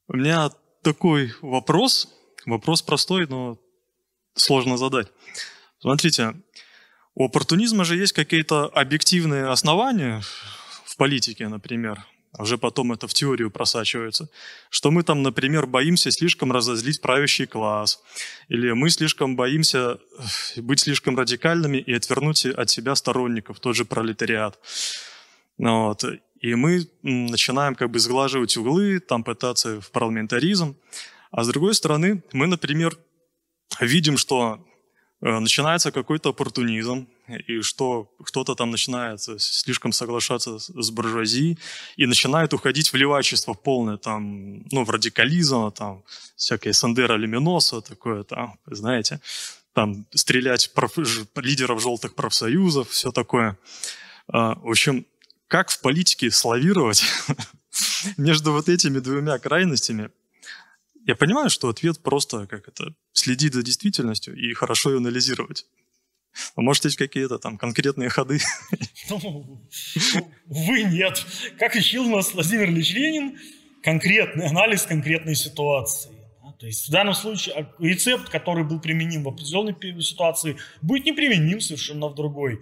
У 0.08 0.16
меня 0.16 0.50
такой 0.82 1.32
вопрос. 1.40 2.08
Вопрос 2.44 2.82
простой, 2.82 3.26
но 3.28 3.56
сложно 4.34 4.76
задать. 4.76 5.08
Смотрите, 5.78 6.34
у 7.14 7.26
оппортунизма 7.26 7.84
же 7.84 7.96
есть 7.96 8.12
какие-то 8.12 8.66
объективные 8.66 9.48
основания, 9.48 10.22
в 10.92 10.96
политике, 10.96 11.48
например, 11.48 12.04
а 12.32 12.42
уже 12.42 12.58
потом 12.58 12.92
это 12.92 13.08
в 13.08 13.14
теорию 13.14 13.50
просачивается, 13.50 14.28
что 14.68 14.90
мы 14.90 15.02
там, 15.02 15.22
например, 15.22 15.66
боимся 15.66 16.10
слишком 16.10 16.52
разозлить 16.52 17.00
правящий 17.00 17.46
класс, 17.46 18.02
или 18.48 18.72
мы 18.72 18.90
слишком 18.90 19.34
боимся 19.34 19.98
э, 20.56 20.60
быть 20.60 20.80
слишком 20.80 21.16
радикальными 21.16 21.78
и 21.78 21.94
отвернуть 21.94 22.44
от 22.44 22.68
себя 22.68 22.94
сторонников, 22.94 23.58
тот 23.60 23.74
же 23.74 23.84
пролетариат. 23.84 24.58
Вот. 25.56 26.04
И 26.40 26.54
мы 26.54 26.86
начинаем 27.02 27.74
как 27.74 27.90
бы 27.90 27.98
сглаживать 27.98 28.56
углы, 28.58 29.00
там 29.00 29.24
пытаться 29.24 29.80
в 29.80 29.90
парламентаризм. 29.90 30.76
А 31.30 31.44
с 31.44 31.48
другой 31.48 31.74
стороны, 31.74 32.22
мы, 32.32 32.46
например, 32.46 32.98
видим, 33.80 34.18
что 34.18 34.58
Э, 35.22 35.38
начинается 35.38 35.92
какой-то 35.92 36.30
оппортунизм, 36.30 37.06
и 37.38 37.62
что 37.62 38.12
кто-то 38.24 38.54
там 38.54 38.70
начинает 38.70 39.20
слишком 39.20 39.92
соглашаться 39.92 40.58
с 40.58 40.90
буржуазией 40.90 41.58
и 41.96 42.06
начинает 42.06 42.54
уходить 42.54 42.92
в 42.92 42.96
левачество 42.96 43.54
полное, 43.54 43.96
там, 43.96 44.64
ну, 44.70 44.84
в 44.84 44.90
радикализм, 44.90 45.72
там, 45.72 46.04
всякие 46.36 46.72
Сандера 46.72 47.16
Леминоса, 47.16 47.80
такое 47.80 48.24
там, 48.24 48.58
знаете, 48.66 49.20
там, 49.72 50.06
стрелять 50.14 50.72
проф... 50.74 50.98
лидеров 51.36 51.80
желтых 51.80 52.14
профсоюзов, 52.14 52.90
все 52.90 53.10
такое. 53.12 53.58
А, 54.28 54.54
в 54.54 54.70
общем, 54.70 55.06
как 55.48 55.70
в 55.70 55.80
политике 55.80 56.30
славировать 56.30 57.04
между 58.16 58.52
вот 58.52 58.68
этими 58.68 58.98
двумя 58.98 59.38
крайностями, 59.38 60.10
я 61.06 61.16
понимаю, 61.16 61.50
что 61.50 61.68
ответ 61.68 62.00
просто 62.00 62.46
как 62.46 62.68
это 62.68 62.94
следить 63.12 63.54
за 63.54 63.62
действительностью 63.62 64.36
и 64.36 64.52
хорошо 64.54 64.90
ее 64.90 64.98
анализировать. 64.98 65.66
А 66.56 66.60
может, 66.60 66.84
есть 66.84 66.96
какие-то 66.96 67.38
там 67.38 67.58
конкретные 67.58 68.08
ходы? 68.08 68.38
Ну, 69.10 69.60
увы, 70.48 70.84
нет. 70.84 71.26
Как 71.58 71.74
учил 71.74 72.08
нас 72.08 72.32
Владимир 72.32 72.70
Ильич 72.70 72.94
Ленин, 72.94 73.38
конкретный 73.82 74.46
анализ 74.46 74.82
конкретной 74.82 75.34
ситуации. 75.34 76.12
То 76.62 76.66
есть 76.66 76.88
в 76.88 76.92
данном 76.92 77.14
случае 77.14 77.56
а, 77.56 77.82
рецепт, 77.82 78.28
который 78.28 78.62
был 78.62 78.78
применим 78.78 79.24
в 79.24 79.28
определенной 79.28 79.74
ситуации, 80.00 80.56
будет 80.80 81.04
неприменим 81.04 81.60
совершенно 81.60 82.06
в 82.06 82.14
другой. 82.14 82.60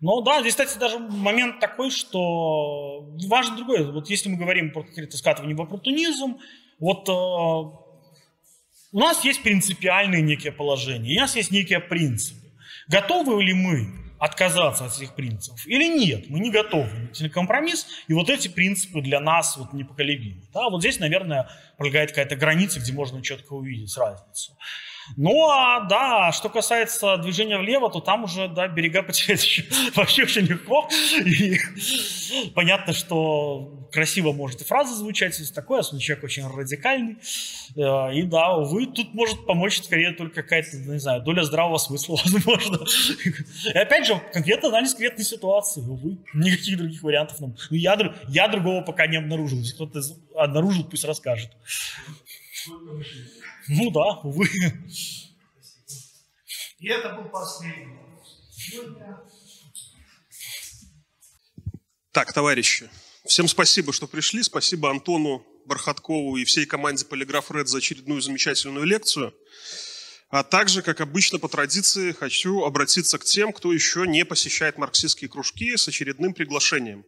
Но 0.00 0.22
да, 0.22 0.40
здесь, 0.40 0.54
кстати, 0.54 0.78
даже 0.78 0.98
момент 0.98 1.60
такой, 1.60 1.90
что 1.90 3.02
важно 3.28 3.56
другое. 3.56 3.92
Вот 3.92 4.08
если 4.08 4.30
мы 4.30 4.38
говорим 4.38 4.72
про 4.72 4.82
какое-то 4.82 5.18
скатывание 5.18 5.54
в 5.54 5.60
оппортунизм, 5.60 6.38
вот 6.78 7.06
э, 7.06 7.12
у 7.12 8.98
нас 8.98 9.22
есть 9.26 9.42
принципиальные 9.42 10.22
некие 10.22 10.52
положения, 10.52 11.18
у 11.18 11.20
нас 11.20 11.36
есть 11.36 11.50
некие 11.50 11.80
принципы. 11.80 12.43
Готовы 12.88 13.42
ли 13.42 13.54
мы 13.54 13.88
отказаться 14.18 14.86
от 14.86 14.96
этих 14.96 15.14
принципов 15.14 15.66
или 15.66 15.84
нет? 15.84 16.30
Мы 16.30 16.40
не 16.40 16.50
готовы 16.50 17.10
на 17.18 17.28
компромисс, 17.28 17.86
и 18.08 18.12
вот 18.12 18.30
эти 18.30 18.48
принципы 18.48 19.00
для 19.00 19.20
нас 19.20 19.56
вот 19.56 19.72
непоколебимы. 19.72 20.42
Да, 20.52 20.68
вот 20.70 20.80
здесь, 20.80 20.98
наверное, 20.98 21.48
пролегает 21.76 22.10
какая-то 22.10 22.36
граница, 22.36 22.80
где 22.80 22.92
можно 22.92 23.22
четко 23.22 23.52
увидеть 23.54 23.96
разницу. 23.96 24.56
Ну, 25.16 25.48
а 25.48 25.80
да, 25.80 26.32
что 26.32 26.48
касается 26.48 27.16
движения 27.18 27.58
влево, 27.58 27.90
то 27.90 28.00
там 28.00 28.24
уже, 28.24 28.48
да, 28.48 28.68
берега 28.68 29.02
потерять 29.02 29.42
еще, 29.44 29.64
вообще 29.94 30.22
очень 30.24 30.42
легко. 30.42 30.88
И 31.24 31.58
понятно, 32.54 32.92
что 32.92 33.84
красиво 33.92 34.32
может 34.32 34.60
и 34.60 34.64
фраза 34.64 34.94
звучать, 34.94 35.38
если 35.38 35.54
такое, 35.54 35.78
если 35.78 35.98
человек 35.98 36.24
очень 36.24 36.46
радикальный. 36.46 37.16
Э, 37.76 38.12
и 38.12 38.22
да, 38.22 38.56
увы, 38.56 38.86
тут 38.86 39.14
может 39.14 39.46
помочь 39.46 39.80
скорее 39.82 40.12
только 40.12 40.42
какая-то, 40.42 40.76
не 40.76 40.98
знаю, 40.98 41.22
доля 41.22 41.44
здравого 41.44 41.78
смысла, 41.78 42.18
возможно. 42.24 42.78
И 43.72 43.78
опять 43.78 44.06
же, 44.06 44.20
конкретно 44.32 44.68
анализ 44.68 44.94
конкретной 44.94 45.24
ситуации, 45.24 45.80
увы, 45.80 46.18
никаких 46.34 46.76
других 46.76 47.02
вариантов 47.02 47.40
нам. 47.40 47.56
Ну, 47.70 47.76
я, 47.76 47.96
я 48.28 48.48
другого 48.48 48.82
пока 48.82 49.06
не 49.06 49.16
обнаружил. 49.16 49.58
Если 49.58 49.74
кто-то 49.74 50.00
обнаружил, 50.34 50.84
пусть 50.84 51.04
расскажет. 51.04 51.50
Ну 53.68 53.90
да, 53.90 54.20
увы. 54.22 54.48
И 56.78 56.88
это 56.88 57.14
был 57.14 57.30
последний. 57.30 57.98
Так, 62.12 62.32
товарищи, 62.32 62.90
всем 63.26 63.48
спасибо, 63.48 63.92
что 63.92 64.06
пришли. 64.06 64.42
Спасибо 64.42 64.90
Антону 64.90 65.44
Бархаткову 65.66 66.36
и 66.36 66.44
всей 66.44 66.66
команде 66.66 67.04
Полиграф 67.04 67.50
Ред 67.50 67.68
за 67.68 67.78
очередную 67.78 68.20
замечательную 68.20 68.84
лекцию. 68.84 69.34
А 70.30 70.42
также, 70.42 70.82
как 70.82 71.00
обычно, 71.00 71.38
по 71.38 71.48
традиции, 71.48 72.12
хочу 72.12 72.64
обратиться 72.64 73.18
к 73.18 73.24
тем, 73.24 73.52
кто 73.52 73.72
еще 73.72 74.06
не 74.06 74.24
посещает 74.24 74.78
марксистские 74.78 75.30
кружки 75.30 75.76
с 75.76 75.88
очередным 75.88 76.34
приглашением 76.34 77.04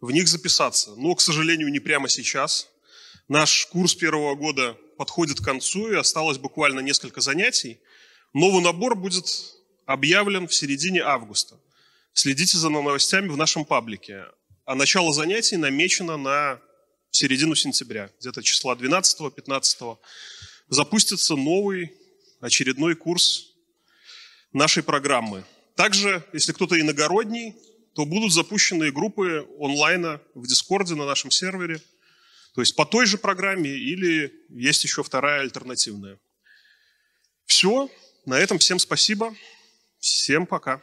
в 0.00 0.10
них 0.10 0.28
записаться. 0.28 0.94
Но, 0.96 1.14
к 1.14 1.20
сожалению, 1.20 1.68
не 1.70 1.80
прямо 1.80 2.08
сейчас. 2.08 2.68
Наш 3.28 3.66
курс 3.66 3.94
первого 3.94 4.34
года 4.34 4.76
подходит 4.96 5.40
к 5.40 5.44
концу, 5.44 5.92
и 5.92 5.96
осталось 5.96 6.38
буквально 6.38 6.80
несколько 6.80 7.20
занятий. 7.20 7.78
Новый 8.32 8.62
набор 8.62 8.94
будет 8.94 9.26
объявлен 9.86 10.48
в 10.48 10.54
середине 10.54 11.02
августа. 11.02 11.56
Следите 12.12 12.58
за 12.58 12.68
новостями 12.68 13.28
в 13.28 13.36
нашем 13.36 13.64
паблике. 13.64 14.24
А 14.64 14.74
начало 14.74 15.12
занятий 15.12 15.56
намечено 15.56 16.16
на 16.16 16.60
середину 17.10 17.54
сентября, 17.54 18.10
где-то 18.20 18.42
числа 18.42 18.74
12-15. 18.74 19.98
Запустится 20.68 21.36
новый 21.36 21.92
очередной 22.40 22.94
курс 22.94 23.52
нашей 24.52 24.82
программы. 24.82 25.44
Также, 25.76 26.24
если 26.32 26.52
кто-то 26.52 26.80
иногородний, 26.80 27.54
то 27.94 28.04
будут 28.04 28.32
запущены 28.32 28.90
группы 28.90 29.46
онлайна 29.58 30.20
в 30.34 30.46
Дискорде 30.46 30.94
на 30.94 31.06
нашем 31.06 31.30
сервере– 31.30 31.80
то 32.54 32.60
есть 32.60 32.76
по 32.76 32.86
той 32.86 33.06
же 33.06 33.18
программе 33.18 33.70
или 33.70 34.32
есть 34.48 34.84
еще 34.84 35.02
вторая 35.02 35.40
альтернативная. 35.40 36.18
Все. 37.46 37.90
На 38.26 38.38
этом 38.38 38.58
всем 38.58 38.78
спасибо. 38.78 39.34
Всем 39.98 40.46
пока. 40.46 40.80